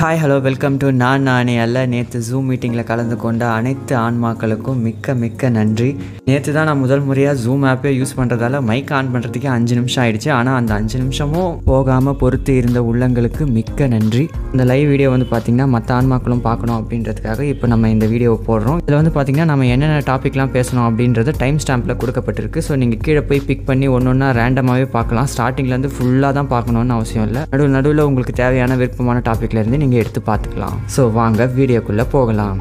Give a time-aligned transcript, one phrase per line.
[0.00, 5.14] Hi hello welcome to நான் நானே அல்ல நேற்று ஜூம் மீட்டிங்கில் கலந்து கொண்ட அனைத்து ஆன்மாக்களுக்கும் மிக்க
[5.22, 5.88] மிக்க நன்றி.
[6.28, 10.28] நேற்று தான் நான் முதல் முறையாக ஜூம் ஆப்பே யூஸ் பண்ணுறதால மைக் ஆன் பண்ணுறதுக்கே அஞ்சு நிமிஷம் ஆயிடுச்சு.
[10.36, 14.24] ஆனால் அந்த அஞ்சு நிமிஷமும் போகாமல் பொறுத்து இருந்த உள்ளங்களுக்கு மிக்க நன்றி.
[14.52, 18.78] இந்த லைவ் வீடியோ வந்து பார்த்திங்கன்னா மற்ற ஆன்மாக்களும் பார்க்கணும் அப்படின்றதுக்காக இப்போ நம்ம இந்த வீடியோவை போடுறோம்.
[18.84, 22.66] இதில் வந்து பார்த்திங்கன்னா நம்ம என்னென்ன டாப்பிக்லாம் பேசணும் அப்படின்றது டைம் ஸ்டாம்பில் கொடுக்கப்பட்டிருக்கு.
[22.68, 25.30] ஸோ நீங்கள் கீழே போய் பிக் பண்ணி ஒன்று ஒன்றா ரேண்டமாகவே பார்க்கலாம்.
[25.34, 27.44] ஸ்டார்டிங்லேருந்து ஃபுல்லாக தான் பார்க்கணுன்னு அவசியம் இல்லை.
[27.52, 30.78] நடுவில் நடுவில் உங்களுக்கு தேவையான விருப்பமான டாப்பிக்லேருந்து நீங்கள் எடுத்து பார்த்துக்கலாம்.
[30.94, 32.58] ஸோ வாங்க வீடியோக்குள்ளே போகலாம்.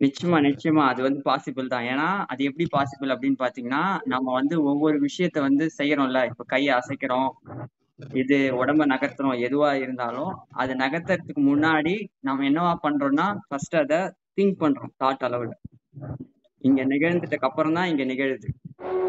[0.00, 0.84] நிச்சயமா நிச்சயமா.
[0.92, 1.86] அது வந்து பாசிபிள் தான்.
[1.92, 3.82] ஏன்னா அது எப்படி பாசிபிள் அப்படின்னு பாத்தீங்கன்னா
[4.12, 6.22] நம்ம வந்து ஒவ்வொரு விஷயத்த வந்து செய்யறோம்ல.
[6.30, 7.30] இப்ப கையை அசைக்கிறோம்.
[8.22, 9.38] இது உடம்ப நகர்த்துறோம்.
[9.48, 10.32] எதுவா இருந்தாலும்
[10.62, 11.94] அது நகர்த்துறதுக்கு முன்னாடி
[12.28, 14.00] நம்ம என்னவா பண்றோம்னா ஃபர்ஸ்ட் அதை
[14.38, 15.54] திங்க் பண்றோம் தாட் அளவுல.
[16.64, 18.48] இங்க நிகழ்ந்துட்டதுக்கு அப்புறம் தான் இங்க நிகழுது.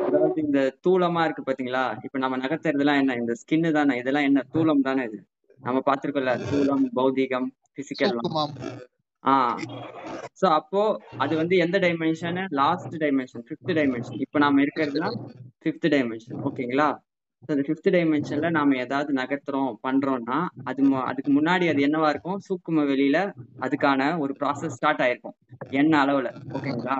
[0.08, 1.84] அதாவது இந்த தூளமா இருக்கு பாத்தீங்களா?
[2.06, 3.16] இப்ப நம்ம நகர்த்துறதுலாம் என்ன?
[3.16, 3.95] இந்த ஸ்கின்னு தானே?
[3.98, 4.44] இதெல்லாம் என்ன?
[4.54, 5.20] தூளம் தானே இது?
[5.60, 8.18] நம்ம பார்த்திருக்கோம்ல தூளம் பௌதிகம் பிசிக்கல்
[9.23, 9.60] ஆஹ்
[10.40, 10.82] சோ அப்போ
[11.18, 15.16] அது வந்து எந்த dimension last dimension fifth dimension இப்போ நாம இருக்கிறதுலாம்
[15.62, 16.88] ஃபிஃப்த் டைமென்ஷன் ஓகேங்களா?
[17.44, 22.40] ஸோ அந்த ஃபிஃப்த் டைமென்ஷன்ல நாம ஏதாவது நகர்த்துறோம் பண்றோம்னா அது அதுக்கு முன்னாடி அது என்னவா இருக்கும்?
[22.48, 23.17] சூக்கும வெளியில
[23.60, 25.36] அதுக்கான ஒரு ப்ராசஸ் ஸ்டார்ட் ஆயிருக்கும்.
[25.73, 26.30] என்ன அளவுல.
[26.52, 26.98] ஓகேங்களா?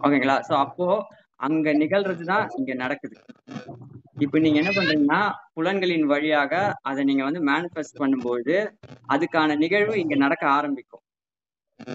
[0.00, 0.36] ஓகேங்களா?
[0.48, 0.86] சோ அப்போ
[1.36, 3.16] அங்க நிகழ்றது தான் இங்க நடக்குது.
[4.20, 5.20] இப்ப நீங்க என்ன பண்றீங்கன்னா
[5.54, 8.56] புலன்களின் வழியாக அதை நீங்க வந்து மேனிஃபெஸ்ட் பண்ணும்போது
[9.08, 11.04] அதுக்கான நிகழ்வு இங்க நடக்க ஆரம்பிக்கும்.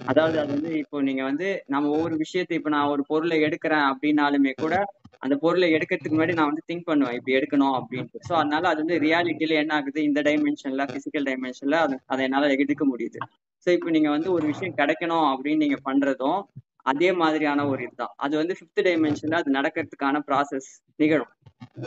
[0.06, 4.52] அதாவது அது வந்து இப்போ நீங்க வந்து நம்ம ஒவ்வொரு விஷயத்தை இப்ப நான் ஒரு பொருளை எடுக்கிறேன் அப்படின்னாலுமே
[4.58, 4.74] கூட
[5.22, 7.16] அந்த பொருளை எடுக்கிறதுக்கு முன்னாடி நான் வந்து திங்க் பண்ணுவேன்.
[7.16, 8.18] இப்படி எடுக்கணும் அப்படின்ட்டு.
[8.28, 10.00] ஸோ அதனால அது வந்து ரியாலிட்டியில என்ன ஆகுது?
[10.02, 13.20] இந்த டைமென்ஷன்ல பிசிக்கல் டைமென்ஷன்ல அது அதை என்னால எடுக்க முடியுது.
[13.66, 16.40] ஸோ இப்போ நீங்க வந்து ஒரு விஷயம் கிடைக்கணும் அப்படின்னு நீங்க பண்றதும்
[16.82, 18.12] அதே மாதிரியான ஒரு இதுதான்.
[18.16, 21.32] அது வந்து ஃபிஃப்த் டைமென்ஷன்ல அது நடக்கிறதுக்கான ப்ராசஸ் நிகழும்.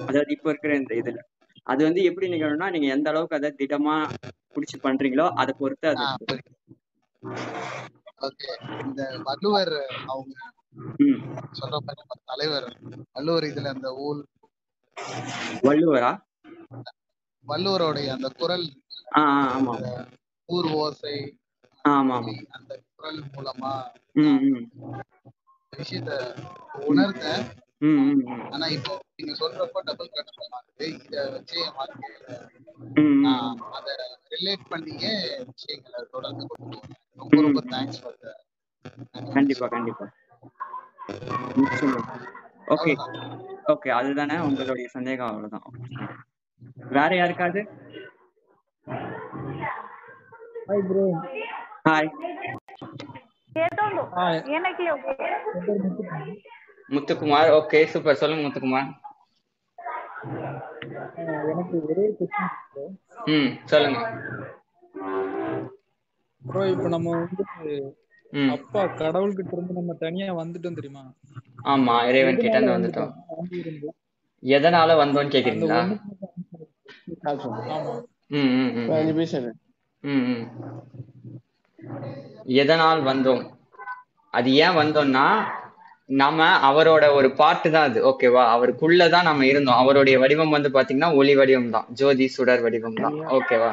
[0.06, 1.20] அதாவது இப்போ இருக்கிற இந்த இதுல.
[1.68, 3.96] அது வந்து எப்படி நிகழும்னா நீங்க எந்த அளவுக்கு அதை திடமா
[4.56, 6.06] புடிச்சு பண்றீங்களோ அதை பொறுத்து அது
[8.84, 9.76] இந்த வள்ளுவர்
[10.08, 10.36] அவங்க
[11.72, 12.68] நம்ம தலைவர்.
[13.16, 14.22] வள்ளுவர் இதுல அந்த ஊல்
[15.68, 16.12] வள்ளுவரா?
[17.48, 18.66] வள்ளுவருடைய அந்த குரல்.
[20.50, 21.16] ஊர் ஓசை.
[22.58, 23.72] அந்த குரல் மூலமா
[25.74, 26.12] விஷயத்த
[26.90, 27.44] உணர்ந்தேன்.
[28.54, 32.28] ஆனா இப்போ நீங்க சொல்றப்ப டபுள் கன்ஃபார்ம் ஆகுது இத வச்சு என் வாழ்க்கையில
[33.78, 33.90] அத
[34.34, 35.14] ரிலேட் பண்ணியே
[35.52, 38.20] விஷயங்களை தொடர்ந்து கொண்டு போறேன் ரொம்ப ரொம்ப தேங்க்ஸ் ஃபார்
[39.34, 40.06] கண்டிப்பா கண்டிப்பா.
[42.68, 42.94] ஓகே
[43.72, 45.66] ஓகே அதுதானே உங்களுடைய சந்தேகம் அவ்வளவுதான்.
[46.92, 47.62] வேற யாருக்காவது?
[50.68, 51.06] Hi bro
[51.88, 52.10] hi
[56.90, 58.90] Muthukumar okay super சொல்லுங்க முத்துக்குமார்.
[61.52, 62.06] எனக்கு ஒரே
[63.32, 64.00] ம் சொல்லுங்க.
[66.42, 67.44] ப்ரோ இப்போ நம்ம வந்து
[68.56, 71.02] அப்பா கடவுள்கிட்ட இருந்து நம்ம தனியா வந்துட்டோம் தெரியுமா?
[71.74, 73.12] ஆமா இறைவன் கிட்ட இருந்து வந்துட்டோம்.
[74.44, 75.80] எதனால வந்தோம்னு கேக்குறீங்களா?
[82.62, 83.44] எதனால் வந்தோம்?
[84.34, 85.26] அது ஏன் வந்தோம்னா
[86.22, 88.00] நம்ம அவரோட ஒரு பார்ட் தான் அது.
[88.12, 89.80] ஓகேவா அவருக்குள்ளதான் நம்ம இருந்தோம்.
[89.84, 91.88] அவருடைய வடிவம் வந்து பாத்தீங்கன்னா ஒளி வடிவம் தான்.
[92.00, 93.18] ஜோதி சுடர் வடிவம் தான்.
[93.38, 93.72] ஓகேவா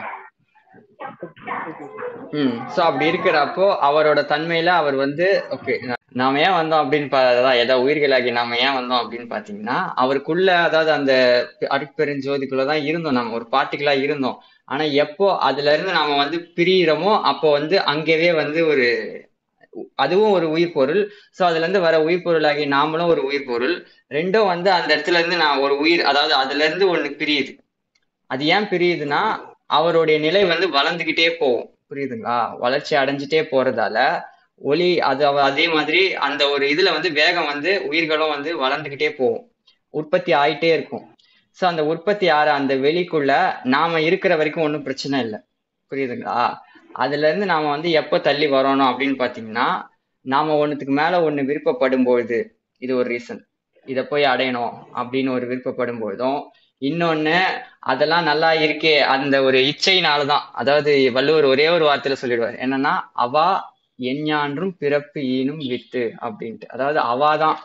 [2.75, 5.75] சோ அப்படி இருக்கிறப்போ அவரோட தன்மையில அவர் வந்து ஓகே
[6.13, 10.91] நாம ஏன் வந்தோம் அப்படின்னு பா அதான் ஏதோ உயிர்களாகி நாம ஏன் வந்தோம் அப்படின்னு பாத்தீங்கன்னா அவருக்குள்ள அதாவது
[10.93, 11.13] அந்த
[11.69, 14.39] அருட்பெருஞ்சோதிக்குள்ளதான் இருந்தோம் நம்ம ஒரு பார்ட்டிகளா இருந்தோம்.
[14.65, 18.87] ஆனா எப்போ அதுல இருந்து நாம வந்து பிரியிறோமோ அப்போ வந்து அங்கவே வந்து ஒரு
[19.95, 21.03] அதுவும் ஒரு உயிர் பொருள்.
[21.39, 23.75] சோ அதுல இருந்து வர உயிர் பொருளாகி நாமளும் ஒரு உயிர் பொருள்.
[24.11, 27.53] ரெண்டும் வந்து அந்த இடத்துல இருந்து நான் ஒரு உயிர் அதாவது அதுல இருந்து ஒண்ணு பிரியுது.
[28.31, 29.23] அது ஏன் பிரியுதுன்னா
[29.67, 31.69] அவருடைய நிலை வந்து வளர்ந்துகிட்டே போகும்.
[31.91, 32.39] புரியுதுங்களா?
[32.59, 33.99] வளர்ச்சி அடைஞ்சிட்டே போறதால
[34.61, 39.45] ஒளி அது அதே மாதிரி அந்த ஒரு இதுல வந்து வேகம் வந்து உயிர்களும் வந்து வளர்ந்துகிட்டே போகும்.
[39.95, 41.05] உற்பத்தி ஆயிட்டே இருக்கும்.
[41.59, 43.33] ஸோ அந்த உற்பத்தி ஆற அந்த வெளிக்குள்ள
[43.65, 45.39] நாம இருக்கிற வரைக்கும் ஒன்றும் பிரச்சனை இல்லை.
[45.93, 46.41] புரியுதுங்களா?
[46.95, 49.67] அதுல இருந்து நாம வந்து எப்போ தள்ளி வரணும் அப்படின்னு பாத்தீங்கன்னா
[50.27, 52.39] நாம ஒன்றுத்துக்கு மேல ஒன்று விருப்பப்படும் பொழுது
[52.83, 53.41] இது ஒரு ரீசன்
[53.87, 56.39] இதை போய் அடையணும் அப்படின்னு ஒரு விருப்பப்படும் பொழுதும்
[56.83, 57.37] இன்னொன்னு
[57.81, 60.45] அதெல்லாம் நல்லா இருக்கே அந்த ஒரு இச்சையினாலதான்.
[60.53, 62.57] அதாவது வள்ளுவர் ஒரே ஒரு வார்த்தையில சொல்லிடுவார்.
[62.65, 66.67] என்னன்னா அவா எஞ்ஞான்றும் பிறப்பு ஈனும் வித்து அப்படின்ட்டு.
[66.67, 67.57] அதாவது அவாதான்.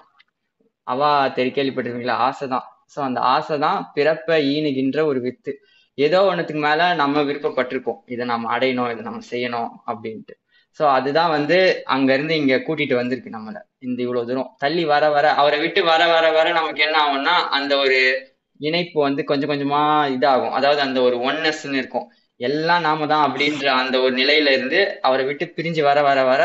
[0.87, 2.17] அவா தெரி கேள்விப்பட்டிருக்கீங்களா?
[2.27, 2.65] ஆசைதான்.
[2.95, 5.51] சோ அந்த ஆசைதான் பிறப்ப ஈனுகின்ற ஒரு வித்து.
[5.97, 10.33] ஏதோ ஒண்ணுத்துக்கு மேல நம்ம விருப்பப்பட்டிருக்கோம் இதை நம்ம அடையணும் இதை நம்ம செய்யணும் அப்படின்ட்டு.
[10.79, 13.57] சோ அதுதான் வந்து அங்க இருந்து இங்க கூட்டிட்டு வந்திருக்கு நம்மள.
[13.79, 14.55] இந்த இவ்வளவு தூரம்.
[14.57, 17.99] தள்ளி வர வர அவரை விட்டு வர வர வர நமக்கு என்ன ஆகும்னா அந்த ஒரு
[18.67, 19.81] இணைப்பு வந்து கொஞ்சம் கொஞ்சமா
[20.15, 20.53] இதாகும்.
[20.57, 22.07] அதாவது அந்த ஒரு ஒன்னஸ்ன்னு இருக்கும்.
[22.39, 26.43] எல்லாம் நாம தான் அப்படின்ற அந்த ஒரு நிலையில இருந்து அவரை விட்டு பிரிஞ்சு வர வர வர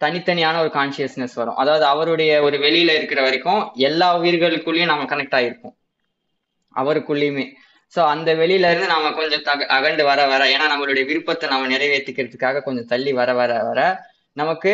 [0.00, 1.58] தனித்தனியான ஒரு கான்சியஸ்னஸ் வரும்.
[1.62, 5.74] அதாவது அவருடைய ஒரு வெளியில இருக்கிற வரைக்கும் எல்லா உயிர்களுக்குள்ளேயும் நம்ம கனெக்ட் ஆகிருப்போம்
[6.74, 7.46] அவருக்குள்ளேயுமே.
[7.92, 12.62] சோ அந்த வெளியில இருந்து நாம கொஞ்சம் தக அகண்டு வர வர ஏன்னா நம்மளுடைய விருப்பத்தை நம்ம நிறைவேற்றிக்கிறதுக்காக
[12.66, 13.80] கொஞ்சம் தள்ளி வர வர வர
[14.36, 14.72] நமக்கு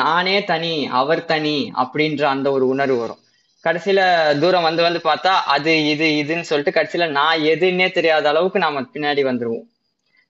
[0.00, 3.22] நானே தனி அவர் தனி அப்படின்ற அந்த ஒரு உணர்வு வரும்.
[3.64, 4.00] கடைசியில
[4.40, 9.22] தூரம் வந்து வந்து பார்த்தா அது இது இதுன்னு சொல்லிட்டு கடைசியில நான் எதுன்னே தெரியாத அளவுக்கு நாம பின்னாடி
[9.28, 9.66] வந்துருவோம்.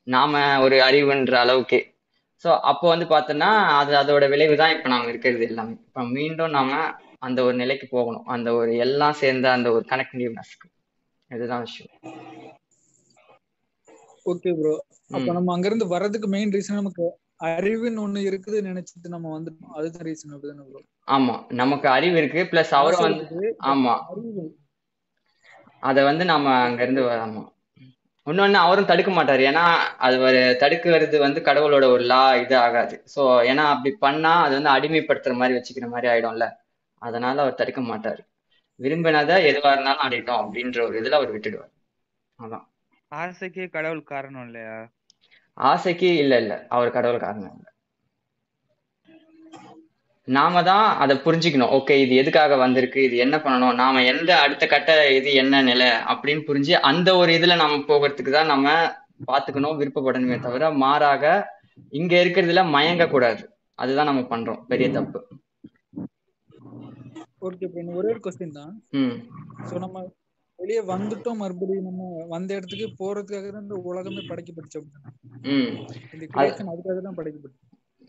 [0.07, 1.79] நாம ஒரு அறிவுன்ற அளவுக்கு.
[2.45, 5.75] சோ அப்போ வந்து பார்த்தோம்னா அது அதோட விளைவு தான் இப்ப நாம இருக்கிறது எல்லாமே.
[5.89, 6.73] இப்ப மீண்டும் நாம
[7.19, 8.27] அந்த ஒரு நிலைக்கு போகணும்.
[8.27, 10.69] அந்த ஒரு எல்லாம் சேர்ந்த அந்த ஒரு கனெக்டிவ்னஸ்க்கு
[11.31, 11.93] இதுதான் விஷயம்.
[14.27, 14.75] ஓகே ப்ரோ
[15.11, 17.05] அப்ப நம்ம அங்க இருந்து வர்றதுக்கு மெயின் ரீசன் நமக்கு
[17.41, 19.75] அறிவுன்னு ஒண்ணு இருக்குது நினைச்சிட்டு நம்ம வந்துட்டோம்.
[19.75, 23.95] அதுதான் ரீசன் அப்படிதானே ப்ரோ ஆமா நமக்கு அறிவு இருக்கு பிளஸ் அவரும் வந்து ஆமா.
[25.83, 27.43] அத வந்து நாம அங்க இருந்து ஆமா.
[28.27, 29.43] இன்னொன்னு அவரும் தடுக்க மாட்டாரு.
[29.43, 29.63] ஏன்னா
[29.99, 32.97] அது ஒரு தடுக்கிறது வந்து கடவுளோட ஒரு லா இது ஆகாது.
[33.15, 33.21] சோ
[33.51, 36.47] ஏன்னா அப்படி பண்ணா அது வந்து அடிமைப்படுத்துற மாதிரி வச்சுக்கிற மாதிரி ஆயிடும்ல.
[37.03, 38.23] அதனால அவர் தடுக்க மாட்டாரு.
[38.81, 41.73] விரும்பினதை எதுவா இருந்தாலும் அடையட்டும் அப்படின்ற ஒரு இதுல அவர் விட்டுடுவார்.
[42.39, 42.67] அதான்.
[43.13, 44.77] ஆசைக்கே கடவுள் காரணம் இல்லையா?
[45.71, 46.55] ஆசைக்கு இல்ல இல்ல.
[46.75, 47.65] அவர் கடவுள் காரணம் இல்ல.
[50.29, 51.73] நாம தான் அதை புரிஞ்சுக்கணும்.
[51.77, 53.01] ஓகே இது எதுக்காக வந்திருக்கு?
[53.09, 53.77] இது என்ன பண்ணணும்?
[53.83, 58.53] நாம எந்த அடுத்த கட்ட இது என்ன நிலை அப்படின்னு புரிஞ்சு அந்த ஒரு இதுல நாம போகிறதுக்கு தான்
[58.53, 58.75] நம்ம
[59.31, 61.25] பாத்துக்கணும் விருப்பப்படணுமே தவிர மாறாக
[61.99, 63.43] இங்க இருக்கிறதுல மயங்க கூடாது
[63.79, 64.61] அதுதான் நம்ம பண்றோம்.
[64.71, 65.19] பெரிய தப்பு.
[67.49, 67.67] ஓகே
[67.99, 68.73] ஒரே ஒரு கொஸ்டின் தான்.
[69.85, 70.05] நம்ம
[70.59, 75.11] வெளியே வந்துட்டோம் மறுபடியும் நம்ம வந்த இடத்துக்கு போறதுக்காக தான் இந்த உலகமே படைக்கப்பட்டுச்சு அப்படின்னா.
[75.55, 75.71] ம்.
[76.13, 77.65] இந்த கிரியேஷன் அதுக்காக தான் படைக்கப்பட்டுச்சு.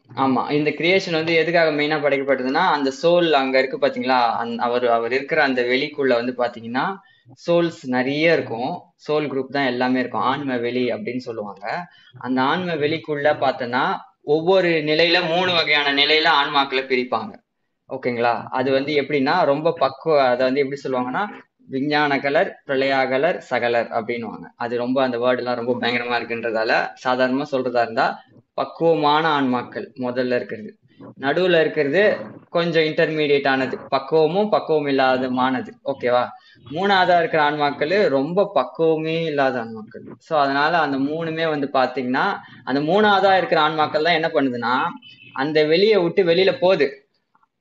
[0.10, 4.20] ஆமா இந்த கிரியேஷன் வந்து எதுக்காக மெயினா படைக்கப்பட்டதுன்னா அந்த சோல் அங்க இருக்கு பாத்தீங்களா?
[4.58, 6.86] அவர் அவர் இருக்கிற அந்த வெளிக்குள்ள வந்து பாத்தீங்கன்னா
[7.48, 8.72] சோல்ஸ் நிறைய இருக்கும்.
[9.08, 10.22] சோல் குரூப் தான் எல்லாமே இருக்கும்.
[10.22, 11.66] ஆன்ம வெளி அப்படின்னு சொல்லுவாங்க.
[12.20, 13.84] அந்த ஆன்ம வெளிக்குள்ள பார்த்தோன்னா
[14.24, 17.32] ஒவ்வொரு நிலையில மூணு வகையான நிலையில ஆன்மாக்களை பிரிப்பாங்க.
[17.90, 18.34] ஓகேங்களா?
[18.50, 21.24] அது வந்து எப்படின்னா ரொம்ப பக்குவ அதை வந்து எப்படி சொல்லுவாங்கன்னா
[21.70, 24.46] விஞ்ஞான கலர் பிரளயாகலர் சகலர் அப்படின்னுவாங்க.
[24.56, 26.74] அது ரொம்ப அந்த வேர்டு எல்லாம் ரொம்ப பயங்கரமா இருக்குன்றதால
[27.06, 28.08] சாதாரணமா சொல்றதா இருந்தா
[28.54, 30.72] பக்குவமான ஆன்மாக்கள் முதல்ல இருக்கிறது.
[31.24, 32.02] நடுவுல இருக்கிறது
[32.50, 33.76] கொஞ்சம் இன்டர்மீடியட் ஆனது.
[33.94, 36.24] பக்குவமும் பக்குவம் இல்லாதமானது ஓகேவா
[36.72, 40.04] மூணாவதா இருக்கிற ஆன்மாக்கள் ரொம்ப பக்குவமே இல்லாத ஆன்மாக்கள்.
[40.28, 42.26] சோ அதனால அந்த மூணுமே வந்து பாத்தீங்கன்னா
[42.64, 44.74] அந்த மூணாவதா இருக்கிற ஆன்மாக்கள் தான் என்ன பண்ணுதுன்னா
[45.36, 46.88] அந்த வெளியை விட்டு வெளியில போகுது.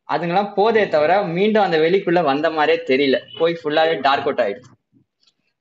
[0.08, 3.18] அதுங்கெல்லாம் போதே தவிர மீண்டும் அந்த வெளிக்குள்ள வந்த மாதிரியே தெரியல.
[3.38, 4.72] போய் ஃபுல்லாவே டார்க் அவுட் ஆயிடுச்சு.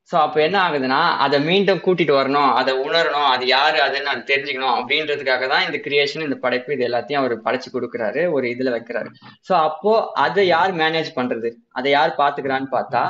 [0.09, 4.75] ஸோ அப்போ என்ன ஆகுதுன்னா அதை மீண்டும் கூட்டிட்டு வரணும் அதை உணரணும் அது யாரு அதுன்னு அது தெரிஞ்சுக்கணும்
[4.75, 9.09] அப்படின்றதுக்காக தான் இந்த கிரியேஷன் இந்த படைப்பு இது எல்லாத்தையும் அவர் படைச்சு கொடுக்குறாரு ஒரு இதுல வைக்கிறாரு.
[9.47, 9.93] ஸோ அப்போ
[10.25, 11.49] அதை யார் மேனேஜ் பண்றது?
[11.79, 13.01] அதை யார் பாத்துக்கிறான்னு பார்த்தா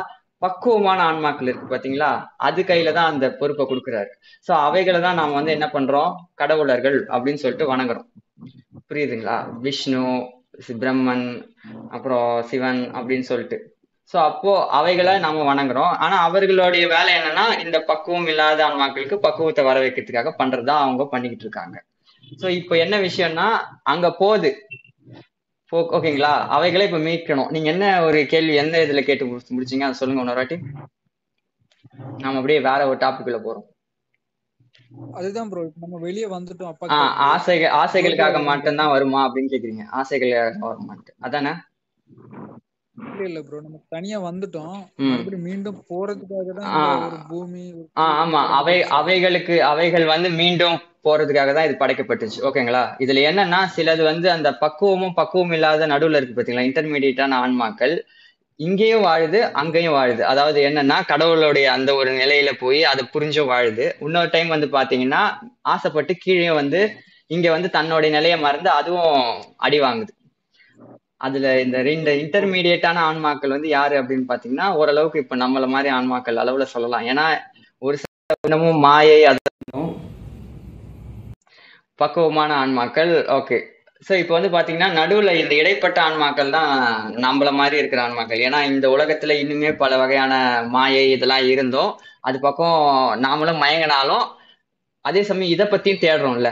[0.45, 2.09] பக்குவமான ஆன்மாக்கள் இருக்கு பாத்தீங்களா?
[2.47, 4.09] அது கையில தான் அந்த பொறுப்பை கொடுக்குறாரு.
[4.47, 6.11] ஸோ அவைகளை தான் நாம வந்து என்ன பண்றோம்?
[6.41, 8.07] கடவுளர்கள் அப்படின்னு சொல்லிட்டு வணங்குறோம்.
[8.89, 9.37] புரியுதுங்களா?
[9.67, 10.03] விஷ்ணு
[10.67, 11.47] பிரம்மன்
[11.89, 13.75] அப்புறம் சிவன் அப்படின்னு சொல்லிட்டு.
[14.13, 15.81] சோ அப்போ அவைகளை நாம வணங்குறோம்.
[15.81, 21.83] ஆனா அவர்களுடைய வேலை என்னன்னா இந்த பக்குவம் இல்லாத ஆன்மாக்களுக்கு பக்குவத்தை வர வைக்கிறதுக்காக பண்றதா அவங்க பண்ணிக்கிட்டு இருக்காங்க.
[22.41, 24.67] சோ இப்போ என்ன விஷயம்னா அங்க போகுது.
[25.71, 26.47] போ- ஓகேங்களா?
[26.47, 27.49] அவைகளை இப்ப மீட்கணும்.
[27.49, 29.79] நீங்க என்ன ஒரு கேள்வி எந்த இதுல கேட்டு முடிச்சு- முடிச்சீங்க?
[29.79, 30.59] அதை சொல்லுங்க இன்னொரு வாட்டி.
[32.17, 33.76] நாம அப்படியே வேற ஒரு டாபிக்ல போறோம்.
[35.13, 36.97] அதுதான் ப்ரோ நம்ம வெளியே வந்துட்டோம் அப்பா
[37.29, 39.85] ஆசைகள் ஆசைகளுக்காக போயிட்டு மட்டும்தான் வருமா அப்படின்னு கேக்குறீங்க.
[39.99, 41.53] ஆசைகளுக்காக வருமான்ட்டு அதானே?
[42.95, 44.77] இல்ல இல்ல ப்ரோ நம்ம தனியா வந்துட்டோம்.
[45.07, 46.69] மறுபடியும் மீண்டும் போறதுக்காக தான்
[47.07, 47.63] ஒரு பூமி
[48.15, 48.41] ஆமா.
[48.57, 52.39] அவை அவைகளுக்கு அவைகள் வந்து மீண்டும் போறதுக்காக தான் இது படைக்கப்பட்டுச்சு.
[52.47, 52.83] ஓகேங்களா?
[52.99, 56.67] இதுல என்னன்னா சிலது வந்து அந்த பக்குவமும் பக்குவம் இல்லாத நடுவுல இருக்கு பாத்தீங்களா?
[56.69, 57.95] இன்டர்மீடியட்டான ஆன்மாக்கள்.
[58.59, 60.21] இங்கேயும் வாழுது அங்கேயும் வாழுது.
[60.21, 63.85] அதாவது என்னன்னா கடவுளுடைய அந்த ஒரு நிலையில போய் அதை புரிஞ்சும் வாழுது.
[63.99, 65.21] இன்னொரு டைம் வந்து பாத்தீங்கன்னா
[65.73, 66.81] ஆசைப்பட்டு கீழே வந்து
[67.27, 69.21] இங்க வந்து தன்னுடைய நிலையை மறந்து அதுவும்
[69.57, 70.11] அடி வாங்குது.
[71.17, 76.67] அதுல இந்த ரெண்டு இன்டர்மீடியட்டான ஆன்மாக்கள் வந்து யாரு அப்படின்னு பாத்தீங்கன்னா ஓரளவுக்கு இப்ப நம்மள மாதிரி ஆன்மாக்கள் அளவுல
[76.73, 77.05] சொல்லலாம்.
[77.05, 77.25] ஏன்னா
[77.81, 79.39] ஒரு சில மாயை அது
[81.99, 83.57] பக்குவமான ஆன்மாக்கள் ஓகே
[84.01, 86.71] சோ இப்போ வந்து பாத்தீங்கன்னா நடுவுல இந்த இடைப்பட்ட ஆன்மாக்கள் தான்
[87.25, 88.41] நம்மள மாதிரி இருக்கிற ஆன்மாக்கள்.
[88.47, 90.33] ஏன்னா இந்த உலகத்துல இன்னுமே பல வகையான
[90.67, 91.91] மாயை இதெல்லாம் இருந்தோம்.
[92.21, 92.77] அது பக்கம்
[93.23, 94.25] நாமளும் மயங்கினாலும்
[95.05, 96.49] அதே சமயம் இதை பத்தியும் தேடுறோம்ல.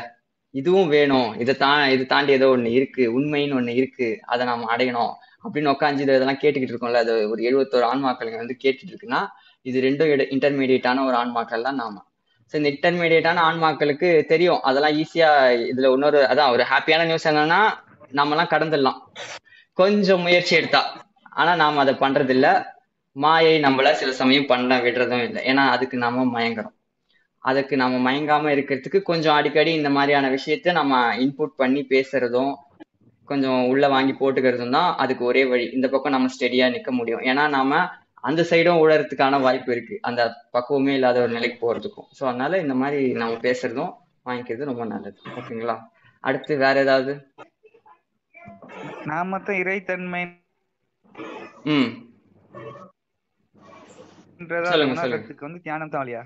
[0.54, 1.30] இதுவும் வேணும்.
[1.40, 3.04] இதை தா இது தாண்டி ஏதோ ஒண்ணு இருக்கு.
[3.20, 4.08] உண்மைன்னு ஒண்ணு இருக்கு.
[4.26, 5.14] அதை நாம அடையணும்.
[5.44, 7.04] அப்படின்னு உட்காந்து இதெல்லாம் கேட்டுக்கிட்டு இருக்கோம்ல.
[7.06, 9.22] அது ஒரு எழுபத்தோரு ஆன்மாக்கள் வந்து கேட்டுட்டு இருக்குன்னா
[9.66, 11.96] இது ரெண்டும் இன்டர்மீடியட்டான ஒரு ஆன்மாக்கள் தான் நாம.
[12.54, 14.62] இந்த இன்டர்மீடியட்டான ஆன்மாக்களுக்கு தெரியும்.
[14.62, 15.30] அதெல்லாம் ஈஸியா
[15.72, 17.62] இதுல இன்னொரு அதான் ஒரு ஹாப்பியான நியூஸ் என்னன்னா
[18.14, 19.00] நம்மலாம் கடந்துடலாம்.
[19.74, 20.82] கொஞ்சம் முயற்சி எடுத்தா.
[21.30, 22.74] ஆனா நாம் அதை பண்றது இல்ல
[23.12, 25.42] மாயை நம்மள சில சமயம் பண்ண விடுறதும் இல்லை.
[25.46, 26.76] ஏன்னா அதுக்கு நாம மயங்குறோம்.
[27.38, 32.54] அதுக்கு நாம மயங்காம இருக்கிறதுக்கு கொஞ்சம் அடிக்கடி இந்த மாதிரியான விஷயத்த நம்ம இன்புட் பண்ணி பேசுறதும்
[33.26, 35.66] கொஞ்சம் உள்ள வாங்கி போட்டுக்கிறதும் தான் அதுக்கு ஒரே வழி.
[35.66, 37.22] இந்த பக்கம் நம்ம ஸ்டெடியா நிக்க முடியும்.
[37.22, 37.90] ஏன்னா நாம
[38.26, 39.96] அந்த சைடும் உழறதுக்கான வாய்ப்பு இருக்கு.
[40.02, 40.22] அந்த
[40.54, 42.08] பக்குவமே இல்லாத ஒரு நிலைக்கு போறதுக்கும்.
[42.20, 43.92] ஸோ அதனால இந்த மாதிரி நம்ம பேசுறதும்
[44.26, 45.18] வாங்கிக்கிறது ரொம்ப நல்லது.
[45.36, 45.76] ஓகேங்களா?
[46.24, 47.14] அடுத்து வேற ஏதாவது?
[49.06, 50.24] நான் மொத்தம் இறைத்தன்மை
[51.66, 51.92] ம்.
[55.42, 56.24] வந்து தியானம் தான் வழியா?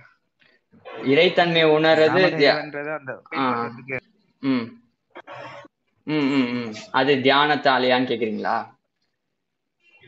[1.08, 2.22] இறைத்தன்மை உணர்றது
[6.92, 8.58] அது தியானத்தாலையான்னு கேக்குறீங்களா?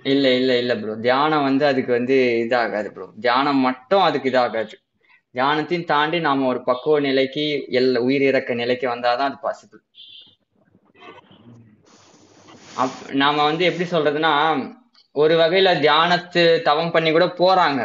[0.05, 4.75] இல்ல இல்ல இல்ல ப்ரோ தியானம் வந்து அதுக்கு வந்து இதாகாது ப்ரோ தியானம் மட்டும் அதுக்கு இதாகாது.
[5.35, 7.43] தியானத்தையும் தாண்டி நாம ஒரு பக்குவ நிலைக்கு
[7.79, 9.81] எல் உயிர் இறக்க நிலைக்கு வந்தாதான் அது பாசிபிள்
[12.83, 14.33] அப் நாம வந்து எப்படி சொல்றதுன்னா
[15.15, 17.81] ஒரு வகையில தியானத்து தவம் பண்ணி கூட போறாங்க.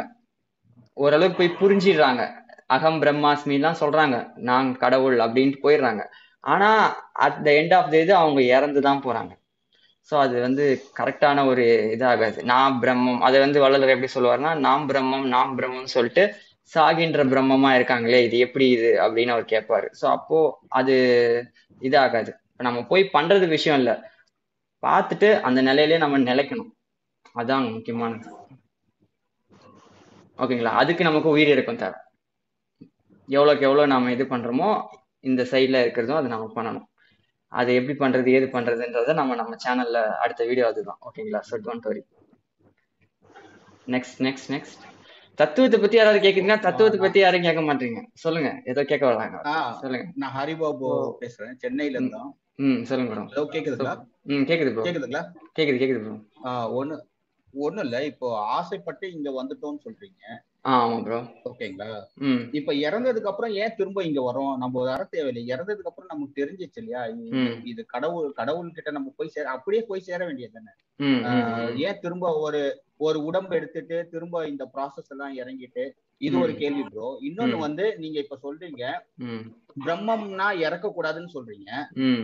[0.97, 2.23] ஓரளவுக்கு போய் புரிஞ்சிடுறாங்க.
[2.67, 4.17] அகம் பிரம்மாஸ்மி தான் சொல்றாங்க.
[4.49, 6.03] நான் கடவுள் அப்படின்ட்டு போயிடுறாங்க.
[6.45, 6.69] ஆனா
[7.27, 9.33] at the end of the இது அவங்க இறந்து தான் போறாங்க.
[10.11, 10.65] ஸோ அது வந்து
[10.99, 12.39] கரெக்டான ஒரு இதாகாது.
[12.53, 16.25] நான் பிரம்மம் அதை வந்து வள்ளலர் எப்படி சொல்லுவாருன்னா நாம் பிரம்மம் நாம் பிரம்மம்னு சொல்லிட்டு
[16.73, 19.89] சாகின்ற பிரம்மமா இருக்காங்களே இது எப்படி இது அப்படின்னு அவர் கேட்பாரு.
[20.01, 20.39] ஸோ அப்போ
[20.79, 20.95] அது
[21.83, 22.31] இதாகாது.
[22.69, 23.95] நம்ம போய் பண்றது விஷயம் இல்லை.
[24.83, 26.71] பார்த்துட்டு அந்த நிலையிலே நம்ம நிலைக்கணும்.
[27.41, 28.29] அதான் முக்கியமானது.
[30.39, 30.73] ஓகேங்களா?
[30.81, 31.99] அதுக்கு நமக்கு உயிர் இருக்கும் தேவை.
[33.29, 34.69] எவ்வளோக்கு எவ்வளோ நாம் இது பண்றோமோ
[35.29, 36.87] இந்த சைட்ல இருக்கிறதும் அது நம்ம பண்ணணும்.
[37.57, 41.01] அது எப்படி பண்றது ஏது பண்றதுன்றத நம்ம நம்ம சேனல்ல அடுத்த வீடியோ அதுதான்.
[41.07, 42.03] ஓகேங்களா so don't worry
[43.87, 44.83] next next next
[45.39, 48.01] தத்துவத்தை பத்தி யாராவது கேக்குறீங்கன்னா தத்துவத்தை பத்தி யாரும் கேட்க மாட்டீங்க.
[48.23, 48.51] சொல்லுங்க.
[48.65, 49.39] ஏதோ கேட்க வராங்க.
[49.83, 50.07] சொல்லுங்க.
[50.23, 50.89] நான் ஹரிபாபு
[51.21, 51.59] பேசுறேன்.
[51.65, 52.31] சென்னையில இருந்தோம்.
[52.65, 53.93] ம் சொல்லுங்க ப்ரோ ஹலோ கேக்குதுங்களா?
[54.31, 55.23] ம் கேக்குது ப்ரோ கேக்குதுங்களா?
[55.53, 56.15] கேக்குது கேக்குது ப்ரோ
[56.79, 56.97] ஒண்ணு
[57.55, 57.97] ஒண்ணும் இல்ல.
[58.11, 60.23] இப்போ ஆசைப்பட்டு இங்க வந்துட்டோம்னு சொல்றீங்க.
[60.67, 61.89] ஆமா ப்ரோ ஓகேங்களா?
[62.21, 62.41] ம்.
[62.53, 65.57] இப்ப இறந்ததுக்கு அப்புறம் ஏன் திரும்ப இங்க வரோம் நம்ம வர தேவையில்லை.
[65.57, 67.03] இறந்ததுக்கு அப்புறம் நமக்கு தெரிஞ்சிச்சு இல்லையா?
[67.65, 70.73] இது- கடவுள் கடவுள் கிட்ட நம்ம போய் சேர அப்படியே போய் சேர வேண்டியது தானே.
[71.79, 72.63] ஏன் திரும்ப ஒரு
[72.97, 75.85] ஒரு உடம்பு எடுத்துட்டு திரும்ப இந்த ப்ராசஸ் எல்லாம் இறங்கிட்டு
[76.21, 76.53] இது ஒரு.
[76.61, 77.57] கேள்வி ப்ரோ இன்னொன்னு.
[77.65, 78.83] வந்து நீங்க இப்ப சொல்றீங்க
[79.83, 81.71] பிரம்மம்னா இறக்க கூடாதுன்னு சொல்றீங்க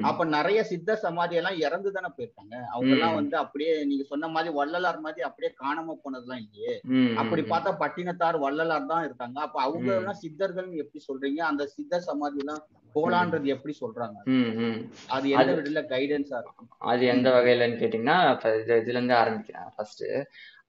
[0.08, 2.54] அப்ப நிறைய சித்த சமாதி எல்லாம் இறந்து தானே போயிருக்காங்க.
[2.74, 3.16] அவங்க எல்லாம்.
[3.18, 6.74] வந்து அப்படியே நீங்க சொன்ன மாதிரி வள்ளலார் மாதிரி அப்படியே காணாம போனதெல்லாம் இல்லையே.
[7.22, 9.38] அப்படி பார்த்தா பட்டினத்தார் வள்ளலார் தான் இருக்காங்க.
[9.46, 9.90] அப்ப அவங்க.
[10.02, 11.42] எல்லாம் சித்தர்கள் எப்படி சொல்றீங்க?
[11.50, 12.62] அந்த சித்த சமாதி எல்லாம்
[12.94, 14.18] போலான்றது எப்படி சொல்றாங்க?
[15.16, 16.70] அது எந்த விடல கைடன்ஸா இருக்கும்?
[16.92, 18.18] அது எந்த வகையிலன்னு கேட்டீங்கன்னா
[18.80, 19.68] இதுல இருந்து ஆரம்பிக்கிறேன்.
[19.76, 20.04] ஃபர்ஸ்ட்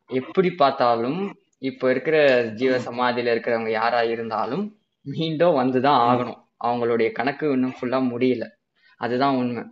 [0.10, 1.22] எப்படி பார்த்தாலும்
[1.64, 4.64] இப்போ இருக்கிற ஜீவ சமாதியில இருக்கிறவங்க யாரா இருந்தாலும்
[5.02, 6.40] மீண்டும் வந்துதான் ஆகணும்.
[6.64, 8.46] அவங்களுடைய கணக்கு இன்னும் ஃபுல்லா முடியல.
[8.98, 9.64] அதுதான் உண்மை.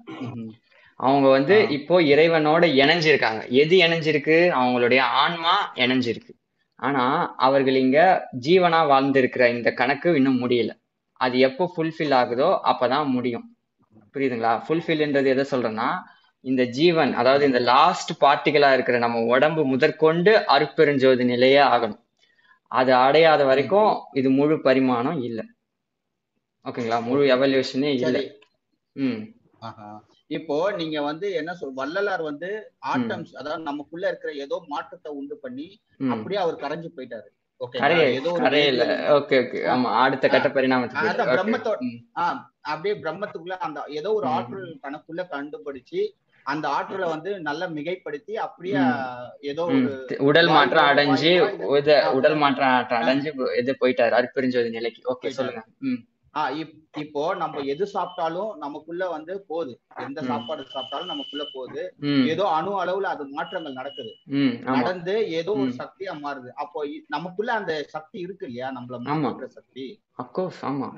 [0.95, 1.69] அவங்க வந்து.
[1.69, 3.47] இப்போ இறைவனோட இணைஞ்சிருக்காங்க.
[3.47, 4.37] எது இணைஞ்சிருக்கு?
[4.61, 6.33] அவங்களுடைய ஆன்மா இணைஞ்சிருக்கு.
[6.75, 10.71] ஆனா அவர்கள் இங்க ஜீவனா வாழ்ந்திருக்கிற இந்த கணக்கு இன்னும் முடியல.
[11.13, 13.57] அது எப்போ ஃபுல்ஃபில் ஆகுதோ அப்பதான் முடியும்.
[14.13, 14.53] புரியுதுங்களா?
[14.67, 15.89] ஃபுல்ஃபில்ன்றது எதை சொல்றேன்னா
[16.45, 21.99] இந்த ஜீவன் அதாவது இந்த லாஸ்ட் பார்ட்டிகளா இருக்கிற நம்ம உடம்பு முதற்கொண்டு அருட்பெருஞ்சோதி நிலையே ஆகணும்.
[22.71, 25.45] அது அடையாத வரைக்கும் இது முழு பரிமாணம் இல்லை.
[26.65, 26.99] ஓகேங்களா?
[27.03, 28.23] முழு எவல்யூஷனே இல்லை.
[28.95, 29.21] ம்.
[30.27, 32.49] இப்போ நீங்க வந்து என்ன சொல் வள்ளலார் வந்து
[32.93, 35.67] ஆட்டம்ஸ் அதாவது நமக்குள்ள இருக்கிற ஏதோ மாற்றத்தை உண்டு பண்ணி
[36.11, 37.29] அப்படியே அவர் கரைஞ்சு போயிட்டாரு.
[42.65, 44.27] அப்படியே பிரம்மத்துக்குள்ள அந்த ஏதோ ஒரு.
[44.35, 46.01] ஆற்றல் தனக்குள்ள கண்டுபிடிச்சு
[46.43, 48.75] அந்த ஆற்றலை வந்து நல்லா மிகைப்படுத்தி அப்படியே.
[49.41, 49.63] ஏதோ
[50.17, 51.31] உடல் மாற்றம் அடைஞ்சு.
[52.11, 55.29] உடல் மாற்றம் அட- அடைஞ்சு இது போயிட்டாரு அருட்பெருஞ்சோதி நிலைக்கு ஓகே.
[55.29, 55.61] சொல்லுங்க
[56.33, 59.79] ஆஹ் இப்- இப்போ நம்ம எது சாப்பிட்டாலும் நமக்குள்ள வந்து போகுது.
[59.97, 60.21] எந்த.
[60.23, 61.93] சாப்பாடு சாப்பிட்டாலும் நமக்குள்ள போகுது.
[62.27, 64.15] ஏதோ அணு அளவுல அது மாற்றங்கள் நடக்குது.
[64.63, 65.69] நடந்து ஏதோ ஒரு.
[65.77, 66.49] சக்தியா மாறுது.
[66.49, 68.71] அப்போ நமக்குள்ள அந்த சக்தி இருக்கு இல்லையா?
[68.71, 69.27] நம்மள ஆமா.
[69.27, 70.01] மாற்றுற சக்தி.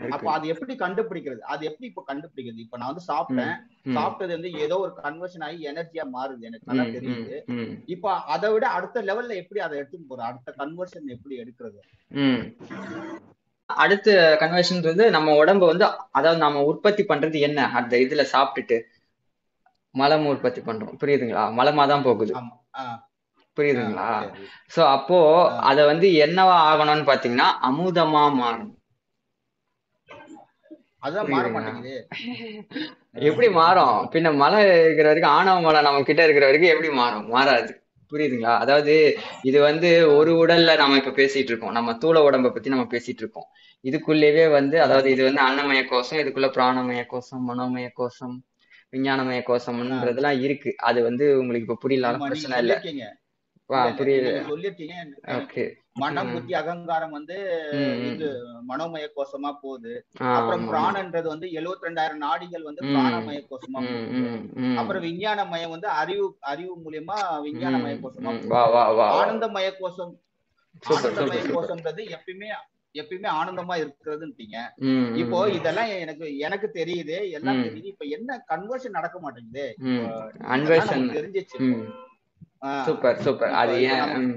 [0.09, 1.39] அப்ப அது எப்படி கண்டுபிடிக்கிறது?
[1.39, 2.59] அது எப்படி இப்ப கண்டுபிடிக்கிறது?
[2.59, 3.55] இப்ப நான் வந்து சாப்பிட்டேன்.
[3.95, 6.39] சாப்பிட்டது வந்து ஏதோ ஒரு கன்வர்ஷன் ஆகி எனர்ஜியா மாறுது.
[6.39, 7.41] எனக்கு நல்லா தெரியுது.
[7.85, 10.21] இப்ப அதை விட அடுத்த லெவல்ல எப்படி அதை எடுத்துட்டு போறோம்?
[10.21, 11.79] அடுத்த கன்வர்ஷன் எப்படி எடுக்கிறது.
[13.75, 14.09] அடுத்த
[14.41, 17.69] கன்வர்ஷன்றது நம்ம உடம்ப வந்து அதாவது நம்ம உற்பத்தி பண்றது என்ன?
[17.71, 18.77] அந்த இதுல சாப்பிட்டுட்டு
[19.95, 20.97] மலம் உற்பத்தி பண்றோம்.
[21.01, 21.43] புரியுதுங்களா?
[21.59, 22.33] மலமா தான் போகுது
[23.57, 24.07] புரியுதுங்களா.
[24.75, 25.19] சோ அப்போ.
[25.69, 28.73] அத வந்து என்னவா ஆகணும்னு பாத்தீங்கன்னா அமுதமா மாறணும்.
[33.27, 34.09] எப்படி மாறும்?
[34.13, 37.27] பின்ன மலை இருக்கிற வரைக்கும் ஆணவ மலை நம்ம கிட்ட இருக்கிற வரைக்கும் எப்படி மாறும்?
[37.27, 37.71] மாறாது.
[38.13, 38.57] புரியுதுங்களா?
[38.57, 38.93] அதாவது
[39.41, 41.71] இது வந்து ஒரு உடல்ல நம்ம இப்ப பேசிட்டு இருக்கோம்.
[41.71, 43.47] நம்ம தூள உடம்ப பத்தி நம்ம பேசிட்டு இருக்கோம்.
[43.83, 48.35] இதுக்குள்ளேயே வந்து அதாவது இது வந்து அன்னமய கோஷம் இதுக்குள்ள பிராணமய கோஷம் மனோமய கோஷம்
[48.91, 50.75] விஞ்ஞானமய கோஷம்ன்றதெல்லாம் இருக்கு.
[50.81, 52.75] அது வந்து உங்களுக்கு இப்ப நீங்க பிரச்சனை இல்ல.
[54.47, 54.95] சொல்லிருக்கீங்க
[55.35, 55.63] ஓகே.
[55.95, 56.31] மனம்.
[56.33, 57.35] புத்தி அகங்காரம் வந்து.
[58.09, 58.27] இது
[58.69, 59.93] மனோமய கோஷமா போகுது
[60.31, 60.63] அப்புறம்.
[60.69, 62.81] பிராணன்றது வந்து 72000 நாடிகள் வந்து.
[62.89, 64.23] பிராணமய கோஷமா போகுது.
[64.77, 68.33] அப்புறம் விஞ்ஞானமயம் வந்து அறிவு அறிவு மூலியமா விஞ்ஞானமய ம், கோஷமா
[69.17, 70.13] ஆனந்தமய கோஷம்
[70.91, 72.49] ஆனந்தமய கோஷம்ன்றது எப்பயுமே
[72.95, 75.37] எப்பயுமே ஆனந்தமா இருக்கிறதுன்றீங்க ம், இப்போ.
[75.51, 77.61] இதெல்லாம் எனக்கு எனக்கு தெரியுது எல்லாம்.
[77.65, 77.91] தெரியுது.
[77.91, 79.65] இப்ப என்ன கன்வர்ஷன் நடக்க மாட்டேங்குது?
[81.15, 81.57] தெரிஞ்சிச்சு.
[82.85, 83.51] Super super.
[83.51, 84.27] அது ஏன்.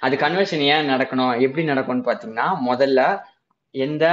[0.00, 3.00] அது கன்வர்ஷன் ஏன் நடக்கணும் எப்படி நடக்கும்னு பாத்தீங்கன்னா முதல்ல
[3.74, 4.04] எந்த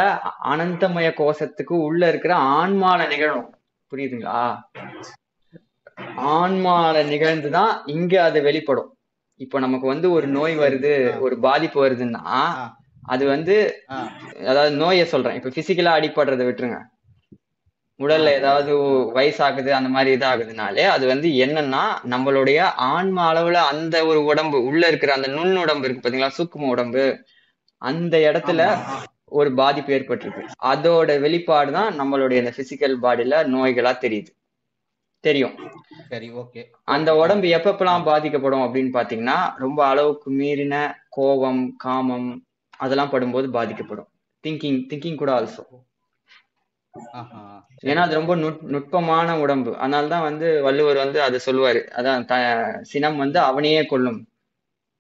[0.46, 3.48] அனந்தமய கோஷத்துக்கு உள்ள இருக்கிற ஆன்மால நிகழும்
[3.92, 4.42] புரியுதுங்களா?
[6.34, 8.90] ஆன்மால நிகழ்ந்துதான் இங்க அது வெளிப்படும்.
[9.40, 12.24] இப்போ நமக்கு வந்து ஒரு நோய் வருது ஒரு பாதிப்பு வருதுன்னா
[13.04, 13.56] அது வந்து
[14.46, 15.36] அதாவது நோயை சொல்றேன்.
[15.36, 16.80] இப்ப பிசிக்கலா அடிபடுறதை விட்டுருங்க.
[18.00, 18.72] உடல்ல ஏதாவது
[19.16, 25.14] வயசாகுது அந்த மாதிரி இதாகுதுனாலே அது வந்து என்னன்னா நம்மளுடைய ஆன்ம அளவுல அந்த ஒரு உடம்பு உள்ள இருக்கிற
[25.14, 26.32] அந்த நுண் உடம்பு இருக்கு பாத்தீங்களா?
[26.38, 27.06] சூக்கும உடம்பு.
[27.82, 28.62] அந்த இடத்துல
[29.26, 30.44] ஒரு பாதிப்பு ஏற்பட்டிருக்கு.
[30.64, 34.32] அதோட வெளிப்பாடு தான் நம்மளுடைய இந்த பிசிக்கல் பாடியில நோய்களா தெரியுது.
[35.24, 35.56] தெரியும்.
[36.10, 36.62] சரி ஓகே.
[36.84, 40.76] அந்த உடம்பு எப்பப்பெல்லாம் பாதிக்கப்படும் அப்படின்னு பாத்தீங்கன்னா ரொம்ப அளவுக்கு மீறின
[41.10, 42.30] கோபம் காமம்
[42.78, 44.10] அதெல்லாம் படும்போது பாதிக்கப்படும்.
[44.44, 45.64] திங்கிங் திங்கிங் கூட ஆல்சோ
[47.90, 49.72] ஏன்னா அது ரொம்ப நுட் நுட்பமான உடம்பு.
[49.84, 51.82] அதனாலதான் வந்து வள்ளுவர் வந்து அதை சொல்லுவாரு.
[51.98, 52.26] அதான்
[52.84, 54.20] சினம் வந்து அவனையே கொல்லும்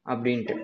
[0.05, 0.55] அப்படின்ட்டு.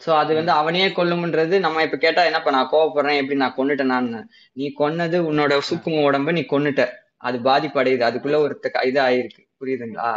[0.00, 4.08] சோ அது வந்து அவனையே கொல்லும்ன்றது நம்ம இப்ப கேட்டா என்னப்பா நான் கோவப்படுறேன் எப்படி நான் கொன்னுட்டேன் நான்
[4.52, 6.84] நீ கொன்னது உன்னோட சூக்கும உடம்ப நீ கொன்னுட்ட.
[7.28, 8.02] அது பாதிப்படையுது.
[8.08, 10.12] அதுக்குள்ள ஒரு இது ஆயிருக்கு புரியுதுங்களா?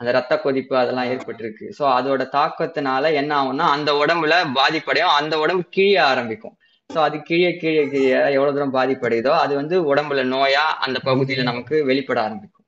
[0.00, 1.66] அந்த ரத்த கொதிப்பு அதெல்லாம் ஏற்பட்டிருக்கு.
[1.78, 6.56] சோ அதோட தாக்கத்தினால என்ன ஆகும்னா அந்த உடம்புல பாதிப்படையும் அந்த உடம்பு கிழிய ஆரம்பிக்கும்.
[6.92, 11.76] சோ அது கீழே கீழே கீழே எவ்வளவு தூரம் பாதிப்படையுதோ அது வந்து உடம்புல நோயா அந்த பகுதியில நமக்கு
[11.90, 12.66] வெளிப்பட ஆரம்பிக்கும்.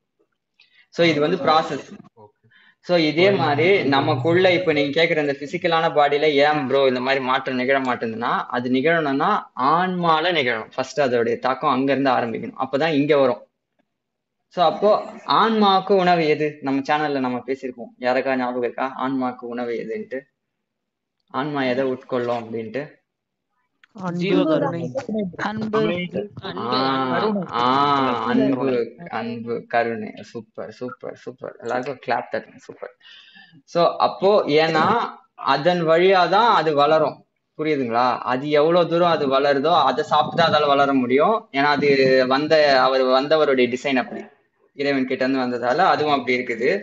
[0.95, 1.87] சோ இது வந்து ப்ராசஸ்
[2.87, 7.61] சோ இதே மாதிரி நமக்குள்ள இப்ப நீங்க கேக்குற இந்த பிசிக்கலான பாடியில ஏன் ப்ரோ இந்த மாதிரி மாற்றம்
[7.61, 9.29] நிகழ மாட்டேங்குதுன்னா அது நிகழணும்னா
[9.73, 12.61] ஆன்மால நிகழும் ஃபர்ஸ்ட் அதோடைய தாக்கம் அங்க இருந்து ஆரம்பிக்கணும்.
[12.65, 13.43] அப்பதான் இங்க வரும்.
[14.55, 14.91] சோ அப்போ
[15.41, 16.49] ஆன்மாவுக்கு உணவு எது?
[16.63, 18.89] நம்ம சேனல்ல நம்ம பேசியிருக்கோம் யாருக்கா ஞாபகம் இருக்கா?
[18.97, 20.19] ஆன்மாவுக்கு உணவு எதுன்ட்டு?
[21.35, 22.83] ஆன்மா எதை உட்கொள்ளும் அப்படின்ட்டு?
[28.27, 29.65] அன்பு அன்பு.
[29.69, 30.13] கருணை.
[30.21, 31.57] Super super super.
[31.61, 32.95] எல்லாருக்கும் கிளாப் தட்டுங்க சூப்பர்.
[33.75, 34.85] சோ அப்போ ஏன்னா
[35.35, 37.27] அதன் வழியாதான் அது வளரும்.
[37.59, 38.19] புரியுதுங்களா?
[38.19, 41.49] அது எவ்வளவு தூரம் அது வளருதோ அதை சாப்பிட்டு அதால வளர முடியும்.
[41.53, 41.89] ஏன்னா அது
[42.29, 44.23] வந்த அவர் வந்தவருடைய டிசைன் அப்படி.
[44.75, 46.83] இறைவன் கிட்ட இருந்து வந்ததால அதுவும் அப்படி இருக்குது.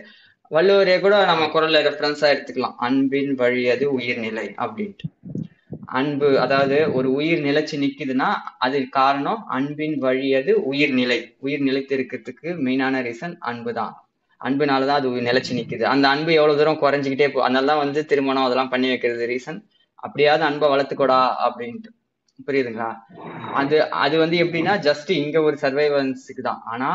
[0.50, 2.74] வள்ளுவரே கூட நம்ம குரல்ல ரெஃபரன்ஸா எடுத்துக்கலாம்.
[2.76, 5.08] அன்பின் வழியது உயிர்நிலை அப்படின்ட்டு.
[5.90, 11.18] அன்பு அதாவது ஒரு உயிர் நிலைச்சு நிக்குதுன்னா அது காரணம் அன்பின் வழியது உயிர்நிலை.
[11.38, 13.94] உயிர் நிலைத்து இருக்கிறதுக்கு மெயினான ரீசன் அன்பு தான்
[14.40, 15.84] அன்புனாலதான் அது நிலைச்சு நிக்குது.
[15.92, 19.58] அந்த அன்பு எவ்வளவு தூரம் குறைஞ்சிக்கிட்டே போ அதனாலதான் வந்து திருமணம் அதெல்லாம் பண்ணி வைக்கிறது ரீசன்
[20.02, 21.90] அப்படியாவது அன்பை வளர்த்துக்கூடா அப்படின்ட்டு.
[22.48, 22.90] புரியுதுங்களா?
[23.60, 26.62] அது அது வந்து எப்படின்னா ஜஸ்ட் இங்க ஒரு சர்வைவன்ஸுக்கு தான்.
[26.64, 26.90] ஆனா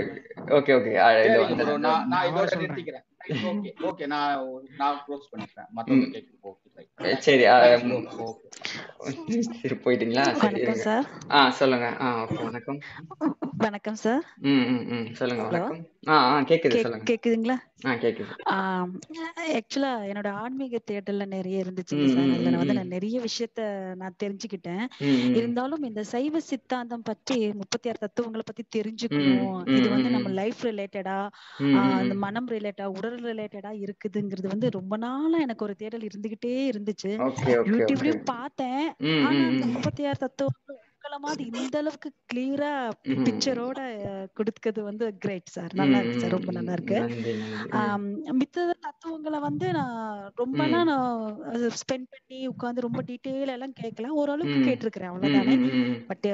[0.48, 2.06] ஓகே ஓகே.
[2.06, 2.38] நான் இதோட.
[2.58, 3.04] நிறுத்திக்கிறேன்.
[3.28, 4.46] ஓகே ஓகே நான்
[4.78, 5.68] நான் க்ளோஸ் பண்ணிக்கிறேன்.
[5.70, 6.65] மத்தவங்க கேட்க ஓகே.
[7.22, 7.44] சரி
[9.58, 10.24] சரி போயிட்டீங்களா?
[10.34, 10.84] சரி வணக்கம் இருங்க.
[10.84, 11.06] சார்.
[11.32, 11.88] ஆ சொல்லுங்க.
[12.00, 12.08] ஆ
[12.40, 12.80] வணக்கம்.
[13.64, 14.24] வணக்கம் சார்.
[14.46, 15.44] ம் ம் சொல்லுங்க?
[15.50, 15.82] வணக்கம்.
[16.08, 17.06] ஆ ஆ கேக்குது கேக் சொல்லுங்க.
[17.10, 17.58] கேக்குதுங்களா?
[17.86, 18.34] ஆ கேக்குது.
[19.60, 22.32] ஆக்சுவலா என்னோட ஆன்மீக தேடல்ல நிறைய இருந்துச்சுங்க ம், சார்.
[22.34, 23.62] அதுல நான் வந்து நான் நிறைய விஷயத்த
[23.96, 24.84] நான் தெரிஞ்சுக்கிட்டேன்.
[25.34, 29.50] இருந்தாலும் இந்த சைவ சித்தாந்தம் பற்றி முப்பத்தி ஆறு தத்துவங்களை பத்தி தெரிஞ்சுக்கணும்.
[29.76, 30.30] இது வந்து நம்ம.
[30.40, 31.18] லைஃப் ரிலேட்டடா
[31.66, 31.78] ம்
[32.20, 37.12] மனம் ரிலேட்டடா உடல் ரிலேட்டடா இருக்குதுங்கிறது வந்து ரொம்ப நாளா எனக்கு ஒரு தேடல் இருந்துகிட்டே இருந்துச்சு.
[37.70, 38.86] யூடியூப்லயும் பார்த்தேன்.
[39.26, 39.40] ஆனா
[39.74, 40.80] முப்பத்தி ஆறு தத்துவங்கள்
[41.20, 42.72] மாதிரி இந்த அளவுக்கு கிளியரா.
[43.26, 43.80] பிக்சரோட
[44.34, 46.52] கொடுக்கிறது வந்து கிரேட் சார் நல்லா இருக்கு சார் ரொம்ப.
[46.52, 47.00] நல்லா இருக்கு.
[48.40, 50.90] மித்த தத்துவங்களை வந்து நான் ரொம்பனா ம்.
[50.92, 51.36] நான்
[51.80, 54.08] ஸ்பெண்ட் பண்ணி உட்கார்ந்து ரொம்ப டீட்டெயில் எல்லாம் கேட்கல.
[54.22, 54.60] ஓரளவுக்கு.
[54.68, 55.56] கேட்டிருக்கிறேன் அவ்வளவுதானே.
[56.12, 56.28] பட்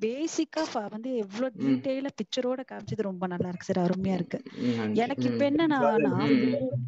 [0.00, 1.52] பேசிக்கா வந்து எவ்வளவு.
[1.58, 4.38] டீட்டெயிலா பிக்சரோட காமிச்சது ரொம்ப நல்லா இருக்கு சார் அருமையா இருக்கு.
[4.94, 5.50] எனக்கு இப்ப.
[5.50, 5.80] என்னன்னா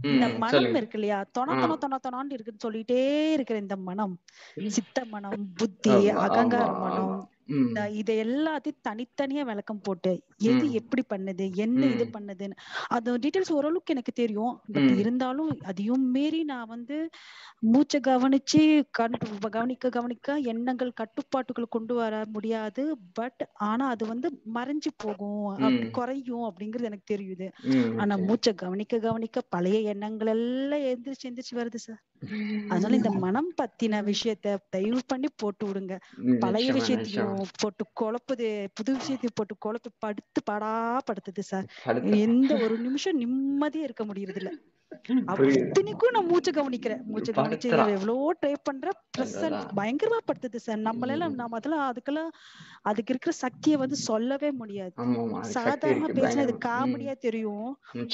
[0.05, 1.49] இந்த மனம் இருக்கு இல்லையா தொண.
[1.63, 3.01] தொண தொண தொணான்னு இருக்குன்னு சொல்லிட்டே
[3.33, 4.15] இருக்கிற இந்த மனம்.
[4.69, 7.12] சித்த மனம் புத்தி அகங்கார மனம்
[8.01, 10.13] இதை எல்லாத்தையும் தனித்தனியா விளக்கம் போட்டு
[10.51, 12.57] எது எப்படி பண்ணுது என்ன இது பண்ணுதுன்னு
[12.89, 14.55] அது டீட்டெயில்ஸ் ஓரளவுக்கு எனக்கு தெரியும்.
[14.73, 16.97] பட் இருந்தாலும் அதையும் மீறி நான் வந்து
[17.73, 18.63] மூச்சை கவனிச்சு
[19.51, 22.85] கவனிக்க கவனிக்க எண்ணங்கள் கட்டுப்பாட்டுக்குள்ள கொண்டு வர முடியாது.
[23.15, 27.49] பட் ஆனா அது வந்து மறைஞ்சு போகும் அப்படி குறையும் அப்படிங்கிறது எனக்கு தெரியுது.
[28.03, 32.03] ஆனா மூச்சை கவனிக்க கவனிக்க பழைய எண்ணங்கள் எல்லாம் எந்திரிச்சு எந்திரிச்சு வருது சார்
[32.69, 35.95] அதனால இந்த மனம் பத்தின விஷயத்த தயவு பண்ணி போட்டு விடுங்க.
[36.43, 38.47] பழைய விஷயத்தையும் போட்டு குழப்புது
[38.79, 40.73] புது விஷயத்தையும் போட்டு குழப்பி படுத்து படா
[41.09, 41.67] படுத்துது சார்
[42.17, 44.53] எந்த ஒரு நிமிஷம் நிம்மதியா இருக்க முடியறது இல்ல
[45.33, 45.67] புரியுது.
[45.67, 47.03] அத்தனைக்கும் நான் மூச்சை கவனிக்கிறேன்.
[47.07, 51.37] மூச்சை கவனிச்சு எவ்வளவோ ட்ரை பண்றேன் ப்ரெசன்ட் பயங்கரமா படுத்துது சார் நம்மளால ம்.
[51.37, 52.31] நம்ம அதெல்லாம் அதுக்கெல்லாம்
[52.83, 54.95] அதுக்கு இருக்கிற சக்தியை வந்து சொல்லவே முடியாது.
[55.57, 56.63] சாதாரணமா பேசினா இது ம்.
[56.65, 57.69] காமெடியா தெரியும்.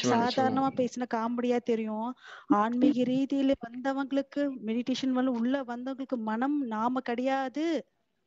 [0.04, 2.08] சாதாரணமா பேசினா காமெடியா தெரியும்.
[2.54, 7.66] ஆன்மீக ரீதியில வந்தவங்களுக்கு மெடிடேஷன் வந்து உள்ள வந்தவங்களுக்கு மனம் நாம கிடையாது.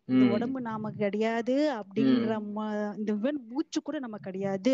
[0.07, 2.29] இந்த உடம்பு நாம கிடையாது அப்படின்ற
[2.99, 3.11] இந்த
[3.51, 4.71] மூச்சு கூட நம்ம கிடையாது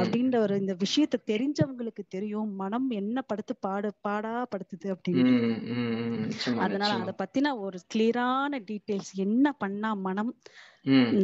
[0.00, 2.50] அப்படின்ற ஒரு இந்த விஷயத்த தெரிஞ்சவங்களுக்கு தெரியும்.
[2.62, 5.34] மனம் என்ன படுத்து பாடு பாடா படுத்துது அப்படின்னு.
[6.66, 10.32] அதனால அத பத்தின ஒரு கிளியரான டீடைல்ஸ் என்ன பண்ணா மனம்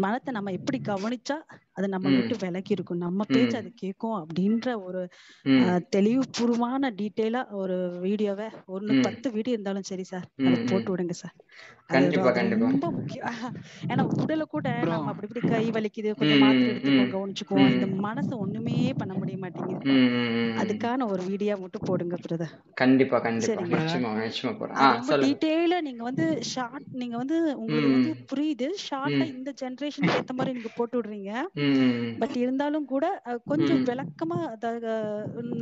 [0.05, 1.37] மனத்தை நம்ம எப்படி கவனிச்சா
[1.77, 2.19] அது நம்மளை ம்.
[2.19, 5.01] விட்டு விலகி இருக்கும் நம்ம பேச்சு அது கேட்கும் அப்படின்ற ஒரு
[5.95, 9.03] தெளிவுபூர்வமான டீட்டெயிலா ஒரு வீடியோவை ஒண்ணு ம்.
[9.07, 11.35] பத்து வீடியோ இருந்தாலும் சரி சார் அதை போட்டு விடுங்க சார்.
[12.65, 13.27] ரொம்ப முக்கியம்.
[13.89, 17.71] ஏன்னா உடலை கூட நம்ம அப்படி இப்படி கை வலிக்குது கொஞ்சம் மாத்திரை எடுத்துக்கோ கவனிச்சுக்குவோம்.
[17.75, 19.87] இந்த மனசை ஒண்ணுமே பண்ண முடிய மாட்டேங்குது.
[20.57, 22.55] அதுக்கான ஒரு வீடியோ மட்டும் போடுங்க பிரதர்.
[22.77, 23.63] கண்டிப்பா கண்டிப்பா.
[25.25, 28.69] டீட்டெயிலா நீங்க வந்து ஷார்ட் நீங்க வந்து உங்களுக்கு வந்து புரியுது.
[28.85, 29.33] ஷார்ட்டா ம்.
[29.35, 31.33] இந்த ஜெனரேஷனுக்கு ஏத்த மாதிரி நீங்க போட்டு விடுறீங்க.
[32.21, 33.05] பட் இருந்தாலும் கூட
[33.47, 34.39] கொஞ்சம் விளக்கமா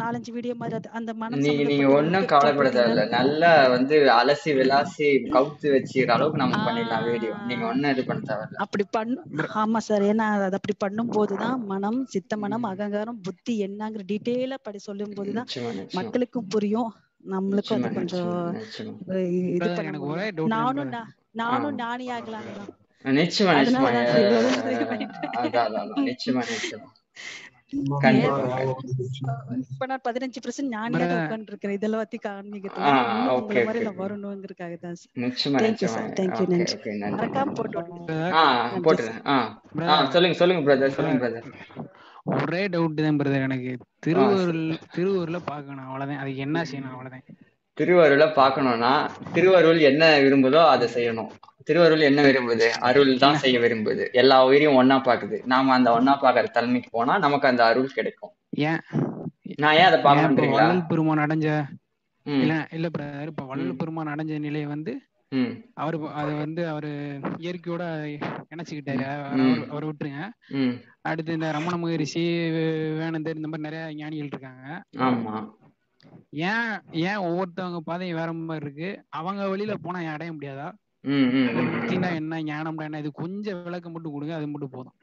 [0.01, 5.07] நாலஞ்சு வீடியோ மாதிரி அது- அந்த மனம் நீங்க நீங்க மட்டும் கவலைப்பட தேவையில்ல நல்லா வந்து அலசி விளாசி
[5.35, 8.59] கவுத்து வச்சுக்கிற அளவுக்கு நம்ம பண்ணிடலாம் வீடியோ நீங்க ஆஹ் ஒன்றும் இது பண்ண தேவையில்ல.
[8.59, 9.19] அப்படி பண்ணு
[9.63, 10.05] ஆமா சார்.
[10.09, 15.51] ஏன்னா அது அப்படி பண்ணும் போதுதான் மனம் சித்த மனம் அகங்காரம் புத்தி என்னங்கிற டீட்டெயிலா படி சொல்லும் போதுதான்
[15.95, 16.91] மக்களுக்கும் புரியும்.
[17.29, 18.31] நம்மளுக்கும் அது கொஞ்சம்
[20.55, 20.95] நானும்
[21.43, 21.77] நானும்
[22.15, 22.71] ஆகலான்னு தான்.
[23.19, 23.91] நிச்சயமா நிச்சயமா.
[25.41, 25.79] அதான்.
[26.07, 26.89] நிச்சயமா நிச்சயமா.
[29.67, 32.19] இப்ப நான் பதினஞ்சு பர்சன்ட் ஞானியா உட்கார்ந்து இருக்கிறேன் இதெல்லாம் பத்தி
[33.37, 36.03] உங்களை மாதிரி நான் வரணுங்கிறதுக்காக தான் நிச்சயமா நிச்சயமா.
[36.19, 36.77] தேங்க்யூ நன்றி
[37.15, 37.79] மறக்காம போட்டு
[38.87, 39.21] போட்டுறேன்
[40.15, 41.49] சொல்லுங்க சொல்லுங்க பிரதர் சொல்லுங்க பிரதர்
[42.35, 43.73] ஒரே டவுட் தான் பிரதர் எனக்கு.
[43.75, 46.21] ஆ திருவருள் திருவருள்ல பார்க்கணும் அவ்வளவுதான்.
[46.23, 47.25] அதுக்கு என்ன செய்யணும் அவ்வளவுதான்.
[47.83, 48.93] திருவருளை பார்க்கணும்னா
[49.37, 51.31] திருவருள் என்ன விரும்புதோ அதை செய்யணும்.
[51.69, 52.69] திருவருள் என்ன விரும்புது?
[52.89, 54.05] அருள் தான் செய்ய விரும்புது.
[54.21, 58.33] எல்லா உயிரையும் ஒண்ணா பாக்குது நாம அந்த ஒண்ணா பாக்குற தலைமைக்கு போனா நமக்கு அந்த அருள் கிடைக்கும்.
[58.71, 58.81] ஏன்?
[59.63, 61.49] நான் ஏன் அதை வள்ளல் பெருமான் அடைஞ்ச
[62.27, 64.93] இல்ல இல்ல பிரதர் இப்ப வள்ளல் பெருமான் அடைஞ்ச நிலையை வந்து
[65.83, 66.91] அவரு அது வந்து அவரு
[67.45, 67.83] இயற்கையோட
[68.53, 69.05] இணைச்சுக்கிட்டாரு.
[69.73, 70.25] அவர் விட்டுருங்க.
[71.11, 72.25] அடுத்து இந்த ரமண மகரிஷி
[72.99, 74.67] வேணந்தர் இந்த மாதிரி நிறைய ஞானிகள் இருக்காங்க.
[75.07, 75.35] ஆமா.
[76.47, 76.71] ஏன்
[77.09, 78.91] ஏன் ஒவ்வொருத்தவங்க பாதையும் வேற மாதிரி இருக்கு?
[79.11, 80.69] அவங்க வழியில போனா அடைய முடியாதா?
[81.05, 82.99] முக்தினா என்ன ஞானம்னா என்ன?
[82.99, 84.95] இது கொஞ்சம் விளக்கம் மட்டும் கொடுங்க அது மட்டும் போதும்.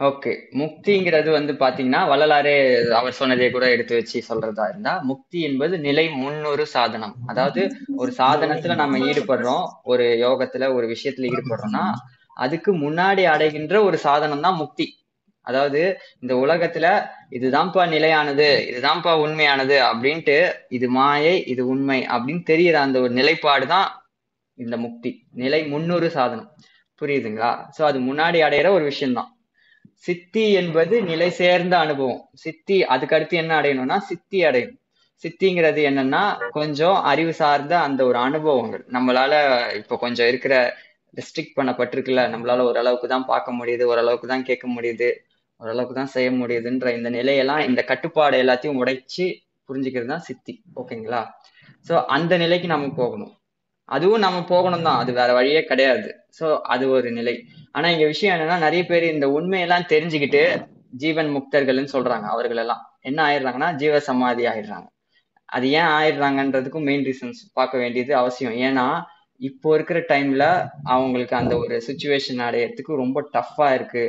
[0.00, 0.32] ஓகே.
[0.52, 2.54] முக்திங்கிறது வந்து பாத்தீங்கன்னா வள்ளலாரே
[2.92, 7.14] அவர் சொன்னதை கூட எடுத்து வச்சு சொல்றதா இருந்தா முக்தி என்பது நிலை முன்னொரு சாதனம்.
[7.26, 7.62] அதாவது
[7.96, 11.84] ஒரு சாதனத்துல நம்ம ஈடுபடுறோம் ஒரு யோகத்துல ஒரு விஷயத்துல ஈடுபடுறோம்னா
[12.36, 14.86] அதுக்கு முன்னாடி அடைகின்ற ஒரு சாதனம் தான் முக்தி.
[15.46, 15.80] அதாவது
[16.22, 16.86] இந்த உலகத்துல
[17.38, 20.36] இதுதான்ப்பா நிலையானது இதுதான்ப்பா உண்மையானது அப்படின்ட்டு
[20.76, 23.88] இது மாயை இது உண்மை அப்படின்னு தெரியற அந்த ஒரு நிலைப்பாடு தான்
[24.58, 25.10] இந்த முக்தி.
[25.42, 26.48] நிலை முன்னூறு சாதனம்.
[27.00, 27.52] புரியுதுங்களா?
[27.76, 29.30] சோ அது முன்னாடி அடையிற ஒரு விஷயம்தான்.
[30.04, 32.22] சித்தி என்பது நிலை சேர்ந்த அனுபவம்.
[32.44, 34.80] சித்தி அதுக்கு அடுத்து என்ன அடையணும்னா சித்தி அடையணும்.
[35.24, 38.82] சித்திங்கிறது என்னன்னா கொஞ்சம் அறிவு சார்ந்த அந்த ஒரு அனுபவங்கள்.
[38.96, 39.32] நம்மளால
[39.80, 40.54] இப்போ கொஞ்சம் இருக்கிற
[41.14, 45.08] ரெஸ்ட்ரிக்ட் பண்ணப்பட்டிருக்குல்ல நம்மளால ஓரளவுக்கு தான் பார்க்க முடியுது ஓரளவுக்கு தான் கேட்க முடியுது.
[45.60, 49.26] ஓரளவுக்கு தான் செய்ய முடியுதுன்ற இந்த நிலையெல்லாம் இந்த கட்டுப்பாடு எல்லாத்தையும் உடைச்சு
[49.68, 51.20] புரிஞ்சுக்கிறது தான் சித்தி ஓகேங்களா?
[51.88, 53.32] ஸோ அந்த நிலைக்கு நம்ம போகணும்.
[53.88, 56.08] அதுவும் நம்ம போகணும் தான் அது வேற வழியே கிடையாது.
[56.38, 57.34] ஸோ அது ஒரு நிலை.
[57.72, 60.42] ஆனா இங்க விஷயம் என்னன்னா நிறைய பேர் இந்த உண்மையெல்லாம் தெரிஞ்சுக்கிட்டு
[61.02, 64.86] ஜீவன் முக்தர்கள்னு சொல்றாங்க அவர்கள் எல்லாம் என்ன ஆயிடுறாங்கன்னா ஜீவ சமாதி ஆயிடுறாங்க.
[65.48, 68.56] அது ஏன் ஆயிடுறாங்கன்றதுக்கும் மெயின் ரீசன்ஸ் பார்க்க வேண்டியது அவசியம்.
[68.66, 68.86] ஏன்னா
[69.40, 70.44] இப்போ இருக்கிற டைம்ல
[70.94, 74.04] அவங்களுக்கு அந்த ஒரு சுச்சுவேஷன் அடையறதுக்கு ரொம்ப டஃப்பா இருக்கு.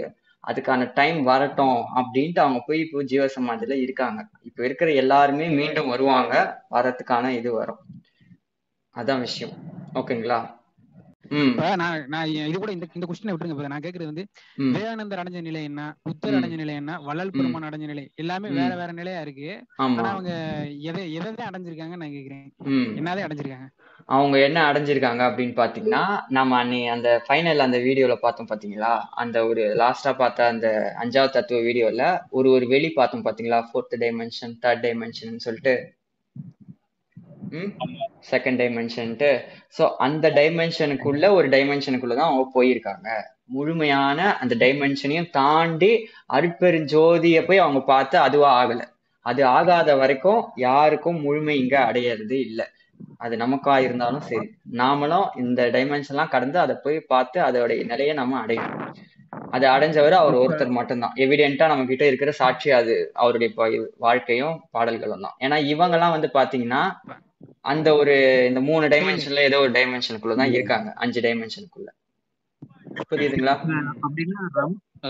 [0.49, 4.19] அதுக்கான டைம் வரட்டும் அப்படின்ட்டு அவங்க போய் இப்போ ஜீவ சமாதியில இருக்காங்க.
[4.49, 6.33] இப்போ இருக்கிற எல்லாருமே மீண்டும் வருவாங்க.
[6.75, 7.81] வரதுக்கான இது வரும்.
[8.95, 9.55] அதான் விஷயம்.
[10.01, 10.39] ஓகேங்களா
[11.81, 13.71] நான் நான் இது கூட இந்த இந்த கொஸ்டினை விட்டுருங்க.
[13.71, 14.25] நான் கேக்குறது வந்து
[14.65, 15.81] விவேகானந்தர் அடைஞ்ச நிலை என்ன?
[16.07, 16.97] புத்தர் அடைஞ்ச நிலை என்ன?
[17.07, 18.03] வள்ளல் பெருமான் அடைஞ்ச நிலை.
[18.23, 19.49] எல்லாமே வேற வேற நிலையா இருக்கு.
[19.85, 20.33] ஆனா அவங்க
[20.89, 22.45] எதை எதை தான் அடைஞ்சிருக்காங்கன்னு நான் கேக்குறேன்.
[22.99, 23.69] என்னதான் அடைஞ்சிருக்காங்க?
[24.09, 28.91] அவங்க என்ன அடைஞ்சிருக்காங்க அப்படின்னு பாத்தீங்கன்னா நம்ம அன்னை அந்த ஃபைனல் அந்த வீடியோல பார்த்தோம் பாத்தீங்களா?
[29.21, 30.67] அந்த ஒரு லாஸ்டா பார்த்த அந்த
[31.03, 33.59] அஞ்சாவது தத்துவ வீடியோல ஒரு ஒரு வெளி பார்த்தோம் பாத்தீங்களா?
[33.69, 35.75] ஃபோர்த் டைமென்ஷன் தேர்ட் டைமென்ஷன் சொல்லிட்டு.
[38.31, 39.31] செகண்ட் டைமென்ஷன்ட்டு
[39.77, 43.07] ஸோ அந்த டைமென்ஷனுக்குள்ள ஒரு டைமென்ஷனுக்குள்ள தான் அவங்க போயிருக்காங்க.
[43.55, 45.91] முழுமையான அந்த டைமென்ஷனையும் தாண்டி
[46.37, 48.85] அருட்பெருஞ்சோதியை போய் அவங்க பார்த்து அதுவா ஆகலை.
[49.25, 52.65] அது ஆகாத வரைக்கும் யாருக்கும் முழுமை இங்க அடையிறது இல்லை.
[53.17, 54.47] அது நமக்கா இருந்தாலும் சரி.
[54.71, 58.81] நாமளும் இந்த டைமென்ஷன்லாம் கடந்து அதை போய் பார்த்து அதோடைய நிலையை நம்ம அடையணும்.
[59.49, 61.13] அதை அடைஞ்சவர் அவர் ஒருத்தர் மட்டும்தான்.
[61.15, 63.11] எவிடென்ட்டா நம்ம கிட்ட இருக்கிற சாட்சி அது.
[63.13, 63.49] அவருடைய
[63.97, 65.35] வாழ்க்கையும் பாடல்களும் தான்.
[65.39, 66.81] ஏன்னா இவங்கெல்லாம் வந்து பாத்தீங்கன்னா
[67.61, 70.93] அந்த ஒரு இந்த மூணு டைமென்ஷன்ல ஏதோ ஒரு டைமென்ஷனுக்குள்ள தான் இருக்காங்க.
[70.95, 71.89] அஞ்சு டைமென்ஷனுக்குள்ள
[73.09, 73.55] புரியுதுங்களா?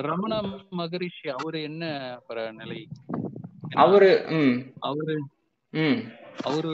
[0.02, 0.34] ரமண
[0.69, 1.84] மகரிஷி அவரு என்ன
[2.52, 2.80] நிலை?
[3.76, 4.56] அவரு ம்.
[4.80, 5.15] அவரு
[5.74, 6.00] ம்.
[6.43, 6.71] அவரு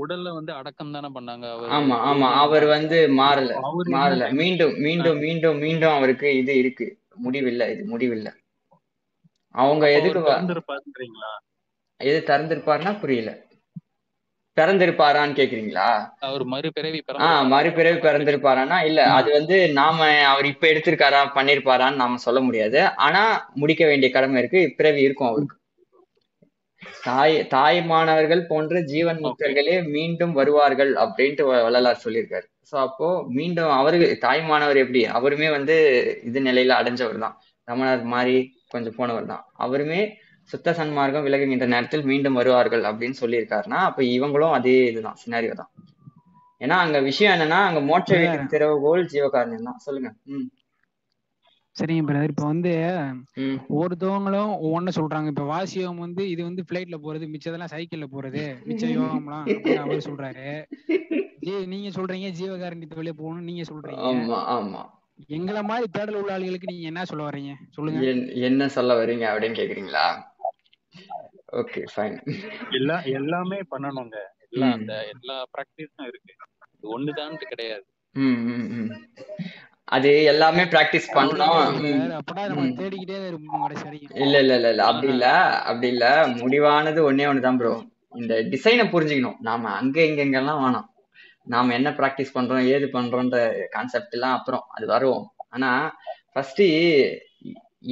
[0.00, 1.46] உடல்ல வந்து அடக்கம் தானே பண்ணாங்க.
[1.50, 2.28] அவரு ஆமா ஆமா.
[2.34, 3.52] அவர் வந்து மாறல.
[3.94, 4.24] மாறல.
[4.24, 6.86] டைம் மீண்டும் மீண்டும் மீண்டும் மீண்டும் அவருக்கு இது இருக்கு.
[7.16, 8.32] முடிவில்லை இது முடிவில்லை.
[9.54, 11.32] அவங்க எதுக்கு திறந்திருப்பாருன்றீங்களா?
[12.00, 13.30] எது திறந்திருப்பாருன்னா புரியல.
[14.56, 15.86] பிறந்திருப்பாரான்னு கேக்குறீங்களா?
[16.20, 19.06] அவர் மறுபிறவி ஆஹ் மறுபிறவி பிறந்திருப்பாரான்னா இல்ல.
[19.10, 22.86] அது வந்து நாம அவர் இப்ப எடுத்திருக்காரா பண்ணிருப்பாரான்னு நாம சொல்ல முடியாது.
[22.98, 23.22] ஆனா
[23.54, 24.60] முடிக்க வேண்டிய கடமை இருக்கு.
[24.68, 25.56] இப்பிறவி இருக்கும் அவருக்கு.
[27.04, 32.46] தாய் தாய்மானவர்கள் போன்ற ஜீவன் முக்தர்களே மீண்டும் வருவார்கள் அப்படின்ட்டு வள்ளலார் சொல்லியிருக்காரு.
[32.70, 35.00] சோ அப்போ மீண்டும் அவரு தாய்மானவர் எப்படி?
[35.18, 35.76] அவருமே வந்து
[36.22, 37.34] இது நிலையில அடைஞ்சவர் தான்.
[37.68, 38.36] ரமணர் மாதிரி
[38.68, 39.44] கொஞ்சம் போனவர் தான்.
[39.56, 40.00] அவருமே
[40.50, 45.70] சுத்த சன்மார்க்கம் விலகுகின்ற நேரத்தில் மீண்டும் வருவார்கள் அப்படின்னு சொல்லியிருக்காருன்னா அப்ப இவங்களும் அதே இதுதான் சினாரியோ தான்.
[46.60, 48.10] ஏன்னா அங்க விஷயம் என்னன்னா அங்க மோட்ச
[48.52, 49.78] திறவுகோல் ஜீவகாருண்யம் தான்.
[49.78, 50.10] சொல்லுங்க.
[50.26, 50.48] ம்.
[51.76, 52.72] சரிங்க பிரதர் இப்ப வந்து
[53.34, 53.58] ம்.
[53.68, 55.26] ஒவ்வொருத்தவங்களும் ஒவ்வொன்னு சொல்றாங்க.
[55.26, 60.48] இப்ப வாசியம் வந்து இது வந்து பிளைட்ல போறது மிச்சதெல்லாம் சைக்கிள்ல போறது மிச்ச யோகம்லாம் அவர் சொல்றாரு.
[61.66, 64.02] நீங்க சொல்றீங்க ஜீவகாரண்யத்து வெளியே போகணும் நீங்க சொல்றீங்க.
[64.10, 64.82] ஆமா ஆமா.
[65.26, 67.52] எங்களை மாதிரி தேடல் உள்ள ஆளுகளுக்கு நீங்க என்ன சொல்ல வர்றீங்க?
[67.70, 68.00] சொல்லுங்க.
[68.06, 70.06] என்- என்ன சொல்ல வர்றீங்க அப்படின்னு கேக்குறீங்களா?
[71.52, 72.16] ஓகே ஃபைன்
[72.70, 74.16] எல்லா எல்லாமே பண்ணணுங்க.
[74.48, 76.34] எல்லா அந்த எல்லா பிராக்டிஸும் இருக்கு.
[76.76, 77.84] இது ஒண்ணுதான்ட்டு கிடையாது.
[78.14, 78.90] ம் ம் ம்.
[79.94, 81.58] அது எல்லாமே பிராக்டிஸ் பண்ணோம்
[84.16, 84.84] இல்ல இல்ல இல்ல இல்ல.
[84.84, 85.26] அப்படி இல்ல.
[85.62, 86.04] அப்படி இல்ல.
[86.36, 87.72] முடிவானது ஒண்ணே ஒண்ணுதான் ப்ரோ
[88.12, 89.38] இந்த டிசைனை புரிஞ்சுக்கணும்.
[89.40, 90.88] நாம அங்க இங்க இங்கெல்லாம் வேணாம்.
[91.44, 93.38] நாம என்ன பிராக்டிஸ் பண்றோம் ஏது பண்றோன்ற
[93.70, 95.34] கான்செப்ட் எல்லாம் அப்புறம் அது வருவோம்.
[95.48, 95.70] ஆனா
[96.32, 96.62] ஃபர்ஸ்ட்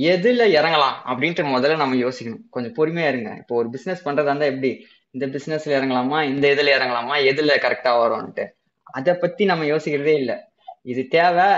[0.08, 2.44] எதுல இறங்கலாம் அப்படின்ட்டு முதல்ல நம்ம யோசிக்கணும்.
[2.50, 3.36] கொஞ்சம் பொறுமையா இருங்க.
[3.38, 4.70] இப்போ ஒரு பிசினஸ் பண்றதா இருந்தா எப்படி?
[5.10, 6.22] இந்த பிசினஸ்ல இறங்கலாமா?
[6.22, 7.16] இந்த இதுல இறங்கலாமா?
[7.30, 8.44] எதுல கரெக்டா வரும்ன்ட்டு.
[8.90, 10.51] அதை பத்தி நம்ம யோசிக்கிறதே இல்ல.
[10.86, 11.48] இது தேவை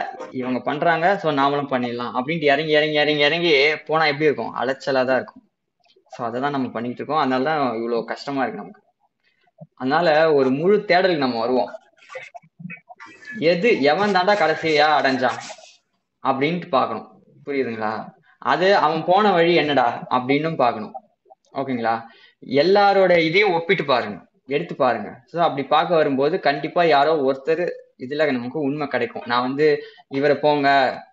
[0.40, 2.14] இவங்க பண்றாங்க சோ நாமளும் பண்ணிடலாம்.
[2.18, 3.52] அப்படின்ட்டு இறங்கி இறங்கி இறங்கி இறங்கி
[3.86, 4.52] போனா எப்படி இருக்கும்?
[4.60, 5.44] அலைச்சலா தான் இருக்கும்.
[6.14, 7.22] சோ அதை தான் நம்ம பண்ணிட்டு இருக்கோம்.
[7.22, 8.82] அதனால தான் இவ்வளவு கஷ்டமா இருக்கு நமக்கு.
[9.80, 10.08] அதனால
[10.38, 11.70] ஒரு முழு தேடலுக்கு நம்ம வருவோம்.
[13.52, 15.38] எது எவன் தாண்டா கடைசியா அடைஞ்சான்?
[16.24, 17.08] அப்படின்ட்டு பார்க்கணும்.
[17.46, 17.94] புரியுதுங்களா?
[18.52, 19.88] அது அவன் போன வழி என்னடா?
[20.16, 20.94] அப்படின்னும் பார்க்கணும்.
[21.60, 21.94] ஓகேங்களா?
[22.62, 24.18] எல்லாரோட இதையும் ஒப்பிட்டு பாருங்க.
[24.54, 25.10] எடுத்து பாருங்க.
[25.30, 27.64] ஸோ அப்படி பார்க்க வரும்போது கண்டிப்பா யாரோ ஒருத்தர்
[27.98, 29.22] இதுல நமக்கு உண்மை கிடைக்கும்.
[29.26, 30.68] நான் வந்து இவரை போங்க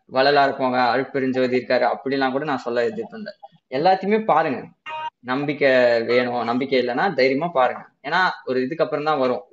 [0.06, 3.34] வள்ளலார் போங்க அழுப்பெருஞ்சோதி இருக்காரு அப்படிலாம் கூட நான் சொல்ல இது இல்லை.
[3.70, 4.62] எல்லாத்தையுமே பாருங்க.
[5.20, 6.44] நம்பிக்கை வேணும்.
[6.44, 7.84] நம்பிக்கை இல்லைன்னா தைரியமா பாருங்க.
[8.04, 9.44] ஏன்னா ஒரு இதுக்கு அப்புறம் தான் வரும்.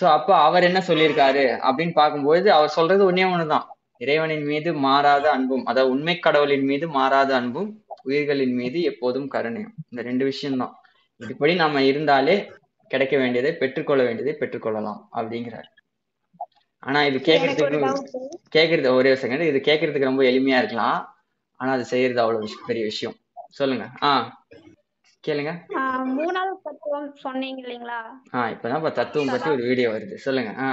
[0.00, 3.66] சோ அப்ப அவர் என்ன சொல்லியிருக்காரு அப்படின்னு பார்க்கும்போது அவர் சொல்றது ஒன்னே ஒண்ணுதான்.
[3.96, 9.74] இறைவனின் மீது மாறாத அன்பும் அதாவது உண்மை கடவுளின் மீது மாறாத அன்பும் உயிர்களின் மீது எப்போதும் கருணையும்.
[9.88, 10.74] இந்த ரெண்டு விஷயம்தான்.
[11.20, 12.52] இதுபடி நம்ம இருந்தாலே
[12.88, 15.68] கிடைக்க வேண்டியதை பெற்றுக்கொள்ள வேண்டியதை பெற்றுக்கொள்ளலாம் அப்படிங்கிறார்.
[16.82, 18.08] ஆனா இது டவுட்
[18.54, 20.98] கேட்கறது ஒரே செகண்ட் இது கேட்கறதுக்கு ரொம்ப எளிமையா இருக்கலாம்.
[21.60, 23.16] ஆனா அது செய்யறது அவ்வளவு பெரிய விஷயம்.
[23.50, 23.84] சொல்லுங்க.
[24.02, 24.10] ஆ
[25.24, 25.52] கேளுங்க.
[26.12, 27.98] மூணாவது தத்துவம் சொன்னீங்க இல்லைங்களா?
[28.34, 30.14] ஆ இப்பதான் இப்ப தத்துவம் பத்தி ஒரு வீடியோ வருது.
[30.16, 30.52] சொல்லுங்க.
[30.58, 30.70] ஆ.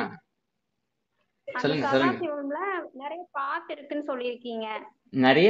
[1.47, 2.59] அந்த சொல்லுங்க சொல்லுங்க.
[2.93, 4.67] நிறைய பாத்து இருக்குன்னு சொல்லியிருக்கீங்க.
[5.09, 5.49] நிறைய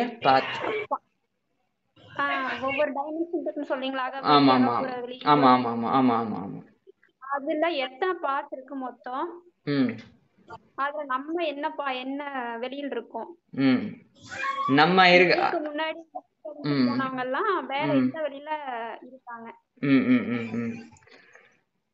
[2.17, 4.73] ஆஹ் ஒவ்வொரு டைமென்ஷன் இருக்குன்னு சொல்றீங்களா ஆமா ஆமா
[5.25, 6.61] ஆமா ஆமா ஆமா ஆமா ஆமா.
[7.19, 9.25] அதுல எத்தனை பார்ட் இருக்கு மொத்தம்?
[9.63, 9.91] ம்.
[10.75, 12.21] அதுல நம்ம என்ன பா என்ன
[12.59, 13.29] வெளியில் இருக்கோம்?
[14.67, 16.01] நம்ம இருக்க முன்னாடி
[16.61, 16.87] ம்.
[16.89, 18.51] போனவங்க எல்லாம் வேற எந்த வெளியில
[19.07, 19.47] இருக்காங்க.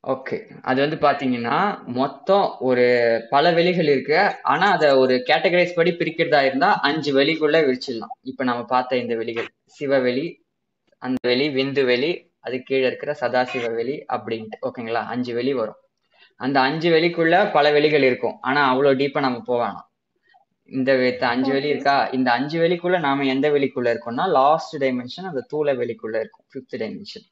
[0.04, 0.38] ஓகே.
[0.62, 2.86] அது வந்து பாத்தீங்கன்னா மொத்தம் ஒரு
[3.30, 4.20] பல வெளிகள் இருக்கு.
[4.44, 8.13] ஆனா அதை ஒரு கேட்டகரைஸ் படி பிரிக்கிறதா இருந்தா அஞ்சு வெளிக்குள்ள விரிச்சிடலாம்.
[8.22, 9.48] இப்ப நம்ம பார்த்த இந்த வெளிகள்.
[9.80, 10.26] சிவவெளி
[11.02, 14.58] அந்த வெளி விந்து வெளி அது கீழே இருக்கிற சதாசிவ வெளி அப்படின்ட்டு.
[14.62, 15.04] ஓகேங்களா?
[15.06, 15.80] அஞ்சு வெளி வரும்.
[16.39, 18.38] அந்த அஞ்சு வெளிக்குள்ள பல வெளிகள் இருக்கும்.
[18.41, 19.88] ஆனா அவ்வளவு டீப்பா நம்ம போக வேணாம்.
[20.71, 20.91] இந்த
[21.28, 22.08] அஞ்சு வெளி இருக்கா?
[22.12, 26.45] இந்த அஞ்சு வெளிக்குள்ள நாம எந்த வெளிக்குள்ள இருக்கோம்னா லாஸ்ட் டைமென்ஷன் அந்த தூள வெளிக்குள்ள இருக்கும்.
[26.52, 27.26] ஃபிஃப்த் டைமென்ஷன்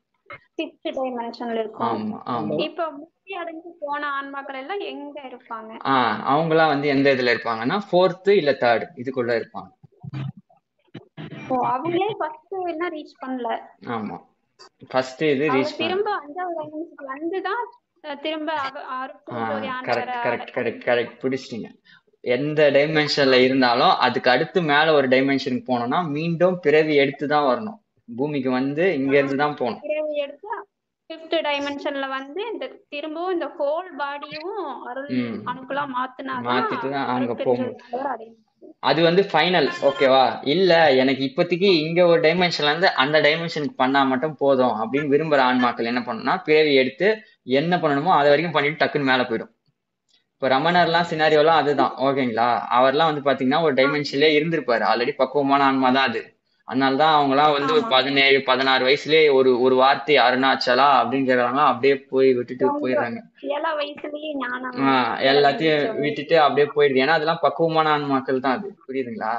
[0.60, 1.88] சிக்ஸ்த் டைமென்ஷன்ல இருக்கும்.
[1.90, 2.56] ஆமா ஆமா.
[2.64, 5.72] இப்ப முக்தி அடைஞ்சு போன ஆன்மாக்கள் எல்லாம் எங்க இருப்பாங்க?
[5.86, 9.72] ஆஹ் அவங்கலாம் வந்து எந்த இதுல இருப்பாங்கன்னா ஃபோர்த்து இல்ல தேர்ட் இதுக்குள்ள இருப்பாங்க.
[11.50, 13.48] ஓ அவங்களே ஃபர்ஸ்ட் என்ன ரீச் பண்ணல?
[13.88, 14.18] ஆமா.
[14.90, 18.52] ஃபர்ஸ்ட் இது ரீச் திரும்ப அஞ்சாவது டைமென்ஷனுக்கு வந்துதான் அஹ் திரும்ப
[19.90, 21.70] கரெக்ட் கரெக்ட் கரெக்ட் பிடிச்சிட்டீங்க
[22.24, 28.52] எந்த டைமென்ஷன்ல இருந்தாலும் அதுக்கு அடுத்து மேல ஒரு டைமென்ஷனுக்கு போனோம்னா மீண்டும் பிறவி எடுத்து தான் வரணும் பூமிக்கு
[28.52, 30.50] வந்து இங்க இருந்து தான் போகணும் பிறவி எடுத்து
[31.10, 34.54] ஃபிஃப்த் டைமென்ஷன்ல வந்து இந்த திரும்பவும் இந்த ஹோல் பாடியும்
[34.88, 35.10] அருள்.
[35.50, 37.76] அணுக்களா மாத்துனாதான் மாத்திட்டு தான் அங்க போக முடியும்.
[37.76, 38.40] அருட்பெருஞ்சோதி அடைய முடியும்.
[38.84, 44.36] அது வந்து ஃபைனல் ஓகேவா இல்ல எனக்கு இப்போதைக்கு இங்க ஒரு டைமென்ஷன்ல இருந்து அந்த டைமென்ஷனுக்கு பண்ணா மட்டும்
[44.40, 47.10] போதும் அப்படின்னு விரும்புற ஆன்மாக்கள் என்ன பண்ணணும்னா பிறவி எடுத்து
[47.48, 49.52] என்ன பண்ணணுமோ அது வரைக்கும் பண்ணிட்டு டக்குன்னு மேல போயிடும்.
[50.34, 51.92] இப்போ ரமணர்லாம் சினாரியோலாம் அதுதான்.
[52.00, 52.48] ஓகேங்களா?
[52.70, 54.84] அவர்லாம் வந்து பாத்தீங்கன்னா ஒரு டைமென்ஷன்லயே இருந்திருப்பாரு.
[54.84, 56.22] ஆல்ரெடி பக்குவமான ஆன்மா தான் அது.
[56.68, 57.86] அதனால தான் அவங்கலாம் வந்து ஒரு.
[57.90, 63.20] பதினேழு பதினாறு வயசுலயே ஒரு ஒரு வார்த்தை அருணாச்சலா அப்படின்னு கேக்குறாங்க அப்படியே போய் விட்டுட்டு போயிடுறாங்க.
[64.90, 67.02] ஆஹ் எல்லாத்தையும் விட்டுட்டு அப்படியே போயிடுது.
[67.04, 68.70] ஏன்னா அதெல்லாம் பக்குவமான ஆன்மாக்கள் தான் அது.
[68.88, 69.34] புரியுதுங்களா?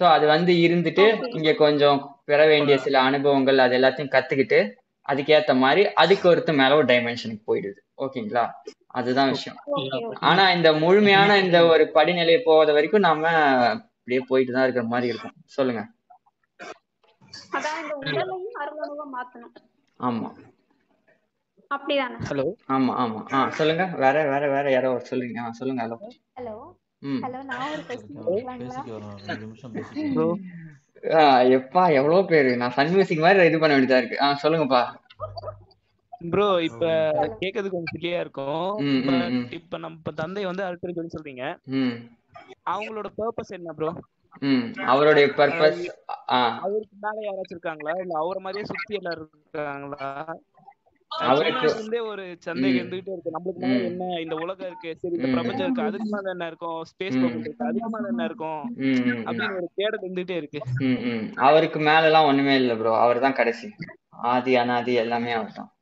[0.00, 1.06] சோ அது வந்து இருந்துட்டு.
[1.30, 4.60] இங்க கொஞ்சம் பெற வேண்டிய சில அனுபவங்கள் அது எல்லாத்தையும் கத்துக்கிட்டு
[5.08, 7.80] அதுக்கேத்த மாதிரி அதுக்கு ஒருத்த மேல ஒரு டைமென்ஷனுக்கு போயிடுது.
[7.98, 8.44] ஓகேங்களா?
[8.86, 9.58] அதுதான் விஷயம்.
[10.20, 13.24] ஆனா இந்த முழுமையான இந்த ஒரு படிநிலை போகாத வரைக்கும் நாம
[13.72, 15.34] அப்படியே போயிட்டு தான் இருக்கிற மாதிரி இருக்கும்.
[15.46, 15.82] சொல்லுங்க.
[17.52, 19.52] அதான் இந்த உடலையும் அருளணுவா மாத்தணும்.
[20.00, 20.30] ஆமா.
[21.70, 22.16] அப்படிதானே?
[22.28, 23.20] ஹலோ ஆமா ஆமா.
[23.32, 23.84] ஆ சொல்லுங்க.
[23.86, 25.40] வேற வேற வேற யாரோ ஒரு சொல்லுங்க.
[25.40, 25.82] ஆ சொல்லுங்க.
[25.82, 25.98] ஹலோ.
[26.36, 26.54] ஹலோ
[27.24, 27.82] ஹலோ நான் ஒரு
[31.56, 32.50] எப்பா எவ்வளவு பேரு?
[32.56, 34.20] நான் சன் மியூசிக் மாதிரி இது பண்ண வேண்டியதா இருக்கு.
[34.20, 34.82] ஆ சொல்லுங்கப்பா.
[36.26, 36.84] ப்ரோ இப்ப
[37.40, 38.72] கேட்கறதுக்கு கொஞ்சம் சில்லியா இருக்கும்.
[39.58, 41.44] இப்ப நம்ம தந்தை வந்து அழுத்தம் சொல்லி சொல்றீங்க.
[42.70, 43.90] அவங்களோட பர்பஸ் என்ன ப்ரோ
[44.48, 45.82] ம் அவருடைய பர்பஸ்
[46.32, 46.40] ஆ.
[46.64, 47.92] அவருக்கு மேல யாராச்சும் இருக்காங்களா?
[48.02, 50.08] இல்ல அவரை மாதிரியே சுத்தி எல்லாரும் இருக்காங்களா?
[51.20, 52.86] அவருக்கு- ஒரு சந்தேகம்.
[52.86, 53.30] இருந்துகிட்டே இருக்கு.
[53.32, 53.84] நம்மளுக்கு.
[53.84, 55.26] என்ன இந்த உலகம் இருக்கு சரி இந்த.
[55.26, 56.82] பிரபஞ்சம் இருக்கு அதுக்கு மேல என்ன இருக்கும்?
[56.82, 58.76] ஸ்பேஸ் இருக்கு அதுக்கு மேல என்ன இருக்கும்.
[58.76, 60.60] அப்படின்னு ஒரு தேடல் இருந்துகிட்டே இருக்கு.
[61.34, 63.74] அவருக்கு மேல எல்லாம் ஒண்ணுமே இல்ல ப்ரோ அவர் தான் கடைசி.
[64.08, 65.72] ஆதி அனாதி எல்லாமே அவர் தான்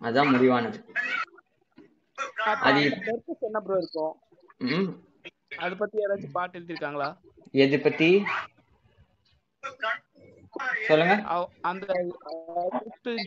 [0.00, 0.78] அதான் முடிவானது.
[2.60, 2.82] அது
[3.40, 4.14] என்ன ப்ரோ இருக்கும்?
[5.56, 7.16] அத பத்தி யாராச்சும் பாட்டு எழுதிருக்காங்களா?
[7.52, 8.24] எது பத்தி?
[10.88, 11.14] சொல்லுங்க.
[11.62, 11.86] அந்த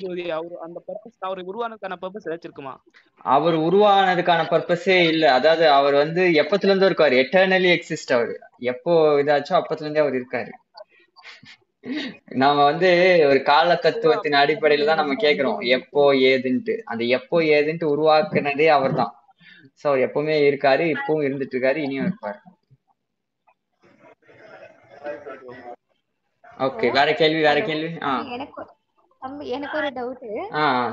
[0.02, 2.74] ஜோதி அவர் அந்த பர்பஸ் அவர் உருவானதுக்கான பர்பஸ் ஏதாச்சும் இருக்குமா
[3.26, 5.26] அவர் உருவானதுக்கான பர்பஸே இல்ல.
[5.34, 7.16] அதாவது அவர் வந்து எப்பத்துல இருந்தோ இருக்காரு.
[7.24, 8.34] எட்டர்னலி எக்ஸிஸ்ட் அவர்.
[8.66, 10.54] எப்போ இதாச்சோ அப்பத்துல இருந்தே அவர் இருக்காரு.
[12.36, 12.90] நாம வந்து
[13.28, 15.60] ஒரு கால தத்துவத்தின் அடிப்படையில தான் நம்ம கேக்குறோம்.
[15.78, 16.76] எப்போ ஏதுன்ட்டு.
[16.84, 19.14] அந்த எப்போ ஏதுன்ட்டு உருவாக்குனதே அவர்தான்.
[19.82, 22.40] சோ அவர் எப்பவுமே இருக்காரு இப்பவும் இருந்துட்டு இருக்காரு இனியும் இருப்பாரு.
[26.58, 27.90] ஓகே வேற கேள்வி வேற கேள்வி?
[28.36, 28.62] எனக்கு
[29.22, 30.26] தம்பி எனக்கு ஒரு டவுட்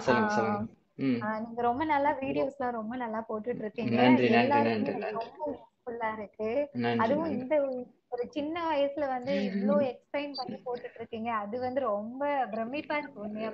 [0.06, 0.60] சொல்லுங்க சொல்லுங்க.
[1.44, 4.94] நீங்க ரொம்ப நல்லா வீடியோஸ் எல்லாம் ரொம்ப நல்லா போட்டுட்டு இருக்கீங்க நன்றி, நன்றி, நன்றி.
[5.18, 6.50] ரொம்ப யூஸ்ஃபுல்லா இருக்கு.
[6.96, 7.54] அதுவும் இந்த
[8.12, 12.22] ஒரு சின்ன வயசுல வந்து இவ்ளோ எக்ஸ்பிளைன் பண்ணி போட்டுட்டு இருக்கீங்க அது வந்து ரொம்ப
[12.52, 13.50] பிரமிப்பா இருக்கு உண்மையா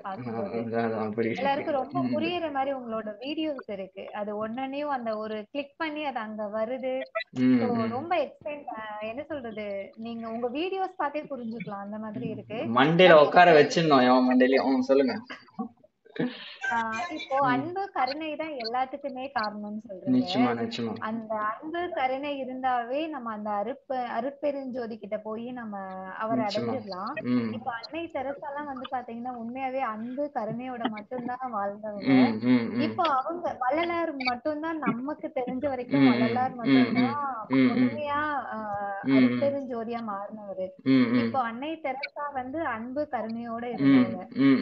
[1.16, 2.02] புரியுது எல்லாருக்கும் ரொம்ப.
[2.14, 4.04] புரியுற மாதிரி உங்களோட வீடியோஸ் இருக்கு.
[4.20, 6.94] அது ஒன்னொன்னையும் அந்த ஒரு கிளிக் பண்ணி அது அங்க வருது.
[7.92, 8.64] ரொம்ப எக்ஸ்பிளைன்
[9.08, 9.66] என்ன சொல்றது?
[9.98, 11.84] நீங்க உங்க வீடியோஸ் பார்த்தே புரிஞ்சுக்கலாம்.
[11.86, 12.60] அந்த மாதிரி இருக்கு.
[12.78, 14.06] மண்டையில But உட்கார எனக்கு வச்சிடணும்.
[14.08, 15.16] எவன் மண்டையிலயும் ம், சொல்லுங்க.
[17.16, 20.16] இப்போ அன்பு கருணை தான் எல்லாத்துக்குமே காரணம்னு சொல்றீங்க.
[21.08, 25.74] அந்த அன்பு கருணை இருந்தாவே நம்ம அந்த அருப்ப அருட்பெருஞ்சோதி கிட்ட போய் நம்ம
[26.18, 27.14] அவரை அடைஞ்சிடலாம்.
[27.56, 32.12] இப்ப அன்னை தெரசாலாம் வந்து பாத்தீங்கன்னா உண்மையாவே அன்பு கருணையோட மட்டும்தான் வாழ்ந்தவங்க.
[32.86, 37.16] இப்போ அவங்க வள்ளலார் மட்டும்தான் நமக்கு தெரிஞ்ச வரைக்கும் வள்ளலார் மட்டும்தான்
[37.76, 38.20] உண்மையா.
[39.10, 40.66] அருட்பெருஞ்சோதியா மாறினவரு.
[41.22, 43.64] இப்போ அன்னை தெரசா வந்து அன்பு கருணையோட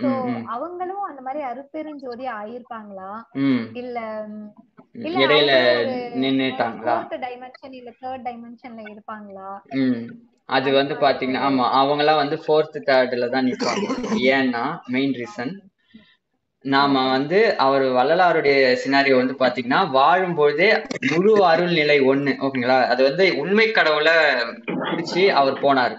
[0.01, 3.11] சோ ம், அவங்களும் அந்த மாதிரி அருட்பெருஞ்சோதி ஆயிருப்பாங்களா.
[3.81, 3.99] இல்ல
[5.21, 5.53] இடையில
[6.23, 6.97] நின்னுட்டாங்களா?
[7.25, 9.51] டைமென்ஷன் இல்ல தேர்ட் டைமென்ஷன்ல இருப்பாங்களா?
[10.49, 13.87] அது வந்து பாத்தீங்கன்னா ஆமா அவங்கெல்லாம் வந்து ஃபோர்த் தேர்ட்ல தான் நிப்பாங்க.
[14.33, 15.55] ஏன்னா மெயின் ரீசன்
[16.65, 20.69] நாம வந்து அவர் வள்ளலாருடைய சினாரியோ வந்து பாத்தீங்கன்னா வாழும்பொழுதே
[21.11, 24.15] முழு அருள் நிலை ஒண்ணு ஓகேங்களா அது வந்து உண்மை கடவுளை
[24.87, 25.97] பிடிச்சி அவர் போனாரு.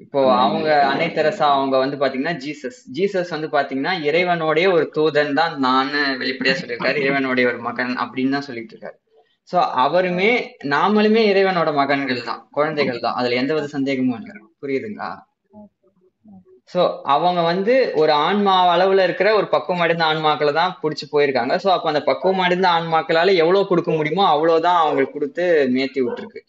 [0.00, 2.78] இப்போ அவங்க அன்னை தெரசா அவங்க வந்து பாத்தீங்கன்னா ஜீசஸ்.
[2.96, 5.90] ஜீசஸ் வந்து பாத்தீங்கன்னா இறைவனுடைய ஒரு தூதன் தான் நான்
[6.22, 7.00] வெளிப்படையா சொல்லியிருக்காரு.
[7.02, 8.96] இறைவனுடைய ஒரு மகன் அப்படின்னு தான் சொல்லிட்டு இருக்காரு.
[9.52, 10.30] சோ அவருமே
[10.74, 13.16] நாமளுமே இறைவனோட மகன்கள் தான் குழந்தைகள் தான்.
[13.20, 14.34] அதுல எந்த வித சந்தேகமும் இல்லை.
[14.62, 15.10] புரியுதுங்களா?
[16.72, 16.80] ஸோ
[17.14, 21.54] அவங்க வந்து ஒரு ஆன்மா அளவுல இருக்கிற ஒரு பக்குவம் அடைந்த ஆன்மாக்களை தான் பிடிச்சி போயிருக்காங்க.
[21.64, 25.44] ஸோ அப்போ அந்த பக்குவம் அடைந்த ஆன்மாக்களால எவ்வளோ கொடுக்க முடியுமோ அவ்வளோதான் அவங்களுக்கு கொடுத்து
[25.76, 26.40] மேத்தி விட்டுருக்கு.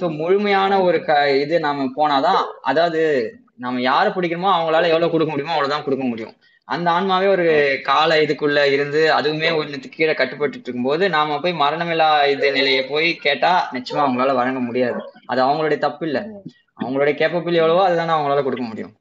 [0.00, 1.12] ஸோ முழுமையான ஒரு க
[1.44, 3.02] இது நாம போனாதான் அதாவது
[3.64, 6.34] நம்ம யாரை பிடிக்கிறோமோ அவங்களால எவ்வளோ கொடுக்க முடியுமோ அவ்வளோதான் கொடுக்க முடியும்.
[6.68, 7.46] அந்த ஆன்மாவே ஒரு
[7.88, 13.52] கால இதுக்குள்ள இருந்து அதுவுமே ஒன்னுக்கு கீழே கட்டுப்பட்டு இருக்கும்போது நாம போய் மரணமில்லா இது நிலையை போய் கேட்டா
[13.76, 15.00] நிச்சயமா அவங்களால வழங்க முடியாது.
[15.32, 16.22] அது அவங்களுடைய தப்பு இல்லை.
[16.82, 18.94] அவங்களுடைய கேப்பபிள் எவ்வளவோ அதுதானே அவங்களால கொடுக்க முடியும்.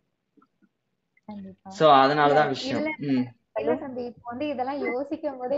[1.80, 2.88] சோ அதனாலதான் விஷயம்.
[3.60, 5.58] இல்ல தம்பி இப்போ வந்து இதெல்லாம் யோசிக்கும் போதே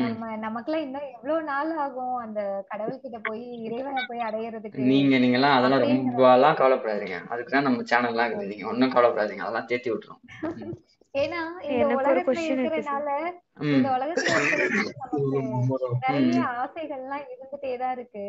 [0.00, 2.40] நம்ம நமக்கெல்லாம் இன்னும் எவ்வளவு நாள் ஆகும் அந்த
[2.70, 4.88] கடவுள்கிட்ட போய் இறைவனை போய் அடையறதுக்கு?
[4.92, 7.18] நீங்க நீங்கெல்லாம் அதெல்லாம் அப்படிங்கிற ரொம்ப எல்லாம் கவலைப்படாதீங்க.
[7.30, 8.52] அதுக்குதான் நம்ம சேனல்லாம் இருக்குது.
[8.52, 9.44] நீங்க ஒன்னும் கவலைப்படாதீங்க.
[9.46, 10.20] அதெல்லாம் தேத்தி விட்டுரும்.
[11.14, 13.08] ஏன்னா இந்த உலகத்துல இருக்கிறனால
[13.70, 14.36] இந்த உலகத்துல
[16.04, 18.24] நிறைய ஆசைகள்லாம் இருந்துட்டே தான் இருக்கு.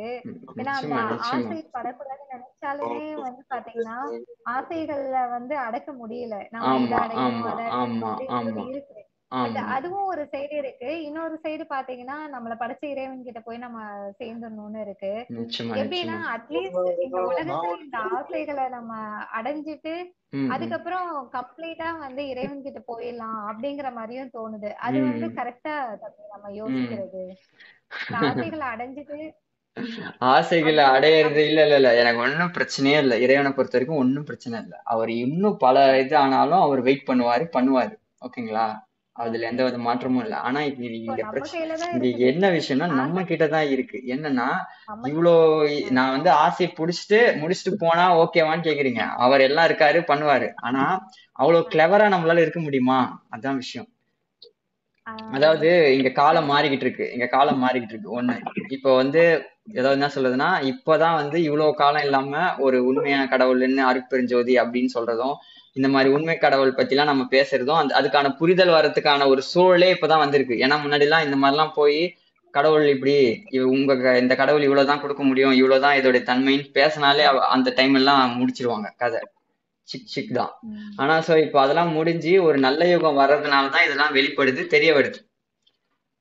[0.57, 0.95] ஏன்னா அந்த
[1.27, 3.97] ஆசை படக்கூடாதுன்னு நினைச்சாலுமே வந்து பாத்தீங்கன்னா
[4.55, 6.37] ஆசைகள்ல வந்து அடக்க முடியல.
[6.51, 7.49] நம்ம இதை ஆமா அடையணும்
[8.39, 9.01] அதை இருக்கு.
[9.33, 10.89] பட் அதுவும் ஒரு சைடு இருக்கு.
[11.05, 13.79] இன்னொரு சைடு பாத்தீங்கன்னா நம்மள படைச்ச இறைவன் கிட்ட போய் நம்ம
[14.19, 15.11] சேர்ந்துடணும்னு இருக்கு.
[15.81, 18.91] எப்படின்னா அட்லீஸ்ட் இந்த உலகத்துல இந்த ஆசைகளை நம்ம
[19.39, 19.93] அடைஞ்சிட்டு
[20.53, 24.71] அதுக்கப்புறம் கம்ப்ளீட்டா வந்து இறைவன் கிட்ட போயிடலாம் அப்படிங்கிற மாதிரியும் தோணுது.
[24.85, 25.75] அது வந்து கரெக்டா
[26.33, 27.23] நம்ம யோசிக்கிறது.
[28.27, 29.17] ஆசைகளை அடைஞ்சிட்டு
[30.31, 31.91] ஆசைகளை அடையிறது இல்ல இல்ல இல்ல.
[31.95, 33.15] எனக்கு ஒன்றும் பிரச்சனையே இல்லை.
[33.21, 34.79] இறைவனை பொறுத்த வரைக்கும் ஒன்றும் பிரச்சனை இல்லை.
[34.93, 37.95] அவர் இன்னும் பல இது ஆனாலும் அவர் வெயிட் பண்ணுவாரு பண்ணுவாரு.
[38.25, 38.65] ஓகேங்களா
[39.15, 40.37] அதுல எந்த வித மாற்றமும் இல்லை.
[40.41, 42.21] ஆனா இப்ப இது நம்ம பிரச்சனை இருக்குது.
[42.29, 43.97] என்ன விஷயம்னா நம்ம ஆசை கிட்ட தான் இருக்கு.
[44.13, 44.47] என்னன்னா
[45.09, 45.33] இவ்வளோ
[45.63, 49.03] ஆ, நான் வந்து ஆசையை புடிச்சிட்டு முடிச்சுட்டு போனா ஓகேவான்னு கேக்குறீங்க.
[49.25, 50.47] அவர் எல்லாம் இருக்காரு பண்ணுவாரு.
[50.61, 50.83] ஆனா
[51.39, 52.99] அவ்வளவு கிளவரா நம்மளால இருக்க முடியுமா?
[53.31, 53.89] அதான் விஷயம்.
[55.33, 57.05] அதாவது இங்க காலம் மாறிக்கிட்டு இருக்கு.
[57.13, 58.15] இங்க காலம் மாறிக்கிட்டு இருக்கு.
[58.17, 58.35] ஒண்ணு
[58.69, 59.23] இப்போ வந்து
[59.73, 65.35] ஏதாவது என்ன சொல்றதுன்னா இப்பதான் வந்து இவ்வளவு காலம் இல்லாம ஒரு உண்மையான கடவுள்னு அருட்பெருஞ்சோதி அப்படின்னு சொல்றதும்
[65.75, 70.23] இந்த மாதிரி உண்மை கடவுள் பத்தி எல்லாம் நம்ம பேசுறதும் அந்த அதுக்கான புரிதல் வர்றதுக்கான ஒரு சூழலே இப்பதான்
[70.23, 70.55] வந்திருக்கு.
[70.65, 71.99] ஏன்னா முன்னாடி எல்லாம் இந்த மாதிரிலாம் போய்
[72.53, 73.13] கடவுள் இப்படி
[73.75, 73.93] உங்க
[74.23, 77.23] இந்த கடவுள் இவ்வளவுதான் கொடுக்க முடியும் இவ்வளவுதான் இதோடைய தன்மைன்னு பேசினாலே
[77.55, 79.21] அந்த டைம் எல்லாம் முடிச்சிருவாங்க கதை.
[79.87, 80.51] சிக் சிக் தான்.
[81.01, 85.19] ஆனா சோ இப்போ அதெல்லாம் முடிஞ்சு ஒரு நல்ல யுகம் வர்றதுனால தான் இதெல்லாம் வெளிப்படுது தெரிய வருது.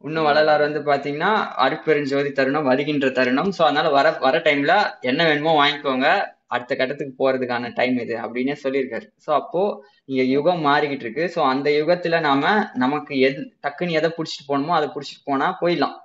[0.04, 1.32] இன்னும் வள்ளலார் வந்து பாத்தீங்கன்னா
[1.64, 4.74] அருட்பெருஞ்சோதி தருணம் வருகின்ற தருணம் சோ அதனால வர வர டைம்ல
[5.10, 6.08] என்ன வேணுமோ வாங்கிக்கோங்க
[6.54, 9.06] அடுத்த கட்டத்துக்கு போறதுக்கான டைம் இது அப்படின்னே சொல்லியிருக்காரு.
[9.26, 9.62] ஸோ அப்போ
[10.04, 11.24] இங்க யுகம் மாறிக்கிட்டு இருக்கு.
[11.34, 15.96] ஸோ அந்த யுகத்துல நாம நமக்கு எது டக்குன்னு எதை பிடிச்சிட்டு போகணுமோ அதை பிடிச்சிட்டு போனா போயிடலாம்.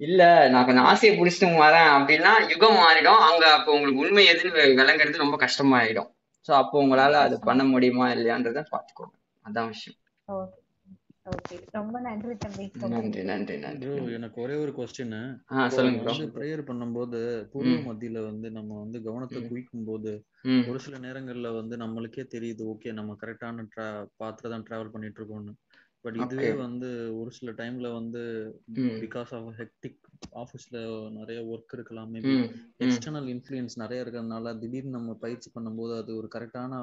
[0.00, 3.20] இல்ல நான் கொஞ்சம் ஆசையை பிடிச்சிட்டு வரேன் அப்படின்னா யுகம் மாறிடும்.
[3.28, 6.10] அங்க அப்போ உங்களுக்கு உண்மை எதுன்னு விளங்குறது ரொம்ப கஷ்டமாயிடும்.
[6.48, 9.98] ஸோ அப்போ உங்களால அது பண்ண முடியுமா இல்லையான்றத பாத்துக்கோங்க அதான் விஷயம்.
[10.28, 10.58] ஓகே
[11.74, 12.64] ரொம்ப நன்றி தம்பி.
[12.74, 13.54] ரொம்ப நன்றி நன்றி.
[13.64, 15.14] நன்றி ப்ரோ நன்றி எனக்கு ஒரே ஒரு கொஸ்டின்
[15.74, 17.18] சொல்லுங்க வந்து ப்ரேயர் பண்ணும்போது
[17.52, 20.12] பூர்வ மத்தியில வந்து நம்ம வந்து கவனத்தை குவிக்கும் போது
[20.66, 23.86] ஒரு சில நேரங்கள்ல வந்து நம்மளுக்கே தெரியுது ஓகே நம்ம கரெக்டான ட்ரா
[24.20, 25.54] பாத்துல தான் டிராவல் பண்ணிட்டு இருக்கோம்னு
[26.04, 26.88] பட் இதுவே வந்து
[27.20, 28.22] ஒரு சில டைம்ல வந்து
[29.02, 30.00] பிகாஸ் ஆஃப் ஹெக்டிக்
[30.32, 30.78] ஆஃபீஸ்ல
[31.18, 32.10] நிறைய ஒர்க் இருக்கலாம்.
[32.14, 32.36] மேபி
[32.80, 36.80] எக்ஸ்டர்னல் இன்ஃப்ளூயன்ஸ் நிறைய இருக்கிறதுனால திடீர்னு நம்ம பயிற்சி பண்ணும்போது அது ஒரு கரெக்டான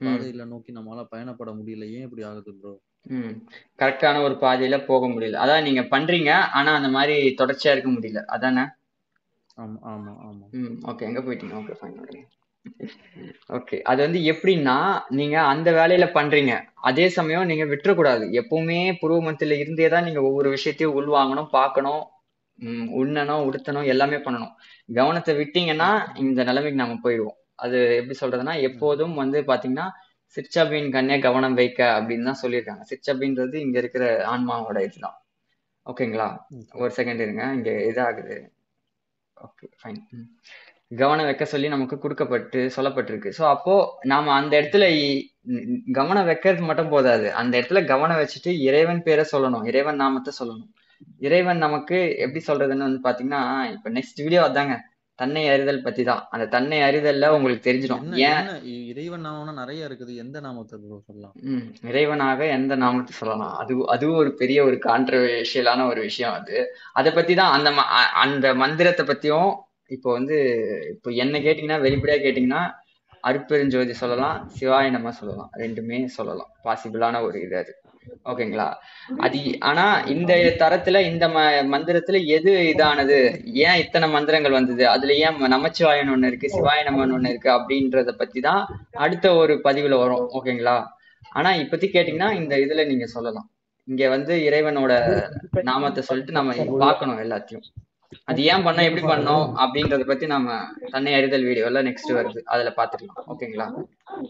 [0.00, 1.84] பாதையில நோக்கி நம்மளால பயணப்பட முடியல.
[1.96, 2.72] ஏன் இப்படி ஆகுது ப்ரோ
[3.06, 3.34] ம்.
[3.78, 5.32] கரெக்டான ஒரு பாதையில போக முடியல.
[5.34, 8.24] அதான் நீங்க பண்றீங்க ஆனா அந்த மாதிரி தொடர்ச்சியா இருக்க முடியல.
[8.26, 8.64] அதானே?
[9.56, 10.44] ஆமா ஆமா ஆமா.
[10.52, 11.00] ம் ஓகே.
[11.00, 11.54] எங்க போயிட்டீங்க?
[11.54, 12.26] Okay fine
[13.48, 13.82] okay.
[13.82, 14.76] அது வந்து எப்படின்னா
[15.08, 16.52] நீங்க அந்த வேலையில பண்றீங்க.
[16.74, 18.24] அதே சமயம் நீங்க விட்டுறக்கூடாது.
[18.32, 22.04] எப்பவுமே புருவமத்தில இருந்தே தான் நீங்க ஒவ்வொரு விஷயத்தையும் உள்வாங்கணும் பார்க்கணும்
[22.98, 24.52] உண்ணணும் உடுத்தணும் எல்லாமே பண்ணணும்.
[24.94, 27.38] கவனத்தை விட்டீங்கன்னா இந்த நிலைமைக்கு நாம போயிடுவோம்.
[27.54, 29.86] அது எப்படி சொல்றதுன்னா எப்போதும் வந்து பாத்தீங்கன்னா
[30.34, 32.84] சிற்சபையின் கண்ணே கவனம் வைக்க அப்படின்னு தான் சொல்லியிருக்காங்க.
[32.90, 35.16] சிற்சபைன்றது இங்க இருக்கிற ஆன்மாவோட இதுதான்.
[35.86, 37.44] ஓகேங்களா ஓகே ஒரு செகண்ட் இருங்க.
[37.58, 38.36] இங்க இதாகுது.
[39.36, 40.00] ஓகே ஃபைன்
[41.00, 43.30] கவனம் வைக்க சொல்லி நமக்கு கொடுக்கப்பட்டு சொல்லப்பட்டிருக்கு.
[43.38, 43.74] ஸோ அப்போ
[44.12, 44.84] நாம அந்த இடத்துல
[45.98, 47.26] கவனம் வைக்கிறது மட்டும் போதாது.
[47.40, 49.64] அந்த இடத்துல கவனம் வச்சுட்டு இறைவன் பேரை சொல்லணும்.
[49.70, 50.70] இறைவன் நாமத்தை சொல்லணும்.
[51.26, 53.42] இறைவன் நமக்கு எப்படி சொல்றதுன்னு வந்து பாத்தீங்கன்னா
[53.74, 54.76] இப்ப நெக்ஸ்ட் வீடியோ அதாங்க.
[55.18, 58.12] தன்னை அறிதல் பத்தி தான் அந்த தன்னை அறிதல்ல உங்களுக்கு தெரிஞ்சிடும்.
[58.12, 58.48] ஏன்?
[58.88, 60.14] இறைவன் நாமம்னா நிறைய இருக்குது.
[60.14, 61.34] எந்த நாமத்தை சொல்லலாம்?
[61.82, 63.56] இறைவனாக எந்த நாமத்தை சொல்லலாம்?
[63.56, 66.74] அது அதுவும் ஒரு பெரிய ஒரு கான்ட்ரவர்ஷியலான ஒரு விஷயம் அது.
[66.92, 67.70] அதை பத்தி தான் அந்த
[68.12, 69.54] அந்த மந்திரத்தை பத்தியும்
[69.86, 70.36] இப்போ வந்து
[70.94, 72.70] இப்போ என்ன கேட்டீங்கன்னா வெளிப்படையா கேட்டீங்கன்னா
[73.24, 75.50] அருட்பெருஞ்சோதி சொல்லலாம் சிவாய சொல்லலாம்.
[75.56, 76.50] ரெண்டுமே சொல்லலாம்.
[76.64, 77.74] பாசிபிளான ஒரு இது அது.
[78.24, 78.66] ஓகேங்களா?
[79.18, 83.18] அது ஆனா இந்த தரத்துல இந்த ம மந்திரத்துல எது இதானது?
[83.44, 84.88] ஏன் இத்தனை மந்திரங்கள் வந்தது?
[84.88, 89.98] அதுல ஏன் நமச்சிவாயன் ஒண்ணு இருக்கு சிவாய நமன் ஒண்ணு இருக்கு அப்படின்றத பத்தி தான் அடுத்த ஒரு பதிவுல
[89.98, 90.76] வரும் ஓகேங்களா?
[91.30, 93.48] ஆனா இப்பத்தி கேட்டீங்கன்னா இந்த இதுல நீங்க சொல்லலாம்.
[93.88, 94.92] இங்க வந்து இறைவனோட
[95.62, 97.66] நாமத்தை சொல்லிட்டு நம்ம பார்க்கணும் எல்லாத்தையும்.
[98.24, 100.56] அது ஏன் பண்ணோம் எப்படி பண்ணோம் அப்படின்றத பத்தி நாம
[100.90, 102.40] தன்னை அறிதல் வீடியோல நெக்ஸ்ட் வருது.
[102.44, 103.26] அதுல பாத்துக்கலாம்.
[103.26, 103.66] ஓகேங்களா?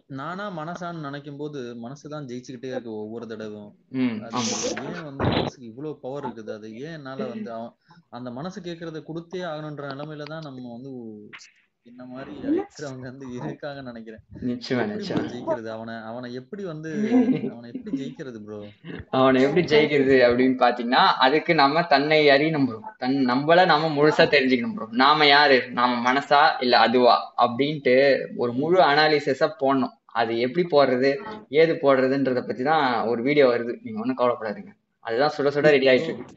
[0.07, 3.73] நானா மனசான்னு நினைக்கும் போது மனசுதான் ஜெயிச்சுக்கிட்டே இருக்கு ஒவ்வொரு தடவையும்.
[3.93, 4.57] ம் அது ஆமா.
[4.89, 6.53] ஏன் வந்து மனசுக்கு இவ்வளவு பவர் இருக்குது?
[6.53, 7.53] அது ஏன் என்னால வந்து
[8.11, 10.93] அந்த மனசு கேட்கறத கொடுத்தே ஆகணுன்ற நிலைமையில தான் நம்ம வந்து
[11.91, 14.23] இந்த மாதிரி இருக்கிறவங்க வந்து இருக்காங்கன்னு நினைக்கிறேன்?
[15.33, 15.69] ஜெயிக்கிறது?
[15.75, 16.91] அவனை அவனை எப்படி வந்து
[17.53, 18.59] அவனை எப்படி ஜெயிக்கிறது ப்ரோ
[19.19, 24.77] அவனை எப்படி ஜெயிக்கிறது அப்படின்னு பாத்தீங்கன்னா அதுக்கு நம்ம தன்னை அறியணும் ப்ரோ தன் நம்மள நாம முழுசா தெரிஞ்சுக்கணும்
[24.79, 25.59] ப்ரோ நாம யாரு?
[25.79, 27.15] நாம மனசா இல்ல அதுவா?
[27.45, 27.97] அப்படின்ட்டு
[28.43, 29.95] ஒரு முழு அனாலிசிஸா போடணும்.
[30.21, 31.13] அது எப்படி போடுறது?
[31.61, 33.73] ஏது போடுறதுன்றத பத்தி தான் ஒரு வீடியோ வருது.
[33.85, 34.73] நீங்க ஒண்ணும் கவலைப்படாதீங்க.
[35.07, 36.35] அதுதான் சுட சுட ரெடி ஆயிட்டு இருக்கு.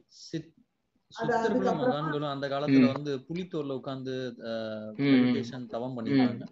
[1.12, 2.88] மகான்களும் அந்த காலத்துல.
[2.94, 4.16] வந்து புலித்தோல்ல உட்கார்ந்து
[5.72, 6.44] தவம் பண்ணிருக்காங்க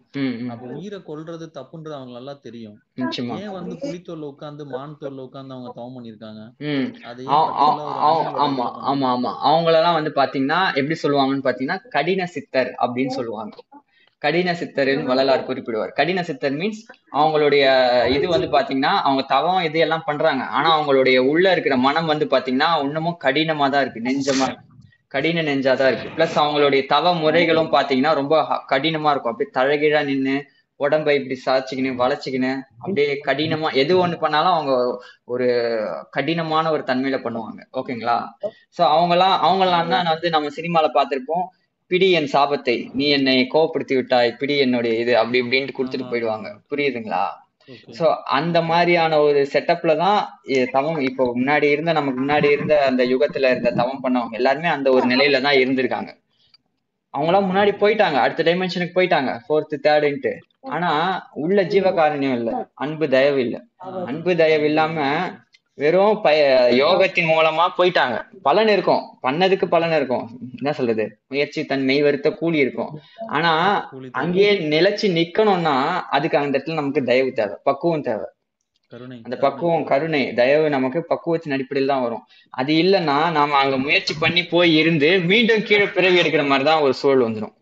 [0.50, 2.78] அப்ப உயிரை கொல்றது தப்புன்றது அவங்க நல்லா தெரியும்.
[2.98, 3.36] நிச்சயமா.
[3.40, 6.44] ஏன் வந்து புலித்தோல்ல உட்கார்ந்து மான் தோல்ல உட்கார்ந்து அவங்க தவம் பண்ணிருக்காங்க
[7.04, 7.24] அது
[8.44, 9.32] ஆமா ஆமா ஆமா.
[9.44, 13.56] அவங்களெல்லாம் வந்து பாத்தீங்கன்னா எப்படி சொல்லுவாங்கன்னு பாத்தீங்கன்னா கடின சித்தர் அப்படின்னு சொல்லுவாங்க.
[14.22, 15.92] கடின சித்தர்னு வள்ளலார் குறிப்பிடுவார்.
[16.00, 16.82] கடின சித்தர் மீன்ஸ்
[17.20, 17.64] அவங்களுடைய
[18.16, 20.44] இது வந்து பாத்தீங்கன்னா அவங்க தவம் இது எல்லாம் பண்றாங்க.
[20.58, 24.06] ஆனா அவங்களுடைய உள்ள இருக்கிற மனம் வந்து பாத்தீங்கன்னா இன்னமும் கடினமா தான் இருக்கு.
[24.08, 24.48] நெஞ்சமா
[25.16, 26.10] கடின நெஞ்சாதான் இருக்கு.
[26.16, 28.36] பிளஸ் அவங்களுடைய தவ முறைகளும் பாத்தீங்கன்னா ரொம்ப
[28.72, 29.34] கடினமா இருக்கும்.
[29.34, 30.36] அப்படியே தழகிழா நின்னு
[30.80, 32.50] உடம்பை இப்படி சாய்ச்சிக்கினு வளைச்சிக்கினு
[32.82, 34.74] அப்படியே கடினமா எது ஒண்ணு பண்ணாலும் அவங்க
[35.34, 35.48] ஒரு
[36.16, 37.62] கடினமான ஒரு தன்மையில பண்ணுவாங்க.
[37.80, 38.18] ஓகேங்களா?
[38.78, 41.46] சோ அவங்கலாம் அவங்கலாம் தான் வந்து நம்ம சினிமால பார்த்திருப்போம்
[41.92, 42.78] பிடி என் சாபத்தை.
[43.00, 45.14] நீ என்னை கோவப்படுத்தி விட்டாய் பிடி என்னுடைய இது.
[45.18, 46.48] அப்படி இப்படின்ட்டு கொடுத்துட்டு போயிடுவாங்க.
[46.72, 47.26] புரியுதுங்களா?
[47.98, 48.06] சோ
[48.38, 50.20] அந்த மாதிரியான ஒரு செட்டப்ல தான்
[50.76, 55.06] தவம் இப்போ முன்னாடி இருந்த நமக்கு முன்னாடி இருந்த அந்த யுகத்துல இருந்த தவம் பண்ணவங்க எல்லாருமே அந்த ஒரு
[55.14, 56.12] நிலையில தான் இருந்திருக்காங்க.
[57.14, 58.18] அவங்களாம் முன்னாடி போயிட்டாங்க.
[58.24, 59.32] அடுத்த டைமென்ஷனுக்கு போயிட்டாங்க.
[59.46, 60.34] ஃபோர்த் தேர்டுன்ட்டு
[60.76, 60.92] ஆனா
[61.44, 62.50] உள்ள ஜீவகாருண்யம் இல்ல.
[62.84, 63.58] அன்பு தயவு இல்ல.
[64.10, 64.98] அன்பு தயவு இல்லாம
[65.78, 66.40] வெறும் பய
[66.72, 68.16] யோகத்தின் மூலமா போயிட்டாங்க.
[68.42, 69.04] பலன் இருக்கும்.
[69.24, 70.24] பண்ணதுக்கு பலன் இருக்கும்.
[70.58, 71.06] என்ன சொல்றது?
[71.28, 73.02] முயற்சி தன் மெய் வருத்த கூலி இருக்கும்.
[73.28, 73.52] ஆனா
[74.12, 75.76] அங்கேயே நிலைச்சு நிக்கணும்னா
[76.10, 77.56] அதுக்கு அந்த இடத்துல நமக்கு தயவு தேவை.
[77.64, 78.28] பக்குவம் தேவை.
[78.94, 79.22] கருணை.
[79.24, 82.24] அந்த பக்குவம் கருணை தயவு நமக்கு பக்குவத்தின் அடிப்படையில் தான் வரும்.
[82.50, 86.94] அது இல்லைன்னா நாம அங்க முயற்சி பண்ணி போய் இருந்து மீண்டும் கீழே பிறவி எடுக்கிற மாதிரி தான் ஒரு
[86.94, 87.56] சூழல் வந்துடும்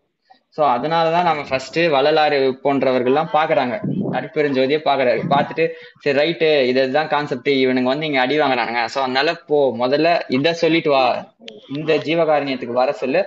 [0.56, 3.74] சோ அதனாலதான் நம்ம ஃபர்ஸ்ட் வள்ளலாறு போன்றவர்கள்லாம் பாக்குறாங்க.
[4.18, 5.20] அடிப்பெருஞ்சோதியே பாக்குறாரு.
[5.34, 5.64] பார்த்துட்டு
[6.04, 8.84] சரி ரைட்டு இதுதான் கான்செப்ட் இவனுங்க வந்து இங்க அடி வாங்குறானுங்க.
[8.94, 10.08] சோ அதனால போ முதல்ல
[10.38, 11.04] இத சொல்லிட்டு வா.
[11.76, 13.22] இந்த ஜீவகாருண்யத்துக்கு வர சொல்லு.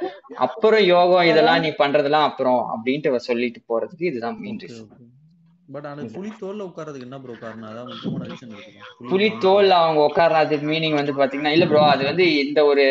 [0.45, 5.07] அப்புறம் யோகம் இதெல்லாம் நீ பண்றதெல்லாம் அப்புறம் அப்படின்ட்டு சொல்லிட்டு போறதுக்கு இதுதான் மெயின் ரீசன்
[5.67, 7.67] பட் அந்த புலி தோல்ல உட்கார்றதுக்கு என்ன ப்ரோ காரணம்?
[7.71, 11.81] அதான் முக்கியமான ரீசன் இருக்குதா புலி புலி மான் தோல் அவங்க உட்கார்றதுக்கு மீனிங் வந்து பாத்தீங்கன்னா இல்ல ப்ரோ
[11.91, 12.85] அது வந்து இந்த ஒரு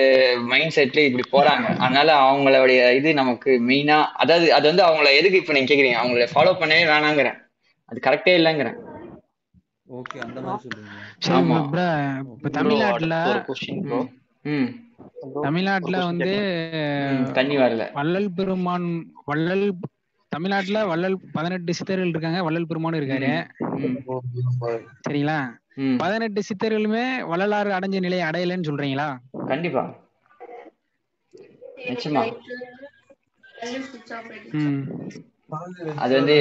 [0.50, 1.66] மைண்ட் செட்ல இப்படி போறாங்க.
[1.84, 6.00] அதனால அவங்களுடைய இது நமக்கு மெயினா அதாவது அது வந்து அவங்கள எதுக்கு இப்ப நீங்க கேக்குறீங்க?
[6.02, 7.38] அவங்கள ஃபாலோ பண்ணவே வேணாங்கிறேன்.
[7.88, 8.78] அது கரெக்டே இல்லைங்கிறேன்.
[9.88, 11.04] ஓகே அந்த மாதிரி சொல்றீங்களா?
[11.18, 11.58] சரி ஆமா.
[11.70, 11.86] ப்ரோ
[12.32, 14.00] இப்ப தமிழ்நாட்டுல ஒரு கொஸ்டின் ப்ரோ
[14.44, 14.68] ம்.
[15.42, 16.32] தமிழ்நாட்டுல வந்து
[17.32, 17.84] தண்ணி வரல.
[17.92, 18.88] வள்ளல் பெருமான்
[19.24, 19.64] வள்ளல்
[20.32, 23.30] தமிழ்நாட்டுல வள்ளல் பதினெட்டு சித்தர்கள் இருக்காங்க வள்ளல் பெருமானும் இருக்காரு.
[25.06, 25.38] சரிங்களா?
[25.98, 29.08] பதினெட்டு சித்தர்களுமே வள்ளலாறு அடைஞ்ச நிலையை அடையலைன்னு சொல்றீங்களா?
[29.46, 29.84] கண்டிப்பா.
[31.88, 32.22] நிச்சயமா.
[35.96, 36.36] அது வந்து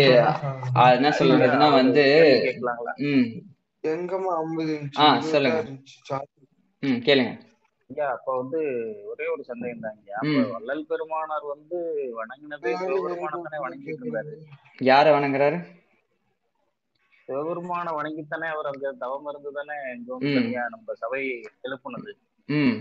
[0.94, 2.04] என்ன சொல்றதுன்னா ஒரு வந்து
[3.08, 3.28] ம்.
[3.84, 5.60] எங்கம்மா ஐம்பது ஆ சொல்லுங்க.
[6.84, 7.32] ம் கேளுங்க.
[7.90, 8.60] ஐயா அப்ப வந்து
[9.06, 10.50] ஒரே ஒரு சந்தேகம் தாங்க அப்ப ம்.
[10.52, 11.78] வள்ளல் பெருமானார் வந்து
[12.16, 12.74] வணங்கினது
[13.62, 14.34] வணங்கிட்டு இருந்தாரு.
[14.82, 15.60] யார வணங்குறாரு?
[17.28, 21.22] சிவபெருமான வணங்கித்தானே அவர் அங்க தவம் இருந்து தானே இங்க வந்து நம்ம சபை
[21.64, 22.12] எழுப்புனது.
[22.50, 22.76] ம்.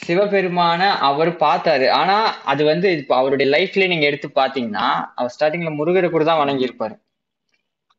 [0.00, 1.86] சிவபெருமான அவர் பார்த்தாரு.
[1.90, 6.66] ஆனா அது வந்து இப்ப அவருடைய லைஃப்ல நீங்க எடுத்து பாத்தீங்கன்னா அவர் ஸ்டார்டிங்ல முருகரை கூட தான் வணங்கி
[6.68, 6.96] இருப்பாரு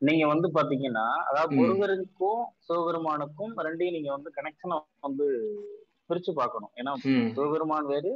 [0.02, 5.26] நீங்க வந்து பாத்தீங்கன்னா அதாவது முருகருக்கும் சிவபெருமானுக்கும் ரெண்டையும் நீங்க வந்து கனெக்ஷனை வந்து
[6.10, 6.72] பிரிச்சு பார்க்கணும்.
[6.76, 6.92] ஏன்னா
[7.36, 8.12] சிவபெருமான் வேறு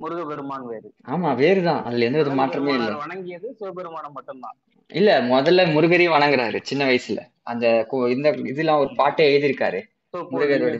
[0.00, 0.88] முருகபெருமான் வேறு.
[1.06, 1.82] ஆமா வேறுதான்.
[1.84, 2.92] அதுல எந்த வித மாற்றமே இல்ல.
[3.02, 4.56] வணங்கியது சிவபெருமானை மட்டும்தான்.
[4.90, 7.20] இல்ல முதல்ல முருகரையும் வணங்குறாரு சின்ன வயசுல.
[7.42, 7.66] அந்த
[8.10, 9.80] இந்த இதெல்லாம் ஒரு பாட்டே எழுதியிருக்காரு.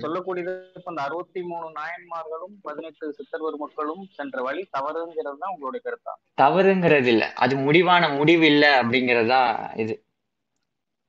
[0.03, 0.53] சொல்லக்கூடியது
[0.85, 6.13] அந்த அறுபத்தி மூணு நாயன்மார்களும் பதினெட்டு சித்தர்வர் மக்களும் சென்ற வழி தவறுங்கிறது தான் உங்களுடைய கருத்தா?
[6.39, 7.25] தவறுங்கிறது இல்ல.
[7.45, 9.43] அது முடிவான முடிவு இல்ல அப்படிங்கறதா
[9.83, 9.95] இது.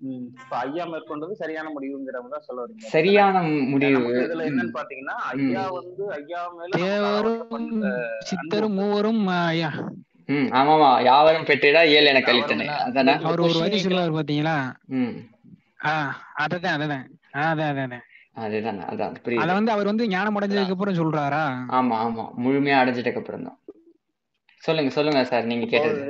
[0.01, 0.23] ம்.
[0.37, 2.85] இப்ப ஐயா மேற்கொண்டது சரியான முடிவுங்கிறத தான் சொல்ல வரீங்க.
[2.93, 3.35] சரியான
[3.73, 3.99] முடிவு.
[4.21, 6.79] இதுல என்னன்னு பாத்தீங்கன்னா ஐயா வந்து ஐயா மேல
[8.29, 9.71] சித்தரும் மூவரும் ஐயா.
[10.29, 10.49] ம்.
[10.57, 10.89] ஆமாமா.
[11.07, 13.15] யாவரும் பெற்றிடா ஏழு என கழித்தனை அதானே?
[13.23, 14.57] அவர் ஒரு வரி சொல்லுவார் பாத்தீங்களா?
[16.43, 17.05] அததான் அததான்.
[17.43, 18.03] அதான் அதான்.
[18.35, 21.43] அதுதானே அதான் அத புரியுது வந்து அவர் வந்து ஞானம் அடைஞ்சதுக்கு அப்புறம் சொல்றாரா?
[21.77, 22.25] ஆமா ஆமா.
[22.43, 23.59] முழுமையா அடைஞ்சிட்டக்கு அப்புறம் தான்.
[24.63, 26.03] சொல்லுங்க சொல்லுங்க சார் நீங்க கேட்டது.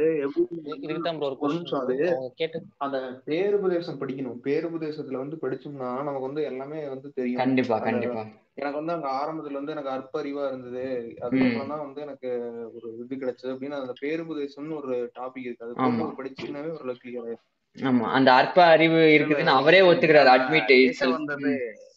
[0.79, 2.97] இதுக்கு தான் ப்ரோ ஒரு நிமிஷம் அது அவங்க கேட்டு அந்த
[3.27, 4.37] பேருபதேசம் படிக்கணும்.
[4.45, 7.41] பேருபதேசத்துல வந்து படிச்சோம்னா நமக்கு வந்து எல்லாமே வந்து தெரியும்.
[7.41, 8.23] கண்டிப்பா கண்டிப்பா.
[8.57, 10.83] எனக்கு வந்து அங்க ஆரம்பத்துல வந்து எனக்கு அற்ப அறிவா இருந்தது.
[11.23, 12.29] அதுக்கப்புறம் தான் வந்து எனக்கு
[12.75, 13.53] ஒரு இது கிடைச்சது.
[13.53, 15.67] அப்படின்னு அந்த பேருபதேசம்னு ஒரு டாபிக் இருக்கு.
[15.67, 15.75] அது
[16.19, 17.33] படிச்சீங்கன்னாவே ஒரு கிளியர்
[17.77, 20.73] ஆமா அந்த அற்ப அறிவு இருக்குதுன்னு அவரே ஒத்துக்கிறாரு அட்மிட்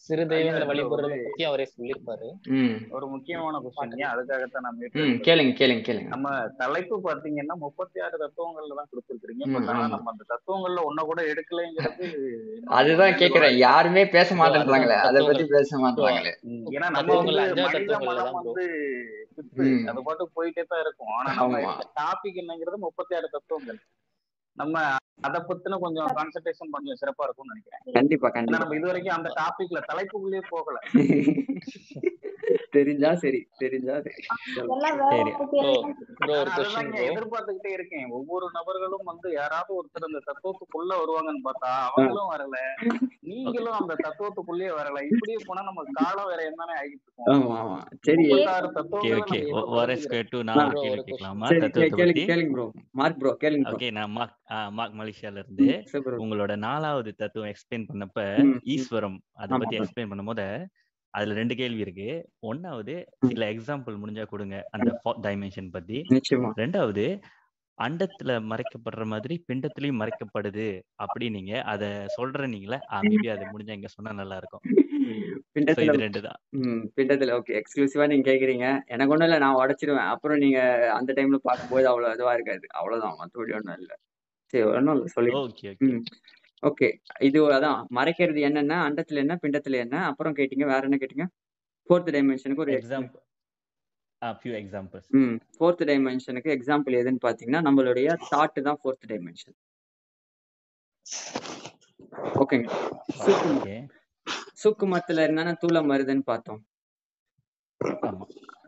[0.07, 2.27] சிறு தெய்வங்களை வழிபடுறத ஒரு பத்தி அவரே சொல்லியிருப்பாரு.
[2.97, 4.79] ஒரு முக்கியமான கொஸ்டின் அதுக்காகத்தான் நான்
[5.27, 6.11] கேளுங்க கேளுங்க கேளுங்க.
[6.15, 6.29] நம்ம
[6.61, 9.63] தலைப்பு பாத்தீங்கன்னா முப்பத்தி ஆறு தத்துவங்கள்ல தான் கொடுத்துருக்கீங்க
[9.95, 12.07] நம்ம அந்த தத்துவங்கள்ல ஒன்ன கூட எடுக்கலைங்கிறது
[12.79, 13.57] அதுதான் கேக்குறேன்.
[13.67, 14.97] யாருமே பேச மாட்டேன்றாங்களே.
[15.09, 16.35] அத பத்தி பேச ப்ரோ மாட்டேன்றாங்களே.
[16.51, 18.41] ம், ஏன்னா நம்ம தத்துவங்கள் வந்து மனித மனம்
[19.91, 21.13] அது பாட்டு போயிட்டே தான் இருக்கும்.
[21.19, 21.61] ஆனா நம்ம
[22.01, 23.79] டாபிக் என்னங்கிறது முப்பத்தி ஆறு தத்துவங்கள்.
[24.57, 24.75] நம்ம
[25.21, 27.83] அத பத்தின கொஞ்சம் கான்சென்ட்ரேஷன் கொஞ்சம் சிறப்பா இருக்கும்னு நினைக்கிறேன்.
[27.95, 28.59] கண்டிப்பா கண்டிப்பா.
[28.59, 30.77] நம்ம இது வரைக்கும் அந்த டாபிக்ல தலைப்புக்குள்ளேயே போகல.
[32.73, 34.23] தெரிஞ்சா சரி தெரிஞ்சா சரி.
[37.09, 38.07] எதிர்பார்த்துக்கிட்டே இருக்கேன்.
[38.11, 41.73] ஒவ்வொரு நபர்களும் வந்து யாராவது ஒருத்தர் அந்த தத்துவத்துக்குள்ள வருவாங்கன்னு பார்த்தா.
[41.89, 42.57] அவங்களும் வரல.
[43.29, 44.99] நீங்களும் அந்த தத்துவத்துக்குள்ளேயே வரல.
[45.11, 47.05] இப்படியே போனா நம்ம காலம் வேற என்னன்னு ஆகிட்டு
[50.93, 52.13] ஓகே நான்
[52.95, 53.73] மார்க் ப்ரோ கேளுங்க ப்ரோ.
[53.73, 54.13] ஓகே நான்
[54.73, 55.69] மார்க் மலேசியால இருந்து
[56.21, 58.21] உங்களோட நாலாவது தத்துவம் எக்ஸ்பிளைன் பண்ணப்ப.
[58.75, 60.47] ஈஸ்வரம் அதை பத்தி எக்ஸ்பிளைன் பண்ணும்போது
[61.17, 62.09] அதுல ரெண்டு கேள்வி இருக்கு.
[62.51, 62.95] ஒன்னாவது
[63.31, 64.91] சில எக்ஸாம்பிள் முடிஞ்சா கொடுங்க அந்த
[65.27, 65.99] டைமென்ஷன் பத்தி.
[66.63, 67.07] ரெண்டாவது
[67.79, 70.67] அண்டத்துல மறைக்கப்படுற மாதிரி பிண்டத்திலயும் மறைக்கப்படுது
[71.05, 74.63] அப்படி நீங்க அத சொல்றீங்களா மேபி அது முடிஞ்சா இங்க சொன்னா நல்லா இருக்கும்
[75.55, 76.39] பிண்டத்துல இது ரெண்டு தான்
[76.97, 78.67] பிண்டத்துல ஓகே எக்ஸ்க்ளூசிவா நீங்க கேக்குறீங்க.
[78.95, 80.11] எனக்கு ஒண்ணும் இல்ல நான் உடைச்சிருவேன்.
[80.15, 80.59] அப்புறம் நீங்க
[80.97, 82.67] அந்த டைம்ல பார்க்கும்போது அவ்வளவு இதுவா இருக்காது.
[82.79, 83.93] அவ்வளவுதான் மத்தபடி ஒண்ணும் இல்ல.
[84.53, 85.33] சரி ஒண்ணும் இல்ல சொல்லி
[86.63, 86.89] ஓகே
[87.21, 87.81] இது அதான்.
[87.95, 91.27] மறைக்கிறது என்னன்னா அண்டத்துல என்ன பிண்டத்துல என்ன அப்புறம் கேட்டீங்க வேற என்ன கேட்டீங்க?
[91.89, 93.23] ஃபோர்த் டைமென்ஷனுக்கு ஒரு எக்ஸாம்பிள்
[94.23, 95.35] ஃபியூ எக்ஸாம்பிள்ஸ் ம்.
[95.57, 99.57] ஃபோர்த் டைமென்ஷனுக்கு எக்ஸாம்பிள் எதுன்னு பாத்தீங்கன்னா நம்மளுடைய தாட் தான் ஃபோர்த் டைமென்ஷன்
[102.41, 102.69] ஓகேங்க
[104.63, 106.61] சூக்குமத்துல என்னன்னா தூளம் வருதுன்னு பார்த்தோம்.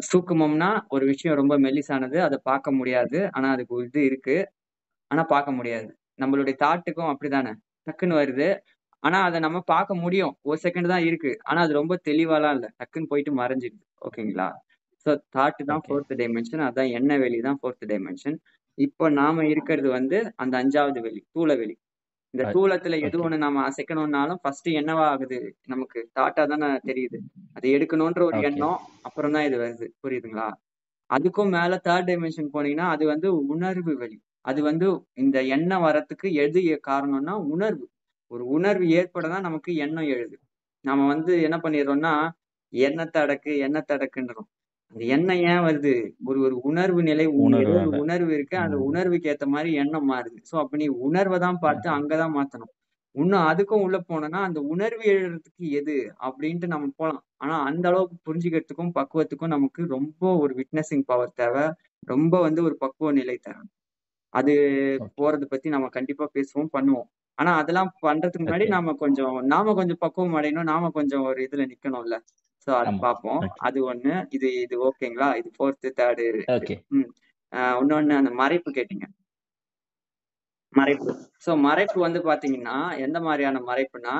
[0.09, 3.18] சூக்குமம்னா ஒரு விஷயம் ரொம்ப மெல்லிசானது அதை பார்க்க முடியாது.
[3.32, 4.36] ஆனா அதுக்கு இது இருக்கு.
[5.11, 5.89] ஆனா பார்க்க முடியாது.
[6.18, 7.53] நம்மளுடைய தாட்டுக்கும் அப்படிதானே
[7.89, 8.49] டக்குன்னு வருது.
[9.03, 10.32] ஆனா அதை நம்ம பார்க்க முடியும்.
[10.43, 11.32] ஒரு செகண்ட் தான் இருக்கு.
[11.45, 12.66] ஆனா அது ரொம்ப தெளிவாலாம் இல்ல.
[12.78, 13.84] டக்குன்னு போயிட்டு மறைஞ்சிடுது.
[14.07, 14.49] ஓகேங்களா?
[15.07, 18.36] ஸோ தாட் தான் ஃபோர்த் டைமென்ஷன் அதான் எண்ண வெளி தான் ஃபோர்த் டைமென்ஷன்
[18.78, 21.76] இப்போ நாம இருக்கிறது வந்து அந்த அஞ்சாவது வெளி தூள வெளி.
[22.34, 25.39] இந்த தூளத்துல எது ஒண்ணு நம்ம அசைக்கணும்னாலும் ஃபர்ஸ்ட் என்னவா ஆகுது?
[25.66, 27.18] நமக்கு தாட்டா தானே தெரியுது.
[27.55, 29.86] அதை எடுக்கணும்ன்ற ஒரு எண்ணம் அப்புறம் தான் இது வருது.
[30.03, 30.49] புரியுதுங்களா?
[31.11, 34.18] அதுக்கும் மேல தேர்ட் டைமென்ஷன் போனீங்கன்னா அது வந்து உணர்வு வெளி.
[34.49, 37.87] அது வந்து இந்த எண்ணம் வரத்துக்கு எது காரணம்னா உணர்வு.
[38.31, 40.37] ஒரு உணர்வு ஏற்பட தான் நமக்கு எண்ணம் எழுது.
[40.85, 42.15] நாம வந்து என்ன பண்ணிடுறோம்னா
[42.73, 44.49] எண்ணத்தை அடக்கு எண்ணத்தை அடக்குன்றோம்.
[44.93, 45.93] அந்த எண்ணம் ஏன் வருது?
[46.25, 48.57] ஒரு ஒரு உணர்வு நிலை உணர்வாக உணர்வு இருக்கு.
[48.57, 50.39] அந்த உணர்வுக்கு ஏத்த மாதிரி எண்ணம் மாறுது.
[50.51, 52.73] சோ அப்ப நீ உணர்வை தான் பார்த்து அங்கதான் மாத்தணும்.
[53.15, 57.23] இன்னும் அதுக்கும் உள்ள போனோம்னா அந்த உணர்வு எழுறதுக்கு எது அப்படின்ட்டு நம்ம போலாம்.
[57.37, 61.65] ஆனா அந்த அளவுக்கு புரிஞ்சுக்கிறதுக்கும் பக்குவத்துக்கும் நமக்கு ரொம்ப ஒரு விட்னஸிங் பவர் தேவை.
[62.09, 63.65] ரொம்ப வந்து ஒரு பக்குவ நிலை தேவை.
[64.39, 64.55] அது
[65.16, 67.09] போறத பத்தி நம்ம கண்டிப்பா பேசுவோம் பண்ணுவோம்.
[67.39, 72.16] ஆனா அதெல்லாம் பண்றதுக்கு முன்னாடி நாம கொஞ்சம் நாம கொஞ்சம் பக்குவம் அடையணும் நாம கொஞ்சம் ஒரு இதுல நிக்கணும்ல.
[72.66, 74.14] சோ அது பார்ப்போம் ஓகே அது ஒண்ணு.
[74.36, 75.28] இது இது ஓகேங்களா?
[75.41, 76.26] இது ஃபோர்த்து தேர்டு
[76.97, 77.09] ம்.
[77.80, 79.07] இன்னொன்னு அந்த மறைப்பு கேட்டீங்க.
[80.72, 81.12] மறைப்பு.
[81.45, 82.76] சோ மறைப்பு வந்து பாத்தீங்கன்னா
[83.07, 84.14] எந்த மாதிரியான மறைப்புனா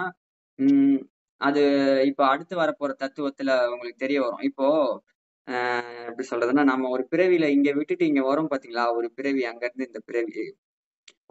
[0.59, 0.99] உம்
[1.41, 1.63] அது
[2.11, 4.45] இப்ப அடுத்து வரப்போற தத்துவத்துல உங்களுக்கு தெரிய வரும்.
[4.49, 4.67] இப்போ
[6.09, 8.85] எப்படி சொல்றதுன்னா நம்ம ஒரு பிறவியில இங்க விட்டுட்டு இங்க வரோம் பாத்தீங்களா?
[8.99, 10.43] ஒரு பிறவி அங்க இருந்து இந்த பிறவி.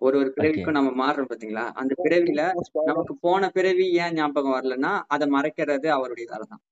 [0.05, 1.65] ஒரு ஒரு பிறவிக்கும் நம்ம மாறுறோம் பாத்தீங்களா?
[1.81, 2.41] அந்த பிறவியில
[2.89, 6.63] நமக்கு போன பிறவி ஏன் ஞாபகம் வரலன்னா அதை மறைக்கிறது அவருடைய வேலை தான்.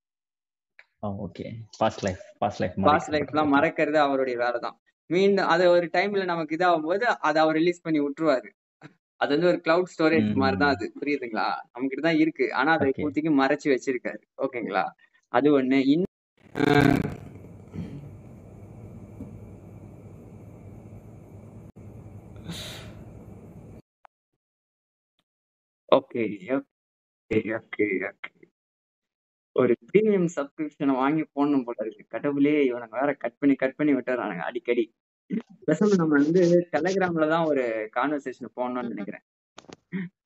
[1.25, 1.45] Okay
[1.79, 4.77] past life past life past லைஃப்லாம் மறைக்கிறது அவருடைய வேலை தான்.
[5.09, 8.49] மீண்டும் அது ஒரு டைம்ல நமக்கு இதாகும் போது அதை அவர் ரிலீஸ் பண்ணி விட்டுருவாரு.
[9.21, 10.85] அது வந்து ஒரு கிளவுட் ஸ்டோரேஜ் மாதிரி தான் அது.
[11.01, 11.47] புரியுதுங்களா?
[11.73, 12.47] நம்ம கிட்ட தான் இருக்கு.
[12.53, 14.23] ஆனா அதை ஓகே இப்போதைக்கு மறைச்சு வச்சிருக்காரு.
[14.45, 14.85] ஓகேங்களா
[15.33, 15.79] அது ஒண்ணு.
[15.93, 16.03] இன்
[25.95, 26.23] ஓகே
[26.55, 28.31] ஓகே ஓகே ஓகே
[29.55, 32.03] ஒரு ப்ரீமியம் சப்ஸ்கிரிப்ஷனை வாங்கி போடணும் போல இருக்கு.
[32.13, 34.85] கடவுளே இவனுங்க வேற கட் பண்ணி கட் பண்ணி விட்டுறானுங்க அடிக்கடி.
[35.67, 36.41] பேசாம நம்ம வந்து
[36.73, 37.63] டெலகிராம்ல தான் ஒரு
[37.95, 39.23] கான்வர்சேஷன் போடணும்னு நினைக்கிறேன்.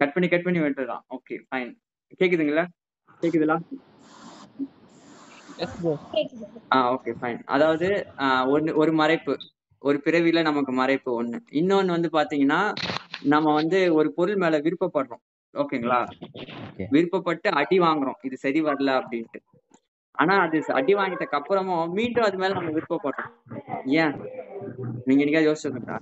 [0.01, 1.71] கட் பண்ணி கட் பண்ணி விட்டுறான் ஓகே ஃபைன்
[2.19, 2.65] கேக்குதுங்களா?
[3.21, 3.57] கேக்குதுங்களா
[5.57, 5.93] எஸ் ப்ரோ
[6.73, 7.87] ஆ ஓகே ஃபைன் அதாவது
[8.47, 9.33] ஒன்னு ஒரு மறைப்பு.
[9.81, 11.37] ஒரு பிறவியில நமக்கு மறைப்பு ஒண்ணு.
[11.51, 12.61] இன்னொன்னு வந்து பாத்தீங்கன்னா
[13.25, 15.23] நம்ம வந்து ஒரு பொருள் மேல விருப்பப்படுறோம்.
[15.53, 15.99] ஓகேங்களா?
[16.63, 16.85] ஓகே.
[16.91, 18.19] விருப்பப்பட்டு அடி வாங்குறோம்.
[18.23, 19.39] இது சரி வரல அப்படின்ட்டு.
[20.17, 23.31] ஆனா அது அடி வாங்கிட்டதுக்கு அப்புறமும் மீண்டும் அது மேல நம்ம விருப்பப்படுறோம்
[24.01, 24.15] ஏன்?
[25.05, 25.97] நீங்க என்னைக்காவது யோசிச்சிருக்கா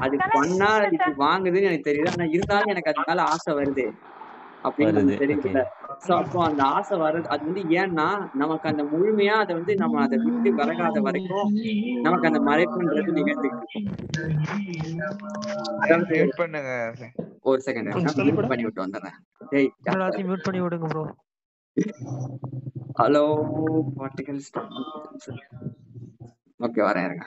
[0.00, 3.84] அது பண்ணா இது வாங்குதுன்னு எனக்கு தெரியுது ஆனா இருந்தாலும் எனக்கு அது மேல ஆசை வருது.
[4.64, 4.90] அப்படின்னு
[5.20, 5.62] தெரியுதுல்ல
[6.04, 10.18] சோ அப்போ அந்த ஆசை வர்றது அது வந்து ஏன்னா நமக்கு அந்த முழுமையா அதை வந்து நம்ம அதை
[10.24, 11.50] விட்டு விலகாத வரைக்கும்
[12.02, 13.88] நமக்கு அந்த மறைப்புன்றது இருக்கும்.
[15.82, 16.72] அதாவது பண்ணுங்க
[17.44, 17.88] ஒரு செகண்ட்
[18.28, 19.16] மியூட் பண்ணி விட்டு வந்துடுறேன்.
[19.52, 21.04] டேய் எல்லாத்தையும் மியூட் பண்ணி விடுங்க ப்ரோ
[23.00, 23.22] ஹலோ
[23.98, 24.50] பார்ட்டிகல்ஸ்
[26.60, 27.24] ஓகே வரேன் இருங்க.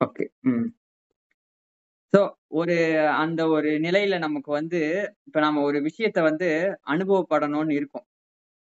[0.00, 0.66] ஓகே ம்.
[2.14, 2.20] ஸோ
[2.60, 2.76] ஒரு
[3.22, 4.80] அந்த ஒரு நிலையில நமக்கு வந்து
[5.28, 6.48] இப்ப நம்ம ஒரு விஷயத்த வந்து
[6.92, 8.06] அனுபவப்படணும்னு இருக்கும்.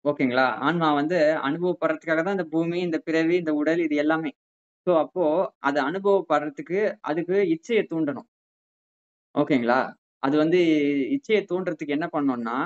[0.04, 4.30] ஓகேங்களா ஆன்மா வந்து அனுபவப்படுறதுக்காக தான் இந்த பூமி இந்த பிறவி இந்த உடல் இது எல்லாமே
[4.86, 5.24] ஸோ அப்போ
[5.60, 8.28] அதை அனுபவப்படுறதுக்கு அதுக்கு இச்சையை தூண்டணும்.
[9.34, 9.80] ஓகேங்களா?
[10.22, 10.58] அது வந்து
[11.16, 12.56] இச்சையை தூண்டுறதுக்கு என்ன பண்ணணும்னா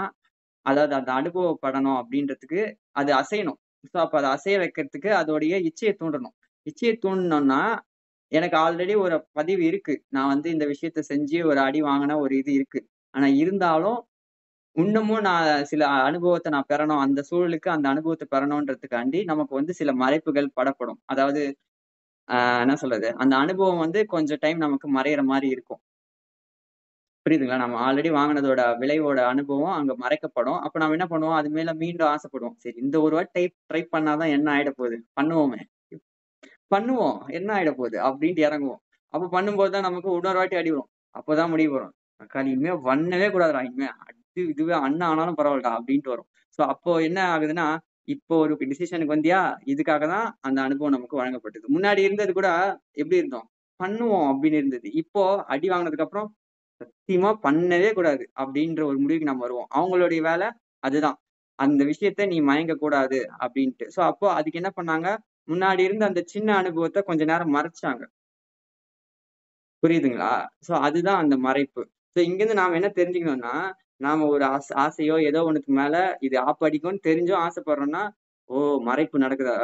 [0.67, 2.61] அதாவது அந்த அனுபவப்படணும் அப்படின்றதுக்கு
[2.93, 3.59] அது அசையணும்.
[3.93, 6.35] ஸோ அப்போ அதை அசைய வைக்கிறதுக்கு அதோடைய இச்சையை தூண்டணும்.
[6.67, 7.61] இச்சையை தூண்டணும்னா
[8.33, 9.95] எனக்கு ஆல்ரெடி ஒரு பதிவு இருக்கு.
[10.09, 12.81] நான் வந்து இந்த விஷயத்த செஞ்சு ஒரு அடி வாங்கின ஒரு இது இருக்கு.
[13.15, 13.99] ஆனா இருந்தாலும்
[14.77, 17.03] இன்னமும் நான் சில அனுபவத்தை நான் பெறணும்.
[17.05, 21.01] அந்த சூழலுக்கு அந்த அனுபவத்தை பெறணுன்றதுக்காண்டி நமக்கு வந்து சில மறைப்புகள் படப்படும்.
[21.07, 21.43] அதாவது
[22.61, 23.09] என்ன சொல்றது?
[23.17, 25.81] அந்த அனுபவம் வந்து கொஞ்சம் டைம் நமக்கு மறையிற மாதிரி இருக்கும்.
[27.27, 27.57] புரியுதுங்களா?
[27.57, 30.59] நம்ம ஆல்ரெடி வாங்கினதோட விளைவோட அனுபவம் அங்க மறைக்கப்படும்.
[30.61, 31.37] அப்ப நம்ம என்ன பண்ணுவோம்?
[31.37, 32.57] அது மேல மீண்டும் ஆசைப்படுவோம்.
[32.57, 34.99] சரி இந்த ஒரு வாட்டி டைப் ட்ரை பண்ணாதான் என்ன ஆயிட போகுது?
[35.21, 35.61] பண்ணுவோமே.
[36.75, 37.19] பண்ணுவோம்.
[37.31, 37.99] என்ன ஆயிட போகுது?
[38.03, 38.81] அப்படின்ட்டு இறங்குவோம்.
[39.15, 40.91] அப்ப பண்ணும்போது தான் நமக்கு இன்னொரு வாட்டி அடி வரும்.
[41.49, 41.95] முடிவு வரும்.
[42.21, 43.63] அக்காளி இனிமே பண்ணவே கூடாதுடா.
[43.65, 44.19] இனிமே அது
[44.49, 46.29] இதுவே அண்ணன் ஆனாலும் பரவாயில்லடா அப்படின்ட்டு வரும்.
[46.59, 47.67] சோ அப்போ என்ன ஆகுதுன்னா
[48.09, 49.41] இப்போ ஒரு டிசிஷனுக்கு வந்தியா?
[49.67, 51.67] இதுக்காக தான் அந்த அனுபவம் நமக்கு வழங்கப்பட்டது.
[51.77, 52.49] முன்னாடி இருந்தது கூட
[52.93, 53.47] எப்படி இருந்தோம்?
[53.81, 54.89] பண்ணுவோம் அப்படின்னு இருந்தது.
[54.95, 56.29] இப்போ அடி வாங்கினதுக்கு அப்புறம்
[56.81, 59.69] சத்தியமா பண்ணவே கூடாது அப்படின்ற ஒரு முடிவுக்கு நம்ம வருவோம்.
[59.77, 60.49] அவங்களுடைய வேலை
[60.83, 61.19] அதுதான்.
[61.59, 63.87] அந்த விஷயத்த நீ மயங்க கூடாது அப்படின்ட்டு.
[63.97, 65.09] சோ அப்போ அதுக்கு என்ன பண்ணாங்க?
[65.49, 68.05] முன்னாடி இருந்த அந்த சின்ன அனுபவத்தை கொஞ்ச நேரம் மறைச்சாங்க.
[69.83, 70.33] புரியுதுங்களா?
[70.67, 71.83] சோ அதுதான் அந்த மறைப்பு.
[72.17, 73.55] சோ இங்கிருந்து நாம என்ன தெரிஞ்சுக்கணும்னா
[74.01, 78.03] நாம ஒரு ஆசை ஆசையோ ஏதோ ஒண்ணுக்கு மேல இது ஆப்படிக்கும்னு தெரிஞ்சும் ஆசைப்படுறோம்னா
[78.51, 78.57] ஓ
[78.89, 79.55] மறைப்பு நடக்குதா?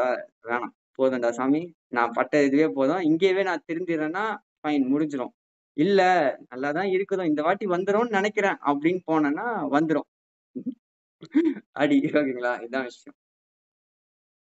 [0.45, 0.73] வேணாம்.
[0.99, 1.61] போதும்டா சாமி.
[1.89, 3.03] நான் பட்ட இதுவே போதும்.
[3.03, 4.25] இங்கேயே நான் திருந்திடுறேன்னா
[4.61, 5.33] ஃபைன் முடிஞ்சிடும்
[5.77, 6.01] இல்ல
[6.51, 10.09] நல்லாதான் இருக்குதோ இந்த வாட்டி வந்துரும்னு நினைக்கிறேன் அப்படின்னு போனேன்னா வந்துடும்
[11.75, 13.17] அடி ஓகேங்களா இதான் விஷயம்.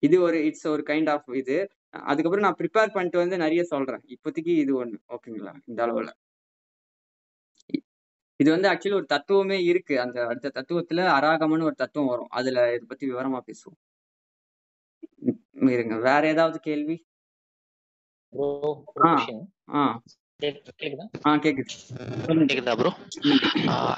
[0.04, 1.58] இது ஒரு இட்ஸ் ஒரு கைண்ட் ஆஃப் இது.
[2.04, 4.04] அதுக்கப்புறம் நான் ப்ரிப்பேர் பண்ணிட்டு வந்து நிறைய சொல்றேன்.
[4.16, 4.98] இப்போதைக்கு இது ஒண்ணு.
[5.10, 5.54] ஓகேங்களா?
[5.68, 6.10] இந்த அளவுல.
[8.40, 9.96] இது வந்து ஆக்சுவலி ஒரு தத்துவமே இருக்கு.
[10.02, 12.32] அந்த அடுத்த தத்துவத்துல அராகமன்னு ஒரு தத்துவம் வரும்.
[12.32, 13.80] அதுல இதை பத்தி விவரமா பேசுவோம்.
[15.70, 15.96] இருங்க.
[16.00, 16.96] வேற ஏதாவது கேள்வி?
[20.80, 21.06] கேக்குதா?
[21.28, 21.74] ஆ கேக்குது.
[22.50, 22.92] கேக்குதா ப்ரோ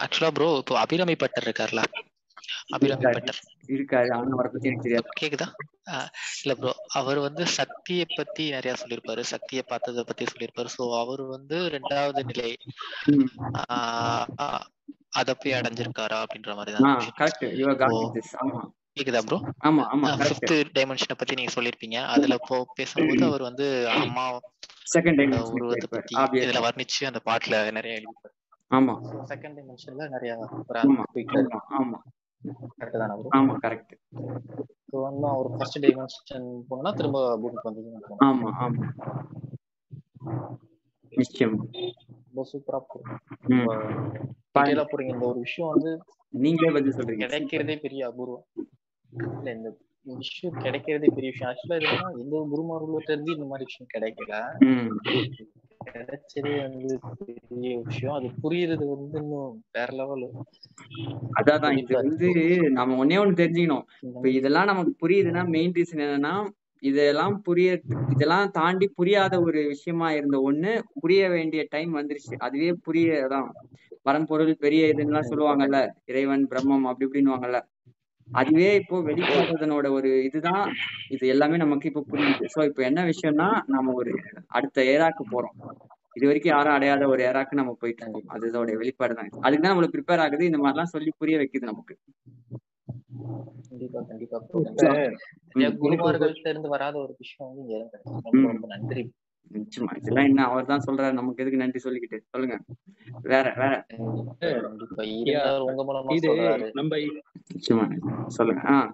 [0.04, 1.82] ஆக்சுவலா ப்ரோ இப்போ அபிராமி பட்டர் இருக்கார்ல.
[2.70, 3.40] அபிராமி இருக்காரு பட்டர்
[3.76, 5.10] இருக்காரு ஆனா அவரை பத்தி எனக்கு தெரியாது.
[5.20, 5.48] கேக்குதா?
[6.42, 9.22] இல்ல ப்ரோ அவர் வந்து சக்தியை பத்தி நிறைய சொல்லியிருப்பாரு.
[9.34, 10.72] சக்தியை பார்த்ததை பத்தி சொல்லியிருப்பாரு.
[10.76, 12.50] சோ அவர் வந்து ரெண்டாவது நிலை
[15.20, 16.88] அத போய் அடைஞ்சிருக்காரா அப்படின்ற மாதிரி தான்
[18.98, 19.38] கேக்குதா ப்ரோ
[19.68, 21.98] ஆமா ஆமா கரெக்ட் ஃபிஃப்த் டைமென்ஷனை பத்தி நீங்க சொல்லியிருப்பீங்க.
[22.14, 23.66] அதுல இப்போ பேசும்போது அவர் வந்து
[23.98, 24.26] அம்மா
[24.94, 25.22] செகண்ட்
[25.54, 28.34] உருவத்தை பத்தி இதுல வர்ணிச்சு அந்த பாட்டுல நிறைய எழுதியிருப்பாரு.
[28.72, 28.94] ஆமா.
[29.32, 30.32] செகண்ட் டைமென்ஷன்ல நிறைய
[30.84, 31.04] ஆமா
[31.80, 32.00] ஆமா.
[32.80, 33.94] கரெக்ட் தானே ஆமா கரெக்ட்
[35.08, 37.84] இன்னும் அவர் ஃபர்ஸ்ட் டைமென்ஷன் போனா திரும்ப பூமிக்கு வந்து
[38.28, 38.86] ஆமா ஆமா.
[41.14, 41.56] நிச்சயம்.
[42.28, 42.80] ரொம்ப சூப்பரா
[44.92, 45.12] போறீங்க.
[45.12, 45.92] இந்த ஒரு விஷயம் வந்து
[46.34, 47.24] நீங்களே பதில் சொல்றீங்க.
[47.26, 48.46] கிடைக்கிறதே பெரிய அபூர்வம்.
[49.34, 49.70] இல்ல இந்த
[50.16, 51.50] விஷயம் கிடைக்கிறதே பெரிய விஷயம்.
[51.52, 54.34] ஆக்சுவலா இது என்னன்னா எந்த ஒரு குருமார்கள்ட்ட இருந்து இந்த மாதிரி விஷயம் கிடைக்கல.
[55.88, 58.16] கிடைச்சதே வந்து பெரிய விஷயம்.
[58.16, 60.26] அது புரியுறது வந்து இன்னும் வேற லெவல்
[61.40, 62.28] அதான் இது வந்து
[62.70, 63.86] நம்ம ஒன்னே ஒண்ணு தெரிஞ்சுக்கணும்.
[64.08, 66.36] இப்ப இதெல்லாம் நமக்கு புரியுதுன்னா மெயின் ரீசன் என்னன்னா
[66.84, 67.70] இதெல்லாம் புரிய
[68.10, 72.36] இதெல்லாம் தாண்டி புரியாத ஒரு விஷயமா இருந்த ஒண்ணு புரிய வேண்டிய டைம் வந்துருச்சு.
[72.40, 73.50] அதுவே புரியதான்.
[74.04, 77.60] பரம்பொருள் பெரிய இதுன்னெல்லாம் சொல்லுவாங்கல்ல இறைவன் பிரம்மம் அப்படி இப்படின்னுவாங்கல்ல.
[78.28, 80.66] அதுவே இப்போ வெளிப்படுறதனோட ஒரு இதுதான்.
[81.10, 82.48] இது எல்லாமே நமக்கு இப்போ புரியுது.
[82.56, 84.14] சோ இப்போ என்ன விஷயம்னா நம்ம ஒரு
[84.48, 85.56] அடுத்த ஏராக்கு போறோம்.
[86.16, 88.28] இது வரைக்கும் யாரும் அடையாத ஒரு ஏராக்கு நம்ம போயிட்டு இருக்கோம்.
[88.28, 89.30] அது இதோட வெளிப்பாடு தான்.
[89.42, 90.44] அதுக்கு தான் நம்மளுக்கு ப்ரிப்பேர் ஆகுது.
[90.44, 91.96] இந்த மாதிரிலாம் சொல்லி புரிய வைக்குது நமக்கு.
[93.70, 94.38] கண்டிப்பா கண்டிப்பா.
[95.84, 97.78] குருமார்கள்ட்ட இருந்து வராத ஒரு விஷயம் வந்து
[98.76, 99.04] நன்றி.
[99.54, 99.98] நிச்சயமா.
[99.98, 100.46] இதெல்லாம் என்ன?
[100.46, 101.14] அவர் தான் சொல்றாரு.
[101.14, 102.20] நமக்கு எதுக்கு நன்றி சொல்லிக்கிட்டு?
[102.30, 102.60] சொல்லுங்க.
[103.22, 103.86] வேற வேற.
[106.10, 106.74] இது சொல்றாரு.
[106.74, 108.62] நம்ம நிச்சயமா சொல்லுங்க.
[108.66, 108.94] ஆ.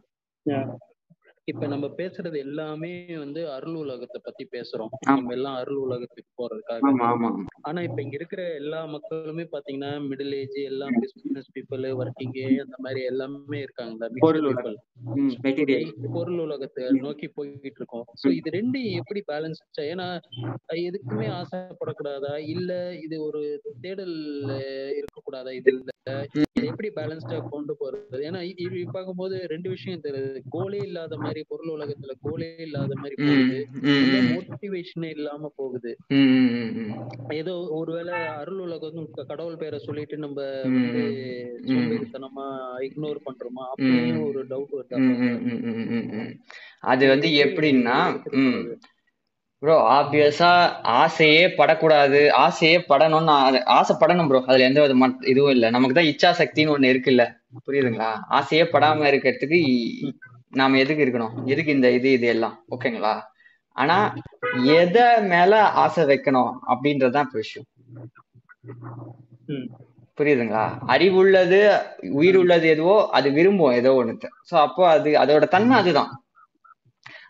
[1.46, 4.92] இப்ப நம்ம பேசுறது எல்லாமே வந்து அருள் உலகத்தை பத்தி பேசுறோம்.
[5.02, 6.80] நம்ம எல்லாம் அருள் உலகத்துக்கு போறதுக்காக
[7.62, 13.04] ஆனா இப்ப இங்க இருக்கிற எல்லா மக்களுமே பாத்தீங்கன்னா மிடில் ஏஜ் எல்லாம் பிசினஸ் பீப்புள் ஒர்க்கிங் அந்த மாதிரி
[13.04, 18.06] எல்லாமே இருக்காங்கல்ல மிக்ஸ்டு பொருள் உலகத்தை நோக்கி போய்கிட்டு இருக்கோம்.
[18.22, 20.08] சோ இது ரெண்டையும் எப்படி பேலன்ஸ் ஏன்னா
[20.84, 22.38] எதுக்குமே ஆசைப்படக்கூடாதா?
[22.48, 23.42] இல்ல இது ஒரு
[23.82, 24.16] தேடல்
[25.00, 25.52] இருக்கக்கூடாதா?
[25.52, 25.90] இது இல்ல.
[26.54, 28.18] இதை எப்படி பேலன்ஸ்டா கொண்டு போறது?
[28.28, 30.40] ஏன்னா இ- இப்படி பார்க்கும்போது ரெண்டு விஷயம் தெரியுது.
[30.52, 33.60] கோலே இல்லாத மாதிரி பொருள் உலகத்துல கோலே இல்லாத மாதிரி போகுது.
[34.30, 35.98] மோட்டிவேஷனே இல்லாம போகுது.
[37.30, 41.04] ஏதோ ஒருவேளை அருள் உலகம் கடவுள் பேரை சொல்லிட்டு நம்ம வந்து
[41.66, 42.48] சோம்பேறித்தனமா
[42.80, 43.64] இக்னோர் பண்றோமா?
[43.74, 46.40] அப்படின்னு ஒரு டவுட் வருது.
[46.80, 47.98] அது வந்து எப்படி எப்படின்னா
[49.62, 50.50] ப்ரோ ஆப்வியஸா
[51.02, 52.32] ஆசையே படக்கூடாது.
[52.34, 53.36] ஆசையே படணும்னு
[53.76, 55.70] ஆசைப்படணும் ப்ரோ அதுல எந்த வித மட்- இதுவும் இல்ல.
[55.70, 57.24] நமக்கு தான் இச்சா சக்தின்னு ஒண்ணு இருக்குல்ல.
[57.68, 58.10] புரியுதுங்களா?
[58.30, 59.60] ஆசையே படாம இருக்கிறதுக்கு
[60.54, 61.36] நாம எதுக்கு இருக்கணும்?
[61.46, 62.56] எதுக்கு இந்த இது இது எல்லாம்?
[62.76, 63.14] ஓகேங்களா
[63.76, 63.96] ஆனா
[64.78, 65.52] எதை மேல
[65.84, 67.68] ஆசை வைக்கணும் அப்படின்றதுதான் இப்ப விஷயம்.
[70.18, 70.66] புரியுதுங்களா?
[70.88, 71.60] அறிவுள்ளது
[72.20, 74.28] உயிர் உள்ளது எதுவோ அது விரும்பும் ஏதோ ஒண்ணுத்த.
[74.50, 76.12] சோ அப்போ அது அதோட தன்மை அதுதான்.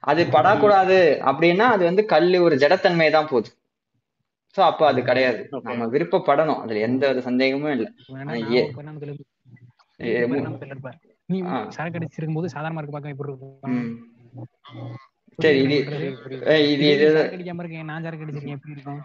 [0.01, 3.49] அது படக்கூடாது அப்படின்னா அது வந்து கல்லு ஒரு ஜடத்தன்மை தான் போகுது.
[4.55, 5.39] சோ அப்போ அது கிடையாது.
[5.69, 6.61] நம்ம விருப்பப்படணும்.
[6.63, 7.91] அதுல எந்த ஒரு சந்தேகமும் இல்லை.
[11.29, 11.37] நீ
[11.69, 14.95] சரக்கு அடிச்சிருக்கும் போது சாதாரணமா இருக்க பார்க்க எப்படி இருக்கும்.
[15.39, 15.75] சரி இது
[16.41, 18.99] நான் இது இதே சரக்கு அடிக்காம இருக்கேன் நான் சரக்கு அடிச்சிருக்கேன் எப்படி இருக்கும்?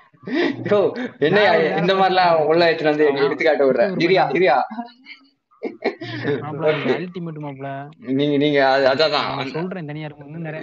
[1.21, 1.39] என்ன
[1.79, 3.85] இந்த மாதிரிலாம் உள்ள எடுத்துட்டு வந்து எடுத்துக்காட்டு விடுற.
[3.85, 4.57] அப்படி ஒரு இரியா இரியா.
[6.97, 7.41] அல்டிமேட்
[8.17, 9.17] நீங்க நீங்க அது- அதான்
[9.53, 10.63] சொல்றேன் தனியா இருக்கும் இன்னும் நிறைய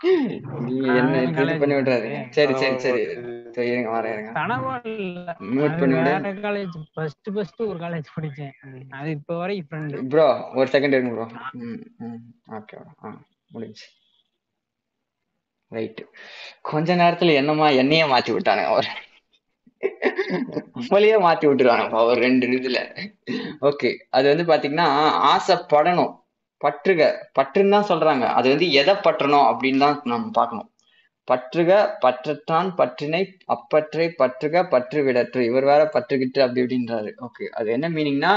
[0.00, 3.02] என்ன இது பண்ணி விட்டுறாதீங்க சரி சரி சரி.
[3.14, 3.52] bro.
[3.54, 3.68] சரி.
[3.70, 4.32] இருங்க வரேன் இருங்க.
[4.36, 5.28] கனவா இல்ல.
[5.48, 8.54] மியூட் அது பண்ணி விடு வேற காலேஜ் ஃபர்ஸ்ட் ஃபர்ஸ்ட் ஒரு காலேஜ் படிச்சேன்.
[8.90, 11.26] அது இப்ப வரைக்கும் ஃப்ரெண்டு ப்ரோ ஒரு செகண்ட் இருங்க ப்ரோ
[11.62, 12.20] ம் ம்.
[12.58, 13.10] ஓகே ஆ
[13.50, 13.86] முடிஞ்சு
[15.70, 16.00] ரைட்
[16.62, 18.88] கொஞ்ச நேரத்துல என்னமா என்னையே மாத்தி விட்டானுங்க அவர்.
[20.76, 22.78] நம்மளையே மாத்தி விட்டுருவானுங்க ஒரு ரெண்டு இதுல.
[23.60, 24.86] ஓகே அது வந்து பாத்தீங்கன்னா
[25.32, 26.14] ஆசைப்படணும்.
[26.60, 27.00] பற்றுக
[27.38, 28.24] பற்றுன்னு தான் சொல்றாங்க.
[28.38, 30.68] அது வந்து எதை பற்றணும் அப்படின்னு தான் நம்ம பார்க்கணும்.
[31.28, 31.70] பற்றுக
[32.04, 33.22] பற்றத்தான் பற்றினை
[33.54, 37.10] அப்பற்றை பற்றுக பற்று விடற்று இவர் வேற பற்றுகிட்டு அப்படி இப்படின்றாரு.
[37.26, 38.32] ஓகே அது என்ன மீனிங்னா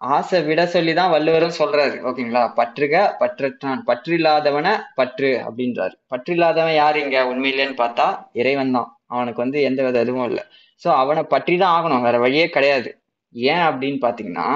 [0.00, 1.96] ஆசை விட சொல்லி தான் வள்ளுவரும் சொல்றாரு.
[2.08, 3.78] ஓகேங்களா பற்றுக பற்றத்தான்.
[3.88, 4.68] பற்று இல்லாதவன
[4.98, 5.94] பற்று அப்படின்றாரு.
[6.12, 7.18] பற்று இல்லாதவன் யார் இங்க?
[7.32, 8.06] உண்மையிலேன்னு பார்த்தா
[8.40, 8.88] இறைவன் தான்.
[9.14, 10.44] அவனுக்கு வந்து எந்த வித இதுவும் இல்லை.
[10.82, 12.04] ஸோ அவனை பற்றி தான் ஆகணும்.
[12.06, 12.90] வேற வழியே கிடையாது.
[13.34, 14.48] ஏன் அப்படின்னு பாத்தீங்கன்னா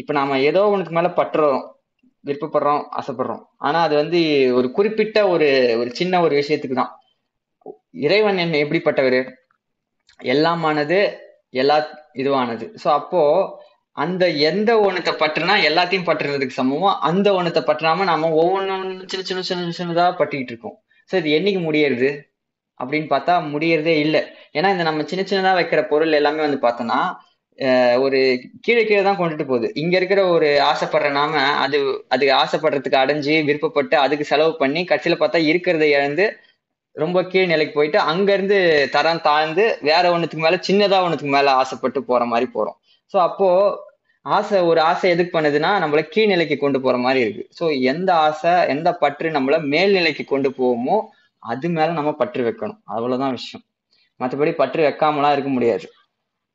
[0.00, 1.62] இப்ப நாம ஏதோ உனக்கு மேல பற்றுறோம்
[2.24, 3.42] விருப்பப்படுறோம் ஆசைப்படுறோம்.
[3.58, 4.20] ஆனா அது வந்து
[4.54, 5.48] ஒரு குறிப்பிட்ட ஒரு
[5.78, 6.92] ஒரு சின்ன ஒரு விஷயத்துக்கு தான்.
[8.06, 9.20] இறைவன் என்ன எப்படிப்பட்டவர்?
[10.20, 10.98] எல்லாமானது
[11.62, 11.76] எல்லா
[12.14, 12.66] இதுவானது.
[12.84, 13.22] ஸோ அப்போ
[13.96, 19.74] அந்த எந்த ஒன்றத்தை பற்றுனா எல்லாத்தையும் பற்றுறதுக்கு சமமோ அந்த ஒன்றத்தை பற்றாம நாம ஒவ்வொன்றும் சின்ன சின்ன சின்ன
[19.78, 20.76] சின்னதா பட்டிக்கிட்டு இருக்கோம்.
[21.10, 22.10] ஸோ இது என்னைக்கு முடியறது?
[22.80, 24.22] அப்படின்னு பார்த்தா முடியறதே இல்லை.
[24.52, 26.98] ஏன்னா இந்த நம்ம சின்ன சின்னதா வைக்கிற பொருள் எல்லாமே வந்து பார்த்தோம்னா
[28.04, 28.18] ஒரு
[28.64, 29.66] கீழே கீழே தான் கொண்டுட்டு போகுது.
[29.82, 31.78] இங்க இருக்கிற ஒரு ஆசைப்படுற நாம அது
[32.14, 36.26] அதுக்கு ஆசைப்படுறதுக்கு அடைஞ்சு விருப்பப்பட்டு அதுக்கு செலவு பண்ணி கட்சியில பார்த்தா இருக்கிறத இழந்து
[36.96, 38.58] ரொம்ப கீழ் நிலைக்கு போயிட்டு அங்க இருந்து
[38.96, 42.76] தரம் தாழ்ந்து வேற ஒண்ணுத்துக்கு மேல சின்னதா ஒண்ணுத்துக்கு மேல ஆசைப்பட்டு போற மாதிரி போறோம்.
[43.14, 43.48] சோ அப்போ
[44.26, 47.44] ஆசை ஒரு ஆசை எதுக்கு பண்ணுதுன்னா நம்மள கீழ்நிலைக்கு கொண்டு போற மாதிரி இருக்கு.
[47.58, 50.96] சோ எந்த ஆசை எந்த பற்று நம்மள மேல்நிலைக்கு கொண்டு போவோமோ
[51.42, 52.80] அது மேல நம்ம பற்று வைக்கணும்.
[52.94, 53.64] அவ்வளவுதான் விஷயம்.
[54.20, 55.86] மற்றபடி பற்று வைக்காமலாம் இருக்க முடியாது.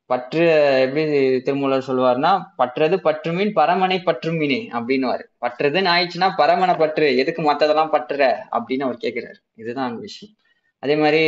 [0.09, 0.43] பற்று
[0.83, 1.03] எப்படி
[1.45, 5.23] திருமூலர் சொல்லுவாருன்னா பற்றது பற்று மீன் பரமனை பற்று மீனே அப்படின்னுவாரு.
[5.43, 8.21] பற்றுதுன்னு ஆயிடுச்சுன்னா பரமனை பற்று எதுக்கு மத்ததெல்லாம் பற்றுற
[8.57, 10.33] அப்படின்னு அவர் கேட்கிறாரு இதுதான் அந்த விஷயம்.
[10.83, 11.21] அதே மாதிரி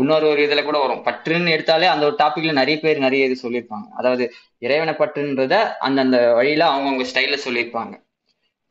[0.00, 1.02] இன்னொரு ஒரு இதுல கூட வரும்.
[1.08, 3.86] பற்றுன்னு எடுத்தாலே அந்த ஒரு டாபிக்ல நிறைய பேர் நிறைய இது சொல்லியிருப்பாங்க.
[4.00, 4.24] அதாவது
[4.58, 5.54] இறைவனை பற்றுன்றத
[5.86, 7.94] அந்தந்த வழியில அவங்கவுங்க ஸ்டைல சொல்லியிருப்பாங்க.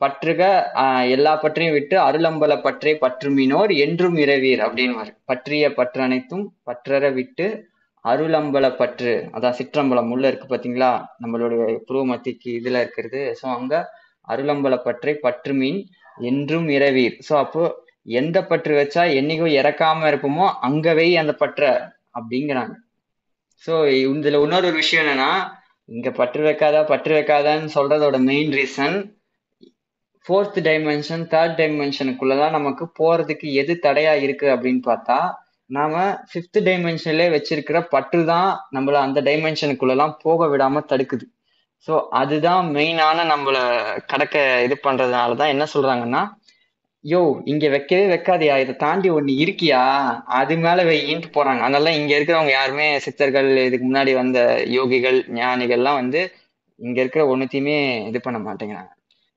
[0.00, 0.42] பற்றுக
[1.14, 7.46] எல்லா பற்றையும் விட்டு அருளம்பல பற்றை பற்றுமினோர் என்றும் இரவீர் அப்படின்னு பற்றிய பற்று அனைத்தும் பற்றற விட்டு
[8.04, 10.90] அருளம்பலப்பற்று அதான் சிற்றம்பலம் உள்ள இருக்கு பாத்தீங்களா?
[11.22, 13.36] நம்மளுடைய புருவ மத்திக்கு இதுல இருக்கிறது.
[13.42, 13.74] ஸோ அங்க
[14.28, 15.80] அருளம்பலப்பற்றை பற்று மீன்
[16.18, 17.62] என்றும் இரவீர் ஸோ அப்போ
[18.12, 21.62] எந்த பற்று வச்சா என்னைக்கும் இறக்காம இருப்போமோ அங்கவே அந்த பற்ற
[22.14, 22.74] அப்படிங்கிறாங்க.
[23.64, 25.30] ஸோ இதுல இன்னொரு விஷயம் என்னன்னா
[25.88, 28.96] இங்க பற்று வைக்காதா பற்று வைக்காதான்னு சொல்றதோட main reason
[30.26, 35.18] fourth dimension third டைமென்ஷனுக்குள்ளதான் நமக்கு போறதுக்கு எது தடையா இருக்கு அப்படின்னு பார்த்தா
[35.70, 35.94] நாம
[36.28, 41.24] ஃபிஃப்த் டைமென்ஷன்ல வச்சிருக்கிற பற்று தான் நம்மள அந்த டைமென்ஷனுக்குள்ளலாம் போக விடாம தடுக்குது.
[41.88, 43.56] ஸோ அதுதான் மெயினான நம்மள
[44.06, 46.22] கடக்க இது பண்றதுனாலதான் என்ன சொல்றாங்கன்னா
[47.04, 49.82] யோ இங்க வைக்கவே வைக்காதியா இதை தாண்டி ஒண்ணு இருக்கியா?
[50.38, 51.60] அது மேல வெயின்ட்டு போறாங்க.
[51.60, 54.38] அதனால இங்க இருக்கிறவங்க யாருமே சித்தர்கள் இதுக்கு முன்னாடி வந்த
[54.76, 56.20] யோகிகள் ஞானிகள்லாம் வந்து
[56.78, 57.76] இங்க இருக்கிற ஒன்றுத்தையுமே
[58.08, 58.90] இது பண்ண மாட்டேங்கிறாங்க.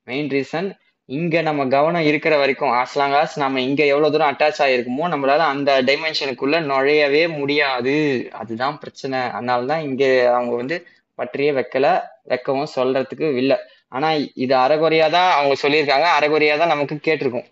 [0.07, 0.69] மெயின் ரீசன்
[1.11, 5.45] இங்க நம்ம கவனம் இருக்கிற வரைக்கும் ஆஸ் லாங் ஆஸ் நம்ம இங்க எவ்வளவு தூரம் அட்டாச் ஆயிருக்குமோ நம்மளால
[5.47, 7.95] அந்த டைமென்ஷனுக்குள்ள நுழையவே முடியாது.
[8.33, 9.19] அதுதான் பிரச்சனை.
[9.29, 10.03] அதனாலதான் இங்க
[10.33, 10.77] அவங்க வந்து
[11.19, 11.87] பற்றியே வைக்கல
[12.23, 13.57] வைக்கவும் சொல்றதுக்கு இல்லை
[13.89, 16.07] ஆனா இது அரைகுறையாதான் அவங்க சொல்லியிருக்காங்க.
[16.17, 17.47] அரைகுறையாதான் நமக்கு கேட்டிருக்கோம்.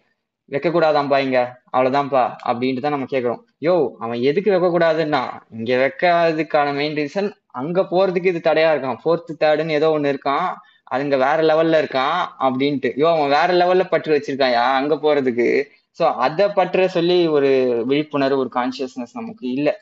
[0.52, 1.40] வைக்கக்கூடாதாம்ப்பா இங்க?
[1.74, 5.22] அவ்வளவுதான்ப்பா அப்படின்ட்டு தான் நம்ம கேக்குறோம் யோ அவன் எதுக்கு வைக்கக்கூடாதுன்னா
[5.58, 7.30] இங்க வைக்காததுக்கான மெயின் ரீசன்
[7.60, 9.00] அங்க போறதுக்கு இது தடையா இருக்கான்.
[9.04, 10.50] ஃபோர்த்து தேர்டுன்னு ஏதோ ஒண்ணு இருக்கான்.
[10.92, 12.92] அதுங்க வேற லெவல்ல இருக்கான் அப்படின்ட்டு.
[12.98, 15.64] யோ அவன் வேற லெவல்ல பற்று வச்சிருக்காயா அங்க போறதுக்கு.
[16.00, 19.74] ஸோ அதை பற்ற சொல்லி ஒரு விழிப்புணர்வு ஒரு கான்சியஸ்னஸ் நமக்கு இல்லை.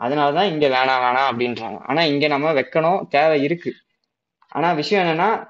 [0.00, 1.80] அதனாலதான் இங்க வேணாம் வேணாம் அப்படின்றாங்க.
[1.86, 3.72] ஆனா இங்க நம்ம வைக்கணும் தேவை இருக்கு.
[4.48, 5.48] ஆனா விஷயம் என்னன்னா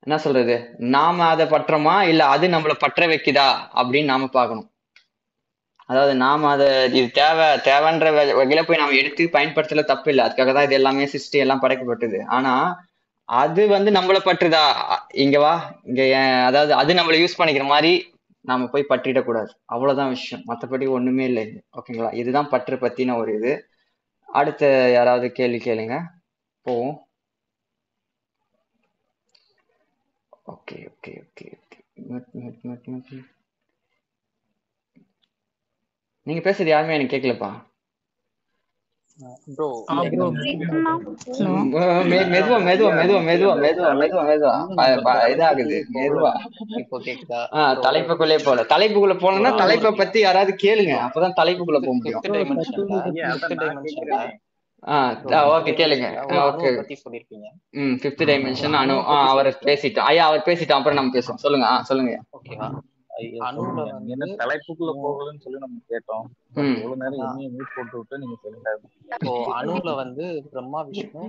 [0.00, 0.74] என்ன சொல்றது?
[0.78, 2.00] நாம அதை பற்றோமா?
[2.00, 3.52] இல்ல அது நம்மள பற்ற வைக்குதா?
[3.74, 4.70] அப்படின்னு நாம பார்க்கணும்.
[5.86, 10.26] அதாவது நாம அதை இது தேவை தேவைன்ற வகை- வகையில போய் நாம எடுத்து பயன்படுத்தல தப்பு இல்லை.
[10.26, 12.24] அதுக்காக தான் இது எல்லாமே சிருஷ்டி எல்லாம் படைக்கப்பட்டது.
[12.26, 12.80] ஆனா
[13.28, 14.62] அது வந்து நம்மள பற்றுதா?
[15.14, 15.80] இங்க வா.
[15.82, 17.92] இங்க ஏன் அதாவது அது நம்மள யூஸ் பண்ணிக்கிற மாதிரி
[18.44, 19.50] நாம போய் பற்றிடக்கூடாது.
[19.64, 20.44] அவ்வளவுதான் விஷயம்.
[20.48, 21.62] மத்தபடி ஒண்ணுமே இல்லை.
[21.72, 22.14] ஓகேங்களா?
[22.14, 23.52] இதுதான் பற்று பத்தின ஒரு இது.
[24.28, 25.96] அடுத்த யாராவது கேள்வி கேளுங்க.
[26.66, 26.96] போவோம்.
[30.46, 31.78] Okay okay okay okay.
[36.26, 37.50] நீங்க பேசுறது யாருமே எனக்கு கேட்கலப்பா
[42.04, 46.32] மெதுவா மெதுவா மெதுவா மெதுவா மெதுவா மெதுவா மெதுவா ப- ப- இதாகுது மெதுவா.
[46.78, 48.62] இப்போ கேக்குதா ஆஹ் தலைப்புக்குள்ளே போல.
[48.62, 50.94] தலைப்புக்குள்ள போனோம்னா தலைப்பை பத்தி யாராவது கேளுங்க.
[51.06, 52.20] அப்பதான் தலைப்புக்குள்ள போக முடியும்.
[55.32, 56.26] ஓகே கேளுங்க.
[56.30, 56.84] ஓகே
[57.70, 59.98] ம் ஃபிஃப்த் டைமென்ஷன் பத்தி அவர் பேசிட்டோம்.
[59.98, 60.72] ஐயா அவர் பேசிட்டோம்.
[60.72, 61.34] அப்புறம் நம்ம பேசுவோம்.
[61.34, 62.20] சொல்லுங்க சொல்லுங்க.
[62.32, 62.70] ஓகேவா
[63.16, 64.12] அணுல சொல்லுங்க.
[64.14, 66.24] என்ன தலைப்புக்குள்ள போகலன்னு சொல்லி நம்ம கேட்டோம்.
[66.56, 68.72] இவ்வளவு நேரம் என்னைய மியூட் போட்டு விட்டு நீங்க சொல்லிட்டு
[69.08, 71.22] இப்போ அணுல வந்து பிரம்மா விஷ்ணு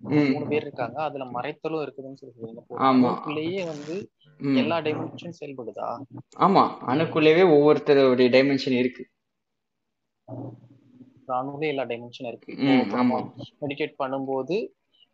[0.00, 1.02] மூணு பேர் இருக்காங்க.
[1.02, 4.10] அதுல மறைத்தலும் இருக்குதுன்னு சொல்லி சொல்லுவீங்க வந்து
[4.62, 5.88] எல்லா டைமென்ஷன் செயல்படுதா?
[6.38, 6.62] ஆமா.
[6.86, 9.04] அணுக்குள்ளேயே ஒவ்வொருத்தருடைய டைமென்ஷன் இருக்கு.
[11.26, 12.52] ஒரு அணுவிலே எல்லா டைமென்ஷன் இருக்கு.
[13.62, 14.56] மெடிடேட் பண்ணும்போது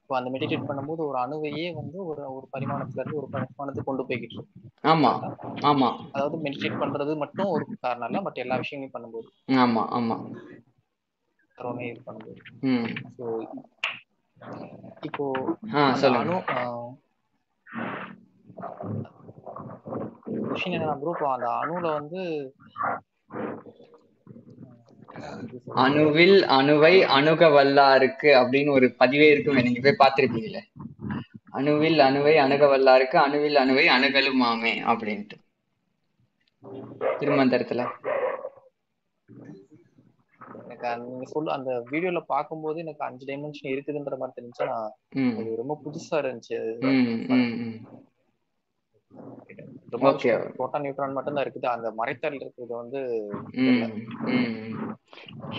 [0.06, 4.36] இப்போ அந்த மெடிடேட் பண்ணும்போது ஒரு அணுவையே வந்து ஒரு ஒரு பரிமாணத்துல இருந்து ஒரு பரிமாணத்துக்கு கொண்டு போய்கிட்டு
[4.36, 4.60] இருக்கு.
[4.84, 5.10] ஆமா
[5.70, 5.88] ஆமா.
[6.12, 9.26] அதாவது மெடிடேட் பண்றது மட்டும் ஒரு காரணம் இல்ல பட் எல்லா விஷயங்களையும் பண்ணும்போது.
[9.64, 10.16] ஆமா ஆமா.
[11.58, 12.38] கரோனை இது பண்ணும்போது.
[13.18, 13.24] ஸோ
[15.08, 15.26] இப்போ
[16.20, 16.36] அணு
[20.48, 22.20] கொஷின் என்னன்னா ப்ரோ இப்போ அந்த அணுல வந்து
[25.76, 29.62] அணுவில் அணுவை அணுக வல்லாருக்கு அப்படின்னு ஒரு பதிவே இருக்குமே.
[29.62, 30.62] நீங்க போய் பார்த்திருப்பீங்களே
[31.52, 35.36] அணுவில் அணுவை அணுக வல்லாருக்கு அணுவில் அணுவை அணுகலுமாமே அப்படின்ட்டு.
[37.20, 37.82] திருமந்திரத்துல.
[40.64, 44.92] எனக்கு நீங்க சொல்ல அந்த வீடியோல பார்க்கும்போது எனக்கு அஞ்சு டைமென்ஷன் இருக்குதுன்ற மாதிரி தெரிஞ்சா நான்
[45.56, 47.94] ரொம்ப புதுசா இருந்துச்சு அது ம் ம் ம் ரொம்ப
[48.96, 49.05] ஓகே
[49.90, 51.66] புரோட்டான் நியூட்ரான் மட்டும் தான் இருக்குது.
[51.66, 53.00] அந்த மறைத்தல் இருக்கிறது வந்து
[53.52, 53.84] தெரியல.
[54.20, 54.28] ம்.
[54.28, 54.94] ம்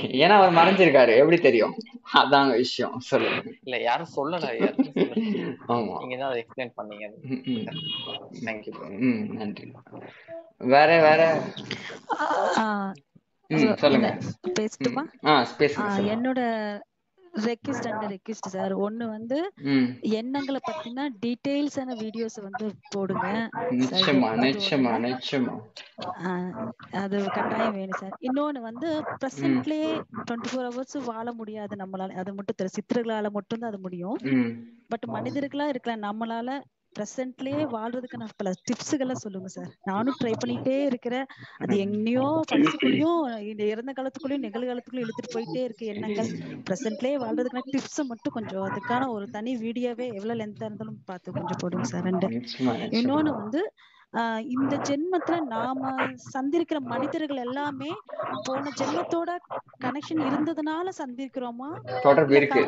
[0.02, 1.18] ஏன்னா அவர் மறைஞ்சிருக்காரு.
[1.18, 1.74] எப்படி தெரியும்?
[2.14, 3.00] அதாங்க விஷயம்.
[3.00, 4.48] சொல்லுங்க இல்ல யாரும் சொல்லல.
[5.68, 5.98] ஆமா.
[5.98, 7.06] நீங்க தான் அதை எக்ஸ்பிளைன் பண்ணீங்க.
[8.46, 9.72] தேங்க்யூ ம் நன்றி.
[10.58, 11.22] வேற வேற?
[13.76, 14.18] சொல்லுங்க.
[16.14, 16.40] என்னோட
[17.48, 19.38] ரெக்வெஸ்ட் அண்ட் ரெக்வெஸ்ட் சார் ஒண்ணு வந்து
[20.20, 23.28] எண்ணங்களை பத்தின டீடைல்ஸான வீடியோஸ் வந்து போடுங்க.
[23.82, 25.56] நிச்சயமா நிச்சயமா நிச்சயமா.
[27.02, 28.90] அது கட்டாயம் வேணும் சார் இன்னொன்னு வந்து
[29.22, 29.90] ப்ரெசென்ட்லயே
[30.28, 32.16] டுவெண்ட்டி ஃபோர் ஹவர்ஸ் வாழ முடியாது நம்மளால.
[32.22, 34.18] அது மட்டும் தெரியும் சித்தர்களால மட்டும்தான் அது முடியும்.
[34.94, 36.50] பட் மனிதர்களா இருக்கலாம் நம்மளால
[36.98, 41.28] ப்ரெசென்ட்லயே வாழ்றதுக்கான பல டிப்ஸுகளை சொல்லுங்க சார் நானும் ட்ரை பண்ணிட்டே இருக்கிறேன்.
[41.60, 43.20] அது எங்கேயோ பழசுக்குள்ளயும்
[43.52, 46.30] இந்த இறந்த காலத்துக்குள்ளயும் நிகழ்காலத்துக்குள்ளயும் இழுத்துட்டு போயிட்டே இருக்கு எண்ணங்கள்.
[46.68, 51.88] ப்ரெசென்ட்லயே வாழ்றதுக்கான டிப்ஸ் மட்டும் கொஞ்சம் அதுக்கான ஒரு தனி வீடியோவே எவ்வளவு லென்த்தா இருந்தாலும் பார்த்து கொஞ்சம் போடுங்க
[51.92, 52.30] சார் ரெண்டு.
[52.98, 53.62] இன்னொன்னு வந்து
[54.18, 55.82] ஆஹ் இந்த ஜென்மத்துல நாம
[56.28, 57.90] சந்திருக்கிற மனிதர்கள் எல்லாமே
[58.46, 59.32] போன ஜென்மத்தோட
[59.84, 60.86] கனெக்ஷன் இருந்ததுனால
[62.38, 62.62] இருக்கு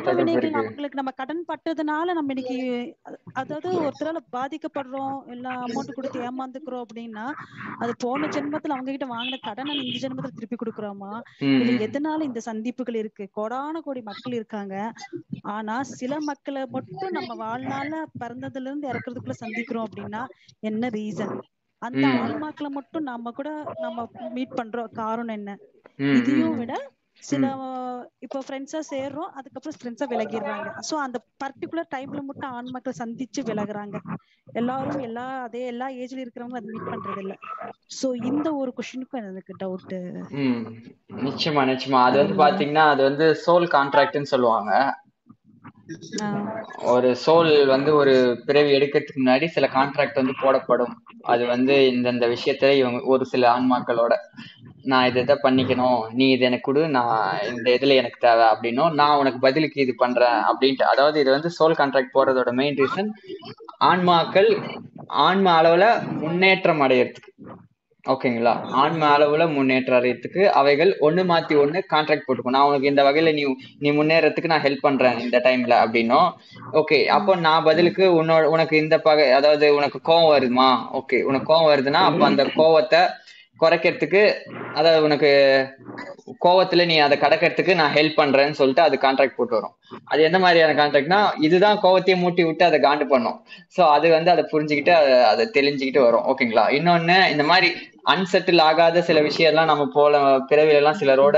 [0.56, 2.58] அவங்களுக்கு நம்ம கடன் பட்டதுனால நம்ம இன்னைக்கு
[3.34, 7.26] அதாவது ஒருத்தரால பாதிக்கப்படுறோம் இல்ல அமௌண்ட் கொடுத்து ஏமாந்துக்கிறோம் அப்படின்னா
[7.80, 11.12] அது போன ஜென்மத்துல அவங்க கிட்ட வாங்கின கடனை இந்த ஜென்மத்துல திருப்பி கொடுக்குறோமா?
[11.60, 13.24] இல்ல எதனால இந்த சந்திப்புகள் இருக்கு?
[13.32, 14.74] கோடான கோடி மக்கள் இருக்காங்க.
[15.50, 20.22] ஆனா சில மக்களை மட்டும் நம்ம வாழ்நாள்ல பிறந்ததுல இருந்து இறக்குறதுக்குள்ள சந்திக்கிறோம் அப்படின்னா
[20.62, 21.34] என்ன ரீசன்
[21.82, 24.04] அந்த ஆன்மாக்களை மட்டும் நம்ம கூட நம்ம
[24.36, 24.90] மீட் பண்றோம்.
[24.96, 25.50] காரணம் என்ன?
[26.12, 26.72] இதையும் விட
[27.22, 27.44] சில
[28.26, 30.68] இப்போ ஃப்ரெண்ட்ஸா சேர்றோம் அதுக்கப்புறம் ஃப்ரெண்ட்ஸா விலகிடுறாங்க.
[30.88, 33.96] சோ அந்த பர்டிகுலர் டைம்ல மட்டும் ஆண் மக்கள் சந்திச்சு விலகுறாங்க.
[34.54, 37.34] எல்லாரும் எல்லா அதே எல்லா ஏஜ்ல இருக்கிறவங்க அதை மீட் பண்றது இல்ல
[37.90, 39.88] சோ இந்த ஒரு கொஸ்டினுக்கும் எனக்கு டவுட்
[41.24, 42.00] நிச்சயமா நிச்சயமா.
[42.08, 44.72] அது வந்து பாத்தீங்கன்னா அது வந்து சோல் கான்ட்ராக்ட்னு சொல்லுவாங்க.
[46.92, 48.14] ஒரு சோல் வந்து ஒரு
[48.46, 50.92] பிறவி எடுக்கிறதுக்கு முன்னாடி சில கான்ட்ராக்ட் வந்து போடப்படும்.
[51.24, 54.14] அது வந்து இந்தந்த விஷயத்துல இவங்க ஒரு சில ஆன்மாக்களோட
[54.84, 57.16] நான் இதை இதை பண்ணிக்கணும் நீ இது எனக்கு கொடு நான்
[57.50, 60.84] இந்த இதுல எனக்கு தேவை அப்படின்னும் நான் உனக்கு பதிலுக்கு இது பண்றேன் அப்படின்ட்டு.
[60.84, 63.10] அதாவது இது வந்து சோல் கான்ட்ராக்ட் போடுறதோட மெயின் ரீசன்
[63.90, 64.50] ஆன்மாக்கள்
[65.26, 65.84] ஆன்மா அளவுல
[66.22, 67.30] முன்னேற்றம் அடையிறதுக்கு.
[68.04, 68.52] ஓகேங்களா?
[68.82, 73.42] ஆன்ம அளவுல முன்னேற்றம் அடையறதுக்கு அவைகள் ஒண்ணு மாத்தி ஒண்ணு கான்ட்ராக்ட் போட்டுக்கும் நான் உனக்கு இந்த வகையில நீ
[73.82, 76.28] நீ முன்னேறத்துக்கு நான் ஹெல்ப் பண்றேன் இந்த டைம்ல அப்படின்னும்.
[76.80, 80.70] ஓகே அப்போ நான் பதிலுக்கு உன்னோட உனக்கு இந்த பகை அதாவது உனக்கு கோவம் வருதுமா?
[81.00, 83.02] ஓகே உனக்கு கோவம் வருதுன்னா அப்ப அந்த கோவத்தை
[83.60, 84.20] குறைக்கிறதுக்கு
[84.78, 85.30] அதாவது உனக்கு
[86.44, 89.74] கோவத்துல நீ அதை கடக்கிறதுக்கு நான் ஹெல்ப் பண்றேன்னு சொல்லிட்டு அது கான்ட்ராக்ட் போட்டு வரும்.
[90.04, 93.36] அது எந்த மாதிரியான கான்ட்ராக்ட்னா இதுதான் கோவத்தையே மூட்டி விட்டு அதை காண்டு பண்ணும்.
[93.76, 96.24] சோ அது வந்து அதை புரிஞ்சுக்கிட்டு அதை அதை தெளிஞ்சுக்கிட்டு வரும்.
[96.32, 97.68] ஓகேங்களா இன்னொன்னு இந்த மாதிரி
[98.04, 100.20] அன்செட்டில் ஆகாத சில விஷயம்லாம் நம்ம போல
[100.50, 101.36] பிறவில எல்லாம் சிலரோட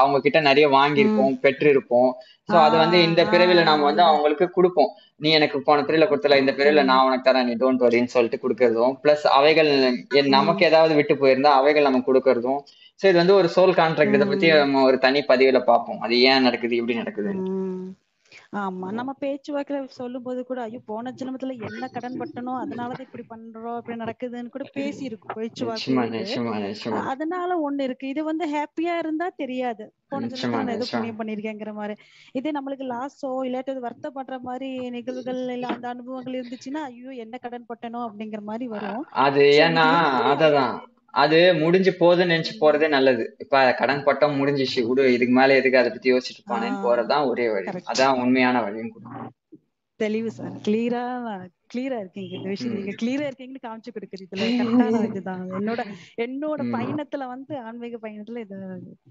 [0.00, 2.10] அவங்க கிட்ட நிறைய வாங்கியிருப்போம் பெற்றிருப்போம்.
[2.48, 4.90] சோ அது வந்து இந்த பிறவில நாம வந்து அவங்களுக்கு கொடுப்போம்.
[5.16, 8.94] நீ எனக்கு போன பிறவில கொடுத்தல இந்த பிறவில நான் உனக்கு தரேன் நீ டோன்ட் வரின்னு சொல்லிட்டு கொடுக்கறதும்.
[9.02, 9.70] பிளஸ் அவைகள்
[10.20, 12.60] என் நமக்கு ஏதாவது விட்டு போயிருந்தா அவைகள் நம்ம கொடுக்கறதும்.
[13.00, 16.00] சோ இது வந்து ஒரு சோல் கான்ட்ராக்ட் இதை பத்தி நம்ம ஒரு தனி பதிவுல பார்ப்போம்.
[16.06, 17.32] அது ஏன் நடக்குது எப்படி நடக்குது
[18.52, 23.76] ஆமா நம்ம பேச்சுவாக்குல சொல்லும் போது கூட ஐயோ போன ஜென்மத்துல என்ன கடன் பட்டனோ அதனாலதான் இப்படி பண்றோம்
[23.78, 25.36] இப்படி நடக்குதுன்னு கூட பேசி இருக்கும்
[26.16, 28.06] நிச்சயமா நிச்சயமா அதனால ஒண்ணு இருக்கு.
[28.08, 29.84] இது வந்து ஹாப்பியா இருந்தா தெரியாது.
[30.10, 31.94] போன ஜென்மத்துல நான் ஏதோ புண்ணியம் பண்ணிருக்கேங்கிற மாதிரி.
[32.34, 38.00] இதே நம்மளுக்கு லாஸோ இல்லாட்டி வருத்தப்படுற மாதிரி நிகழ்வுகள் இல்ல அந்த அனுபவங்கள் இருந்துச்சுன்னா ஐயோ என்ன கடன் பட்டனோ?
[38.06, 39.02] அப்படிங்கிற மாதிரி வரும்.
[39.24, 39.86] அது ஏன்னா
[40.32, 40.76] அததான்.
[41.14, 43.24] அது முடிஞ்சு போகுதுன்னு நினைச்சு போறதே நல்லது.
[43.38, 44.80] இப்ப கடன் பட்டம் முடிஞ்சிச்சு.
[44.88, 47.68] விடு இதுக்கு மேல எதுக்கு அதை பத்தி யோசிச்சுட்டு போனேன்னு போறதுதான் ஒரே வழி.
[47.92, 49.06] அதான் உண்மையான வழியும் கூட.
[50.00, 51.00] தெளிவு சார் கிளியரா
[51.70, 52.32] கிளியரா இருக்கீங்க.
[52.36, 52.76] இந்த விஷயம்.
[52.76, 54.46] நீங்க கிளியரா இருக்கீங்கன்னு காமிச்சு கொடுக்குறது இதுல.
[54.60, 55.80] கரெக்டான இதுதான் என்னோட
[56.24, 56.60] என்னோட.
[56.74, 58.56] பயணத்துல வந்து ஆன்மீக பயணத்துல இது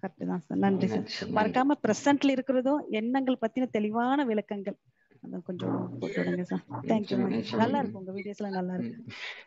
[0.01, 1.05] கரெக்ட் தான் சார் நன்றி சார்
[1.37, 4.77] மறக்காம பிரசன்ட்ல இருக்கிறதும் எண்ணங்கள் பத்தின தெளிவான விளக்கங்கள்.
[5.23, 5.71] அத கொஞ்சம்
[6.01, 7.17] போட்டு விடுங்க சார் தேங்க்யூ
[7.61, 8.01] நல்லா இருக்கும்.
[8.01, 8.97] உங்க வீடியோஸ்ல நல்லா இருக்கு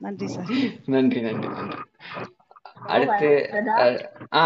[0.01, 0.51] நன்றி சார்
[0.95, 1.51] நன்றி நன்றி.
[2.75, 3.31] அடுத்து
[4.35, 4.45] ஆ.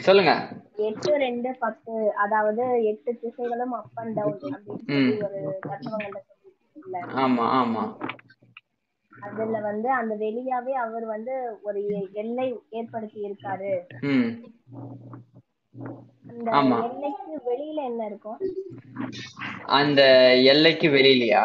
[0.00, 0.32] சொல்லுங்க.
[0.76, 2.14] எட்டு ரெண்டு பத்து.
[2.16, 6.22] அதாவது எட்டு திசைகளும் அப் அண்ட் டவுன் அப்படின்னு ஒரு தத்துவங்கள்ல
[7.16, 7.84] ஆமா ஆமா.
[9.22, 11.80] அதுல வந்து அந்த வெளியாவே அவர் வந்து ஒரு
[12.12, 13.72] எல்லை ஏற்படுத்தி இருக்காரு.
[16.28, 16.50] அந்த
[16.84, 18.38] எல்லைக்கு வெளியில என்ன இருக்கும்?
[19.64, 20.02] அந்த
[20.44, 21.44] எல்லைக்கு வெளியிலயா?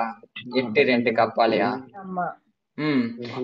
[0.51, 1.69] எட்டு ரெண்டுக்கு அப்பாலையா
[2.03, 2.27] ஆமா.
[2.81, 3.01] ம்.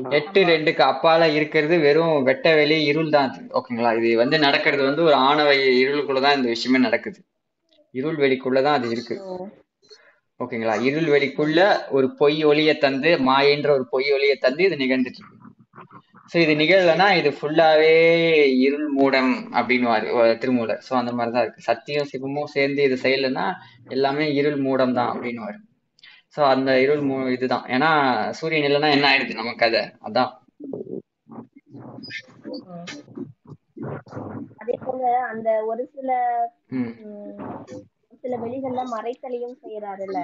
[0.09, 3.41] எட்டு ரெண்டுக்கு அப்பால இருக்கிறது வெறும் வெட்ட வெளி இருள் தான் அது.
[3.53, 3.97] ஓகேங்களா?
[3.97, 7.19] இது வந்து நடக்கிறது வந்து ஒரு ஆணவ இருளுக்குள்ளதான் இந்த விஷயமே நடக்குது.
[7.93, 9.15] இருள் வெளிக்குள்ளதான் அது இருக்கு.
[10.39, 10.81] ஓகேங்களா?
[10.81, 15.35] இருள் வெளிக்குள்ள ஒரு பொய் ஒளியை தந்து மாயன்ற ஒரு பொய் ஒளியை தந்து இது நிகழ்ந்துட்டு இருக்கு.
[16.31, 17.93] சோ இது நிகழலைன்னா இது ஃபுல்லாவே
[18.59, 20.81] இருள் மூடம் அப்படின்னு திருமூலர்.
[20.89, 21.61] சோ அந்த மாதிரிதான் இருக்கு.
[21.61, 23.45] சத்தியம் சிவமும் சேர்ந்து இது செய்யலைன்னா
[23.89, 25.43] எல்லாமே இருள் மூடம் தான் அப்படின்னு
[26.36, 27.65] சோ அந்த இருள் மூ இதுதான்.
[27.67, 27.89] ஏன்னா
[28.32, 29.34] சூரியன் இல்லைன்னா என்ன ஆயிடுது?
[29.34, 29.84] நமக்கு கதை.
[30.07, 30.32] அதான்.
[34.61, 36.09] அதே போல அந்த ஒரு சில
[38.23, 40.19] சில வெளிகள்ல மறைத்தலையும் செய்யறாருல்ல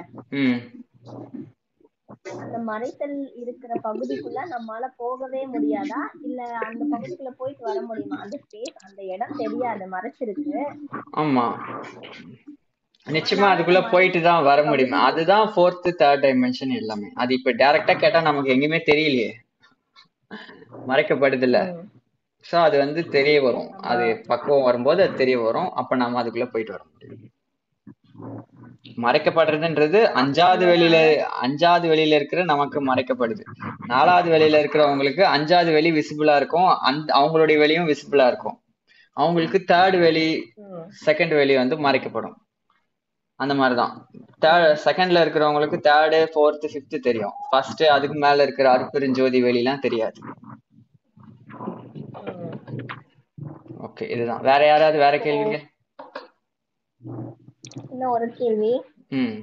[2.34, 6.00] அந்த மறைத்தல் இருக்கிற பகுதிக்குள்ள நம்மால போகவே முடியாதா?
[6.22, 8.18] இல்ல அந்த பகுதிக்குள்ள போயிட்டு வர முடியுமா?
[8.20, 9.86] அந்த ஸ்பேஸ் அந்த இடம் தெரியாது.
[9.86, 10.54] மறைச்சிருக்கு.
[11.16, 11.46] ஆமா.
[13.06, 14.92] நிச்சயமா அதுக்குள்ள போயிட்டு தான் வர முடியும்.
[14.92, 17.08] அதுதான் ஃபோர்த்து தேர்ட் டைமென்ஷன் எல்லாமே.
[17.14, 19.30] அது இப்ப டைரக்டா கேட்டா நமக்கு எங்கேயுமே தெரியலையே.
[20.88, 21.58] மறைக்கப்படுது இல்ல
[22.44, 23.70] சோ அது வந்து தெரிய வரும்.
[23.82, 25.72] அது பக்குவம் வரும்போது அது தெரிய வரும்.
[25.72, 27.30] அப்ப நாம அதுக்குள்ள போயிட்டு வர முடியும்.
[29.04, 30.96] மறைக்கப்படுறதுன்றது அஞ்சாவது வெளியில
[31.42, 33.42] அஞ்சாவது வெளியில இருக்கிற நமக்கு மறைக்கப்படுது.
[33.86, 36.68] நாலாவது வெளியில இருக்கிறவங்களுக்கு அஞ்சாவது வெளி விசிபிளா இருக்கும்.
[36.80, 38.58] அந்த அவங்களுடைய வெளியும் விசிபிளா இருக்கும்.
[39.16, 40.54] அவங்களுக்கு தேர்ட் வெளி
[41.06, 42.36] செகண்ட் வெளி வந்து மறைக்கப்படும்.
[43.44, 44.06] அந்த மாதிரிதான்.
[44.40, 47.32] தேர்ட் செகண்ட்ல இருக்கிறவங்களுக்கு தேர்டு ஃபோர்த்து ஃபிஃப்த்து தெரியும்.
[47.50, 50.20] ஃபர்ஸ்ட் அதுக்கு மேல இருக்கிற அருப்பெருஞ்சோதி வெளிலாம் தெரியாது.
[53.82, 54.40] ஓகே இதுதான்.
[54.40, 55.60] வேற யாராவது வேற கேள்விங்க?
[57.90, 58.84] இன்னும் ஒரு கேள்வி.
[59.08, 59.38] ம்.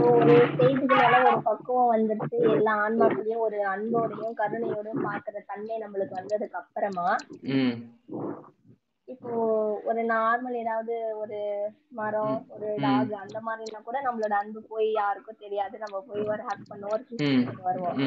[0.00, 0.46] ஒரு
[0.88, 7.16] மேல ஒரு பக்குவம் வந்துட்டு எல்லா ஆன்மாக்களையும் ஒரு அன்போடையும் கருணையோடையும் பாக்குற தன்மை நம்மளுக்கு வந்ததுக்கு அப்புறமா
[9.08, 9.30] இப்போ
[9.84, 11.38] ஒரு நார்மல் ஏதாவது ஒரு
[11.90, 15.74] மரம் ஒரு டாக் அந்த மாதிரினா கூட நம்மளோட அன்பு போய் யாருக்கும் தெரியாது.
[15.78, 17.98] நம்ம போய் ஒரு ஹக் பண்ணுவோம் ஒரு கிஸ் வருவோம்.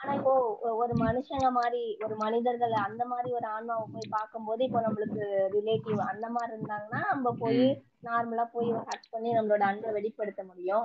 [0.00, 0.32] ஆனா இப்போ
[0.74, 5.22] ஒரு மனுஷங்க மாதிரி ஒரு மனிதர்கள் அந்த மாதிரி ஒரு ஆன்மாவை போய் பார்க்கும்போது இப்போ நம்மளுக்கு
[5.52, 7.62] ரிலேட்டிவ் அந்த மாதிரி இருந்தாங்கன்னா நம்ம போய்
[8.04, 10.84] நார்மலா போய் ஹக் பண்ணி நம்மளோட அன்பை வெளிப்படுத்த முடியும்.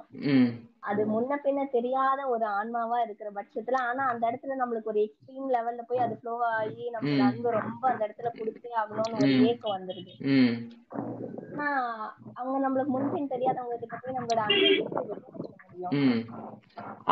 [0.79, 5.83] அது முன்ன பின்ன தெரியாத ஒரு ஆன்மாவா இருக்கிற பட்சத்துல ஆனா அந்த இடத்துல நம்மளுக்கு ஒரு எக்ஸ்ட்ரீம் லெவல்ல
[5.87, 7.21] போய் அது ஃப்ளோ ஆகி நம்மளோட.
[7.29, 9.31] அன்பு ரொம்ப அந்த இடத்துல கொடுத்தே ஆகணும்னு ஒரு.
[9.47, 10.13] ஏக்கம் வந்துருது.
[11.53, 11.69] ஆனா
[12.33, 14.71] அவங்க நம்மளுக்கு முன்பின் தெரியாதவங்க கிட்ட போய் நம்மளோட அன்பை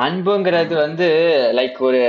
[0.04, 1.08] அன்புங்கிறது வந்து
[1.58, 2.02] லைக் ஒரு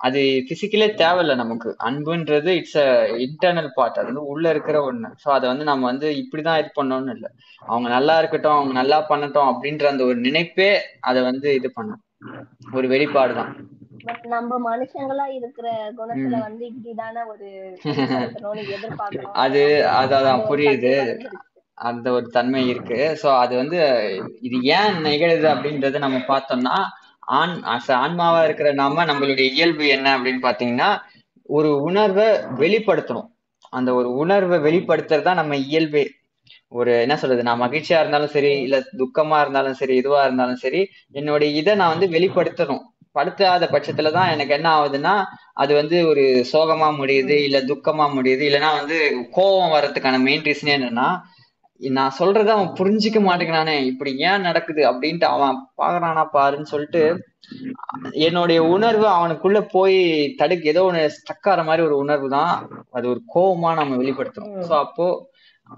[0.00, 1.70] அது பிசிக்கலே தேவையில்ல நமக்கு.
[1.88, 2.86] அன்புன்றது இட்ஸ் அ
[3.24, 5.08] இன்டர்னல் பார்ட் அது வந்து உள்ள இருக்கிற ஒண்ணு.
[5.22, 7.30] ஸோ அதை வந்து நம்ம வந்து இப்படிதான் இது பண்ணணும்னு இல்லை.
[7.62, 10.70] அவங்க நல்லா இருக்கட்டும் அவங்க நல்லா பண்ணட்டும் அப்படின்ற அந்த ஒரு நினைப்பே
[11.02, 12.02] அதை வந்து இது பண்ணும்.
[12.72, 13.52] ஒரு வெளிப்பாடு தான்
[14.04, 15.66] பட் நம்ம மனுஷங்களா இருக்கிற
[15.98, 16.44] குணத்துல ம்.
[16.46, 17.46] வந்து இப்படிதானே ஒரு
[17.86, 19.62] வெளிப்படுத்தணும்னு எதிர்பார்க்கணும் அது
[19.98, 20.94] அதான் புரியுது.
[21.78, 22.98] அந்த ஒரு தன்மை இருக்கு.
[23.22, 23.78] ஸோ அது வந்து
[24.40, 26.76] இது ஏன் நிகழுது அப்படின்றத நம்ம பார்த்தோம்னா
[27.32, 30.88] ஆண் as ஆன்மாவா இருக்கிற நாம நம்மளுடைய இயல்பு என்ன அப்படின்னு பாத்தீங்கன்னா
[31.48, 32.26] ஒரு உணர்வை
[32.62, 33.28] வெளிப்படுத்தணும்.
[33.72, 36.04] அந்த ஒரு உணர்வை வெளிப்படுத்துறது தான் நம்ம இயல்பே.
[36.72, 40.80] ஒரு என்ன சொல்றது நான் மகிழ்ச்சியா இருந்தாலும் சரி இல்ல துக்கமா இருந்தாலும் சரி இதுவா இருந்தாலும் சரி
[41.12, 42.82] என்னுடைய இதை நான் வந்து வெளிப்படுத்தணும்.
[43.16, 45.14] படுத்தாத பட்சத்துல தான் எனக்கு என்ன ஆகுதுன்னா
[45.62, 46.22] அது வந்து ஒரு
[46.52, 48.98] சோகமா முடியுது இல்ல துக்கமா முடியுது இல்லைன்னா வந்து
[49.36, 51.08] கோபம் வர்றதுக்கான மெயின் ரீசனே என்னன்னா
[51.80, 57.02] நான் சொல்றத அவன் புரிஞ்சுக்க மாட்டேங்கிறானே இப்படி ஏன் நடக்குது அப்படின்ட்டு அவன் பாக்குறானா பாருன்னு சொல்லிட்டு
[58.26, 59.98] என்னுடைய உணர்வு அவனுக்குள்ள போய்
[60.40, 62.52] தடுக்கு ஏதோ ஒண்ணு ஸ்டக் ஆகிற மாதிரி ஒரு உணர்வு தான்
[62.90, 64.54] அது ஒரு கோவமா நம்ம வெளிப்படுத்துறோம்.
[64.68, 65.06] சோ அப்போ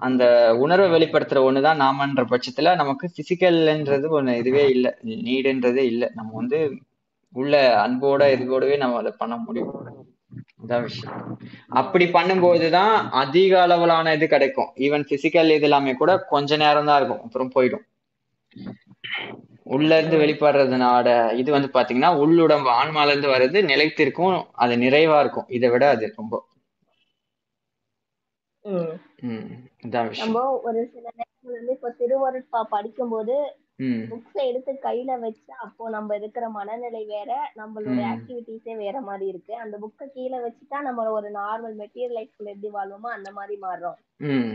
[0.03, 0.25] அந்த
[0.65, 4.93] உணர்வை வெளிப்படுத்துற ஒண்ணுதான் நாமன்ற பட்சத்துல நமக்கு பிசிக்கல்ன்றது ஒண்ணு இதுவே இல்லை
[5.27, 6.09] நீடுன்றதே இல்லை.
[6.19, 6.61] நம்ம வந்து
[7.35, 7.55] உள்ள
[7.85, 9.73] அன்போட இதுவோடவே நம்ம அதை பண்ண முடியும்.
[10.65, 11.17] அதான் விஷயம்.
[11.81, 12.93] அப்படி பண்ணும்போதுதான்
[13.23, 14.71] அதிக அளவிலான இது கிடைக்கும்.
[14.87, 17.23] ஈவன் பிசிக்கல் இது எல்லாமே கூட கொஞ்ச நேரம் தான் இருக்கும்.
[17.27, 17.85] அப்புறம் போயிடும்.
[19.75, 24.35] உள்ள இருந்து வெளிப்படுறதுனால இது வந்து பாத்தீங்கன்னா உள்ளுடம்பு ஆன்மால இருந்து வர்றது நிலைத்திருக்கும்.
[24.63, 25.49] அது நிறைவா இருக்கும்.
[25.59, 26.35] இதை விட அது ரொம்ப.
[30.23, 33.35] நம்ம ஒரு சில நேரங்கள் வந்து இப்ப திருவருட்பா படிக்கும்போது
[33.79, 34.03] ம்.
[34.11, 38.13] புக்ஸ எடுத்து கையில வச்சா அப்போ நம்ம இருக்கிற மனநிலை வேற நம்மளுடைய ம்.
[38.13, 39.55] ஆக்டிவிட்டிஸே வேற மாதிரி இருக்கு.
[39.57, 43.99] அந்த புக்கை கீழே வச்சுட்டா நம்ம ஒரு நார்மல் மெட்டீரியல் லைஃப்ல எப்படி வாழ்வோமோ அந்த மாதிரி மாறுறோம்.
[44.31, 44.55] ம்.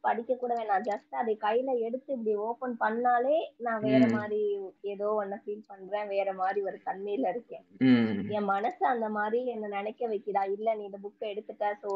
[0.00, 0.84] படிக்க கூட வேணாம்.
[0.84, 4.12] ஜஸ்ட் அதை கையில எடுத்து இப்படி ஓபன் பண்ணாலே நான் வேற ம்.
[4.12, 4.40] மாதிரி
[4.80, 6.08] ஏதோ ஒன்ன ஃபீல் பண்றேன்.
[6.08, 7.64] வேற மாதிரி ஒரு தன்மையில இருக்கேன்.
[7.80, 8.30] ம்.
[8.30, 11.90] என் மனசு அந்த மாதிரி என்ன நினைக்க வைக்கிறா இல்ல நீ இந்த புக்கை எடுத்துட்ட சோ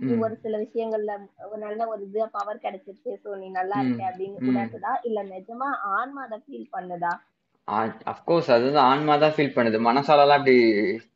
[0.00, 0.20] நீ ம்.
[0.20, 1.14] ஒரு சில விஷயங்கள்ல
[1.50, 3.86] ஒரு நல்ல ஒரு இது பவர் கிடைச்சிருச்சு சோ நீ நல்லா ம்.
[3.86, 4.48] இருக்க அப்படின்னு ம்.
[4.48, 7.14] உணர்த்துதா இல்ல நிஜமா ஆன்மா அதை ஃபீல் பண்ணுதா?
[8.04, 9.78] அஃப்கோர்ஸ் அதுதான் ஆன்மா தான் ஃபீல் பண்ணுது.
[9.80, 10.56] மனசாலலாம் இப்படி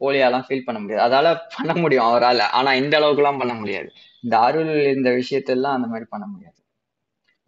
[0.00, 1.02] போலியாலாம் ஃபீல் பண்ண முடியாது.
[1.06, 2.40] அதால பண்ண முடியும் அவரால.
[2.50, 3.90] ஆனா இந்த அளவுக்குலாம் பண்ண முடியாது.
[4.24, 6.58] இந்த அருள் இந்த விஷயத்தெல்லாம் அந்த மாதிரி பண்ண முடியாது.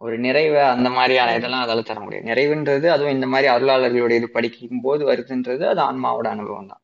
[0.01, 2.25] ஒரு நிறைவை அந்த மாதிரியான இதெல்லாம் அதால தர முடியாது.
[2.25, 6.81] நிறைவுன்றது அதுவும் இந்த மாதிரி அருளாளர்களுடைய இது படிக்கும் போது வருதுன்றது அது ஆன்மாவோட அனுபவம் தான்.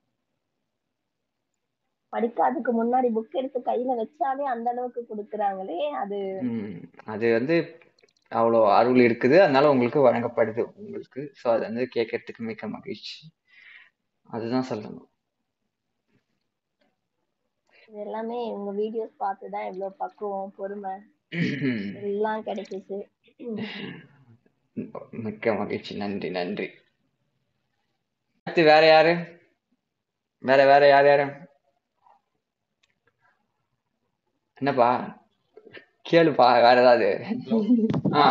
[2.14, 6.19] படிக்காததுக்கு முன்னாடி புக் எடுத்து கையில வச்சாலே அந்த அளவுக்கு கொடுக்குறாங்களே அது
[7.05, 7.55] அது வந்து
[8.31, 9.35] அவ்வளோ அருள் இருக்குது.
[9.41, 10.64] அதனால உங்களுக்கு வழங்கப்படுது.
[10.77, 11.22] உங்களுக்கு.
[11.41, 13.18] ஸோ அது வந்து கேட்கறதுக்கு மிக்க மகிழ்ச்சி.
[14.30, 15.07] அதுதான் சொல்லணும்.
[17.89, 20.91] இது எல்லாமே உங்க வீடியோஸ் பார்த்துதான் இவ்வளவு பக்குவம் பொறுமை
[22.01, 22.97] எல்லாம் கிடைச்சிச்சு.
[25.11, 25.95] மிக்க மகிழ்ச்சி.
[25.95, 26.68] நன்றி நன்றி.
[28.43, 29.14] அடுத்து வேற யாரு?
[30.39, 31.27] வேற வேற யார் யாரு?
[34.61, 34.89] என்னப்பா?
[36.08, 37.08] கேளுப்பா வேற ஏதாவது.
[38.16, 38.24] ஆ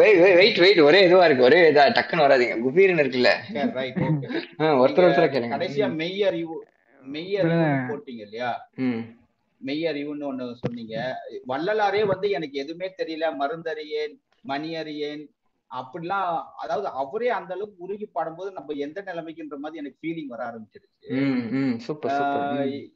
[0.00, 2.56] வெயிட் வெயிட் ஒரே இதுவா இருக்கு ஒரே இதா டக்குன்னு வராதீங்க.
[2.64, 3.32] குபீர்னு இருக்குல்ல.
[4.82, 5.54] ஒருத்தர் ஒருத்தர கேளுங்க.
[5.54, 6.56] கடைசியா மெய்யறிவு
[7.02, 8.50] மெய்யறிவுன்னு போட்டீங்க இல்லையா?
[8.84, 9.02] ம்.
[9.60, 10.94] மெய்யறிவுன்னு ஒண்ணு சொன்னீங்க.
[11.46, 14.14] வள்ளலாரே வந்து எனக்கு எதுவுமே தெரியல மருந்தறியேன்
[14.44, 15.22] மணி அறியேன்
[15.70, 21.14] அப்படிலாம் அதாவது அவரே அந்த அளவுக்கு உருகி பாடும்போது நம்ம எந்த நிலைமைக்குன்ற மாதிரி எனக்கு ஃபீலிங் வர ஆரம்பிச்சிருச்சு
[21.22, 22.90] ம் ம் சூப்பர் சூப்பர் ஆஹ் ம்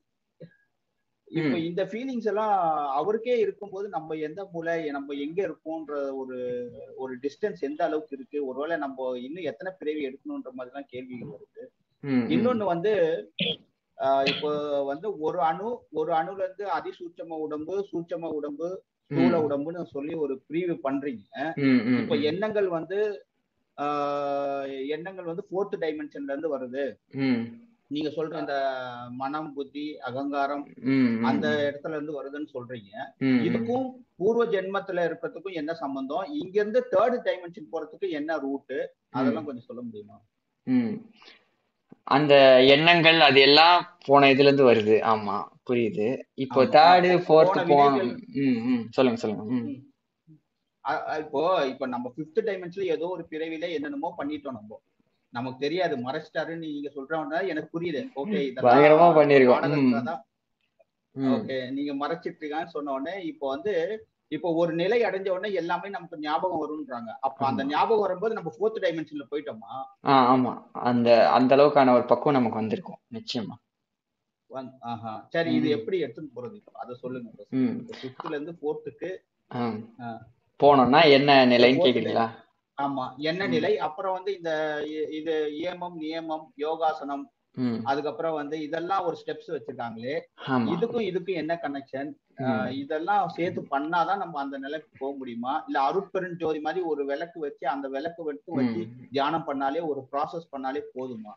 [1.30, 2.52] இப்ப இந்த ஃபீலிங்ஸ் எல்லாம்
[2.90, 6.38] அவருக்கே இருக்கும்போது நம்ம எந்த மூலை நம்ம எங்க இருக்கோன்ற ஒரு
[6.96, 8.38] ஒரு டிஸ்டன்ஸ் எந்த அளவுக்கு இருக்கு?
[8.46, 11.64] ஒருவேளை நம்ம இன்னும் எத்தனை பிறவி எடுக்கணுன்ற மாதிரி எல்லாம் கேள்விகள் வருது.
[12.02, 12.92] ம் இன்னொன்னு வந்து
[14.26, 14.50] இப்போ
[14.84, 18.68] வந்து ஒரு அணு ஒரு அணுல இருந்து அதிசூட்சம உடம்பு சூட்சம உடம்பு
[19.10, 21.28] ஸ்தூல உடம்புன்னு சொல்லி ஒரு பிரிவு பண்றீங்க.
[22.00, 22.98] இப்ப எண்ணங்கள் வந்து
[24.94, 26.84] எண்ணங்கள் வந்து ஃபோர்த் டைமென்ஷன்ல இருந்து வருது.
[27.90, 28.54] நீங்க சொல்ற அந்த
[29.12, 30.64] மனம் புத்தி அகங்காரம்
[31.22, 32.90] அந்த இடத்துல இருந்து வருதுன்னு சொல்றீங்க.
[33.46, 33.86] இதுக்கும்
[34.16, 36.24] பூர்வ ஜென்மத்துல இருக்கிறதுக்கும் என்ன சம்பந்தம்?
[36.32, 38.78] இங்க இருந்து தேர்ட் டைமென்ஷன் போறதுக்கு என்ன ரூட்டு
[39.10, 40.16] அதெல்லாம் கொஞ்சம் சொல்ல முடியுமா?
[42.08, 42.34] அந்த
[42.66, 44.96] எண்ணங்கள் அது எல்லாம் போன இதுல இருந்து வருது.
[45.06, 45.36] ஆமா
[45.68, 46.06] புரியுது.
[46.34, 48.10] இப்போ தேர்டு போ- ஃபோர்த்து போன போன வினைகள்
[48.44, 49.44] ம் ம் சொல்லுங்க சொல்லுங்க.
[51.18, 54.78] இப்போ இப்ப நம்ம ஃபிஃப்த் டைமென்ஷன்ல ஏதோ ஒரு பிறவில என்னென்னமோ பண்ணிட்டோம் நம்ம.
[55.32, 55.94] நமக்கு தெரியாது.
[55.96, 58.02] மறைச்சிட்டாருன்னு நீங்க சொல்றவங்க எனக்கு புரியுது.
[58.20, 60.16] ஓகே பயங்கரமா பண்ணிருக்கோம்
[61.34, 63.72] ஓகே நீங்க மறைச்சிட்டு இருக்கான்னு சொன்ன உடனே இப்போ வந்து
[64.32, 67.10] இப்போ ஒரு நிலை அடைஞ்ச உடனே எல்லாமே நமக்கு ஞாபகம் வரும்ன்றாங்க.
[67.26, 69.70] அப்ப அந்த ஞாபகம் வரும்போது நம்ம ஃபோர்த் டைமென்ஷன்ல போயிட்டோமா?
[70.04, 70.52] ஆ ஆமா.
[70.90, 73.00] அந்த அந்த அளவுக்கான ஒரு பக்குவம் நமக்கு வந்திருக்கும்.
[73.14, 73.56] நிச்சயமா.
[75.34, 75.68] சரி இது.
[75.70, 77.46] எப்படி எடுத்துன்னு போறது அதை சொல்லுங்க
[78.00, 79.10] ஃபிஃப்த்ல இருந்து ஃபோர்த்துக்கு.
[80.60, 81.82] போனோம்னா என்ன நிலைன்னு.
[81.86, 82.28] கேக்குறீங்களா?
[82.78, 83.04] ஆமா.
[83.22, 83.46] என்ன.
[83.46, 83.78] நிலை?
[83.78, 84.52] அப்புறம் வந்து இந்த
[85.10, 87.26] இது இயமம் நியமம் யோகாசனம்
[87.84, 90.12] அதுக்கப்புறம் வந்து இதெல்லாம் ஒரு ஸ்டெப்ஸ் வச்சிருக்காங்களே.
[90.68, 92.10] இதுக்கும் இதுக்கும் என்ன கனெக்ஷன்.
[92.74, 95.64] இதெல்லாம் சேர்த்து பண்ணாதான் நம்ம அந்த நிலைக்கு போக முடியுமா?
[95.66, 99.08] இல்ல அருட்பெருஞ்சோதி மாதிரி ஒரு விளக்கு வச்சு அந்த விளக்கு வச்சு ம்.
[99.10, 101.32] தியானம் பண்ணாலே ஒரு ப்ராசஸ் பண்ணாலே போதுமா?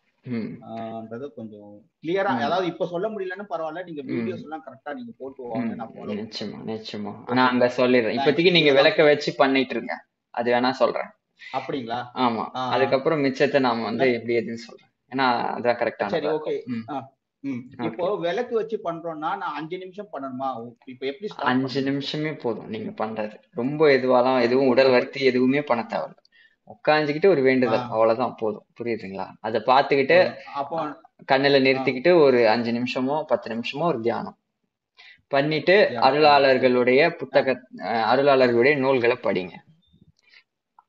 [1.35, 1.72] கொஞ்சம்
[2.03, 2.34] கிளியரா.
[2.41, 3.84] அதாவது இப்ப சொல்ல முடியலன்னு பரவாயில்ல.
[3.84, 4.01] நீங்க.
[4.11, 5.73] வீடியோஸ் எல்லாம் கரெக்டா நீங்க போட்டு வாங்க.
[5.76, 7.13] நான் நிச்சயமா நிச்சயமா.
[7.34, 8.18] நான் அங்க சொல்லிடுறேன்.
[8.19, 9.95] இப்போதைக்கு நீங்க விளக்க வச்சு பண்ணிட்டு இருங்க.
[10.34, 11.09] அது வேணா சொல்றேன்.
[11.57, 11.99] அப்படிங்களா?
[12.26, 12.45] ஆமா.
[12.76, 14.91] அதுக்கப்புறம் மிச்சத்தை நாம வந்து எப்படி எதுன்னு சொல்றேன்.
[15.11, 16.53] ஏன்னா அதான் சரி கரெக்டானது ஓகே
[17.85, 20.49] இப்போ விளக்கு வச்சு பண்றோம்னா நான் அஞ்சு நிமிஷம் பண்ணணுமா?
[20.85, 23.35] இப்போ எப்படி அஞ்சு நிமிஷமே போதும் நீங்க பண்றது.
[23.51, 26.19] ரொம்ப எதுவாலாம் எதுவும் உடல் வருத்தி எதுவுமே பண்ண தேவையில்ல.
[26.68, 27.88] உட்காந்துக்கிட்டு ஒரு வேண்டுதல்.
[27.93, 28.65] அவ்வளவுதான் போதும்.
[28.80, 29.26] புரியுதுங்களா?
[29.39, 30.19] அதை பார்த்துக்கிட்டு
[30.53, 30.84] அப்போ
[31.31, 34.38] கண்ணுல நிறுத்திக்கிட்டு ஒரு அஞ்சு நிமிஷமோ பத்து நிமிஷமோ ஒரு தியானம்.
[35.27, 35.76] பண்ணிட்டு.
[36.07, 37.57] அருளாளர்களுடைய புத்தக
[38.11, 39.55] அருளாளர்களுடைய நூல்களை படிங்க.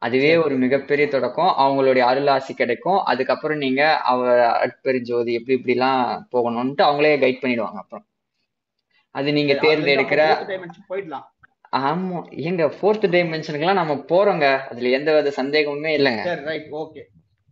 [0.02, 1.52] அதுவே ஒரு மிகப்பெரிய தொடக்கம்.
[1.58, 3.00] அவங்களுடைய அருளாசி கிடைக்கும்.
[3.04, 4.20] அதுக்கப்புறம் நீங்க அவ
[4.54, 6.00] அற்பெருஞ்சோதி எப்படி இப்படிலாம்
[6.32, 8.06] போகணும்ட்டு அவங்களே கைட் பண்ணிடுவாங்க அப்புறம்.
[9.14, 10.22] அது நீங்க தேர்ந்தெடுக்கிற
[10.88, 11.26] போயிடலாம்.
[11.76, 12.18] ஆமா.
[12.46, 14.46] ஏங்க ஃபோர்த் டைமென்ஷனுக்குலாம் நம்ம போறோங்க.
[14.70, 16.24] அதுல எந்த வித சந்தேகமுமே இல்லைங்க.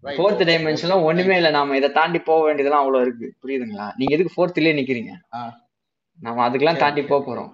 [0.03, 1.51] ஃபோர்த் டைமென்ஷன்லாம் ஒண்ணுமே இல்லை.
[1.51, 3.27] நாம இதை தாண்டி போக வேண்டியதெல்லாம் அவ்வளவு இருக்கு.
[3.43, 3.87] புரியுதுங்களா?
[3.97, 5.13] நீங்க எதுக்கு ஃபோர்த்லயே நிக்கிறீங்க?
[6.21, 7.51] நாம அதுக்கெல்லாம் தாண்டி போக போறோம்.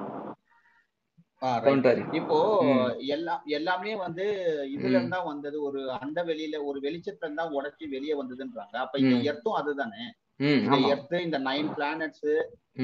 [2.12, 2.80] இப்போ ம்.
[3.08, 4.24] எல்லாம் எல்லாமே வந்து
[4.70, 4.88] இதுல.
[4.90, 5.62] இருந்தா வந்தது.
[5.62, 8.76] ஒரு அண்ட வெளியில ஒரு வெளிச்சத்துல இருந்தா உடைச்சு வெளியே வந்ததுன்றாங்க.
[8.76, 9.16] அப்ப இந்த.
[9.30, 10.04] எர்த்தும் அதுதானே?
[10.40, 12.28] ம் இந்த எர்த்து இந்த நைன் பிளானட்ஸ்.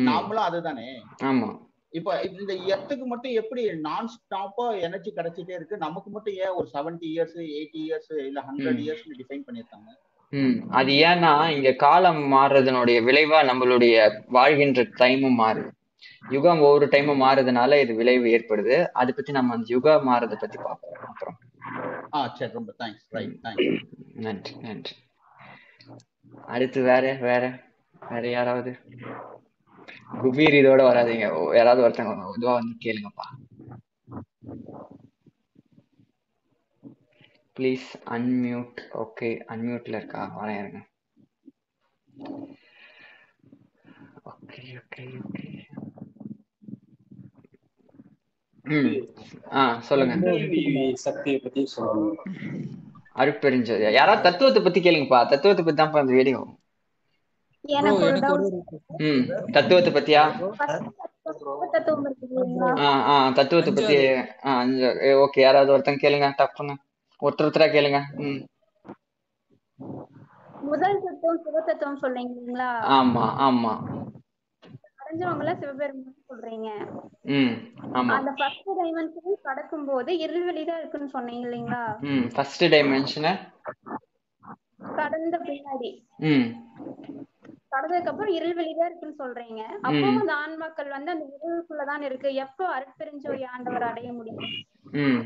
[0.04, 0.88] நாமளும் அதுதானே?
[1.24, 1.50] ஆமா.
[1.92, 5.76] இப்ப இந்த எர்த்துக்கு மட்டும் எப்படி நான் ஸ்டாப்பா எனர்ஜி கிடைச்சிட்டே இருக்கு?
[5.76, 8.80] நமக்கு மட்டும் ஏன் ஒரு செவன்டி இயர்ஸ் எயிட்டி இயர்ஸ் இல்ல ஹண்ட்ரட்.
[8.80, 9.90] இயர்ஸ் டிஃபைன் பண்ணிருக்காங்க
[10.32, 13.94] ம் அது ஏன்னா இங்க காலம் மாறுறதுனுடைய விளைவா நம்மளுடைய
[14.28, 15.70] வாழ்கின்ற டைமும் மாறுது.
[16.28, 18.86] யுகம் ஒவ்வொரு டைமும் மாறுறதுனால இது விளைவு ஏற்படுது.
[18.92, 21.38] அதை பத்தி நம்ம அந்த யுக மாறதை பத்தி பார்ப்போம் அப்புறம்.
[22.14, 23.82] ஆ சரி ரொம்ப தேங்க்ஸ் ரைட் தேங்க்ஸ்
[24.14, 24.94] நன்றி நன்றி.
[26.46, 27.70] அடுத்து வேற வேற
[28.08, 28.72] வேற யாராவது?
[30.22, 31.54] குபீர் இதோட வராதீங்க.
[31.56, 33.26] யாராவது ஒருத்தவங்க இதுவா வந்து கேளுங்கப்பா.
[37.56, 40.22] ப்ளீஸ் அன்மியூட் ஓகே அன்மியூட்ல இருக்கா?
[40.40, 40.80] வரேன் இருங்க.
[44.30, 45.48] ஓகே ஓகே ஓகே
[49.88, 50.14] சொல்லுங்க
[51.04, 52.16] சக்தியை பத்தி சொல்லுங்க.
[53.20, 53.84] அருட்பெருஞ்சோதி.
[53.98, 55.20] யாராவது தத்துவத்தை பத்தி கேளுங்கப்பா.
[55.32, 56.40] தத்துவத்தை பத்தி தான்ப்பா அந்த வீடியோ
[59.56, 60.22] தத்துவத்தை பத்தியா?
[61.74, 62.06] தத்துவம்
[63.38, 63.96] தத்துவத்தை பத்தி
[65.24, 66.28] ஓகே யாராவது ஒருத்தங்க கேளுங்க.
[66.40, 66.74] டப்புன்னு.
[67.22, 68.00] ஒருத்தர் ஒருத்தரா கேளுங்க.
[70.70, 73.74] முதல் தத்துவம் சிவத்தத்துவம் சொல்றீங்க இல்லைங்களா ஆமா ஆமா.
[75.12, 76.68] அடைஞ்சவங்கள சிவபெருமான் சொல்றீங்க.
[78.18, 81.82] அந்த ஃபர்ஸ்ட் டைமென்ஷன் கடக்கும் போது இருள்வெளி தான் இருக்குன்னு சொன்னீங்க இல்லைங்களா?
[82.36, 83.32] ஃபர்ஸ்ட் டைமென்ஷனை
[85.00, 85.90] கடந்த பின்னாடி.
[87.74, 89.60] கடந்ததுக்கு அப்புறம் இருள்வெளி தான் இருக்குன்னு சொல்றீங்க.
[89.86, 90.06] அப்போ.
[90.22, 92.30] அந்த ஆன்மாக்கள் வந்து அந்த இருளுக்குள்ளதான் இருக்கு.
[92.46, 94.42] எப்போ அருட்பெருஞ்சோதி ஆண்டவர் அடைய முடியும்?
[94.92, 95.20] ம்.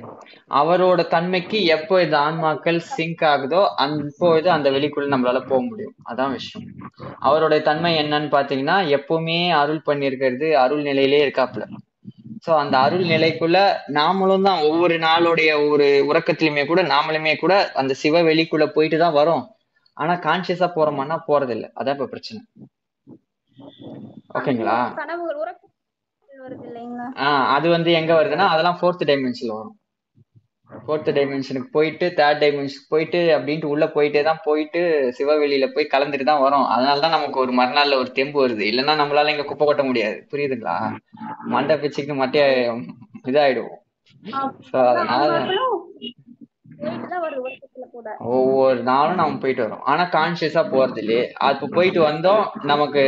[0.51, 5.94] அவரோட தன்மைக்கு எப்போ இந்த ஆன்மாக்கள் சிங்க் ஆகுதோ அப்போ இது அந்த வெளிக்குள்ள நம்மளால போக முடியும்.
[6.05, 6.66] அதான் விஷயம்.
[7.18, 11.66] அவருடைய தன்மை என்னன்னு பாத்தீங்கன்னா எப்பவுமே அருள் பண்ணிருக்கிறது அருள் நிலையிலே இருக்காப்புல.
[12.47, 18.22] சோ அந்த அருள் நிலைக்குள்ள நாமளும் தான் ஒவ்வொரு நாளுடைய ஒரு உறக்கத்திலுமே கூட நாமளுமே கூட அந்த சிவ
[18.22, 19.44] வெளிக்குள்ள போயிட்டு தான் வரோம்.
[19.93, 22.40] ஆனா கான்சியஸா போறோமான்னா போறது அதான் இப்ப பிரச்சனை.
[24.34, 24.78] ஓகேங்களா?
[27.54, 29.74] அது வந்து எங்க வருதுன்னா அதெல்லாம் ஃபோர்த் டைமென்ஷன்ல வரும்.
[30.70, 34.80] ஃபோர்த் டைமென்ஷனுக்கு போயிட்டு தேர்ட் டைமென்ஷனுக்கு போயிட்டு அப்படின்ட்டு உள்ள போயிட்டே தான் போயிட்டு
[35.18, 36.66] சிவவெளியில போய் கலந்துட்டு தான் வரும்.
[36.74, 38.64] அதனால தான் நமக்கு ஒரு மறுநாள்ல ஒரு தெம்பு வருது.
[38.70, 40.18] இல்லைன்னா நம்மளால இங்க குப்பை கொட்ட முடியாது.
[40.32, 40.76] புரியுதுங்களா?
[41.54, 42.44] மண்டை பிச்சுக்கு மட்டைய
[43.32, 43.80] இதாயிடுவோம்.
[44.92, 45.30] அதனால
[48.19, 49.82] ஒவ்வொரு நாளும் நம்ம போயிட்டு வரோம்.
[49.82, 53.03] ஆனா கான்சியஸா போறது இல்லையே அப்ப போயிட்டு வந்தோம் நமக்கு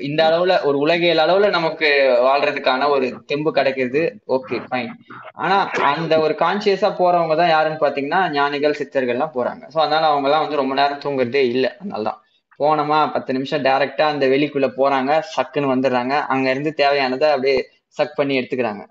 [0.00, 1.88] இந்த அளவுல ஒரு உலகியல் அளவுல நமக்கு
[2.22, 4.20] வாழ்றதுக்கான ஒரு தெம்பு கிடைக்கிறது.
[4.28, 4.90] ஓகே ஃபைன்
[5.32, 9.64] ஆனா அந்த ஒரு கான்சியஸா போறவங்க தான் யாருன்னு பாத்தீங்கன்னா ஞானிகள் சித்தர்கள்லாம் போறாங்க.
[9.74, 11.76] சோ அதனால அவங்க எல்லாம் வந்து ரொம்ப நேரம் தூங்குறதே இல்ல.
[11.80, 12.20] அதனாலதான்.
[12.58, 16.20] போனோமா பத்து நிமிஷம் டைரக்டா அந்த வெளிக்குள்ள போறாங்க சக்குன்னு வந்துடுறாங்க.
[16.26, 18.82] அங்க இருந்து தேவையானதை அப்படியே சக் பண்ணி எடுத்துக்கிறாங்க.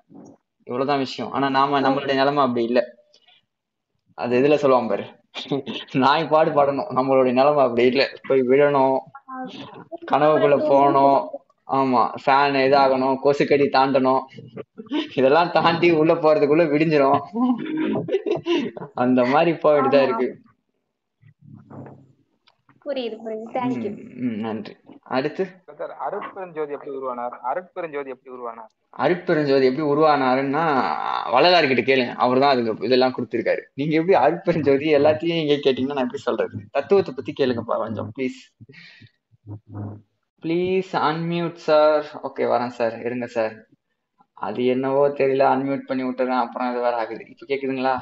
[0.64, 1.32] இவ்வளவுதான் விஷயம்.
[1.32, 2.97] ஆனா நாம நம்மளுடைய நிலைமை அப்படி இல்லை.
[4.18, 5.06] அது இதுல சொல்லுவாங்க பாரு.
[5.94, 6.92] நாய் பாடு பாடணும்.
[6.96, 8.10] நம்மளுடைய நிலைமை அப்படி இல்ல.
[8.28, 8.98] போய் விழணும்.
[10.12, 11.20] கனவுக்குள்ள போகணும்.
[11.72, 12.02] ஆமா.
[12.26, 13.18] ஃபேன் இதாகணும்.
[13.24, 14.22] கொசுக்கடி தாண்டணும்.
[15.16, 17.20] இதெல்லாம் தாண்டி உள்ள போறதுக்குள்ள விடிஞ்சிரும்.
[18.94, 20.28] அந்த மாதிரி போயிட்டு தான் இருக்கு.
[22.88, 23.48] புரியுது புரியுது.
[23.56, 23.92] தேங்க்யூ
[24.46, 24.74] நன்றி.
[25.18, 25.44] அடுத்து?
[25.80, 27.36] சார் அருட்பெருஞ்சோதி எப்படி உருவானார்?
[27.50, 28.72] அருட்பெருஞ்சோதி எப்படி உருவானார்?
[29.04, 30.64] அருட்பெருஞ்சோதி எப்படி உருவானாருன்னா
[31.34, 32.16] வள்ளலார் கிட்ட கேளுங்க.
[32.26, 33.64] அவர் தான் அதுக்கு இதெல்லாம் கொடுத்திருக்காரு.
[33.80, 36.58] நீங்க எப்படி அருட்பெருஞ்சோதி எல்லாத்தையும் இங்க கேட்டீங்கன்னா நான் எப்படி சொல்றது?
[36.78, 38.40] தத்துவத்தை பத்தி கேளுங்கப்பா கொஞ்சம் please
[40.44, 43.56] please unmute sir okay வரேன் சார் இருங்க சார்
[44.48, 45.44] அது என்னவோ தெரியல.
[45.54, 46.42] அன்மியூட் பண்ணி விட்டுறேன்.
[46.46, 47.24] அப்புறம் இது வேற ஆகுது.
[47.34, 47.96] இப்ப கேக்குதுங்களா?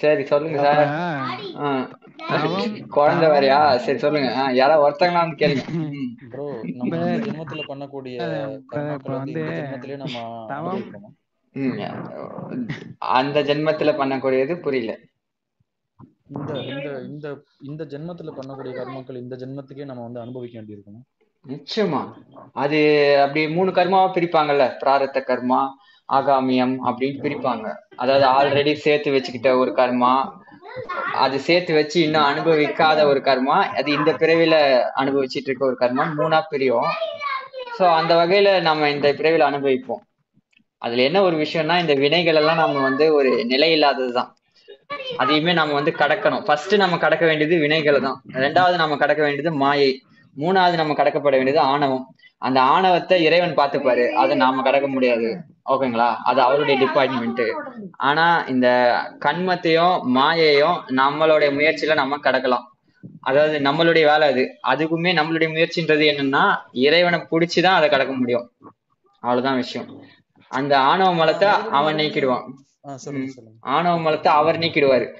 [0.00, 0.80] சார் சொல்லுங்க சார்.
[2.96, 4.30] குழந்தை வேறயா சரி சொல்லுங்க.
[4.60, 5.64] யாராவது ஒருத்தங்களா வந்து கேளுங்க
[6.32, 6.46] ப்ரோ
[6.80, 6.92] நம்ம
[7.26, 8.16] ஜென்மத்துல பண்ணக்கூடிய
[13.16, 14.92] அந்த ஜென்மத்துல பண்ணக்கூடியது புரியல.
[16.34, 17.26] இந்த இந்த இந்த
[17.68, 21.06] இந்த ஜென்மத்துல பண்ணக்கூடிய கர்மாக்கள் இந்த ஜென்மத்துக்கே நம்ம வந்து அனுபவிக்க வேண்டியிருக்கணும்
[21.44, 22.00] நிச்சயமா.
[22.54, 22.78] அது
[23.22, 24.64] அப்படி மூணு கர்மாவா பிரிப்பாங்கல்ல?
[24.82, 25.60] பிராரத்த கர்மா
[26.08, 27.66] ஆகாமியம் அப்படின்னு பிரிப்பாங்க.
[27.96, 30.12] அதாவது ஆல்ரெடி சேர்த்து வச்சுக்கிட்ட ஒரு கர்மா
[31.14, 34.54] அது சேர்த்து வச்சு இன்னும் அனுபவிக்காத ஒரு கர்மா அது இந்த பிறவில
[34.96, 36.90] அனுபவிச்சிட்டு இருக்க ஒரு கர்மா மூணா பிரியும்.
[37.78, 40.02] சோ அந்த வகையில நம்ம இந்த பிறவில அனுபவிப்போம்.
[40.78, 44.30] அதுல என்ன ஒரு விஷயம்னா இந்த வினைகள் எல்லாம் நம்ம வந்து ஒரு நிலை இல்லாததுதான்.
[45.16, 46.44] அதையுமே நம்ம வந்து கடக்கணும்.
[46.44, 49.90] ஃபர்ஸ்ட் நம்ம கடக்க வேண்டியது வினைகளை தான் ரெண்டாவது நம்ம கடக்க வேண்டியது மாயை.
[50.36, 52.14] மூணாவது நம்ம கடக்கப்பட வேண்டியது ஆணவம்.
[52.38, 54.10] அந்த ஆணவத்தை இறைவன் பார்த்துப்பாரு.
[54.10, 55.36] அதை நாம கடக்க முடியாது.
[55.70, 56.14] ஓகேங்களா?
[56.16, 57.42] அது அவருடைய டிபார்ட்மெண்ட்
[57.96, 58.68] ஆனா இந்த
[59.18, 62.64] கண்மத்தையும் மாயையும் நம்மளுடைய முயற்சியில நம்ம கடக்கலாம்.
[63.20, 64.58] அதாவது நம்மளுடைய வேலை அது.
[64.68, 68.50] அதுக்குமே நம்மளுடைய முயற்சின்றது என்னன்னா இறைவனை பிடிச்சுதான் அதை கடக்க முடியும்.
[69.20, 70.02] அவ்வளவுதான் விஷயம்.
[70.48, 72.44] அந்த ஆணவ மலத்தை அவன் நீக்கிடுவான்.
[73.60, 75.12] ஆணவ மலத்தை அவர் நீக்கிடுவாரு.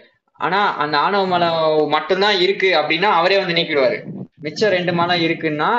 [0.47, 3.99] ஆனா அந்த ஆணவ மலம் மட்டும்தான் இருக்கு அப்படின்னா அவரே வந்து நீக்கிடுவாரு.
[4.45, 5.73] மிச்சம் ரெண்டு மலம் இருக்குன்னா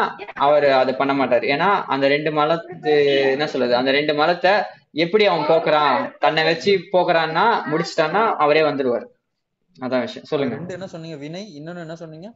[0.48, 1.46] அவர் அதை பண்ண மாட்டாரு.
[1.54, 2.94] ஏன்னா அந்த ரெண்டு மலத்து
[3.30, 4.52] என்ன சொல்றது அந்த ரெண்டு மலத்தை
[5.06, 6.12] எப்படி அவன் போக்குறான்?
[6.20, 9.08] தன்னை வச்சு போக்குறான்னா முடிச்சிட்டான்னா அவரே வந்துடுவாரு.
[9.86, 10.28] அதான் விஷயம்.
[10.32, 10.56] சொல்லுங்க.
[10.56, 11.18] ரெண்டு என்ன சொன்னீங்க?
[11.18, 11.44] வினை.
[11.60, 12.30] இன்னொன்னு என்ன சொன்னீங்க?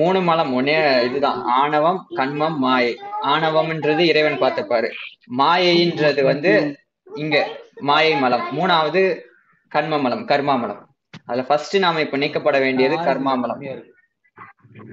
[0.00, 0.52] மூணு மலம்.
[0.58, 1.40] ஒன்னே இதுதான்.
[1.60, 2.92] ஆணவம் கண்மம் மாயை.
[3.22, 4.90] ஆணவம்ன்றது இறைவன் பார்த்துப்பாரு.
[5.38, 6.52] மாயைன்றது வந்து
[7.22, 7.46] இங்க
[7.90, 8.46] மாயை மலம்.
[8.58, 9.02] மூணாவது
[9.68, 10.82] கர்ம மலம் கர்மா மலம்.
[11.28, 13.64] அதுல ஃபர்ஸ்ட் நாம இப்ப நீக்கப்பட வேண்டியது கர்மா மலம்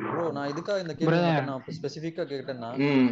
[0.06, 1.18] ப்ரோ நான் இதுக்காக இந்த கேள்வி
[1.48, 2.70] நான் ஸ்பெசிபிக்கா கேட்டேன்னா.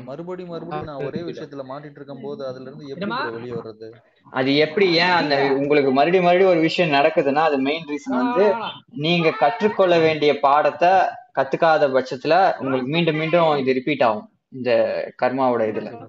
[0.07, 3.87] மறுபடியும் மறுபடியும் நான் ஒரே விஷயத்துல மாட்டிட்டு இருக்கும் போது அதுல இருந்து எப்படி வெளியே வர்றது?
[4.33, 8.45] அது எப்படி ஏன் அந்த உங்களுக்கு மறுபடியும் மறுபடியும் ஒரு விஷயம் நடக்குதுன்னா அது மெயின் ரீசன் வந்து
[9.05, 10.91] நீங்க கற்றுக்கொள்ள வேண்டிய பாடத்தை
[11.39, 14.27] கத்துக்காத பட்சத்துல உங்களுக்கு மீண்டும் மீண்டும் இது ரிப்பீட் ஆகும்.
[14.53, 14.71] இந்த
[15.21, 16.05] கர்மாவோட இதுல.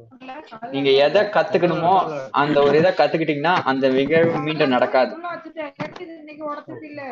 [0.71, 5.16] நீங்க எதை கத்துக்கணுமோ அந்த ஒரு இதை கத்துக்கிட்டீங்கன்னா அந்த நிகழ்வு மீண்டும் நடக்காது.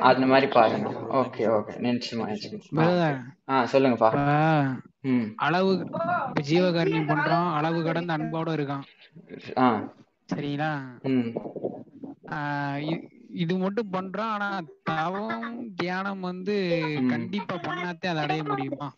[0.00, 0.88] அந்த மாதிரி பாருங்க.
[0.90, 1.72] Okay okay.
[1.80, 4.10] நிச்சயமா நிச்சயமா Brother, ஆ சொல்லுங்கப்பா.
[5.36, 5.90] அளவு
[6.48, 7.52] ஜீவகாருண்யம் பண்றோம்.
[7.52, 8.82] அளவு கடந்த அன்போட இருக்கான்.
[9.58, 9.92] ஆ.
[10.34, 10.78] சரிங்களா?
[11.02, 11.38] ம்.
[12.28, 14.20] ஆஹ் இ- இது மட்டும் பண்றோம்.
[14.20, 18.94] ஆனா தவம் தியானம் வந்து கண்டிப்பா பண்ணாதே அதை அடைய முடியுமா?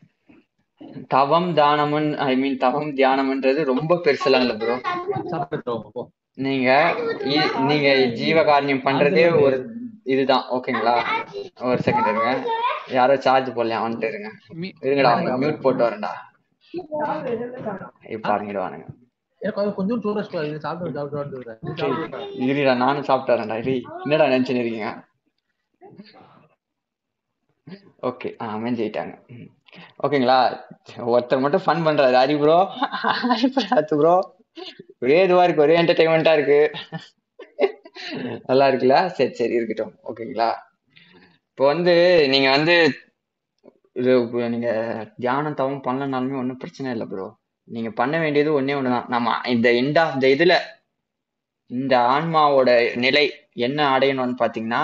[1.08, 4.78] தவம் தானமன் ஐ மீன் தவம் தியானம்ன்றது ரொம்ப பெருசுலாம் இல்ல ப்ரோ
[6.38, 6.94] நீங்க
[7.68, 7.88] நீங்க
[8.20, 9.56] ஜீவகாருண்யம் பண்றதே ஒரு
[10.06, 11.02] இதுதான் ஓகேங்களா
[11.64, 12.50] ஒரு செகண்ட் இருங்க.
[12.90, 13.84] யாரோ சார்ஜ் போடலையா?
[13.84, 14.28] வந்துட்டு இருங்க.
[14.84, 15.08] இருங்கடா
[15.38, 16.10] மியூட் போட்டு வரேன்டா.
[18.14, 18.26] இப்ப
[22.36, 23.02] சாப்பிட்டு இருடா நானும்
[23.62, 23.72] இரு.
[24.04, 24.86] என்னடா நினைச்சுன்னு இருக்கீங்க?
[28.08, 29.12] ஓகே அமைஞ்சிட்டாங்க.
[30.04, 30.38] ஓகேங்களா?
[31.12, 32.16] ஒருத்தர் மட்டும் ஃபன் பண்றாரு.
[32.22, 32.58] ஹரி ப்ரோ
[33.30, 33.48] ஹரி
[34.00, 34.14] ப்ரோ
[35.04, 35.64] ஒரே இதுவா இருக்கு.
[35.66, 36.60] ஒரே என்டர்டைன்மெண்டா இருக்கு.
[38.48, 38.98] நல்லா இருக்குல்ல?
[39.16, 39.94] சரி சரி இருக்கட்டும்.
[40.10, 40.50] ஓகேங்களா?
[41.50, 41.94] இப்போ வந்து
[42.32, 42.74] நீங்க வந்து
[44.00, 44.12] இது
[44.54, 44.70] நீங்க
[45.22, 47.26] தியானம் தவம் பண்ணலனாலுமே ஒன்றும் பிரச்சனை இல்லை ப்ரோ
[47.68, 49.10] நீங்க பண்ண வேண்டியது ஒண்ணே ஒண்ணுதான்.
[49.14, 50.54] நம்ம இந்த எண்ட் ஆஃப் த இதுல
[51.70, 52.70] இந்த ஆன்மாவோட
[53.04, 53.24] நிலை
[53.66, 54.82] என்ன அடையணும்னு பாத்தீங்கன்னா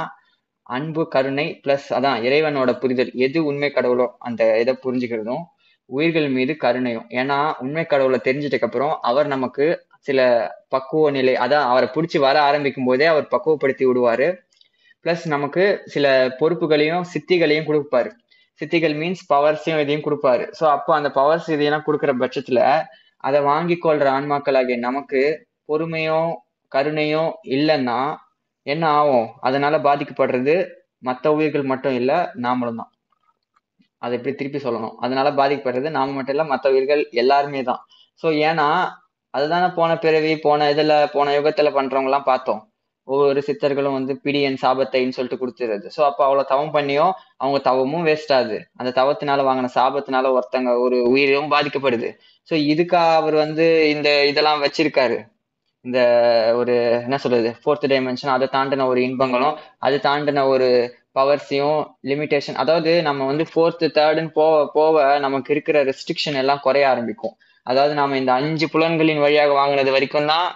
[0.77, 3.13] அன்பு கருணை பிளஸ் அதான் இறைவனோட புரிதல்.
[3.27, 5.45] எது உண்மை கடவுளோ அந்த இதை புரிஞ்சுக்கிறதும்
[5.91, 7.07] உயிர்கள் மீது கருணையும்.
[7.21, 9.67] ஏன்னா உண்மை கடவுளை தெரிஞ்சதுக்கு அப்புறம் அவர் நமக்கு
[10.09, 10.21] சில
[10.69, 14.29] பக்குவ நிலை அதான் அவரை பிடிச்சி வர ஆரம்பிக்கும் போதே அவர் பக்குவப்படுத்தி விடுவாரு.
[15.05, 16.07] பிளஸ் நமக்கு சில
[16.41, 18.11] பொறுப்புகளையும் சித்திகளையும் கொடுப்பாரு.
[18.61, 20.45] சித்திகள் மீன்ஸ் பவர்ஸையும் இதையும் கொடுப்பாரு.
[20.59, 22.63] ஸோ அப்போ அந்த பவர்ஸ் இதையெல்லாம் கொடுக்குற பட்சத்துல
[23.25, 25.23] அதை வாங்கி கொள்ற ஆன்மாக்களாகிய நமக்கு
[25.65, 26.31] பொறுமையும்
[26.73, 28.01] கருணையும் இல்லைன்னா
[28.67, 29.27] என்ன ஆகும்?
[29.41, 30.55] அதனால பாதிக்கப்படுறது
[31.09, 32.17] மற்ற உயிர்கள் மட்டும் இல்லை
[32.47, 32.91] நாமளும் தான்.
[34.03, 34.95] அதை எப்படி திருப்பி சொல்லணும்.
[35.05, 37.81] அதனால பாதிக்கப்படுறது நாம மட்டும் இல்லை மற்ற உயிர்கள் எல்லாருமே தான்.
[38.23, 38.69] ஸோ ஏன்னா
[39.35, 42.63] அதுதானே போன பிறவி போன இதுல போன யுகத்துல பண்றவங்க எல்லாம் பார்த்தோம்.
[43.09, 48.35] ஒவ்வொரு சித்தர்களும் வந்து பிடியன் சாபத்தைன்னு சொல்லிட்டு கொடுத்துருது ஸோ அப்போ அவ்வளோ தவம் பண்ணியும் அவங்க தவமும் வேஸ்ட்
[48.37, 52.11] ஆகுது அந்த தவத்தினால வாங்கின சாபத்தினால ஒருத்தங்க ஒரு உயிரும் பாதிக்கப்படுது.
[52.49, 55.19] ஸோ இதுக்கா அவர் வந்து இந்த இதெல்லாம் வச்சிருக்காரு.
[55.85, 56.01] இந்த
[56.61, 56.75] ஒரு
[57.07, 59.55] என்ன சொல்றது ஃபோர்த் டைமென்ஷன் அதை தாண்டின ஒரு இன்பங்களும்
[59.87, 60.69] அது தாண்டின ஒரு
[61.19, 61.79] பவர்ஸையும்
[62.11, 67.35] லிமிடேஷன் அதாவது நம்ம வந்து ஃபோர்த்து தேர்டுன்னு போக போக நமக்கு இருக்கிற ரெஸ்ட்ரிக்ஷன் எல்லாம் குறைய ஆரம்பிக்கும்.
[67.67, 70.47] அதாவது நம்ம இந்த அஞ்சு புலன்களின் வழியாக வாங்கினது வரைக்கும் தான்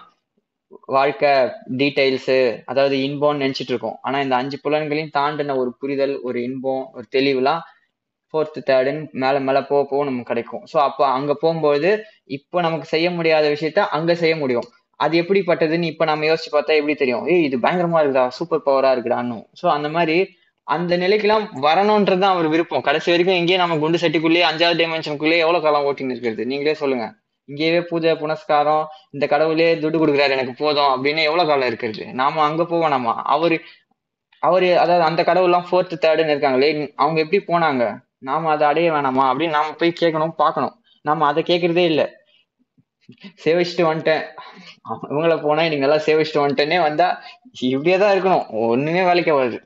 [0.97, 1.33] வாழ்க்கை
[1.81, 2.39] டீட்டெயில்ஸு
[2.71, 3.97] அதாவது இன்பம்னு நினச்சிட்டு இருக்கோம்.
[4.07, 7.63] ஆனால் இந்த அஞ்சு புலன்களையும் தாண்டின ஒரு புரிதல் ஒரு இன்பம் ஒரு தெளிவுலாம்
[8.35, 10.65] ஃபோர்த்து தேர்டுன்னு மேலே மேலே போக போக நமக்கு கிடைக்கும்.
[10.73, 11.91] ஸோ அப்போ அங்கே போகும்போது
[12.39, 14.69] இப்போ நமக்கு செய்ய முடியாத விஷயத்த அங்கே செய்ய முடியும்.
[14.97, 17.27] அது எப்படிப்பட்டதுன்னு இப்ப நம்ம யோசிச்சு பார்த்தா எப்படி தெரியும்?
[17.27, 22.81] ஏய் இது பயங்கரமா இருக்குதா சூப்பர் பவரா இருக்குடான்னு ஸோ அந்த மாதிரி அந்த நிலைக்கெல்லாம் வரணும்ன்றது அவர் விருப்பம்.
[22.81, 26.47] கடைசி வரைக்கும் இங்கேயே நம்ம குண்டு சட்டிக்குள்ளேயே அஞ்சாவது டைமென்ஷனுக்குள்ளேயே எவ்வளவு காலம் ஓட்டின்னு இருக்கிறது?
[26.47, 27.15] நீங்களே சொல்லுங்க.
[27.45, 32.07] இங்கேயே பூஜை புனஸ்காரம் இந்த கடவுளே துட்டு கொடுக்குறாரு எனக்கு போதும் அப்படின்னு எவ்வளவு காலம் இருக்கிறது?
[32.12, 33.61] நாம அங்க போவோம் அவரு
[34.39, 38.01] அவரு அதாவது அந்த கடவுள்லாம் ஃபோர்த்து தேர்டுன்னு இருக்காங்களே அவங்க எப்படி போனாங்க?
[38.19, 39.25] நாம அதை அடைய வேணாமா?
[39.31, 40.83] அப்படின்னு நாம போய் கேட்கணும் பார்க்கணும்.
[41.03, 42.24] நாம அதை கேட்கறதே இல்லை.
[43.45, 44.23] சேவிச்சுட்டு வந்துட்டேன்.
[45.11, 47.09] இவங்கள போனா நீங்க நல்லா சேவிச்சுட்டு வந்துட்டேனே வந்தா
[47.73, 48.47] இப்படியே தான் இருக்கணும்.
[48.69, 49.59] ஒண்ணுமே வேலைக்கு வருது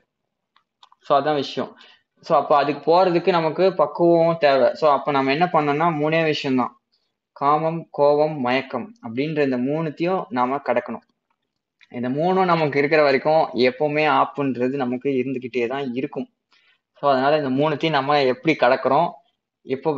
[1.07, 1.69] ஸோ அதான் விஷயம்.
[2.25, 4.67] ஸோ அப்போ அதுக்கு போறதுக்கு நமக்கு பக்குவம் தேவை.
[4.79, 6.73] ஸோ அப்போ நம்ம என்ன பண்ணோம்னா மூணே விஷயம்தான்.
[7.41, 11.05] காமம் கோபம் மயக்கம் அப்படின்ற இந்த மூணுத்தையும் நாம கடக்கணும்.
[11.97, 16.27] இந்த மூணும் நமக்கு இருக்கிற வரைக்கும் எப்பவுமே ஆப்புன்றது நமக்கு இருந்துகிட்டே தான் இருக்கும்.
[17.01, 19.09] ஸோ அதனால இந்த மூணுத்தையும் நம்ம எப்படி கடக்கிறோம்?
[19.65, 19.89] எப்போ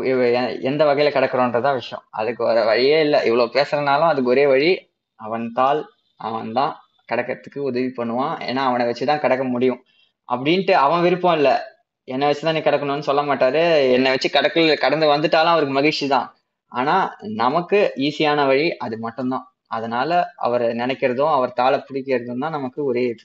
[0.62, 2.04] எந்த வகையில கடக்கிறோன்றதான் விஷயம்.
[2.10, 3.24] அதுக்கு வர வழியே இல்லை.
[3.26, 5.86] இவ்வளவு பேசுறதுனாலும் அதுக்கு ஒரே வழி அவன் தாள்
[6.16, 6.82] அவன் தான்
[7.12, 8.36] கடக்கிறதுக்கு உதவி பண்ணுவான்.
[8.50, 9.84] ஏன்னா அவனை வச்சுதான் கிடக்க முடியும்.
[10.30, 11.56] அப்படின்ட்டு அவன் விருப்பம் இல்லை.
[12.04, 13.92] என்னை வச்சுதான் நீ கிடக்கணும்னு சொல்ல மாட்டாரு.
[13.92, 16.36] என்னை வச்சு கடக்கல கடந்து வந்துட்டாலும் அவருக்கு மகிழ்ச்சி தான்.
[16.68, 19.46] ஆனா நமக்கு ஈஸியான வழி அது மட்டும்தான்.
[19.68, 23.24] அதனால அவரை நினைக்கிறதும் அவர் தாளை பிடிக்கிறதும் தான் நமக்கு ஒரே இது.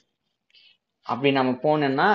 [1.01, 2.09] அப்படி நம்ம போனோம்னா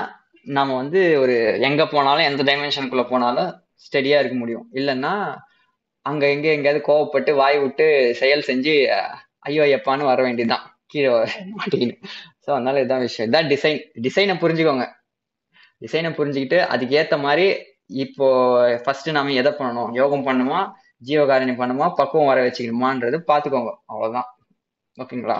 [0.46, 4.66] நம்ம வந்து ஒரு எங்க போனாலும் எந்த டைமென்ஷனுக்குள்ள போனாலும் ஸ்டெடியா இருக்க முடியும்.
[4.78, 5.12] இல்லைன்னா
[6.06, 7.86] அங்க எங்க எங்கேயாவது கோவப்பட்டு வாய் விட்டு
[8.20, 8.74] செயல் செஞ்சு
[9.48, 10.64] ஐயோ எப்பான்னு வர வேண்டியதுதான்.
[10.92, 11.10] கீழே
[11.58, 11.96] மாட்டிக்கின்னு
[12.44, 13.28] ஸோ அதனால இதுதான் விஷயம்.
[13.30, 14.86] இதான் டிசைன் டிசைனை புரிஞ்சுக்கோங்க.
[15.82, 17.46] டிசைனை புரிஞ்சுக்கிட்டு அதுக்கு ஏத்த மாதிரி
[18.04, 18.26] இப்போ
[18.84, 19.90] ஃபர்ஸ்ட் நாம எதை பண்ணணும்?
[20.00, 20.60] யோகம் பண்ணுமா?
[21.08, 21.86] ஜீவகாரணி பண்ணுமா?
[21.98, 24.28] பக்குவம் வர வச்சுக்கணுமான்றது பார்த்துக்கோங்க அவ்வளவுதான்.
[24.98, 25.38] ஓகேங்களா?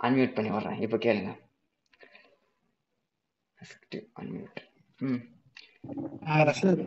[0.00, 1.32] அன்மியூட் பண்ணி வர்றேன் இப்போ கேளுங்க.
[4.20, 4.60] அன்மியூட்
[5.00, 5.22] ம்.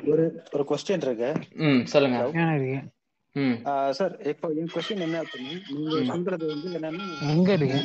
[0.05, 1.29] ஒரு ஒரு கொஸ்டின் இருக்கு
[1.63, 2.77] ம் சொல்லுங்க இருக்கு
[3.97, 5.97] சார் இப்போ என் கொஸ்டின் என்ன அப்படின்னா நீங்க.
[6.11, 7.79] சொல்றது வந்து என்னன்னா எங்க இருக்கு.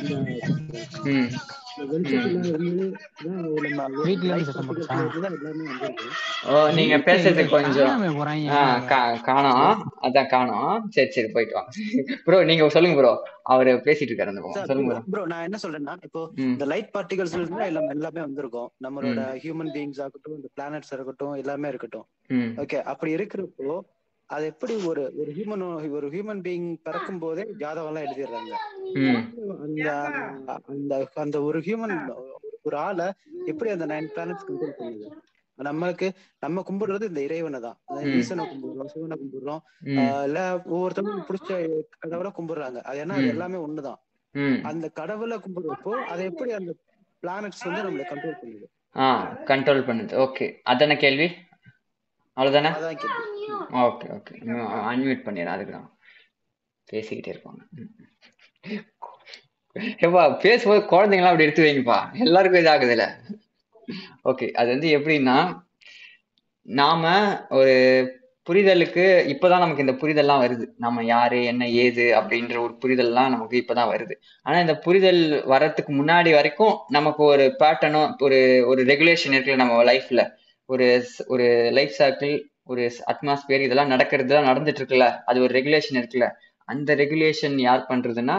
[6.77, 7.91] நீங்க பேசுறது கொஞ்சம்.
[9.27, 9.61] காணாம
[10.07, 10.73] அதான் காணோம்.
[10.89, 11.71] சரி சரி போயிட்டு வாங்க
[12.25, 13.13] ப்ரோ நீங்க சொல்லுங்க ப்ரோ
[13.53, 17.89] அவரு பேசிட்டு இருக்காரு அந்த சொல்லுங்க ப்ரோ நான் என்ன சொல்றேன்னா இப்போ இந்த லைட் பார்ட்டிகல்ஸ்ல இருந்து எல்லாம்
[17.95, 18.69] எல்லாமே வந்திருக்கும்.
[18.85, 22.05] நம்மளோட ஹியூமன் பீயிங்ஸ் ஆகட்டும் இந்த பிளானட்ஸ் இருக்கட்டும் எல்லாமே இருக்கட்டும்.
[22.63, 23.75] ஓகே அப்படி இருக்கிறப்போ
[24.33, 25.63] அது எப்படி ஒரு ஒரு ஹியூமன்
[25.97, 28.53] ஒரு ஹியூமன் பீயிங் பிறக்கும் போதே ஜாதகம் எல்லாம் எழுதிடுறாங்க
[29.65, 29.89] அந்த
[30.73, 30.93] அந்த
[31.25, 31.95] அந்த ஒரு ஹியூமன்
[32.61, 33.07] ஒரு ஆளை
[33.45, 35.07] எப்படி அந்த நைன் பிளானட்ஸ் கண்ட்ரோல் பண்ணுது?
[35.59, 36.07] நம்மளுக்கு
[36.39, 37.77] நம்ம கும்பிடுறது இந்த இறைவனை தான்.
[38.19, 39.61] ஈசனை கும்பிடுறோம் சிவனை கும்பிடுறோம்
[40.01, 40.39] ஆஹ் இல்ல
[40.73, 41.49] ஒவ்வொருத்தவங்க பிடிச்ச
[41.99, 42.79] கடவுளை கும்பிடுறாங்க.
[42.81, 43.99] அது ஏன்னா அது எல்லாமே ஒண்ணுதான்.
[44.63, 46.71] அந்த கடவுளை கும்பிடுறப்போ அதை எப்படி அந்த
[47.23, 48.65] பிளானட்ஸ் வந்து நம்மளை கண்ட்ரோல் பண்ணுது?
[48.95, 49.05] ஆ
[49.45, 50.13] கண்ட்ரோல் பண்ணுது.
[50.25, 51.27] ஓகே அதான கேள்வி?
[53.47, 53.65] ம்.
[53.83, 54.35] ஓகே ஓகே
[54.91, 55.89] அன்மியூட் பண்ணிடுறேன் அதுக்கு தான்.
[56.87, 57.61] பேசிக்கிட்டே இருப்பாங்க.
[59.99, 61.99] ஏப்பா பேசும்போது குழந்தைங்களாம் அப்படி எடுத்து வைங்கப்பா.
[62.25, 63.05] எல்லாருக்கும் இதாகுதுல்ல
[64.25, 65.37] ஓகே அது வந்து எப்படின்னா
[66.65, 67.03] நாம
[67.51, 67.73] ஒரு
[68.47, 69.03] புரிதலுக்கு
[69.33, 70.65] இப்பதான் நமக்கு இந்த புரிதல்லாம் வருது.
[70.77, 74.15] நம்ம யாரு என்ன ஏது அப்படின்ற ஒரு புரிதல்லாம் நமக்கு இப்பதான் வருது.
[74.45, 80.23] ஆனா இந்த புரிதல் வர்றதுக்கு முன்னாடி வரைக்கும் நமக்கு ஒரு பேட்டர்னும் ஒரு ஒரு ரெகுலேஷன் இருக்குல்ல நம்ம லைஃப்ல
[80.69, 80.87] ஒரு
[81.27, 82.33] ஒரு லைஃப் சர்க்கிள்
[82.63, 86.27] ஒரு அட்மாஸ்பியர் இதெல்லாம் நடக்கிறது நடந்துட்டு இருக்குல்ல அது ஒரு ரெகுலேஷன் இருக்குல்ல.
[86.69, 88.37] அந்த ரெகுலேஷன் யார் பண்றதுன்னா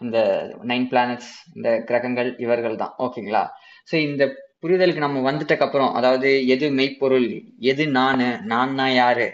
[0.00, 0.18] இந்த
[0.64, 2.92] நைன் பிளானட்ஸ் இந்த கிரகங்கள் இவர்கள் தான்.
[2.98, 3.42] ஓகேங்களா
[3.90, 4.24] ஸோ இந்த
[4.62, 7.28] புரிதலுக்கு நம்ம வந்துட்டக்கு அப்புறம் அதாவது எது மெய்ப்பொருள்
[7.72, 9.26] எது நானு நான் யாரு?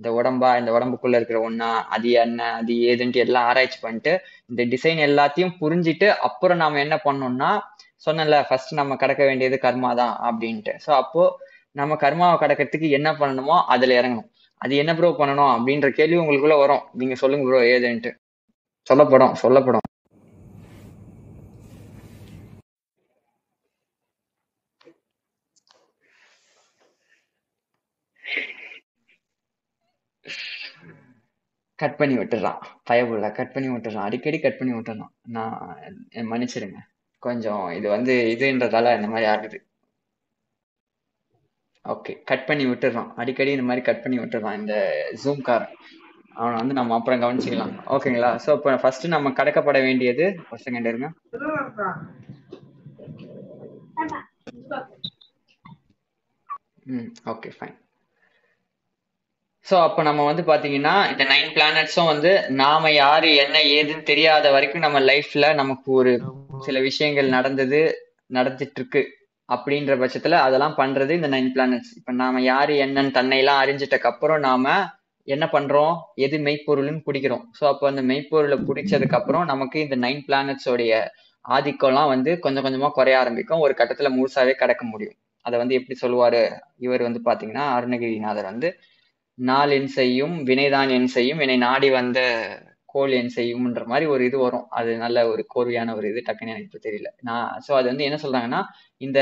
[0.00, 4.12] இந்த உடம்பா இந்த உடம்புக்குள்ள இருக்கிற ஒன்னா அது என்ன அது ஏதுன்ட்டு எல்லாம் ஆராய்ச்சி பண்ணிட்டு
[4.50, 7.50] இந்த டிசைன் எல்லாத்தையும் புரிஞ்சிட்டு அப்புறம் நாம என்ன பண்ணோம்னா
[8.06, 10.74] சொன்னேன்ல ஃபர்ஸ்ட் நம்ம கடக்க வேண்டியது கர்மா தான் அப்படின்ட்டு.
[10.86, 11.22] ஸோ அப்போ
[11.80, 14.28] நம்ம கர்மாவை கடக்கிறதுக்கு என்ன பண்ணணுமோ அதுல இறங்கணும்.
[14.60, 16.84] அது என்ன ப்ரோ பண்ணணும் அப்படின்ற கேள்வி உங்களுக்குள்ள வரும்.
[17.00, 18.12] நீங்க சொல்லுங்க ப்ரோ ஏதுன்ட்டு.
[18.90, 19.84] சொல்லப்படும் சொல்லப்படும்.
[31.78, 32.60] கட் பண்ணி விட்டுறான்.
[32.88, 34.06] பயபுள்ள கட் பண்ணி விட்டுறான்.
[34.08, 35.12] அடிக்கடி கட் பண்ணி விட்டுறான்.
[35.36, 35.54] நான்
[36.32, 36.80] மன்னிச்சிருங்க
[37.22, 39.58] கொஞ்சம் இது வந்து இதுன்றதால இந்த மாதிரி ஆகுது.
[41.84, 44.74] ஓகே கட் பண்ணி விட்டுறான் அடிக்கடி இந்த மாதிரி கட் பண்ணி விட்டுறான் இந்த
[45.22, 45.66] ஜூம் கார்
[46.36, 47.74] அவனை வந்து நம்ம அப்புறம் கவனிச்சிக்கலாம்.
[47.94, 51.08] ஓகேங்களா ஸோ இப்போ ஃபர்ஸ்ட் நம்ம கடக்கப்பட வேண்டியது ஒரு செகண்ட் இருங்க.
[56.92, 57.76] ம் ஓகே ஃபைன்
[59.66, 62.30] ஸோ அப்போ நம்ம வந்து பார்த்தீங்கன்னா இந்த நைன் பிளானட்ஸும் வந்து
[62.62, 66.12] நாம யாரு என்ன ஏதுன்னு தெரியாத வரைக்கும் நம்ம லைஃப்ல நமக்கு ஒரு
[66.60, 67.80] சில விஷயங்கள் நடந்தது
[68.34, 69.02] நடந்துட்டு இருக்கு
[69.48, 74.74] அப்படின்ற பட்சத்துல அதெல்லாம் பண்றது இந்த நைன் பிளானட்ஸ் இப்போ நாம யாரு என்னன்னு தன்னையெல்லாம் அறிஞ்சிட்டக்கு அப்புறம் நாம
[75.28, 75.94] என்ன பண்றோம்?
[76.14, 77.44] எது மெய்ப்பொருள்னு பிடிக்கிறோம்.
[77.60, 80.92] ஸோ அப்போ அந்த மெய்ப்பொருளை பிடிச்சதுக்கு அப்புறம் நமக்கு இந்த நைன் பிளானட்ஸோடைய
[81.44, 83.60] ஆதிக்கம்லாம் வந்து கொஞ்சம் கொஞ்சமா குறைய ஆரம்பிக்கும்.
[83.60, 85.16] ஒரு கட்டத்துல முழுசாவே கடக்க முடியும்.
[85.44, 86.42] அதை வந்து எப்படி சொல்லுவாரு?
[86.76, 88.70] இவர் வந்து பாத்தீங்கன்னா அருணகிரிநாதர் வந்து
[89.38, 91.38] நாள் என் செய்யும் வினைதான் என் செய்யும்.
[91.38, 92.20] என்னை நாடி வந்த
[92.94, 94.66] கோல் என் செய்யும்ன்ற மாதிரி ஒரு இது வரும்.
[94.70, 97.08] அது நல்ல ஒரு கோர்வையான ஒரு இது டக்குன்னு எனக்கு தெரியல.
[97.20, 98.60] நான் ஸோ அது வந்து என்ன சொல்றாங்கன்னா
[99.00, 99.20] இந்த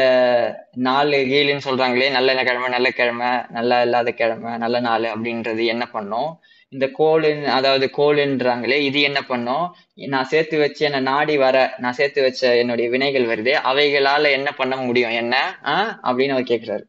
[0.88, 6.30] நாலு கீழுன்னு சொல்றாங்களே நல்ல கிழமை நல்ல கிழமை நல்லா இல்லாத கிழமை நல்ல நாள் அப்படின்றது என்ன பண்ணும்?
[6.72, 9.66] இந்த கோலின் அதாவது கோலுன்றாங்களே இது என்ன பண்ணும்?
[10.14, 14.76] நான் சேர்த்து வச்சு என்ன நாடி வர நான் சேர்த்து வச்ச என்னுடைய வினைகள் வருதே அவைகளால என்ன பண்ண
[14.82, 15.16] முடியும்?
[15.22, 15.34] என்ன?
[15.74, 16.84] ஆஹ் அப்படின்னு அவர் கேட்கிறாரு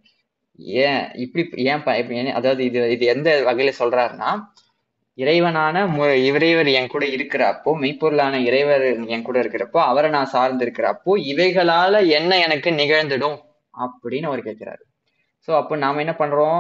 [0.84, 1.84] ஏன் இப்படி ஏன்
[2.40, 4.32] அதாவது இது இது எந்த வகையில சொல்றாருன்னா
[5.18, 5.76] இறைவனான
[6.30, 8.84] இறைவர் என் கூட இருக்கிறப்போ மெய்ப்பொருளான இறைவர்
[9.15, 13.38] என் கூட இருக்கிறப்போ அவரை நான் சார்ந்து இருக்கிறப்போ இவைகளால என்ன எனக்கு நிகழ்ந்துடும்?
[13.73, 14.84] அப்படின்னு அவர் கேட்கிறாரு.
[15.48, 16.60] ஸோ அப்போ நாம என்ன பண்றோம்?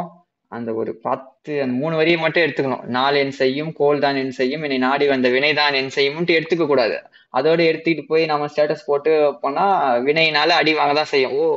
[0.51, 2.83] அந்த ஒரு பத்து அந்த மூணு வரியை மட்டும் எடுத்துக்கணும்.
[2.95, 6.65] நாள் என் செய்யும் கோல் தான் என் செய்யும் என்னை நாடி வந்த வினை தான் என் செய்யும்ட்டு எடுத்துக்க
[6.67, 6.97] கூடாது.
[7.33, 9.11] அதோட எடுத்துக்கிட்டு போய் நம்ம ஸ்டேட்டஸ் போட்டு
[9.43, 9.65] போனா
[10.07, 11.35] வினையினால அடி வாங்க தான் செய்யும்.
[11.39, 11.47] ஓ!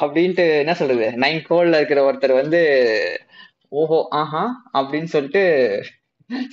[0.00, 1.06] அப்படின்ட்டு என்ன சொல்றது?
[1.22, 2.60] நைன் கோல்ல இருக்கிற ஒருத்தர் வந்து
[3.72, 4.44] ஓஹோ ஆஹா
[4.74, 5.42] அப்படின்னு சொல்லிட்டு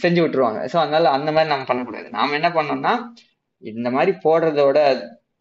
[0.02, 0.60] செஞ்சு விட்டுருவாங்க.
[0.72, 2.08] ஸோ அதனால அந்த மாதிரி நம்ம பண்ணக்கூடாது.
[2.10, 2.94] நாம என்ன பண்ணோம்னா
[3.64, 4.78] இந்த மாதிரி போடுறதோட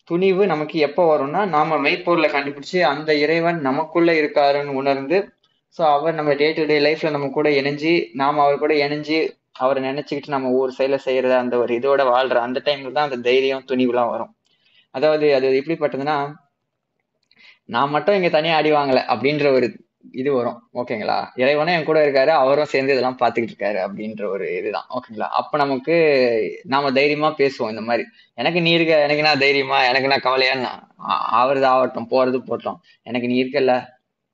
[0.08, 5.18] துணிவு நமக்கு எப்போ வரும்னா நாம மெய்ப்பொருளை கண்டுபிடிச்சு அந்த இறைவன் நமக்குள்ள இருக்காருன்னு உணர்ந்து
[5.78, 9.18] ஸோ அவர் நம்ம டே டு டே லைஃப்ல நம்ம கூட இணைஞ்சு நாம அவர் கூட இணைஞ்சு
[9.52, 13.66] அவரை நினைச்சுக்கிட்டு நம்ம ஒவ்வொரு செயலை செய்யறத அந்த ஒரு இதோட வாழ்ற அந்த டைம்ல தான் அந்த தைரியம்
[13.68, 14.32] துணிவுலாம் வரும்.
[14.94, 16.16] அதாவது அது எப்படிப்பட்டதுன்னா
[17.68, 19.68] நான் மட்டும் இங்க தனியா அடி வாங்கல அப்படின்ற ஒரு
[20.12, 20.58] இது வரும்.
[20.74, 22.32] ஓகேங்களா இறைவனும் என் கூட இருக்காரு.
[22.42, 24.86] அவரும் சேர்ந்து இதெல்லாம் பாத்துக்கிட்டு இருக்காரு அப்படின்ற ஒரு இதுதான்.
[24.96, 25.94] ஓகேங்களா அப்ப நமக்கு
[26.64, 28.04] நாம தைரியமா பேசுவோம் இந்த மாதிரி.
[28.34, 30.72] எனக்கு நீ இருக்க எனக்கு நான் தைரியமா எனக்கு நான் கவலையான்னா
[31.40, 32.78] ஆவறது ஆகட்டும் போறது போட்டோம்.
[33.02, 33.74] எனக்கு நீ இருக்கல்ல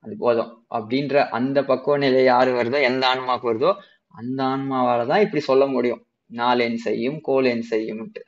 [0.04, 0.50] அது போதும்.
[0.70, 3.72] அப்படின்ற அந்த பக்குவ நிலை யாரு வருதோ எந்த ஆன்மாவுக்கு வருதோ
[4.14, 6.02] அந்த ஆன்மாவால தான் இப்படி சொல்ல முடியும்.
[6.30, 8.20] நாளேன் செய்யும் கோலேன் செய்யும்ட்டு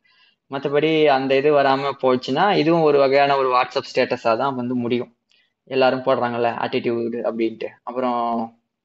[0.51, 5.11] மற்றபடி அந்த இது வராம போச்சுன்னா இதுவும் ஒரு வகையான ஒரு வாட்ஸ்அப் ஸ்டேட்டஸா தான் வந்து முடியும்.
[5.71, 7.69] எல்லாரும் போடுறாங்கல்ல ஆட்டிடியூடு அப்படின்ட்டு.
[7.89, 8.19] அப்புறம்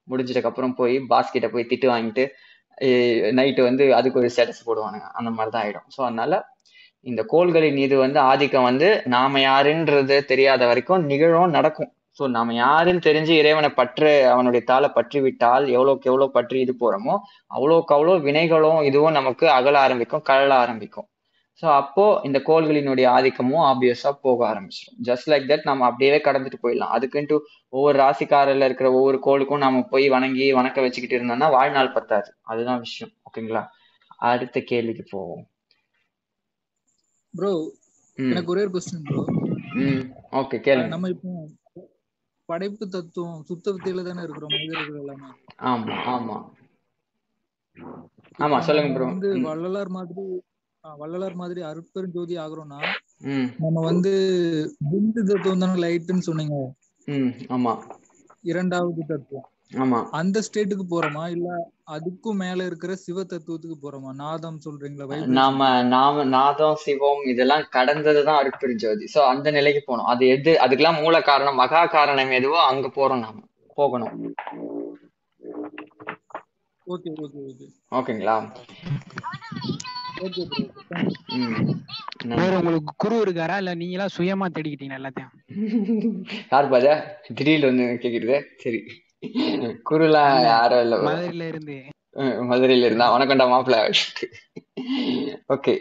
[0.08, 2.24] முடிஞ்சதுக்கு அப்புறம் போய் பாஸ் கிட்ட போய் திட்டு வாங்கிட்டு
[3.40, 5.08] நைட்டு வந்து அதுக்கு ஒரு ஸ்டேட்டஸ் போடுவானுங்க.
[5.20, 5.88] அந்த மாதிரி தான் ஆயிடும்.
[5.96, 6.34] ஸோ அதனால
[7.06, 11.92] இந்த கோள்களின் மீது வந்து ஆதிக்கம் வந்து நாம யாருன்றது தெரியாத வரைக்கும் நிகழும் நடக்கும்.
[12.20, 17.16] ஸோ நாம யாருன்னு தெரிஞ்சு இறைவனை பற்று அவனுடைய தாளை பற்றி விட்டால் எவ்வளோக்கு எவ்வளோ பற்றி இது போறோமோ
[17.58, 21.08] அவ்வளோக்கு அவ்வளோ வினைகளும் இதுவும் நமக்கு அகல ஆரம்பிக்கும் கழல ஆரம்பிக்கும்.
[21.64, 26.94] ஸோ அப்போ இந்த கோள்களினுடைய ஆதிக்கமும் ஆப்வியஸா போக ஆரம்பிச்சிடும் ஜஸ்ட் லைக் தட் நம்ம அப்படியே கடந்துட்டு போயிடலாம்.
[26.96, 27.38] அதுக்குன்ட்டு
[27.74, 32.30] ஒவ்வொரு ராசிக்காரில் இருக்கிற ஒவ்வொரு கோளுக்கும் நாம போய் வணங்கி வணக்க வச்சுக்கிட்டு இருந்தோம்னா வாழ்நாள் பத்தாது.
[32.44, 33.14] அதுதான் விஷயம்.
[33.28, 33.64] ஓகேங்களா
[34.30, 35.44] அடுத்த கேள்விக்கு போவோம்.
[37.34, 37.52] ப்ரோ
[38.18, 39.22] எனக்கு ஒரே ஒரு கொஸ்டின் ப்ரோ
[39.82, 40.04] ம்.
[40.40, 40.90] ஓகே கேளுங்க.
[40.90, 41.32] நம்ம இப்போ
[42.50, 44.54] படைப்பு தத்துவம் சுத்த வித்தையில தானே இருக்கிறோம்.
[44.56, 45.28] மனிதர்கள் எல்லாமே.
[45.70, 46.38] ஆமா ஆமா.
[48.40, 50.24] ஆமா சொல்லுங்க நம்ம ப்ரோ வந்து வள்ளலார் மாதிரி
[50.84, 52.80] வள்ளலார் மாதிரி அருட்பெருஞ்சோதி ஆகுறோம்னா
[53.60, 54.12] நம்ம வந்து
[54.92, 56.58] பிந்து தத்துவம் தானே லைட்டுன்னு சொன்னீங்க.
[57.56, 57.74] ஆமா.
[58.44, 59.48] இரண்டாவது தத்துவம்.
[59.78, 59.98] ஆமா.
[60.10, 61.30] அந்த ஸ்டேட்டுக்கு போறோமா?
[61.30, 61.48] இல்ல
[61.92, 64.12] அதுக்கும் மேல இருக்கிற சிவ தத்துவத்துக்கு போறோமா?
[64.16, 65.18] நாதம் சொல்றீங்களா?
[65.40, 70.06] நாம நாம நாதம் சிவம் இதெல்லாம் கடந்ததுதான் அருட்பெருஞ்சோதி சோ அந்த நிலைக்கு போகணும்.
[70.06, 73.38] அது எது அதுக்கெல்லாம் மூல காரணம் மகா காரணம் எதுவோ அங்க போறோம் நாம.
[73.78, 74.16] போகணும்.
[76.88, 77.66] Okay okay okay.
[77.92, 78.36] ஓகேங்களா?
[82.34, 83.56] வேற உங்களுக்கு குரு இருக்காரா?
[83.62, 85.34] இல்ல நீங்களா சுயமா தேடிக்கிட்டீங்க எல்லாத்தையும்?
[86.52, 86.94] யார் பாதா
[87.28, 88.38] திடீர்னு வந்து கேக்குறது?
[88.64, 88.80] சரி.
[89.90, 90.98] குருலாம் யாரும் இல்ல.
[91.08, 91.78] மதுரையில இருந்து.
[92.50, 93.80] மதுரையில இருந்தா வணக்கம்டா மாப்பிள்ள.
[95.56, 95.74] ஓகே.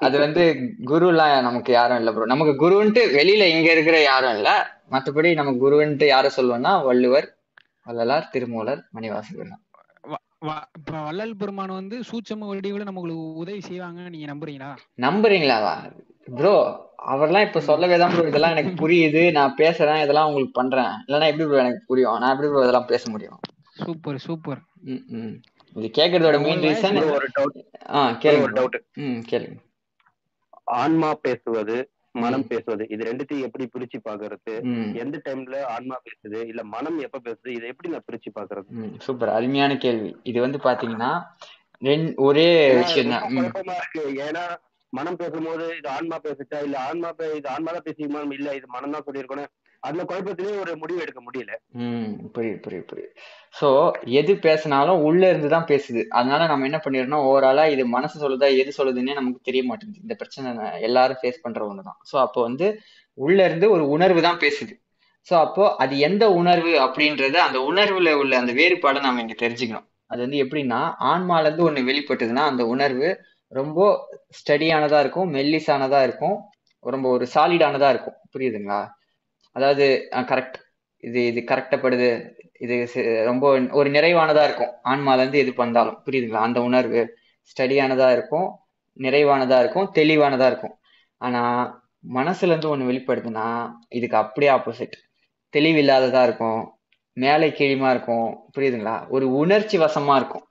[0.00, 0.42] அது வந்து
[0.90, 4.50] குருலாம் நமக்கு யாரும் இல்ல ப்ரோ நமக்கு குருன்ட்டு வெளியில இங்க இருக்கிற யாரும் இல்ல.
[4.94, 7.28] மத்தபடி நம்ம குருன்ட்டு யார சொல்லுவோம்னா வள்ளுவர்
[7.86, 9.62] வள்ளலார் திருமூலர் மணிவாசகர் தான்.
[10.42, 14.70] வள்ளல் பெருமான் வந்து சூட்சம வடிவுல நமக்கு உதவி செய்வாங்க நீங்க நம்புறீங்களா?
[14.98, 15.74] நம்புறீங்களாவா
[16.28, 16.54] ப்ரோ
[17.12, 19.22] அவர்லாம் இப்ப சொல்லவே தான் ப்ரோ இதெல்லாம் எனக்கு புரியுது.
[19.32, 20.92] நான் பேசுறேன் இதெல்லாம் உங்களுக்கு பண்றேன்.
[21.06, 22.18] இல்லைன்னா எப்படி ப்ரோ எனக்கு புரியும்?
[22.22, 23.38] நான் எப்படி ப்ரோ இதெல்லாம் பேச முடியும்?
[23.80, 24.60] Super super.
[24.90, 25.34] ம் ம்.
[25.76, 27.58] இது கேட்கறதோட ஒரு மெயின் ரீசன் ஒரு டவுட்
[27.94, 29.56] ஆ கேளுங்க ஒரு டவுட் ம் கேளுங்க.
[30.80, 31.76] ஆன்மா பேசுவது
[32.14, 32.84] மனம் பேசுவது.
[32.94, 34.54] இது ரெண்டுத்தையும் எப்படி பிரிச்சு பாக்குறது.
[35.02, 36.38] எந்த டைம்ல ஆன்மா பேசுது?
[36.50, 37.50] இல்ல மனம் எப்ப பேசுது?
[37.56, 38.68] இதை எப்படி நான் பிரிச்சு பாக்குறது?
[39.06, 40.10] சூப்பர் அருமையான கேள்வி.
[40.32, 41.12] இது வந்து பாத்தீங்கன்னா
[42.28, 42.48] ஒரே
[42.80, 44.02] விஷயம் குழப்பமா இருக்கு.
[44.26, 44.44] ஏன்னா
[44.92, 46.58] மனம் பேசும்போது இது ஆன்மா பேசுச்சா?
[46.66, 49.50] இல்ல ஆன்மா இது ஆன்மா தான் பேசிக்குமா இல்ல இது மனம் தான் சொல்லியிருக்கணும்.
[49.82, 51.52] அதுல குழப்பத்திலேயே ஒரு முடிவு எடுக்க முடியல.
[51.82, 53.12] ம் புரியுது புரியுது புரியுது.
[53.54, 53.68] ஸோ
[54.20, 56.02] எது பேசினாலும் உள்ள இருந்து தான் பேசுது.
[56.08, 57.24] அதனால நம்ம என்ன பண்ணிடணும்?
[57.28, 60.02] ஓவராலா இது மனசு சொல்லுதா எது சொல்லுதுன்னே நமக்கு தெரிய மாட்டேங்குது.
[60.02, 60.50] இந்த பிரச்சனை
[60.80, 62.68] எல்லாரும் ஃபேஸ் பண்ற ஒன்று தான் ஸோ அப்போ வந்து
[63.18, 64.74] உள்ள இருந்து ஒரு உணர்வு தான் பேசுது.
[65.26, 69.88] ஸோ அப்போ அது எந்த உணர்வு அப்படின்றத அந்த உணர்வுல உள்ள அந்த வேறுபாடை நம்ம இங்க தெரிஞ்சுக்கணும்.
[70.06, 70.78] அது வந்து எப்படின்னா
[71.10, 73.08] ஆன்மால இருந்து ஒண்ணு வெளிப்பட்டதுன்னா அந்த உணர்வு
[73.52, 73.80] ரொம்ப
[74.38, 76.36] ஸ்டடியானதா இருக்கும் மெல்லிஸானதா இருக்கும்
[76.84, 78.16] ரொம்ப ஒரு சாலிடானதா இருக்கும்.
[78.34, 78.80] புரியுதுங்களா?
[79.52, 80.58] அதாவது கரெக்ட்
[80.96, 82.08] இது இது கரெக்டப்படுது.
[82.58, 82.74] இது
[83.24, 84.72] ரொம்ப ஒரு நிறைவானதா இருக்கும்.
[84.84, 86.42] ஆன்மால இருந்து எது பண்ணாலும் புரியுதுங்களா?
[86.48, 87.16] அந்த உணர்வு
[87.50, 88.48] ஸ்டடியானதா இருக்கும்.
[88.98, 89.90] நிறைவானதா இருக்கும்.
[89.94, 90.74] தெளிவானதா இருக்கும்.
[91.16, 91.42] ஆனா
[92.14, 93.46] மனசுல இருந்து ஒண்ணு வெளிப்படுதுன்னா
[93.88, 94.94] இதுக்கு அப்படியே ஆப்போசிட்
[95.54, 96.60] தெளிவில்லாததா இருக்கும்.
[97.12, 98.50] மேலே கீழிமா இருக்கும்.
[98.56, 99.08] புரியுதுங்களா?
[99.08, 100.44] ஒரு உணர்ச்சி வசமா இருக்கும்.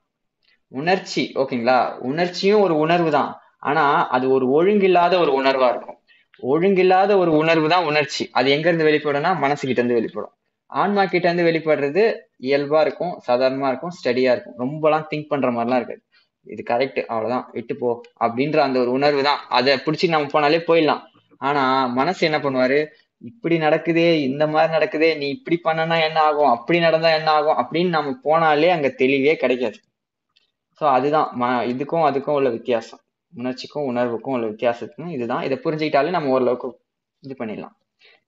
[0.68, 1.78] உணர்ச்சி ஓகேங்களா?
[1.98, 5.99] உணர்ச்சியும் ஒரு உணர்வு தான் ஆனா அது ஒரு ஒழுங்கில்லாத ஒரு உணர்வா இருக்கும்.
[6.42, 8.30] ஒழுங்கில்லாத ஒரு உணர்வு தான் உணர்ச்சி.
[8.32, 10.32] அது எங்க இருந்து வெளிப்படும்னா மனசு கிட்ட இருந்து வெளிப்படும்.
[10.70, 12.02] ஆன்மா கிட்ட இருந்து வெளிப்படுறது
[12.38, 14.56] இயல்பா இருக்கும் சாதாரணமா இருக்கும் ஸ்டடியா இருக்கும்.
[14.58, 16.02] ரொம்பலாம் திங்க் பண்ற மாதிரிலாம் இருக்காது.
[16.46, 17.46] இது கரெக்ட் அவ்வளவுதான்.
[17.52, 19.40] விட்டு போ அப்படின்ற அந்த ஒரு உணர்வு தான்.
[19.48, 21.02] அதை பிடிச்சி நம்ம போனாலே போயிடலாம்.
[21.38, 22.86] ஆனா மனசு என்ன பண்ணுவாரு?
[23.18, 26.50] இப்படி நடக்குதே இந்த மாதிரி நடக்குதே நீ இப்படி பண்ணனா என்ன ஆகும்?
[26.50, 27.56] அப்படி நடந்தா என்ன ஆகும்?
[27.56, 29.78] அப்படின்னு நம்ம போனாலே அங்க தெளிவே கிடைக்காது.
[30.80, 31.28] ஸோ அதுதான்.
[31.40, 33.00] ம இதுக்கும் அதுக்கும் உள்ள வித்தியாசம்.
[33.34, 35.42] உணர்ச்சிக்கும் உணர்வுக்கும் உள்ள வித்தியாசத்துக்கும் இதுதான்.
[35.42, 36.80] இதை புரிஞ்சுக்கிட்டாலே நம்ம ஓரளவுக்கு
[37.20, 37.76] இது பண்ணிடலாம்.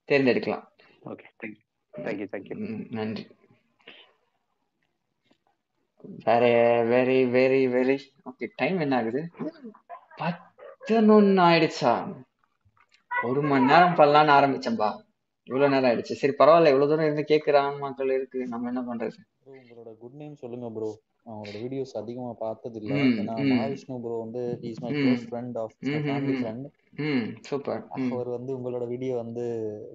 [0.08, 0.64] தேர்ந்தெடுக்கலாம்.
[1.04, 2.56] ஓகே தேங்க்யூ தேங்க்யூ
[2.90, 3.26] நன்றி.
[6.24, 6.44] வேற
[6.84, 7.98] very very very
[8.30, 9.30] okay time என்ன ஆகுது?
[10.16, 11.92] பத்தொன்னு ஆயிடுச்சா?
[13.22, 14.90] ஒரு மணி நேரம் பண்ணலாம்னு ஆரம்பிச்சேன்பா.
[15.44, 16.12] இவ்வளவு நேரம் ஆயிடுச்சு.
[16.20, 18.46] சரி பரவாயில்ல இவ்வளவு தூரம் இருந்து கேக்குற ஆன்மாக்கள் இருக்கு.
[18.46, 19.18] நம்ம என்ன பண்றது?
[19.46, 20.90] உங்களோட குட் நேம் சொல்லுங்க ப்ரோ
[21.26, 24.40] அவங்களோட வீடியோஸ் அதிகமா பார்த்தது இல்ல ஏன்னா மகாவிஷ்ணு ப்ரோ வந்து
[24.70, 24.90] is my.
[24.98, 25.74] Close friend of
[26.06, 26.66] family friend
[27.48, 29.44] super அவர் வந்து உங்களோட வீடியோ வந்து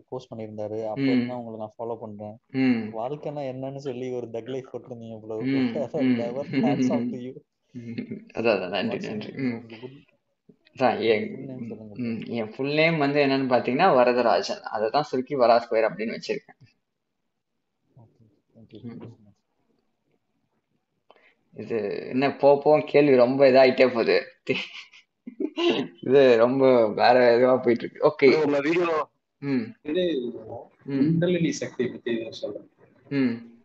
[0.09, 0.79] போஸ்ட் பண்ணியிருந்தாரு.
[0.91, 2.35] அப்ப தான் உங்களை நான் ஃபாலோ பண்றேன்?
[2.97, 5.15] வாழ்க்கைனா என்னன்னு சொல்லி ஒரு தக் லைஃப் போட்டிருந்தீங்க
[7.25, 7.33] யூ
[8.37, 9.31] அதான் நன்றி நன்றி.
[12.37, 14.63] என் ஃபுல் நேம் வந்து என்னன்னு பாத்தீங்கன்னா வரதராஜன்.
[14.75, 16.57] அதை தான் சுருக்கி வரா ஸ்கொயர் அப்படின்னு வச்சிருக்கேன்
[17.95, 18.23] ஓகே
[18.53, 18.89] தேங்க்யூ ம்.
[18.89, 19.41] தேங்க்யூ ஸோ மச்
[21.57, 24.21] இது என்ன போ போ கேள்வி ரொம்ப இதாயிட்டே போகுது.
[26.03, 28.27] இது ரொம்ப வேற இதுவா போயிட்டு இருக்கு ஓகே
[28.65, 29.07] வீடியோ
[29.41, 29.75] ம்.
[29.89, 30.33] இது
[30.89, 32.67] குண்டலினி சக்தி பத்தி சொல்றேன்
[33.17, 33.55] ம்.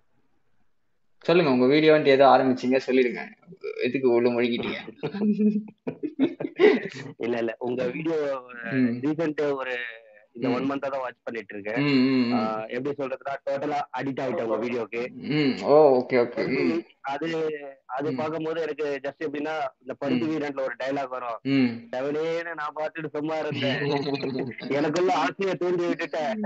[1.24, 3.20] சொல்லுங்க உங்க வீடியோ வந்து ஏதோ ஆரம்பிச்சீங்க சொல்லிடுங்க.
[3.86, 5.02] எதுக்கு உள்ள முழுகிட்டீங்க
[7.24, 7.56] இல்ல இல்ல.
[7.60, 8.44] உங்க வீடியோ
[9.04, 9.76] ரீசெண்ட் ஒரு
[10.34, 11.80] இந்த ஒன் மந்தா தான் வாட்ச் பண்ணிட்டு இருக்கேன்
[12.68, 15.02] எப்படி சொல்றதுன்னா டோட்டலா அடிக்ட் ஆயிட்டேன் உங்க வீடியோக்கு
[15.74, 16.44] ஓகே ஓகே
[17.12, 17.28] அது
[17.94, 21.38] அது பார்க்கும்போது எனக்கு ஜஸ்ட் எப்படின்னா இந்த பருத்தி வீரன்ல ஒரு டைலாக் வரும்.
[21.92, 23.80] டெவலேன்னு நான் பார்த்துட்டு சும்மா இருந்தேன்.
[24.76, 26.38] எனக்குள்ள ஆசையை தூண்டி விட்டுட்டேன்.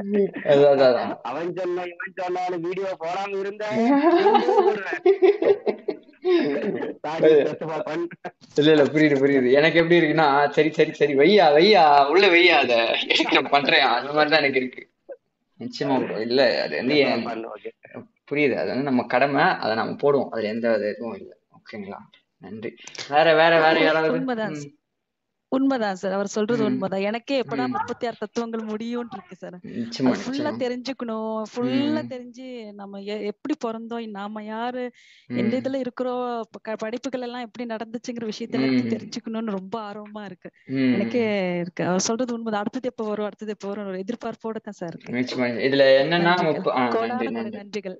[1.28, 3.78] அவன் சொன்ன இவன் சொன்னாலும் வீடியோ போடாம இருந்தேன்.
[8.56, 9.48] இல்ல இல்ல புரியுது புரியுது.
[9.52, 12.74] எனக்கு எப்படி இருக்குன்னா சரி சரி சரி வையா வையா உள்ள வையா அத
[13.32, 13.80] நான் பண்றேன்.
[13.80, 14.82] அந்த மாதிரி தான் எனக்கு இருக்கு.
[15.60, 16.20] நிச்சயமா.
[16.20, 16.96] இல்ல அது வந்து
[18.30, 18.54] புரியுது.
[18.54, 19.42] அது வந்து நம்ம கடமை.
[19.42, 20.30] அதை நம்ம போடுவோம்.
[20.30, 21.36] அதுல எந்த இதுவும் இல்லை.
[21.58, 22.00] ஓகேங்களா
[22.42, 22.70] நன்றி.
[23.08, 24.18] வேற வேற வேற யாராவது?
[25.52, 26.12] உண்மைதான் சார்.
[26.12, 27.00] அவர் சொல்றது உண்மைதான்.
[27.00, 29.56] எனக்கே எப்படா முப்பத்தி ஆறு தத்துவங்கள் முடியும்னு இருக்கு சார்
[30.18, 31.36] ஃபுல்லா தெரிஞ்சுக்கணும்.
[31.52, 33.00] ஃபுல்லா தெரிஞ்சு நம்ம
[33.30, 34.84] எப்படி பிறந்தோம் நாம யாரு
[35.36, 36.24] எந்த இதுல இருக்கிறோம்
[36.78, 38.94] படிப்புகள் எல்லாம் எப்படி நடந்துச்சுங்கிற விஷயத்த எல்லாத்தையும் ம்.
[38.96, 40.50] தெரிஞ்சுக்கணும்னு ரொம்ப ஆர்வமா இருக்கு.
[40.92, 41.24] எனக்கே
[41.60, 41.84] இருக்கு.
[41.84, 42.60] அவர் சொல்றது உண்மைதான்.
[42.60, 45.44] அடுத்தது எப்போ வரும் அடுத்தது எப்போ வரும் ஒரு எதிர்பார்ப்போட தான் சார் இருக்கு.
[45.68, 46.34] இதுல என்னன்னா
[47.56, 47.96] நன்றிகள்.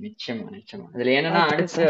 [0.00, 0.88] நிச்சயமா நிச்சயமா.
[0.94, 1.84] இதுல என்னன்னா அடுத்து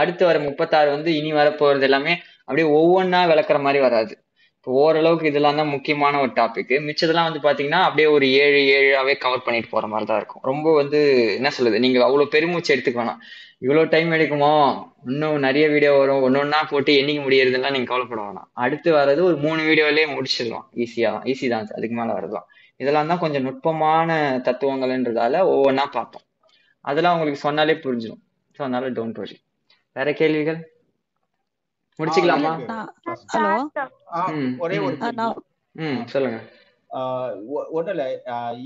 [0.00, 2.14] அடுத்து வர முப்பத்தாறு வந்து இனி வரப்போறது எல்லாமே
[2.46, 4.14] அப்படியே ஒவ்வொன்றா விளக்குற மாதிரி வராது.
[4.56, 9.44] இப்போ ஓரளவுக்கு இதெல்லாம் தான் முக்கியமான ஒரு டாபிக் மிச்சதெல்லாம் வந்து பார்த்தீங்கன்னா அப்படியே ஒரு ஏழு ஏழாவே கவர்
[9.46, 10.42] பண்ணிட்டு போற மாதிரி தான் இருக்கும்.
[10.50, 10.98] ரொம்ப வந்து
[11.38, 13.20] என்ன சொல்லுது நீங்க அவ்வளோ பெருமூச்சு எடுத்துக்க வேணாம்.
[13.64, 14.52] இவ்வளோ டைம் எடுக்குமோ?
[15.10, 16.22] இன்னும் நிறைய வீடியோ வரும்.
[16.26, 18.48] ஒன்னொன்னா போட்டு என்னைக்கு முடியறதுலாம் நீங்க கவலைப்பட வேணாம்.
[18.64, 20.66] அடுத்து வர்றது ஒரு மூணு வீடியோலயே முடிச்சிடலாம்.
[20.84, 21.68] ஈஸியா ஈஸி தான்.
[21.78, 22.48] அதுக்கு மேலே வரதுலாம்.
[22.80, 24.10] இதெல்லாம் தான் கொஞ்சம் நுட்பமான
[24.46, 26.26] தத்துவங்கள்ன்றதால ஒவ்வொன்றா பார்த்தோம்
[26.84, 28.22] அதெல்லாம் உங்களுக்கு சொன்னாலே புரிஞ்சிடும்
[28.56, 29.36] ஸோ அதனால டோன்ட் வரி
[29.92, 30.60] வேற கேள்விகள்?
[31.98, 32.52] முடிச்சுக்கலாமா?
[33.32, 34.58] ஹலோ?
[34.58, 34.96] ஒரே ஒரு
[35.72, 36.38] ம் சொல்லுங்க.
[37.86, 38.08] இல்லை.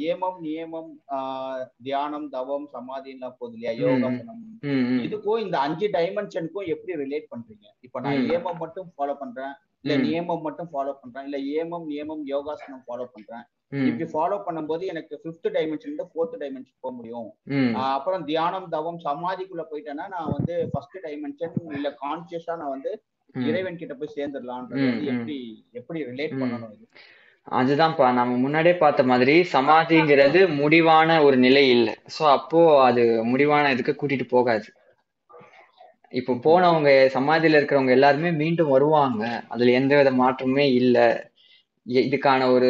[0.07, 3.73] ஏமம் நியமம் ஆஹ் தியானம் தவம் சமாதிலாம் போகுது இல்லையா?
[3.73, 4.69] ம் யோகாசனம் ம்.
[4.69, 7.67] ம் இதுக்கும் இந்த அஞ்சு டைமென்ஷனுக்கும் எப்படி ரிலேட் பண்றீங்க?
[7.81, 9.97] இப்போ நான் ஏமம் மட்டும் ஃபாலோ பண்றேன் இல்ல.
[10.09, 13.47] நியமம் மட்டும் ஃபாலோ பண்றேன் இல்ல ஏமம் நியமம் யோகாசனம் ஃபாலோ பண்றேன்.
[13.73, 17.29] இப்படி ஃபாலோ பண்ணும்போது எனக்கு ஃபிஃப்த் டைமென்ஷன் இருந்து ஃபோர்த் டைமென்ஷன் போக முடியும்.
[17.89, 22.93] அப்புறம் தியானம் தவம் சமாதிக்குள்ள போயிட்டேன்னா நான் வந்து ஃபர்ஸ்ட் டைமென்ஷன் இல்ல கான்சியஸா நான் வந்து.
[23.49, 24.89] இறைவன் கிட்ட போய் சேர்ந்துடலான்றது.
[25.13, 25.37] எப்படி
[25.73, 26.41] எப்படி ரிலேட்.
[26.43, 26.75] பண்ணணும்
[27.59, 31.95] அதுதான்ப்பா நம்ம முன்னாடியே பார்த்த மாதிரி சமாதிங்கிறது முடிவான ஒரு நிலை இல்லை.
[32.15, 34.67] சோ அப்போ அது முடிவான இதுக்கு கூட்டிட்டு போகாது.
[36.13, 39.23] இப்போ போனவங்க சமாதியில இருக்கிறவங்க எல்லாருமே மீண்டும் வருவாங்க.
[39.49, 40.97] அதுல எந்த வித மாற்றமுமே இல்ல.
[41.87, 42.69] இதுக்கான ஒரு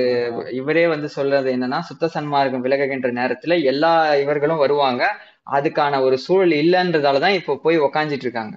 [0.52, 5.02] இவரே வந்து சொல்றது என்னன்னா சுத்த சன்மார்க்கம் விலகுகின்ற நேரத்துல எல்லா இவர்களும் வருவாங்க.
[5.50, 8.56] அதுக்கான ஒரு சூழல் இல்லைன்றதாலதான் இப்போ போய் உக்காந்துட்டு இருக்காங்க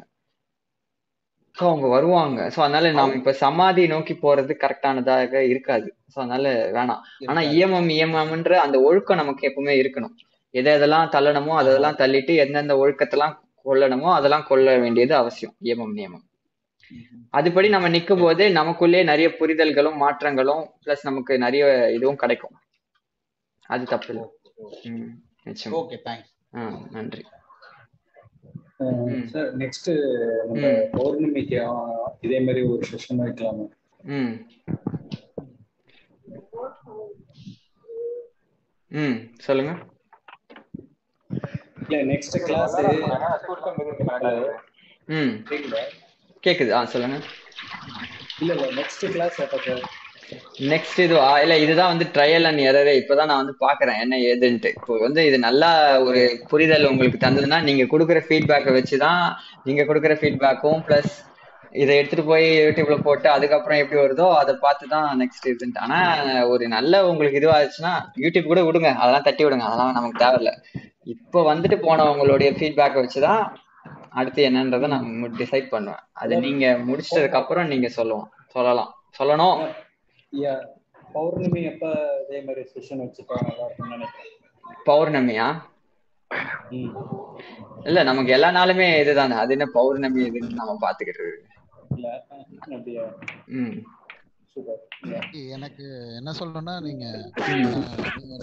[1.58, 2.52] ஸோ அவங்க வருவாங்க.
[2.56, 5.88] ஸோ அதனால நாம இப்ப சமாதி நோக்கி போறது கரெக்டானதாக இருக்காது.
[6.16, 7.02] ஸோ அதனால வேணாம்.
[7.28, 7.42] ஆனா.
[7.42, 10.14] இயமம் இயமம்ன்ற அந்த ஒழுக்கம் நமக்கு எப்பவுமே இருக்கணும்.
[10.54, 15.56] எதை எதெல்லாம் தள்ளணுமோ அதெல்லாம் தள்ளிட்டு எந்தெந்த ஒழுக்கத்தெல்லாம் கொள்ளணுமோ அதெல்லாம் கொள்ள வேண்டியது அவசியம்.
[15.60, 16.24] இயமம் நியமம்.
[17.34, 22.56] அதுபடி நம்ம நிற்கும் போது நமக்குள்ளே நிறைய புரிதல்களும் மாற்றங்களும் பிளஸ் நமக்கு நிறைய இதுவும் கிடைக்கும்.
[23.66, 24.24] அது தப்பு இல்லை.
[24.84, 25.74] ம் நிச்சயமா.
[25.74, 27.24] ஓகே தேங்க்ஸ் ஆ நன்றி.
[29.26, 29.90] Sir next.
[30.94, 31.58] பௌர்ணமிக்கு
[32.22, 33.68] இதே மாதிரி ஒரு செஷன் வைக்கலாமா?
[34.04, 34.34] ம்.
[38.88, 39.72] ம் சொல்லுங்க.
[41.90, 42.82] இல்ல நெக்ஸ்ட் கிளாஸ்
[45.06, 45.44] ம்.
[46.44, 46.76] கேக்குதா.
[46.80, 47.18] ஆ சொல்லுங்க.
[48.42, 49.82] இல்ல இல்ல நெக்ஸ்ட் கிளாஸ் எப்ப சார்
[50.72, 54.70] நெக்ஸ்ட் இது இல்ல இதுதான் வந்து ட்ரையல் அண்ட் எரரே இப்பதான் நான் வந்து பாக்குறேன் என்ன ஏதுன்ட்டு.
[54.78, 55.70] இப்போ வந்து இது நல்லா
[56.08, 56.22] ஒரு
[56.52, 59.24] புரிதல் உங்களுக்கு தந்ததுன்னா நீங்க கொடுக்குற ஃபீட்பேக்கை வச்சுதான்
[59.68, 61.16] நீங்க கொடுக்குற ஃபீட்பேக்கும் பிளஸ்
[61.82, 65.82] இதை எடுத்துட்டு போய் யூடியூப்ல போட்டு அதுக்கப்புறம் எப்படி வருதோ அதை பார்த்து தான் நெக்ஸ்ட் இதுன்ட்டு.
[65.86, 65.98] ஆனா
[66.54, 67.94] ஒரு நல்ல உங்களுக்கு இதுவாச்சுன்னா
[68.24, 68.92] யூடியூப் கூட விடுங்க.
[69.02, 69.66] அதெல்லாம் தட்டி விடுங்க.
[69.70, 70.54] அதெல்லாம் நமக்கு தேவையில்ல.
[71.16, 73.44] இப்போ வந்துட்டு போனவங்களுடைய ஃபீட்பேக்கை வச்சுதான்
[74.10, 75.06] அடுத்து என்னன்றதை நான்
[75.38, 76.00] டிசைட் பண்ணுவேன்.
[76.12, 78.32] அது நீங்க முடிச்சதுக்கு அப்புறம் நீங்க சொல்லுவோம்.
[78.48, 78.92] சொல்லலாம்.
[79.20, 79.74] சொல்லணும்.
[80.32, 80.66] யா
[81.14, 81.86] பௌர்ணமி எப்ப
[82.30, 84.10] இதே மாதிரி செஷன் நினைக்கிறேன்.
[84.86, 85.48] பௌர்ணமியா.
[87.84, 89.34] இல்ல நமக்கு எல்லா நாளுமே இதுதானே.
[89.34, 91.28] அது என்ன பௌர்ணமி இதுன்னு நம்ம பாத்துக்கிட்டு
[91.96, 92.26] இல்ல
[92.62, 93.04] அப்படியா?
[93.46, 93.78] ம்.
[94.54, 97.06] சூப்பர் யா எனக்கு என்ன சொல்லணும்னா நீங்க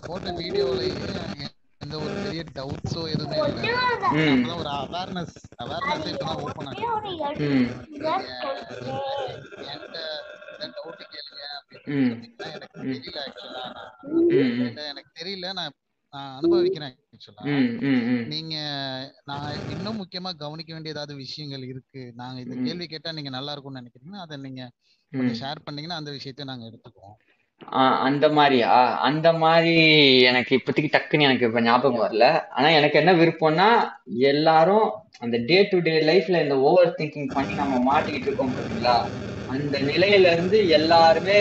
[0.07, 0.93] போட்ட வீடியோலயே
[1.87, 3.67] எந்த ஒரு பெரிய டவுட்ஸோ எதுவுமே இல்லை.
[4.55, 5.35] ஒரு அவேர்னஸ்
[5.65, 6.87] அவேர்னஸ் இப்பதான் ஓப்பன் ஆகுது.
[7.49, 7.67] ம்.
[7.87, 8.09] நீங்க
[9.67, 10.01] என்கிட்ட
[10.77, 11.99] டவுட் கேளுங்க அப்படின்னு
[12.49, 12.79] எனக்கு.
[12.89, 13.65] தெரியல ஆக்சுவலா
[14.87, 15.77] எனக்கு தெரியல நான்
[16.13, 17.45] நான் அனுபவிக்கிறேன் ஆக்சுவலா.
[18.27, 18.57] நீங்க
[19.25, 22.03] நான் இன்னும் முக்கியமா கவனிக்க வேண்டிய ஏதாவது விஷயங்கள் இருக்கு?
[22.15, 22.57] நாங்க இந்த.
[22.65, 24.63] கேள்வி கேட்டா நீங்க நல்லா இருக்கும்னு நினைக்கிறீங்கன்னா அதை நீங்க
[25.41, 27.17] ஷேர் பண்ணீங்கன்னா அந்த விஷயத்தை நாங்க எடுத்துக்குவோம்.
[27.61, 29.73] ஆ, அந்த மாதிரியா அந்த மாதிரி
[30.23, 32.27] எனக்கு இப்போதைக்கு டக்குன்னு எனக்கு இப்ப ஞாபகம் வரல.
[32.51, 33.69] ஆனா எனக்கு என்ன விருப்பம்னா
[34.29, 34.87] எல்லாரும்
[35.21, 38.97] அந்த டே டு டே லைஃப்ல இந்த ஓவர் திங்கிங் பண்ணி நம்ம மாட்டிக்கிட்டு இருக்கோம் பாத்தீங்களா?
[39.49, 41.39] அந்த நிலையில இருந்து எல்லாருமே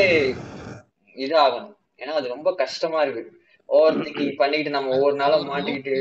[1.18, 1.72] இதாகணும்.
[2.00, 3.24] ஏன்னா அது ரொம்ப கஷ்டமா இருக்கு.
[3.70, 5.96] ஓவர் திங்கிங் பண்ணிக்கிட்டு நம்ம ஒவ்வொரு நாளும் மாட்டிக்கிட்டு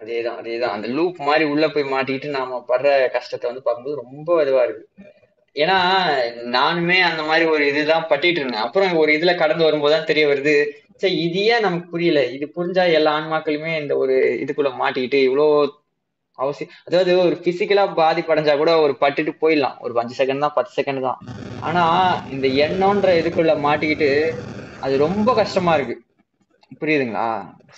[0.00, 0.74] அதேதான் அதேதான்.
[0.74, 4.84] அந்த லூப் மாதிரி உள்ள போய் மாட்டிக்கிட்டு நாம படுற கஷ்டத்தை வந்து பார்க்கும்போது ரொம்ப இதுவா இருக்கு.
[5.56, 5.76] ஏன்னா
[6.56, 8.64] நானுமே அந்த மாதிரி ஒரு இதுதான் பட்டிட்டு இருந்தேன்.
[8.66, 10.54] அப்புறம் ஒரு இதுல கடந்து வரும்போது தான் தெரிய வருது.
[10.96, 12.20] சரி இது ஏன் நமக்கு புரியல?
[12.36, 14.14] இது புரிஞ்சா எல்லா ஆன்மாக்களுமே இந்த ஒரு
[14.44, 15.46] இதுக்குள்ள மாட்டிக்கிட்டு இவ்வளோ
[16.38, 19.78] அவசியம் அதாவது ஒரு பிசிக்கலா பாதிப்படைஞ்சா கூட ஒரு பட்டுட்டு போயிடலாம்.
[19.80, 21.20] ஒரு அஞ்சு செகண்ட் தான் பத்து செகண்ட் தான்.
[21.60, 21.84] ஆனா
[22.30, 24.10] இந்த எண்ணம்ன்ற இதுக்குள்ள மாட்டிக்கிட்டு
[24.80, 25.96] அது ரொம்ப கஷ்டமா இருக்கு.
[26.80, 27.26] புரியுதுங்களா?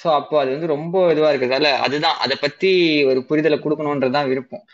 [0.00, 2.16] சோ அப்போ அது வந்து ரொம்ப இதுவா இருக்குதால அதுதான்.
[2.18, 2.70] அதை பத்தி
[3.04, 4.64] ஒரு புரிதலை கொடுக்கணுன்றதுதான் விருப்பம்.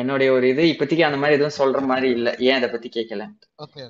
[0.00, 0.62] என்னுடைய ஒரு இது.
[0.62, 2.28] இப்போதைக்கு அந்த மாதிரி எதுவும் சொல்ற மாதிரி இல்ல.
[2.38, 3.24] ஏன் அதை பத்தி கேட்கல
[3.62, 3.82] ஓகே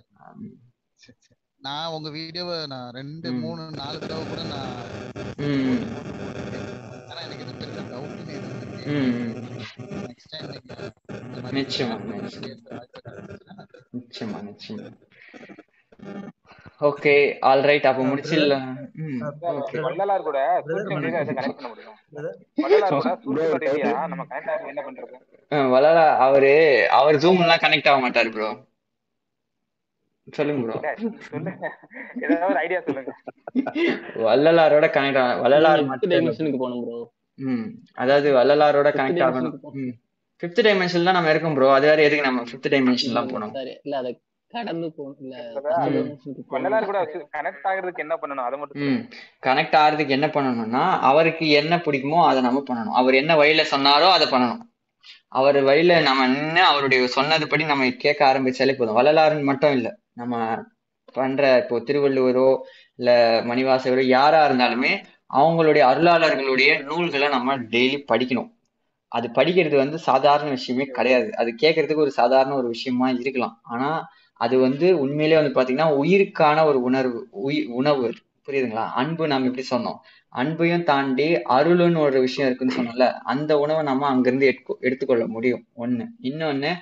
[1.66, 3.33] நான் உங்க வீடியோவை நான் ரெண்டு.
[3.33, 4.81] மூணு நாலு தடவை கூட நான்.
[7.11, 8.37] ஆனா எனக்கு இது டவுட்னு.
[10.09, 10.49] நெக்ஸ்ட் டைம்
[11.57, 11.97] நிச்சயமா
[13.99, 14.91] நிச்சயமா நிச்சயமா.
[16.89, 17.12] ஓகே
[17.48, 18.68] ஆல் ரைட் அப்போ முடிச்சிடலாம்.
[19.86, 21.97] வள்ளலார் கூட கனெக்ட் பண்ண முடியும்?
[24.12, 26.52] நம்ம என்ன அவரு
[26.98, 28.51] அவர் ஜூம் எல்லாம் கனெக்ட் ஆக மாட்டாரு ப்ரோ
[30.28, 30.76] சொல்லுங்க ப்ரோ
[32.24, 33.12] ஏதாவது ஐடியா சொல்லுங்க.
[34.26, 36.98] வள்ளலாரோட கனெக்ட் ஆக வள்ளலார் மட்டும் டைமென்ஷனுக்கு போகணும் ப்ரோ
[37.39, 37.66] ம்
[38.02, 39.56] அதாவது வள்ளலாரோட கனெக்ட் ஆகணும்.
[40.43, 43.52] ஃபிஃப்த் டைமென்ஷன் தான் நம்ம இருக்கோம் ப்ரோ அது வேற எதுக்கு நம்ம ஃபிஃப்த் டைமென்ஷன்லாம் போனோம்?
[43.59, 43.74] சரி.
[43.86, 43.97] இல்ல
[49.41, 52.93] கனெக்ட் ஆகுறதுக்கு என்ன என்ன பண்ணணும்னா அவருக்கு என்ன பிடிக்குமோ அதை நம்ம பண்ணணும்.
[52.93, 54.61] அவர் என்ன வழியில சொன்னாரோ அதை பண்ணணும்.
[55.29, 58.97] அவர் வழியில நம்ம நின்று அவருடைய சொன்னதுபடி நம்ம கேட்க ஆரம்பிச்சாலே போதும்.
[58.97, 59.99] வள்ளலாருன்னு மட்டும் இல்ல.
[60.12, 60.62] நம்ம
[61.12, 62.59] பண்ற இப்போ திருவள்ளுவரோ
[62.97, 65.05] இல்ல மணிவாசகரோ யாரா இருந்தாலுமே
[65.35, 68.51] அவங்களுடைய அருளாளர்களுடைய நூல்களை நம்ம டெய்லி படிக்கணும்.
[69.09, 71.37] அது படிக்கிறது வந்து சாதாரண விஷயமே கிடையாது.
[71.37, 73.61] அது கேட்கறதுக்கு ஒரு சாதாரண ஒரு விஷயமா இருக்கலாம்.
[73.62, 74.09] ஆனா
[74.43, 78.06] அது வந்து உண்மையிலே வந்து பாத்தீங்கன்னா உயிருக்கான ஒரு உணர்வு உயிர் உணவு
[78.48, 78.85] புரியுதுங்களா?
[78.93, 79.98] அன்பு நாம் எப்படி சொன்னோம்?
[80.32, 85.62] அன்பையும் தாண்டி அருள்னு ஒரு விஷயம் இருக்குன்னு சொன்னோம்ல அந்த உணவை நம்ம அங்கிருந்து எடுத்து எடுத்துக்கொள்ள முடியும்.
[85.77, 86.05] ஒண்ணு.
[86.23, 86.73] இன்னொன்னு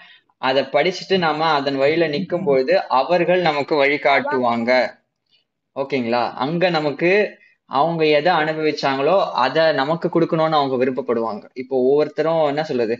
[0.42, 4.70] அதை படிச்சுட்டு நாம அதன் வழியில நிற்கும் பொழுது அவர்கள் நமக்கு வழிகாட்டுவாங்க
[5.76, 6.22] ஓகேங்களா?
[6.44, 7.10] அங்க நமக்கு
[7.70, 11.44] அவங்க எதை அனுபவிச்சாங்களோ அதை நமக்கு கொடுக்கணும்னு அவங்க விருப்பப்படுவாங்க.
[11.54, 12.94] இப்போ ஒவ்வொருத்தரும் என்ன சொல்றது?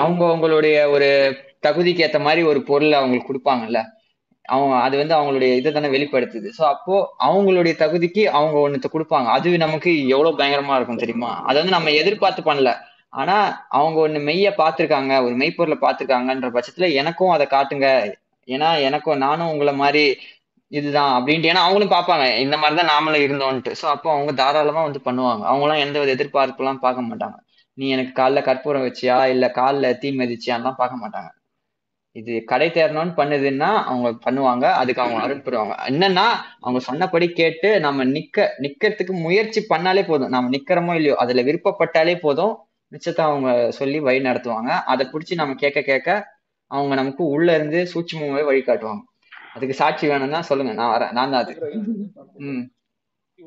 [0.00, 1.08] அவங்க அவங்களுடைய ஒரு
[1.66, 3.80] தகுதிக்கு ஏற்ற மாதிரி ஒரு பொருளை அவங்களுக்கு கொடுப்பாங்கல்ல.
[4.44, 6.48] அவங்க அது வந்து அவங்களுடைய இதை தானே வெளிப்படுத்துது.
[6.58, 6.94] ஸோ அப்போ
[7.28, 9.28] அவங்களுடைய தகுதிக்கு அவங்க ஒன்றத்தை கொடுப்பாங்க.
[9.36, 11.30] அது நமக்கு எவ்வளோ பயங்கரமா இருக்கும் தெரியுமா?
[11.48, 12.72] அதை வந்து நம்ம எதிர்பார்த்து பண்ணல.
[13.12, 13.36] ஆனா
[13.68, 17.88] அவங்க ஒன்று மெய்ய பார்த்துருக்காங்க ஒரு மெய்ப்பொருளை பார்த்துருக்காங்கன்ற பட்சத்துல எனக்கும் அதை காட்டுங்க.
[18.48, 20.04] ஏன்னா எனக்கும் நானும் உங்களை மாதிரி
[20.72, 21.50] இதுதான் அப்படின்ட்டு.
[21.52, 23.72] ஏன்னா அவங்களும் பார்ப்பாங்க இந்த மாதிரி தான் நாமளும் இருந்தோன்ட்டு.
[23.82, 25.44] ஸோ அப்போ அவங்க தாராளமா வந்து பண்ணுவாங்க.
[25.52, 27.38] அவங்களாம் எந்த வித எதிர்பார்ப்புலாம் பார்க்க மாட்டாங்க.
[27.78, 29.16] நீ எனக்கு காலைல கற்பூரம் வச்சியா?
[29.26, 31.30] இல்ல கால்ல தீ மிதிச்சியான்லாம் பார்க்க மாட்டாங்க.
[32.16, 36.24] இது கடை தேரணும்னு பண்ணுதுன்னா அவங்க பண்ணுவாங்க அதுக்கு அவங்க அருள் பெறுவாங்க என்னன்னா
[36.60, 40.28] அவங்க சொன்னபடி கேட்டு நம்ம நிக்க நிக்கிறதுக்கு முயற்சி பண்ணாலே போதும்.
[40.28, 42.54] நம்ம நிக்கிறோமோ இல்லையோ அதுல விருப்பப்பட்டாலே போதும்.
[42.92, 44.70] மிச்சத்தை அவங்க சொல்லி வழி நடத்துவாங்க.
[44.84, 46.08] அதை பிடிச்சி நம்ம கேட்க கேட்க
[46.70, 49.04] அவங்க நமக்கு உள்ள இருந்து சூட்சுமமாவே வழிகாட்டுவாங்க
[49.54, 50.72] அதுக்கு சாட்சி வேணும்னா சொல்லுங்க.
[50.72, 51.12] நான் வரேன்.
[51.12, 51.52] நான் தான் அது.
[52.40, 52.64] ம்.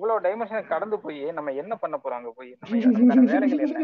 [0.01, 2.51] இவ்வளவு டைமென்ஷன் கடந்து போய் நம்ம என்ன பண்ண போறாங்க போய்?
[2.61, 3.81] நமக்கான வேலைகள் என்ன?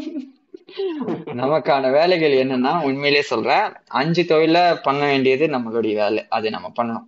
[1.41, 6.27] நமக்கான வேலைகள் என்னன்னா உண்மையிலேயே சொல்றேன் அஞ்சு தொழில பண்ண வேண்டியது நம்மளுடைய வேலை.
[6.27, 7.05] அது நம்ம பண்ணணும்.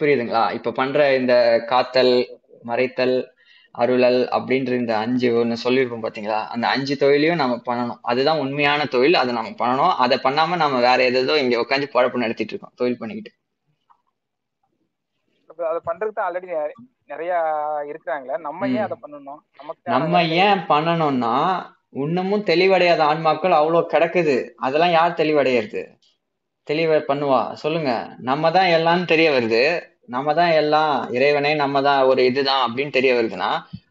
[0.00, 0.52] புரியுதுங்களா?
[0.52, 1.34] இப்ப பண்ற இந்த
[1.66, 3.14] காத்தல் மறைத்தல்
[3.70, 6.40] அருளல் அப்படின்ற இந்த அஞ்சு ஒண்ணு சொல்லியிருக்கோம் பாத்தீங்களா?
[6.46, 8.00] அந்த அஞ்சு தொழிலையும் நம்ம பண்ணணும்.
[8.02, 9.14] அதுதான் உண்மையான தொழில்.
[9.14, 9.94] அதை நம்ம பண்ணணும்.
[10.06, 13.32] அதை பண்ணாம நம்ம வேற எதோ இங்க உட்காந்து பழப்பு நடத்திட்டு இருக்கோம் தொழில் பண்ணிக்கிட்டு.
[15.70, 16.48] அதை பண்றதுக்கு ஆல்ரெடி
[17.12, 17.32] நிறைய
[17.90, 19.40] இருக்கிறாங்களே நம்ம ஏன் அதை பண்ணணும்?
[19.94, 21.34] நம்ம ஏன் பண்ணணும்னா
[22.02, 24.36] இன்னமும் தெளிவடையாத ஆன்மாக்கள் அவ்வளவு கிடக்குது.
[24.66, 25.82] அதெல்லாம் யார் தெளிவடையிறது?
[26.66, 27.40] தெளிவ பண்ணுவா.
[27.62, 27.92] சொல்லுங்க.
[28.28, 29.62] நம்ம தான் எல்லாம்னு தெரிய வருது.
[30.14, 33.50] நம்ம தான் எல்லாம் இறைவனே நம்ம தான் ஒரு இதுதான் அப்படின்னு தெரிய வருதுன்னா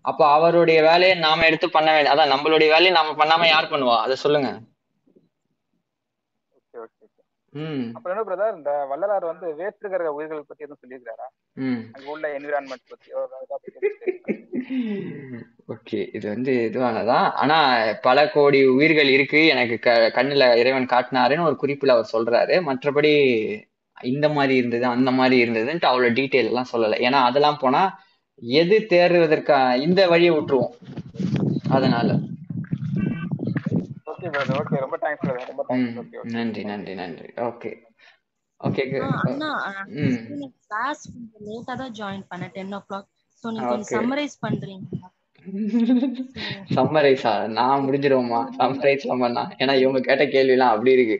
[0.09, 3.97] அப்போ அவருடைய வேலையை நாம எடுத்து பண்ண வேண்டிய அதான் நம்மளுடைய வேலையை நாம பண்ணாம யார் பண்ணுவா?
[4.05, 4.49] அதை சொல்லுங்க.
[7.93, 11.27] அப்புறம் என்ன பிரதர் இந்த வள்ளலார் வந்து வேற்று கிரக உயிர்கள் பத்தி எதுவும் சொல்லியிருக்காரா
[11.93, 13.09] அங்க உள்ள என்விரான்மெண்ட் பத்தி?
[15.67, 17.57] ஓகே இது வந்து இதுவானதான் ஆனா
[18.01, 22.55] பல கோடி உயிர்கள் இருக்கு எனக்கு க கண்ணுல இறைவன் காட்டினாருன்னு ஒரு குறிப்புல அவர் சொல்றாரு.
[22.61, 23.11] மற்றபடி
[24.01, 26.97] இந்த மாதிரி இருந்தது அந்த மாதிரி இருந்ததுன்ட்டு அவ்வளவு டீட்டெயில் எல்லாம் சொல்லலை.
[26.99, 27.83] ஏன்னா அதெல்லாம் போனா
[28.35, 30.73] எது தேர்வதற்கா இந்த வழியை விட்டுருவோம்.
[31.69, 32.09] அதனால.
[34.21, 37.27] ஓகே பிரதர் ஓகே ரொம்ப தேங்க்ஸ் பிரதர் ரொம்ப தேங்க்ஸ் நன்றி நன்றி நன்றி.
[37.47, 37.71] ஓகே
[38.61, 39.49] ஓகே ஆ, அண்ணா
[39.99, 40.17] ம்.
[40.65, 42.25] கிளாஸ் கொஞ்சம் லேட்டா தான் ஜாயின்
[42.71, 43.07] ஓ கிளாக்
[43.43, 45.07] ஸோ நீங்க கொஞ்சம் சம்மரைஸ் பண்றீங்களா?
[46.75, 51.17] சம்மரைஸா நான் முடிஞ்சிருவோமா சம்மரைஸ்லாம் பண்ணா ஏன்னா இவங்க கேட்ட கேள்விலாம் அப்படி இருக்கு.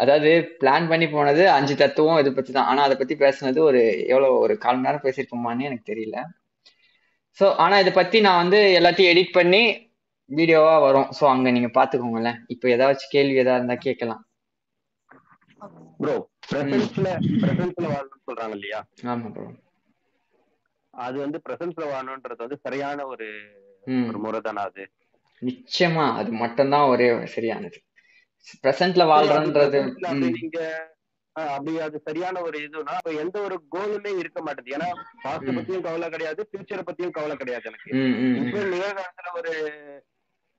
[0.00, 0.30] அதாவது
[0.60, 2.68] பிளான் பண்ணி போனது அஞ்சு தத்துவம் இதை பத்தி தான்.
[2.70, 3.80] ஆனா அதை பத்தி பேசுனது ஒரு
[4.12, 6.18] எவ்வளவு ஒரு கால் மணி நேரம் பேசியிருப்போமான்னு எனக்கு தெரியல.
[7.38, 9.62] சோ ஆனா இதை பத்தி நான் வந்து எல்லாத்தையும் எடிட் பண்ணி
[10.30, 11.10] வீடியோவா வரும்.
[11.18, 12.38] சோ அங்க நீங்க பாத்துக்கோங்களேன்.
[12.54, 14.22] இப்போ ஏதாச்சும் கேள்வி ஏதாவது இருந்தா கேட்கலாம்.
[16.00, 16.14] ப்ரோ
[16.48, 17.08] பிரசன்ஸ்ல
[17.42, 18.80] பிரசன்ஸ்ல வாழணும்னு சொல்றாங்க இல்லையா?
[19.12, 19.46] ஆமா ப்ரோ
[20.94, 23.26] அது வந்து பிரசன்ஸ்ல வாழணும்ன்றது வந்து சரியான ஒரு
[24.08, 24.84] ஒரு முறை தானே அது?
[25.42, 27.78] நிச்சயமா அது மட்டும்தான் ஒரே சரியானது.
[28.64, 29.80] பிரசன்ட்ல வாழ்றன்றது
[30.36, 30.58] நீங்க
[31.36, 34.70] அப்படி அது சரியான ஒரு இதுனா அப்ப எந்த ஒரு கோலுமே இருக்க மாட்டேது.
[34.76, 34.86] ஏன்னா
[35.24, 37.90] பாஸ்ட் பத்தியும் கவலை கிடையாது ஃபியூச்சரை பத்தியும் கவலை கிடையாது எனக்கு.
[38.40, 39.52] இப்போ நிகழ்காலத்துல ஒரு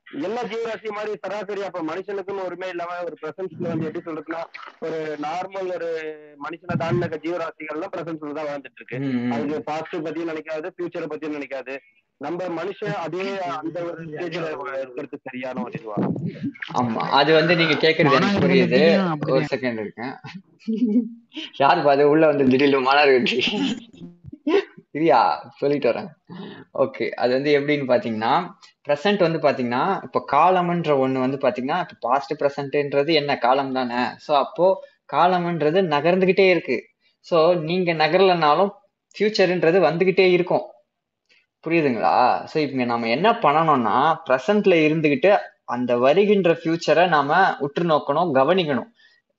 [0.07, 4.41] எல்லா ஜீவராசி மாதிரி சராசரி அப்ப மனுஷனுக்குன்னு ஒருமே இல்லாம ஒரு பிரசன்ஸ்ல வந்து எப்படி சொல்றதுன்னா
[4.85, 5.89] ஒரு நார்மல் ஒரு
[6.43, 8.97] மனுஷனை தாண்டின ஜீவராசிகள்லாம் பிரசன்ஸ்ல தான் வாழ்ந்துட்டு இருக்கு.
[9.05, 9.63] ம்.
[9.67, 11.75] பாஸ்ட் பத்தியும் நினைக்காது ஃபியூச்சரை பத்தியும் நினைக்காது.
[12.21, 13.25] நம்ம மனுஷன் அதே
[13.55, 14.47] அந்த ஒரு ஸ்டேஜ்ல
[14.77, 15.97] இருக்கிறது சரியான ஒரு இதுவா
[16.77, 18.81] ஆமா அது வந்து நீங்க கேக்குறது எனக்கு புரியுது.
[19.34, 20.13] ஒரு செகண்ட் இருக்கேன்.
[21.61, 23.39] யாரு பாது உள்ள வந்து திடீர்னு மலர் வெற்றி
[24.95, 25.19] சரியா?
[25.59, 26.09] சொல்லிட்டு வரேன்.
[26.84, 28.34] ஓகே அது வந்து எப்படின்னு பார்த்தீங்கன்னா
[28.88, 33.31] ப்ரெசன்ட் வந்து பார்த்தீங்கன்னா இப்போ காலம்ன்ற ஒன்று வந்து பார்த்தீங்கன்னா இப்போ பாஸ்ட் ப்ரெசன்ட்ன்றது என்ன?
[33.45, 34.01] காலம் தானே.
[34.26, 34.80] ஸோ அப்போது
[35.15, 36.85] காலம்ன்றது நகர்ந்துக்கிட்டே இருக்குது
[37.26, 37.38] ஸோ
[37.69, 38.72] நீங்கள் நகரலனாலும்
[39.15, 40.65] ஃப்யூச்சருன்றது வந்துக்கிட்டே இருக்கும்.
[41.64, 42.15] புரியுதுங்களா?
[42.51, 43.95] ஸோ இப்போ நம்ம என்ன பண்ணணும்னா
[44.27, 45.31] ப்ரெசண்ட்டில் இருந்துக்கிட்டு
[45.76, 47.31] அந்த வருகின்ற ஃப்யூச்சரை நாம
[47.65, 48.89] உற்று நோக்கணும் கவனிக்கணும்.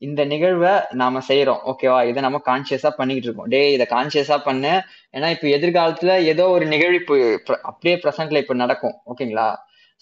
[0.02, 3.50] இந்த நிகழ்வை நாம செய்யறோம் ஓகேவா இதை நம்ம கான்சியஸா பண்ணிக்கிட்டு இருக்கோம்.
[3.54, 4.72] டேய் இதை கான்சியஸா பண்ணு.
[5.16, 7.16] ஏன்னா இப்போ எதிர்காலத்துல ஏதோ ஒரு நிகழ்வு
[7.70, 8.96] அப்படியே ப்ரெசன்ட்ல இப்போ நடக்கும்.
[9.12, 9.48] ஓகேங்களா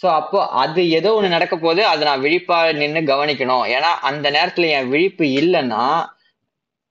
[0.01, 3.65] ஸோ அப்போ அது ஏதோ ஒன்று நடக்க போது அதை நான் விழிப்பா நின்று கவனிக்கணும்.
[3.77, 5.85] ஏன்னா அந்த நேரத்துல என் விழிப்பு இல்லைன்னா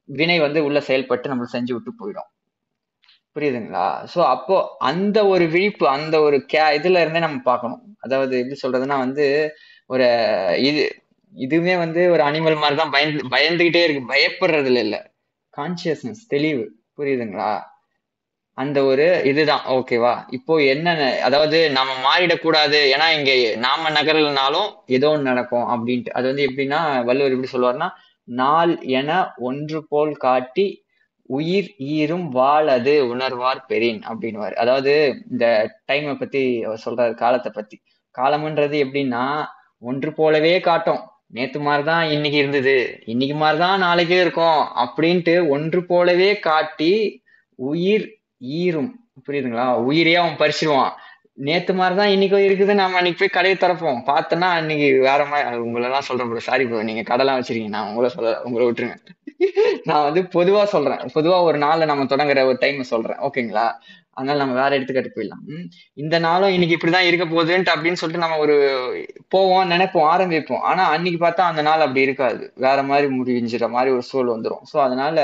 [0.10, 2.30] வினை வந்து உள்ள செயல்பட்டு நம்மள செஞ்சு விட்டு போயிடும்.
[3.36, 3.86] புரியுதுங்களா?
[4.14, 4.58] சோ அப்போ
[4.90, 7.82] அந்த ஒரு விழிப்பு அந்த ஒரு கே இதுல இருந்தே நம்ம பார்க்கணும்.
[8.06, 9.26] அதாவது எப்படி சொல்றதுன்னா வந்து
[9.94, 10.08] ஒரு
[10.70, 10.84] இது
[11.36, 14.04] இதுவுமே வந்து ஒரு அனிமல் மாதிரி தான் பயந்து பயந்துகிட்டே இருக்கு.
[14.14, 15.12] பயப்படுறதுல இல்ல.
[15.58, 16.66] கான்சியஸ்னஸ் தெளிவு.
[16.98, 17.54] புரியுதுங்களா?
[18.58, 19.64] அந்த ஒரு இதுதான்.
[19.68, 22.80] ஓகேவா இப்போ என்ன அதாவது நம்ம மாறிடக்கூடாது.
[22.94, 26.10] ஏன்னா இங்க நாம நகரலனாலும் ஏதோ ஒன்று நடக்கும் அப்படின்ட்டு.
[26.10, 27.90] அது வந்து எப்படின்னா வள்ளுவர் எப்படி சொல்லுவாருன்னா
[28.28, 30.66] நாள் என ஒன்று போல் காட்டி
[31.30, 34.94] உயிர் ஈரும் வாழது உணர்வார் பெரின் அப்படின்வார் அதாவது
[35.32, 35.46] இந்த
[35.92, 37.78] டைமை பத்தி அவர் சொல்றாரு காலத்தை பத்தி.
[38.16, 39.24] காலம்ன்றது எப்படின்னா
[39.84, 41.02] ஒன்று போலவே காட்டும்.
[41.28, 43.00] நேத்து மாதிரிதான் இன்னைக்கு இருந்தது.
[43.06, 47.24] இன்னைக்கு மாதிரிதான் நாளைக்கே இருக்கும் அப்படின்ட்டு ஒன்று போலவே காட்டி
[47.56, 48.92] உயிர் ஈரும்.
[49.28, 49.76] புரியுதுங்களா?
[49.76, 50.92] உயிரையே அவன் பறிச்சிருவான்.
[51.34, 52.74] நேத்து மாதிரிதான் இன்னைக்கும் இருக்குது.
[52.74, 54.02] நம்ம அன்னைக்கு போய் கடையை திறப்போம்.
[54.06, 57.68] பார்த்தோன்னா அன்னைக்கு வேற மாதிரி உங்களெல்லாம் சொல்றேன் ப்ரோ சாரி ப்ரோ நீங்க கடைலாம் வச்சிருக்கீங்க.
[57.68, 58.96] நான் உங்களை சொல்ல உங்களை விட்டுருங்க.
[59.84, 60.98] நான் வந்து பொதுவா சொல்றேன்.
[60.98, 63.18] பொதுவா ஒரு நாள்ல நம்ம தொடங்குற ஒரு டைம் சொல்றேன்.
[63.18, 63.72] ஓகேங்களா
[64.18, 65.44] அதனால நம்ம வேற எடுத்துக்காட்டு போயிடலாம்.
[66.04, 68.56] இந்த நாளும் இன்னைக்கு இப்படிதான் இருக்க போகுதுன்ட்டு அப்படின்னு சொல்லிட்டு நம்ம ஒரு
[69.36, 70.64] போவோம் நினைப்போம் ஆரம்பிப்போம்.
[70.70, 72.44] ஆனா அன்னைக்கு பார்த்தா அந்த நாள் அப்படி இருக்காது.
[72.66, 75.20] வேற மாதிரி முடிஞ்சிட மாதிரி ஒரு சூழல் வந்துடும் சோ அதனால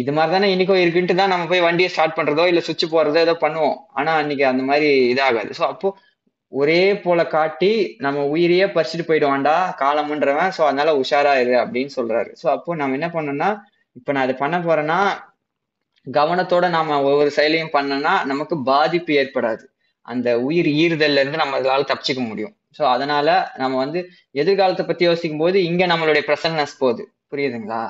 [0.00, 3.34] இது மாதிரி தானே இன்னைக்கும் இருக்குன்ட்டு தான் நம்ம போய் வண்டியை ஸ்டார்ட் பண்றதோ இல்ல சுவிட்ச் போறதோ ஏதோ
[3.44, 3.76] பண்ணுவோம்.
[3.98, 5.50] ஆனா அன்னைக்கு அந்த மாதிரி இதாகாது.
[5.58, 5.88] சோ அப்போ
[6.52, 7.70] ஒரே போல காட்டி
[8.04, 10.52] நம்ம உயிரையே பறிச்சுட்டு போயிடுவான்டா காலம்ன்றவன்.
[10.56, 12.30] சோ அதனால உஷாரா இரு அப்படின்னு சொல்றாரு.
[12.40, 13.50] சோ அப்போ நம்ம என்ன பண்ணோம்னா
[13.98, 14.98] இப்ப நான் அதை பண்ண போறேன்னா
[16.12, 19.64] கவனத்தோட நாம ஒவ்வொரு செயலையும் பண்ணோம்னா நமக்கு பாதிப்பு ஏற்படாது.
[20.08, 22.54] அந்த உயிர் ஈறுதல்ல இருந்து நம்ம அதனால தப்பிச்சுக்க முடியும்.
[22.78, 27.04] சோ அதனால நம்ம வந்து எதிர்காலத்தை பத்தி யோசிக்கும் போது இங்க நம்மளுடைய பிரசன்னஸ் போகுது.
[27.32, 27.82] புரியுதுங்களா?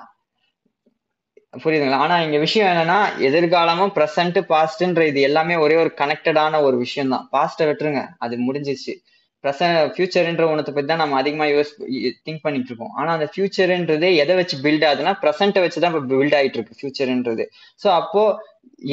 [1.65, 2.01] புரியுதுங்களா?
[2.07, 7.29] ஆனா இங்க விஷயம் என்னன்னா எதிர்காலமும் ப்ரெசன்ட் பாஸ்ட்ன்ற இது எல்லாமே ஒரே ஒரு கனெக்டடான ஒரு விஷயம் தான்
[7.33, 8.03] பாஸ்ட விட்டுருங்க.
[8.19, 8.95] அது முடிஞ்சிச்சு
[9.45, 11.73] ப்ரெசன்ட் ஃபியூச்சர்ன்ற ஒன்றத்தை பத்தி தான் நம்ம அதிகமா யோஸ்
[12.27, 12.93] திங்க் பண்ணிட்டு இருக்கோம்.
[13.01, 17.45] ஆனா அந்த ஃபியூச்சர்ன்றதே எதை வச்சு பில்ட் ஆகுதுன்னா ப்ரெசென்ட்டை வச்சு தான் இப்போ பில்ட் ஆயிட்டு இருக்கு ஃபியூச்சர்ன்றது
[17.83, 18.23] ஸோ அப்போ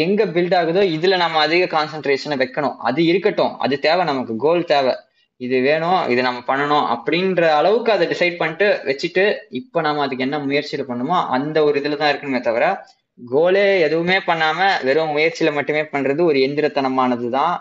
[0.03, 2.77] எங்க பில்ட் ஆகுதோ இதுல நம்ம அதிக கான்சென்ட்ரேஷனை வைக்கணும்.
[2.89, 3.53] அது இருக்கட்டும்.
[3.65, 4.35] அது தேவை நமக்கு.
[4.45, 4.93] கோல் தேவை.
[5.41, 9.23] இது வேணும் இது நம்ம பண்ணணும் அப்படின்ற அளவுக்கு அதை டிசைட் பண்ணிட்டு வச்சுட்டு
[9.59, 12.65] இப்போ நம்ம அதுக்கு என்ன முயற்சியில பண்ணுமோ அந்த ஒரு இதுல தான் இருக்கணுமே தவிர
[13.19, 17.53] கோலே எதுவுமே பண்ணாம வெறும் முயற்சியில மட்டுமே பண்றது ஒரு எந்திரத்தனமானது தான்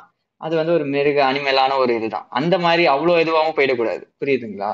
[0.45, 2.27] அது வந்து ஒரு மிருக அனிமலான ஒரு இதுதான்.
[2.31, 4.03] அந்த மாதிரி அவ்வளோ இதுவாகவும் போயிடக்கூடாது.
[4.21, 4.73] புரியுதுங்களா?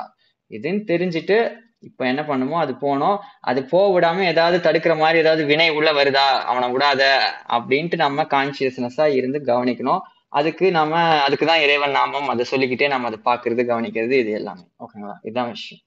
[0.51, 1.37] இதுன்னு தெரிஞ்சுட்டு
[1.79, 3.17] இப்போ என்ன பண்ணுமோ அது போனோம்.
[3.41, 6.25] அது போக விடாம ஏதாவது தடுக்கிற மாதிரி ஏதாவது வினை உள்ள வருதா?
[6.51, 7.03] அவனை விடாத
[7.47, 10.01] அப்படின்ட்டு நம்ம கான்சியஸ்னஸா இருந்து கவனிக்கணும்.
[10.29, 14.65] அதுக்கு நம்ம அதுக்கு தான் இறைவன் நாமம் அதை சொல்லிக்கிட்டே நம்ம அதை பார்க்கறது கவனிக்கிறது இது எல்லாமே.
[14.79, 15.15] ஓகேங்களா?
[15.21, 15.83] இதுதான் விஷயம்.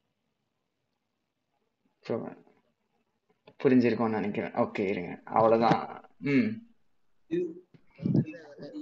[3.63, 4.55] புரிஞ்சிருக்கோம்னு நினைக்கிறேன்.
[4.55, 5.13] ஓகே இருங்க.
[5.25, 5.81] அவ்வளவுதான்.
[6.33, 6.49] ம்.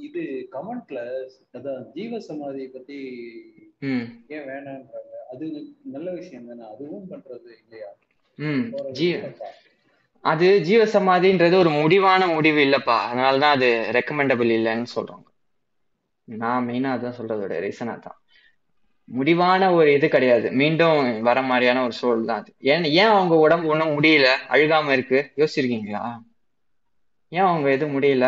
[0.07, 0.23] இது
[0.53, 0.99] கமெண்ட்ல
[1.53, 2.99] அதான் ஜீவ சமாதி பத்தி
[4.35, 5.13] ஏன் வேணான்றாங்க?
[5.33, 5.45] அது
[5.85, 6.65] நல்ல விஷயம் தானே.
[6.75, 7.91] அதுவும் பண்றது இல்லையா.
[10.25, 12.97] அது ஜீவசமாதின்றது ஒரு முடிவான முடிவு இல்லப்பா.
[13.11, 15.25] அதனாலதான் அது ரெக்கமெண்டபிள் இல்லைன்னு சொல்றோம்
[16.25, 18.19] நான் மெயினா அதான் சொல்றதோட ரீசன் அதான்
[19.09, 20.51] முடிவான ஒரு இது கிடையாது.
[20.53, 22.55] மீண்டும் வர மாதிரியான ஒரு சூழல் தான் அது.
[22.59, 24.29] ஏன் ஏன் அவங்க உடம்பு ஒன்றும் முடியல?
[24.49, 25.19] அழுகாம இருக்கு?
[25.37, 26.05] யோசிச்சிருக்கீங்களா?
[27.29, 28.27] ஏன் அவங்க எதுவும் முடியல?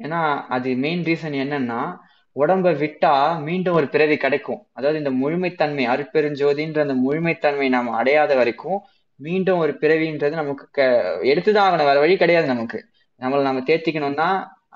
[0.00, 1.80] ஏன்னா அது மெயின் ரீசன் என்னன்னா
[2.36, 4.60] உடம்ப விட்டா மீண்டும் ஒரு பிறவி கிடைக்கும்.
[4.72, 8.78] அதாவது இந்த முழுமைத்தன்மை அருட்பெருஞ்சோதின்ற அந்த முழுமைத்தன்மை நாம் அடையாத வரைக்கும்
[9.20, 10.80] மீண்டும் ஒரு பிறவின்றது நமக்கு க
[11.24, 11.84] எடுத்துதான் ஆகணும்.
[11.84, 12.78] வேற வழி கிடையாது நமக்கு.
[13.20, 14.28] நம்மளை நம்ம தேர்த்திக்கணும்னா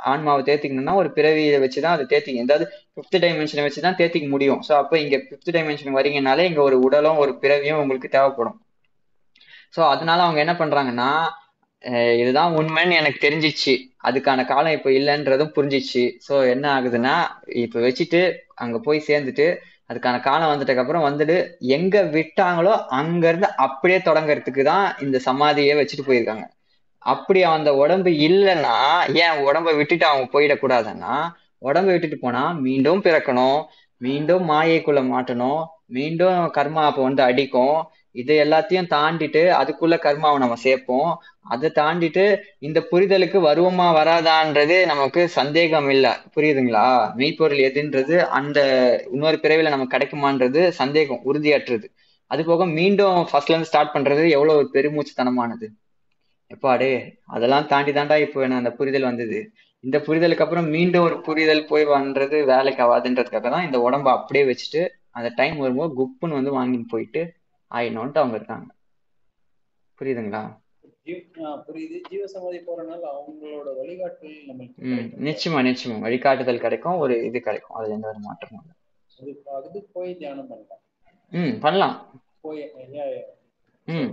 [0.04, 2.66] ஆன்மாவை தேர்த்திக்கணும்னா ஒரு பிறவியை வச்சுதான் அதை தேர்த்திக்க அதாவது
[2.96, 4.60] பிப்த் டைமென்ஷனை வச்சுதான் தேர்த்திக்க முடியும்.
[4.68, 8.56] ஸோ அப்போ இங்க பிப்த் டைமென்ஷன் வரீங்கனாலே இங்க ஒரு உடலும் ஒரு பிறவியும் உங்களுக்கு தேவைப்படும்.
[9.76, 11.10] ஸோ அதனால அவங்க என்ன பண்றாங்கன்னா
[12.20, 13.74] இதுதான் உண்மைன்னு எனக்கு தெரிஞ்சிச்சு.
[14.08, 16.02] அதுக்கான காலம் இப்போ இல்லைன்றதும் புரிஞ்சிச்சு.
[16.26, 17.14] ஸோ என்ன ஆகுதுன்னா
[17.64, 18.20] இப்போ வச்சுட்டு
[18.64, 19.46] அங்க போய் சேர்ந்துட்டு
[19.90, 21.36] அதுக்கான காலம் வந்துட்டதுக்கு அப்புறம் வந்துட்டு
[21.76, 26.44] எங்க விட்டாங்களோ அங்க இருந்து அப்படியே தொடங்குறதுக்கு தான் இந்த சமாதியை வச்சுட்டு போயிருக்காங்க.
[27.02, 28.76] அப்படி அந்த உடம்பு இல்லைன்னா
[29.22, 31.14] ஏன் உடம்ப விட்டுட்டு அவங்க போயிடக்கூடாதுன்னா
[31.62, 33.58] உடம்ப விட்டுட்டு போனா மீண்டும் பிறக்கணும்
[34.00, 35.60] மீண்டும் மாயைக்குள்ள மாட்டணும்
[35.96, 37.76] மீண்டும் கர்மா அப்போ வந்து அடிக்கும்.
[38.20, 41.10] இது எல்லாத்தையும் தாண்டிட்டு அதுக்குள்ள கர்மாவை நம்ம சேர்ப்போம்.
[41.44, 47.14] அதை தாண்டிட்டு இந்த புரிதலுக்கு வருவோமா வராதான்றது நமக்கு சந்தேகம் இல்ல புரியுதுங்களா?
[47.14, 48.58] மெய்ப்பொருள் எதுன்றது அந்த
[49.12, 51.84] இன்னொரு பிறவில நமக்கு கிடைக்குமான்றது சந்தேகம் உறுதியற்றது.
[52.26, 55.66] அது போக மீண்டும் ஃபர்ஸ்ட்ல இருந்து ஸ்டார்ட் பண்றது எவ்வளவு ஒரு பெருமூச்சுத்தனமானது.
[56.50, 59.52] எப்பாடே அதெல்லாம் தாண்டி தாண்டா இப்போ எனக்கு அந்த புரிதல் வந்தது.
[59.80, 64.88] இந்த புரிதலுக்கு அப்புறம் மீண்டும் ஒரு புரிதல் போய் வந்தது வேலைக்கு ஆகாதுன்றதுக்காக தான் இந்த உடம்ப அப்படியே வச்சுட்டு
[65.10, 67.22] அந்த டைம் வரும்போது குப்புன்னு வந்து வாங்கிட்டு போயிட்டு
[67.70, 68.68] ஆயிடணும்ட்டு அவங்க இருக்காங்க.
[70.00, 70.61] புரியுதுங்களா?
[71.66, 71.96] புரியுது.
[72.10, 75.96] ஜீவ சமாதி போறனால அவங்களோட வழிகாட்டல் நம்மளுக்கு நிச்சயமா நிச்சயமா.
[75.98, 77.76] வழிகாட்டுதல் கிடைக்கும் ஒரு இது கிடைக்கும்.
[77.76, 78.74] அதுல எந்த ஒரு மாற்றமும் இல்லை.
[79.18, 80.82] அது அது போய் தியானம் பண்ணலாம்.
[81.32, 81.96] ம் பண்ணலாம்.
[82.40, 82.62] போய்
[83.88, 84.12] ம்.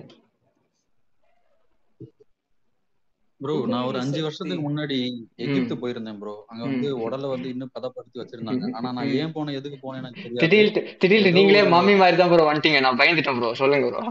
[3.42, 4.96] ப்ரோ நான் ஒரு அஞ்சு வருஷத்துக்கு முன்னாடி
[5.36, 8.66] எகிப்து போயிருந்தேன் ப்ரோ அங்க வந்து உடலை வந்து இன்னும் பதப்படுத்தி வச்சிருந்தாங்க.
[8.74, 10.84] ஆனா நான் ஏன் போனேன் எதுக்கு போனேன் எனக்கு தெரியாது.
[11.00, 12.82] திடீர்னு நீங்களே மம்மி மாதிரி தான் ப்ரோ வந்துட்டீங்க.
[12.82, 14.02] நான் பயந்துட்டேன் ப்ரோ சொல்லுங்க ப்ரோ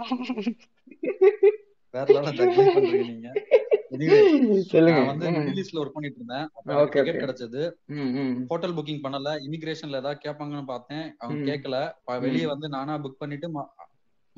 [2.04, 3.32] வேற பண்றீங்க நீங்க.
[4.90, 6.48] நான் வந்து ஈஸ்ட்ல ஒர்க் பண்ணிட்டு இருந்தேன்.
[7.12, 7.72] கிடைச்சது.
[8.48, 9.38] ஹோட்டல் புக்கிங் பண்ணல.
[9.50, 11.14] இமிகிரேஷன்ல ஏதாவது கேட்பாங்கன்னு பார்த்தேன்.
[11.18, 13.48] அவங்க கேட்கல வெளியே வந்து நானா புக் பண்ணிட்டு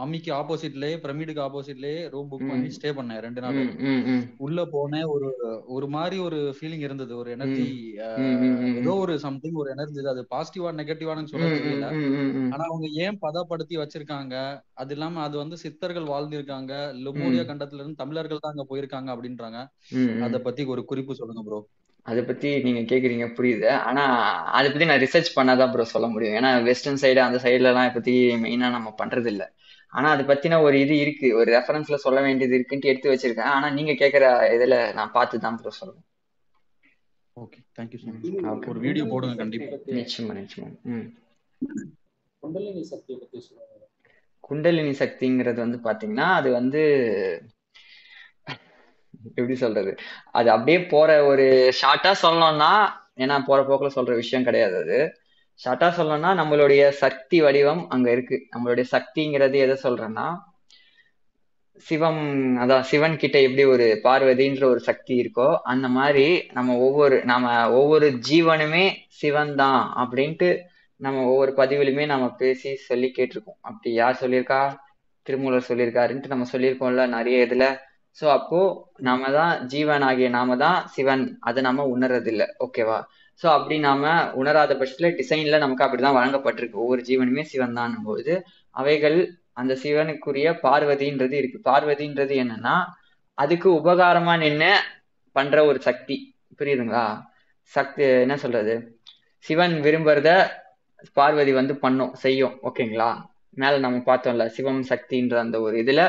[0.00, 3.58] மம்மிக்கு ஆப்போசிட்லயே பிரமிடுக்கு ஆப்போசிட்லயே ரூம் புக் பண்ணி ஸ்டே பண்ணேன் ரெண்டு நாள்
[4.46, 5.06] உள்ள போனேன்.
[5.14, 5.28] ஒரு
[5.76, 7.12] ஒரு மாதிரி ஒரு ஃபீலிங் இருந்தது.
[7.22, 7.66] ஒரு எனர்ஜி
[8.80, 11.88] ஏதோ ஒரு சம்திங் ஒரு எனர்ஜி அது பாசிட்டிவா நெகட்டிவானு சொல்ல தெரியல.
[12.52, 14.36] ஆனா அவங்க ஏன் பதப்படுத்தி வச்சிருக்காங்க?
[14.82, 16.72] அது இல்லாம அது வந்து சித்தர்கள் வாழ்ந்திருக்காங்க.
[17.04, 19.60] லெமூரியா கண்டத்துல இருந்து தமிழர்கள் தான் அங்க போயிருக்காங்க அப்படின்றாங்க.
[20.28, 21.60] அத பத்தி ஒரு குறிப்பு சொல்லுங்க ப்ரோ
[22.06, 23.66] அதை பத்தி நீங்க கேக்குறீங்க புரியுது.
[23.88, 24.04] ஆனா
[24.58, 26.36] அதை பத்தி நான் ரிசர்ச் பண்ணாதான் ப்ரோ சொல்ல முடியும்.
[26.38, 28.14] ஏன்னா வெஸ்டர்ன் சைடு அந்த சைடுல எல்லாம் இதை பத்தி
[28.44, 29.44] மெயினா நம்ம பண்றது இல்ல
[29.92, 31.28] ஆனா அதை பத்தின ஒரு இது இருக்கு.
[31.34, 33.52] ஒரு ரெஃபரன்ஸ்ல சொல்ல வேண்டியது இருக்குன்ட்டு எடுத்து வச்சிருக்கேன்.
[33.54, 34.24] ஆனா நீங்க கேக்குற
[34.56, 36.06] இதுல நான் பார்த்து தான் ப்ரோ சொல்லுவேன்
[37.36, 39.76] okay thank you so much okay ஒரு வீடியோ போடுங்க கண்டிப்பா.
[39.98, 40.70] நிச்சயமா நிச்சயமா.
[40.92, 41.06] ம்.
[42.42, 43.86] குண்டலினி சக்தியை பத்தி சொல்லுங்க.
[44.44, 46.80] குண்டலினி சக்திங்கிறது வந்து பாத்தீங்கன்னா அது வந்து
[49.36, 49.92] எப்படி சொல்றது?
[50.30, 51.46] அது அப்படியே போற ஒரு
[51.80, 52.72] ஷார்ட்டா சொல்லணும்னா
[53.16, 54.98] ஏன்னா போற போக்குல சொல்ற விஷயம் கிடையாது அது.
[55.62, 58.36] ஷார்ட்டா சொல்லணும்னா நம்மளுடைய சக்தி வடிவம் அங்க இருக்கு.
[58.54, 60.26] நம்மளுடைய சக்திங்கிறது எதை சொல்றேன்னா
[61.86, 62.22] சிவம்
[62.62, 68.08] அதான் சிவன் கிட்ட எப்படி ஒரு பார்வதின்ற ஒரு சக்தி இருக்கோ அந்த மாதிரி நம்ம ஒவ்வொரு நம்ம ஒவ்வொரு
[68.28, 68.84] ஜீவனுமே
[69.20, 70.48] சிவன் தான் அப்படின்ட்டு
[71.00, 73.58] நம்ம ஒவ்வொரு பதிவுலையுமே நம்ம பேசி சொல்லி கேட்டிருக்கோம்.
[73.60, 74.60] அப்படி யார் சொல்லியிருக்கா?
[75.26, 77.64] திருமூலர் சொல்லியிருக்காருன்ட்டு நம்ம சொல்லியிருக்கோம்ல நிறைய இதுல.
[78.18, 78.60] சோ அப்போ
[79.08, 81.24] நாம தான் ஜீவன் ஆகிய நாம தான் சிவன்.
[81.40, 82.98] அதை நம்ம உணர்றது இல்லை ஓகேவா
[83.42, 86.82] ஸோ அப்படி நாம உணராத பட்சத்தில் டிசைன்ல நமக்கு அப்படிதான் வழங்கப்பட்டிருக்கு.
[86.84, 88.32] ஒவ்வொரு ஜீவனுமே சிவன் தான் போது
[88.74, 89.18] அவைகள்
[89.52, 91.58] அந்த சிவனுக்குரிய பார்வதின்றது இருக்கு.
[91.70, 92.74] பார்வதின்றது என்னன்னா
[93.38, 94.72] அதுக்கு உபகாரமா நின்று
[95.36, 96.16] பண்ற ஒரு சக்தி.
[96.58, 97.04] புரியுதுங்களா?
[97.72, 98.74] சக்தி என்ன சொல்றது?
[99.44, 100.30] சிவன் விரும்புறத
[101.16, 102.54] பார்வதி வந்து பண்ணும் செய்யும்.
[102.62, 103.10] ஓகேங்களா?
[103.56, 106.02] மேல நம்ம பார்த்தோம்ல சிவம் சக்தின்ற அந்த ஒரு இதுல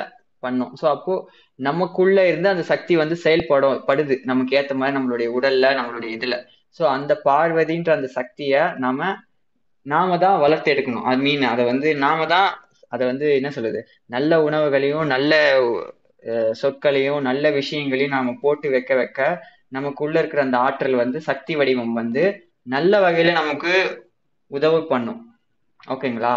[0.43, 0.71] பண்ணும்.
[0.81, 1.13] ஸோ அப்போ
[1.59, 4.15] நமக்குள்ள இருந்து அந்த சக்தி வந்து செயல்படும் படுது.
[4.23, 6.35] நமக்கு ஏத்த மாதிரி நம்மளுடைய உடல்ல நம்மளுடைய இதுல.
[6.79, 9.09] ஸோ அந்த பார்வதின்ற அந்த சக்தியை நாம
[9.85, 11.05] நாம தான் வளர்த்து எடுக்கணும்.
[11.11, 12.49] ஐ மீன் அதை வந்து நாம தான்
[12.93, 13.79] அதை வந்து என்ன சொல்லுது
[14.15, 15.31] நல்ல உணவுகளையும் நல்ல
[16.61, 19.19] சொற்களையும் நல்ல விஷயங்களையும் நாம போட்டு வைக்க வைக்க
[19.77, 22.23] நமக்குள்ள இருக்கிற அந்த ஆற்றல் வந்து சக்தி வடிவம் வந்து
[22.75, 23.73] நல்ல வகையில நமக்கு
[24.51, 25.21] உதவு பண்ணும்.
[25.93, 26.35] ஓகேங்களா?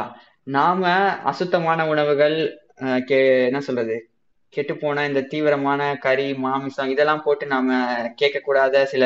[0.56, 0.82] நாம
[1.30, 2.36] அசுத்தமான உணவுகள்
[3.08, 3.96] கே என்ன சொல்றது?
[4.54, 7.78] கெட்டு போன இந்த தீவிரமான கறி மாமிசம் இதெல்லாம் போட்டு நாம
[8.20, 9.04] கேட்கக்கூடாத சில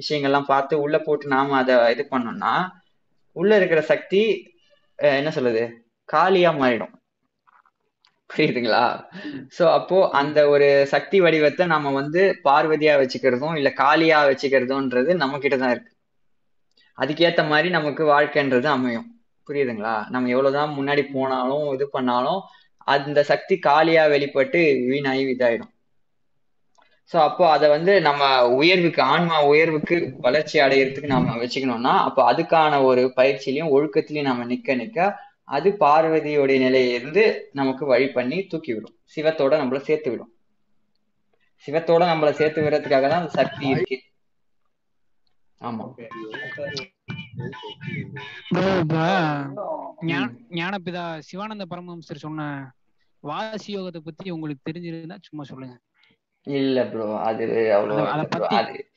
[0.00, 2.54] விஷயங்கள்லாம் பார்த்து உள்ள போட்டு நாம அதை இது பண்ணோம்னா
[3.36, 4.22] உள்ள இருக்கிற சக்தி
[5.18, 5.62] என்ன சொல்லுது
[6.08, 6.94] காலியா மாறிடும்.
[8.30, 8.82] புரியுதுங்களா?
[9.56, 15.72] சோ அப்போ அந்த ஒரு சக்தி வடிவத்தை நம்ம வந்து பார்வதியா வச்சுக்கிறதும் இல்ல காலியா வச்சுக்கிறதும்ன்றது நம்ம கிட்டதான்
[15.74, 15.92] இருக்கு.
[16.98, 19.08] அதுக்கேத்த மாதிரி நமக்கு வாழ்க்கைன்றது அமையும்.
[19.48, 19.94] புரியுதுங்களா?
[20.08, 22.40] நம்ம எவ்வளவுதான் முன்னாடி போனாலும் இது பண்ணாலும்
[22.88, 24.60] அந்த சக்தி காலியா வெளிப்பட்டு
[24.90, 25.72] வீணாகி இதாயிடும்.
[27.12, 28.22] சோ அப்போ அதை வந்து நம்ம
[28.56, 34.98] உயர்வுக்கு ஆன்மா உயர்வுக்கு வளர்ச்சி அடையறதுக்கு நாம வச்சுக்கணும்னா அப்போ அதுக்கான ஒரு பயிற்சியிலையும் ஒழுக்கத்திலையும் நம்ம நிக்க நிக்க
[35.48, 37.22] அது பார்வதியோடைய நிலையிலிருந்து
[37.52, 40.30] நமக்கு வழி பண்ணி தூக்கி விடும் சிவத்தோட நம்மள சேர்த்து விடும்.
[41.64, 43.96] சிவத்தோட நம்மள சேர்த்து விடுறதுக்காக தான் அந்த சக்தி இருக்கு.
[45.60, 45.84] ஆமா.
[50.60, 52.46] ஞானபிதா சிவானந்த பரமஹம்சர் சொன்ன
[53.22, 55.76] வாசி யோகத்தை பத்தி உங்களுக்கு தெரிஞ்சிருந்தா சும்மா சொல்லுங்க.
[56.46, 57.44] இல்ல ப்ரோ அது
[57.74, 58.88] அவ்வளவா அத- ப்ரோ பத்தி தெரியும்.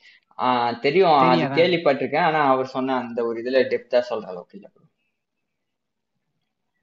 [1.18, 1.56] அது தெரியாதா?
[1.58, 2.26] கேள்விப்பட்டிருக்கேன்.
[2.28, 4.82] ஆனா அவர் சொன்ன அந்த ஒரு இதுல டெப்தா சொல்ற அளவுக்கு இல்ல ப்ரோ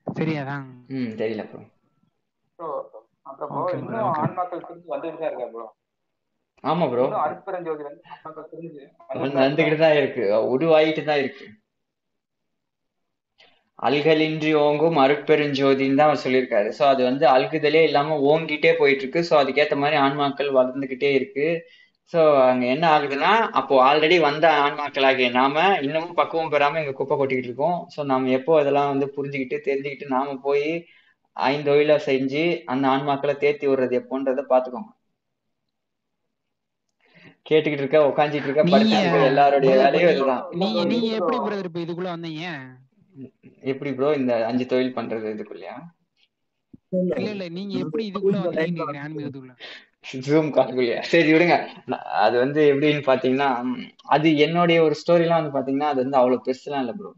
[0.07, 0.55] தெரியாதா?
[0.93, 1.61] ம் தெரியல ப்ரோ
[2.59, 2.69] ப்ரோ
[3.25, 5.65] அப்புறம் ப்ரோ ஓகே ப்ரோ இன்னும் ஓகே ஆன்மாக்கள் பிரிஞ்சு வந்துட்டு தான் இருக்கா ப்ரோ
[6.63, 8.81] ஆமா ப்ரோ இன்னும் அருட்பெருஞ்சோதி வந்து ஆன்மாக்கள் பிரிஞ்சு
[9.11, 9.43] வந்துட்டு தான் இருக்கா?
[9.43, 10.23] வந்துகிட்டு தான் இருக்கு.
[10.53, 11.45] உருவாயிட்டு தான் இருக்கு.
[13.81, 16.69] அல்கலின்றி ஓங்கும் அருட்பெருஞ்சோதின்னு தான் அவர் சொல்லியிருக்காரு.
[16.79, 21.47] சோ அது வந்து அல்குதலே இல்லாம ஓங்கிட்டே போயிட்டு இருக்கு சோ அதுக்கேத்த மாதிரி ஆன்மாக்கள் வளர்ந்துகிட்டே இருக்கு.
[22.13, 25.55] சோ அங்க என்ன ஆகுதுன்னா அப்போ ஆல்ரெடி வந்த ஆன்மாக்களாகிய நாம
[25.87, 27.77] இன்னமும் பக்குவம் பெறாம இங்க குப்பை கொட்டிக்கிட்டு இருக்கோம்.
[27.95, 30.67] சோ நாம எப்போ இதெல்லாம் வந்து புரிஞ்சுக்கிட்டு தெரிஞ்சுக்கிட்டு நாம போய்
[31.37, 34.91] ஐந்தொழில செஞ்சு அந்த ஆன்மாக்களை தேத்தி விடுறது எப்போன்றத பாத்துக்கோங்க
[37.45, 40.43] கேட்டுக்கிட்டு இருக்க உட்காந்துட்டு இருக்க இருக்க எல்லாருடைய வேலையும் இதுதான்.
[40.61, 42.45] நீங்க எப்படி பிரதர் இப்ப இதுக்குள்ள வந்தீங்க?
[43.71, 45.75] எப்படி ப்ரோ இந்த அஞ்சு தொழில் பண்றது இதுக்குள்ளயா?
[47.13, 47.45] இல்ல இல்ல.
[47.57, 48.38] நீங்க எப்படி இதுக்குள்ள
[49.03, 49.53] ஆன்மீகத்துக்குள்ள
[50.25, 51.55] ஜூம் கால்குள்ளயா சரி விடுங்க.
[52.23, 53.49] அது வந்து எப்படின்னு பாத்தீங்கன்னா
[54.15, 57.11] அது என்னுடைய ஒரு ஸ்டோரிலாம் வந்து பாத்தீங்கன்னா அது வந்து அவ்வளவு பெருசுலாம் இல்ல ப்ரோ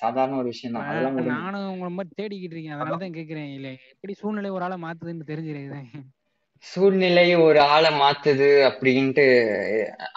[0.00, 0.88] சாதாரண ஒரு விஷயம் தான்.
[0.88, 2.76] அதெல்லாம் நானும் உங்களை மாதிரி தேடிக்கிட்டு இருக்கேன்.
[2.76, 3.50] அதனாலதான் கேக்குறேன்.
[3.56, 6.02] இல்ல எப்படி சூழ்நிலை ஒரு ஆளை மாத்துதுன்னு தெரிஞ்சிருக்குது
[6.64, 9.24] சூழ்நிலை ஒரு ஆளை மாத்துது அப்படின்ட்டு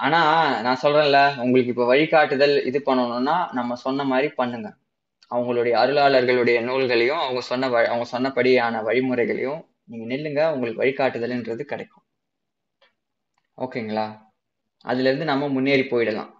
[0.06, 0.20] ஆனா
[0.66, 4.70] நான் சொல்றேன்ல உங்களுக்கு இப்ப வழிகாட்டுதல் இது பண்ணணும்னா நம்ம சொன்ன மாதிரி பண்ணுங்க.
[5.32, 12.04] அவங்களுடைய அருளாளர்களுடைய நூல்களையும் அவங்க சொன்ன அவங்க சொன்னபடியான வழிமுறைகளையும் நீங்க நில்லுங்க உங்களுக்கு வழிகாட்டுதல்ன்றது கிடைக்கும்.
[13.58, 14.08] ஓகேங்களா?
[14.82, 16.32] அதுல இருந்து நம்ம முன்னேறி போயிடலாம்.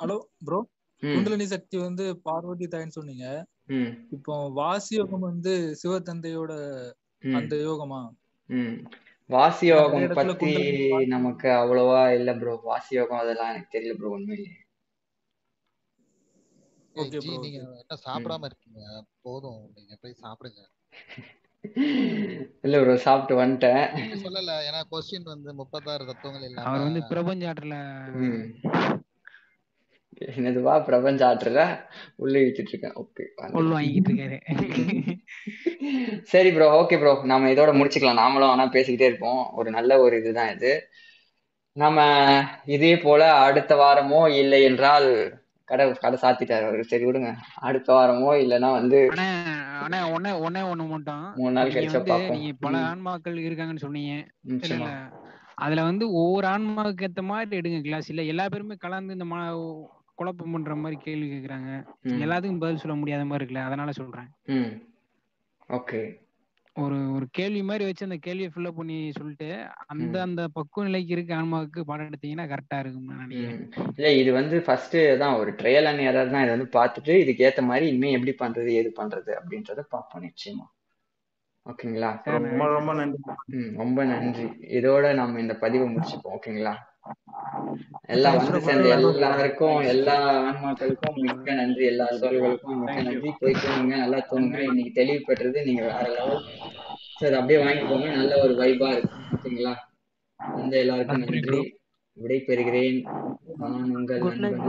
[0.00, 0.68] ஹலோ ப்ரோ
[1.00, 3.46] குண்டலினி சக்தி வந்து பார்வதி தாயின்னு சொன்னீங்க.
[3.66, 4.06] ம்.
[4.10, 6.52] இப்போ வாசி யோகம் வந்து சிவத்தந்தையோட
[7.32, 8.00] அந்த யோகமா?
[9.30, 10.52] ம் வாசி நிறைய யோகம் இடத்துல பத்தி
[11.12, 14.12] நமக்கு அவ்வளவா இல்ல ப்ரோ வாசி யோகம் அதெல்லாம் எனக்கு தெரியல ப்ரோ
[17.20, 18.82] ப்ரோ நீங்க என்ன சாப்பிடாம இருக்கீங்க?
[19.22, 20.62] போதும் நீங்க போய் சாப்பிடுங்க.
[22.64, 23.84] இல்ல ப்ரோ சாப்பிட்டு வந்துட்டேன்.
[24.22, 27.76] சொல்லல ஏன்னா கொஸ்டின் வந்து முப்பத்தாறு தத்துவங்கள் இல்லாம அவர் வந்து பிரபஞ்ச ஆற்றல
[30.36, 31.62] என்னதுவா பிரபஞ்ச ஆற்றுல
[32.22, 32.96] உள்ள இழுத்துட்டு இருக்கேன்.
[33.02, 33.24] ஓகே
[33.58, 34.38] உள் வாங்கிட்டு இருக்காரு.
[36.32, 38.22] சரி ப்ரோ ஓகே ப்ரோ நாம இதோட முடிச்சுக்கலாம்.
[38.22, 39.42] நாமளும் ஆனா பேசிக்கிட்டே இருப்போம்.
[39.58, 40.72] ஒரு நல்ல ஒரு இதுதான் இது.
[41.76, 41.98] நம்ம
[42.76, 45.08] இதே போல அடுத்த வாரமோ இல்லை என்றால்
[45.68, 46.84] கடை கடை சாத்திட்டாரு அவரு.
[46.92, 47.30] சரி விடுங்க.
[47.68, 48.98] அடுத்த வாரமோ இல்லைன்னா வந்து
[49.84, 51.24] ஆனா ஒன்னே ஒன்னே ஒண்ணு மட்டும்.
[51.40, 52.36] மூணு நாள் கழிச்சா வந்து பார்ப்போம்.
[52.36, 54.14] நீங்க பல ஆன்மாக்கள் இருக்காங்கன்னு சொன்னீங்க.
[55.64, 57.78] அதுல வந்து ஒவ்வொரு ஆன்மாவுக்கு ஏத்த மாதிரி எடுங்க.
[57.86, 59.28] கிளாஸ் இல்ல எல்லா பேருமே கலந்து இந்த
[60.18, 61.70] குழப்பம் பண்ற மாதிரி கேள்வி கேக்குறாங்க.
[62.18, 64.30] எல்லாத்துக்கும் பதில் சொல்ல முடியாத மாதிரி இருக்குல்ல அதனால சொல்றேன்.
[64.48, 64.72] ம்.
[65.70, 66.00] ஓகே.
[66.76, 69.48] ஒரு ஒரு கேள்வி மாதிரி வச்சு அந்த கேள்வியை ஃபில்அப் பண்ணி சொல்லிட்டு
[69.86, 73.64] அந்த அந்த பக்குவ நிலைக்கு இருக்க ஆன்மாவுக்கு பாடம் எடுத்தீங்கன்னா கரெக்டா இருக்கும் நான் நினைக்கிறேன்.
[73.96, 77.62] இல்ல இது வந்து ஃபர்ஸ்ட் தான் ஒரு ட்ரையல் அண்ட் எரர் தான் இதை வந்து பார்த்துட்டு இதுக்கு ஏத்த
[77.64, 80.66] மாதிரி இனிமே எப்படி பண்றது ஏது பண்றது அப்படின்றத பார்ப்போம் நிச்சயமா.
[81.66, 82.10] ஓகேங்களா?
[82.26, 83.18] ரொம்ப ரொம்ப நன்றி.
[83.54, 84.46] ம் ரொம்ப நன்றி.
[84.70, 86.36] இதோட நம்ம இந்த பதிவை முடிச்சுப்போம்.
[86.36, 86.74] ஓகேங்களா?
[88.08, 91.84] எல்லாம் வந்து சேர்ந்த எல்லாருக்கும் எல்லா ஆன்மாக்களுக்கும் மிக்க நன்றி.
[91.84, 93.30] எல்லா சோழர்களுக்கும் மிக்க நன்றி.
[93.40, 94.54] போய் தூங்குங்க நல்லா தூங்குங்க.
[94.54, 96.44] நன்றி இன்னைக்கு தெளிவு பெற்றது நீங்க வேற லெவல்.
[97.20, 99.74] சரி அப்படியே வாங்கிக்கோங்க நல்ல ஒரு வைபா இருக்கும் ஓகேங்களா?
[100.40, 101.60] வந்த எல்லாருக்கும் நன்றி
[102.16, 102.98] விடை பெறுகிறேன்.
[103.56, 104.64] நான் உங்கள் நண்பன்.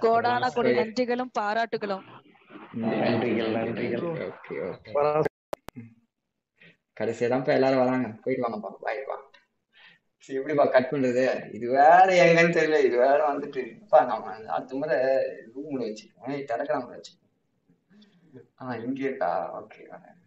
[0.00, 2.04] கோடான கொடி நன்றிகளும் பாராட்டுகளும்.
[2.82, 3.56] நன்றிகள்
[4.28, 5.29] ஓகே நன்றிகள்
[7.00, 8.08] கடைசியாக கடைசியா தான்ப்பா எல்லாரும் வராங்க.
[8.22, 9.16] போயிட்டு வாங்கப்பா பாய் பா.
[10.24, 11.22] சரி எப்படிப்பா கட் பண்றது.
[11.54, 12.78] இது வேற எங்கன்னு தெரியல.
[12.84, 14.96] இது வேற வந்துட்டு இப்பா நம்ம அடுத்த முறை
[15.54, 16.34] ரூம்ல வச்சுக்கோங்க.
[16.50, 17.28] டெலகிராம்ல வச்சுக்கோங்க.
[18.60, 19.30] ஆஹ் இங்கே இருக்கா?
[19.60, 20.19] ஓகே வரேன்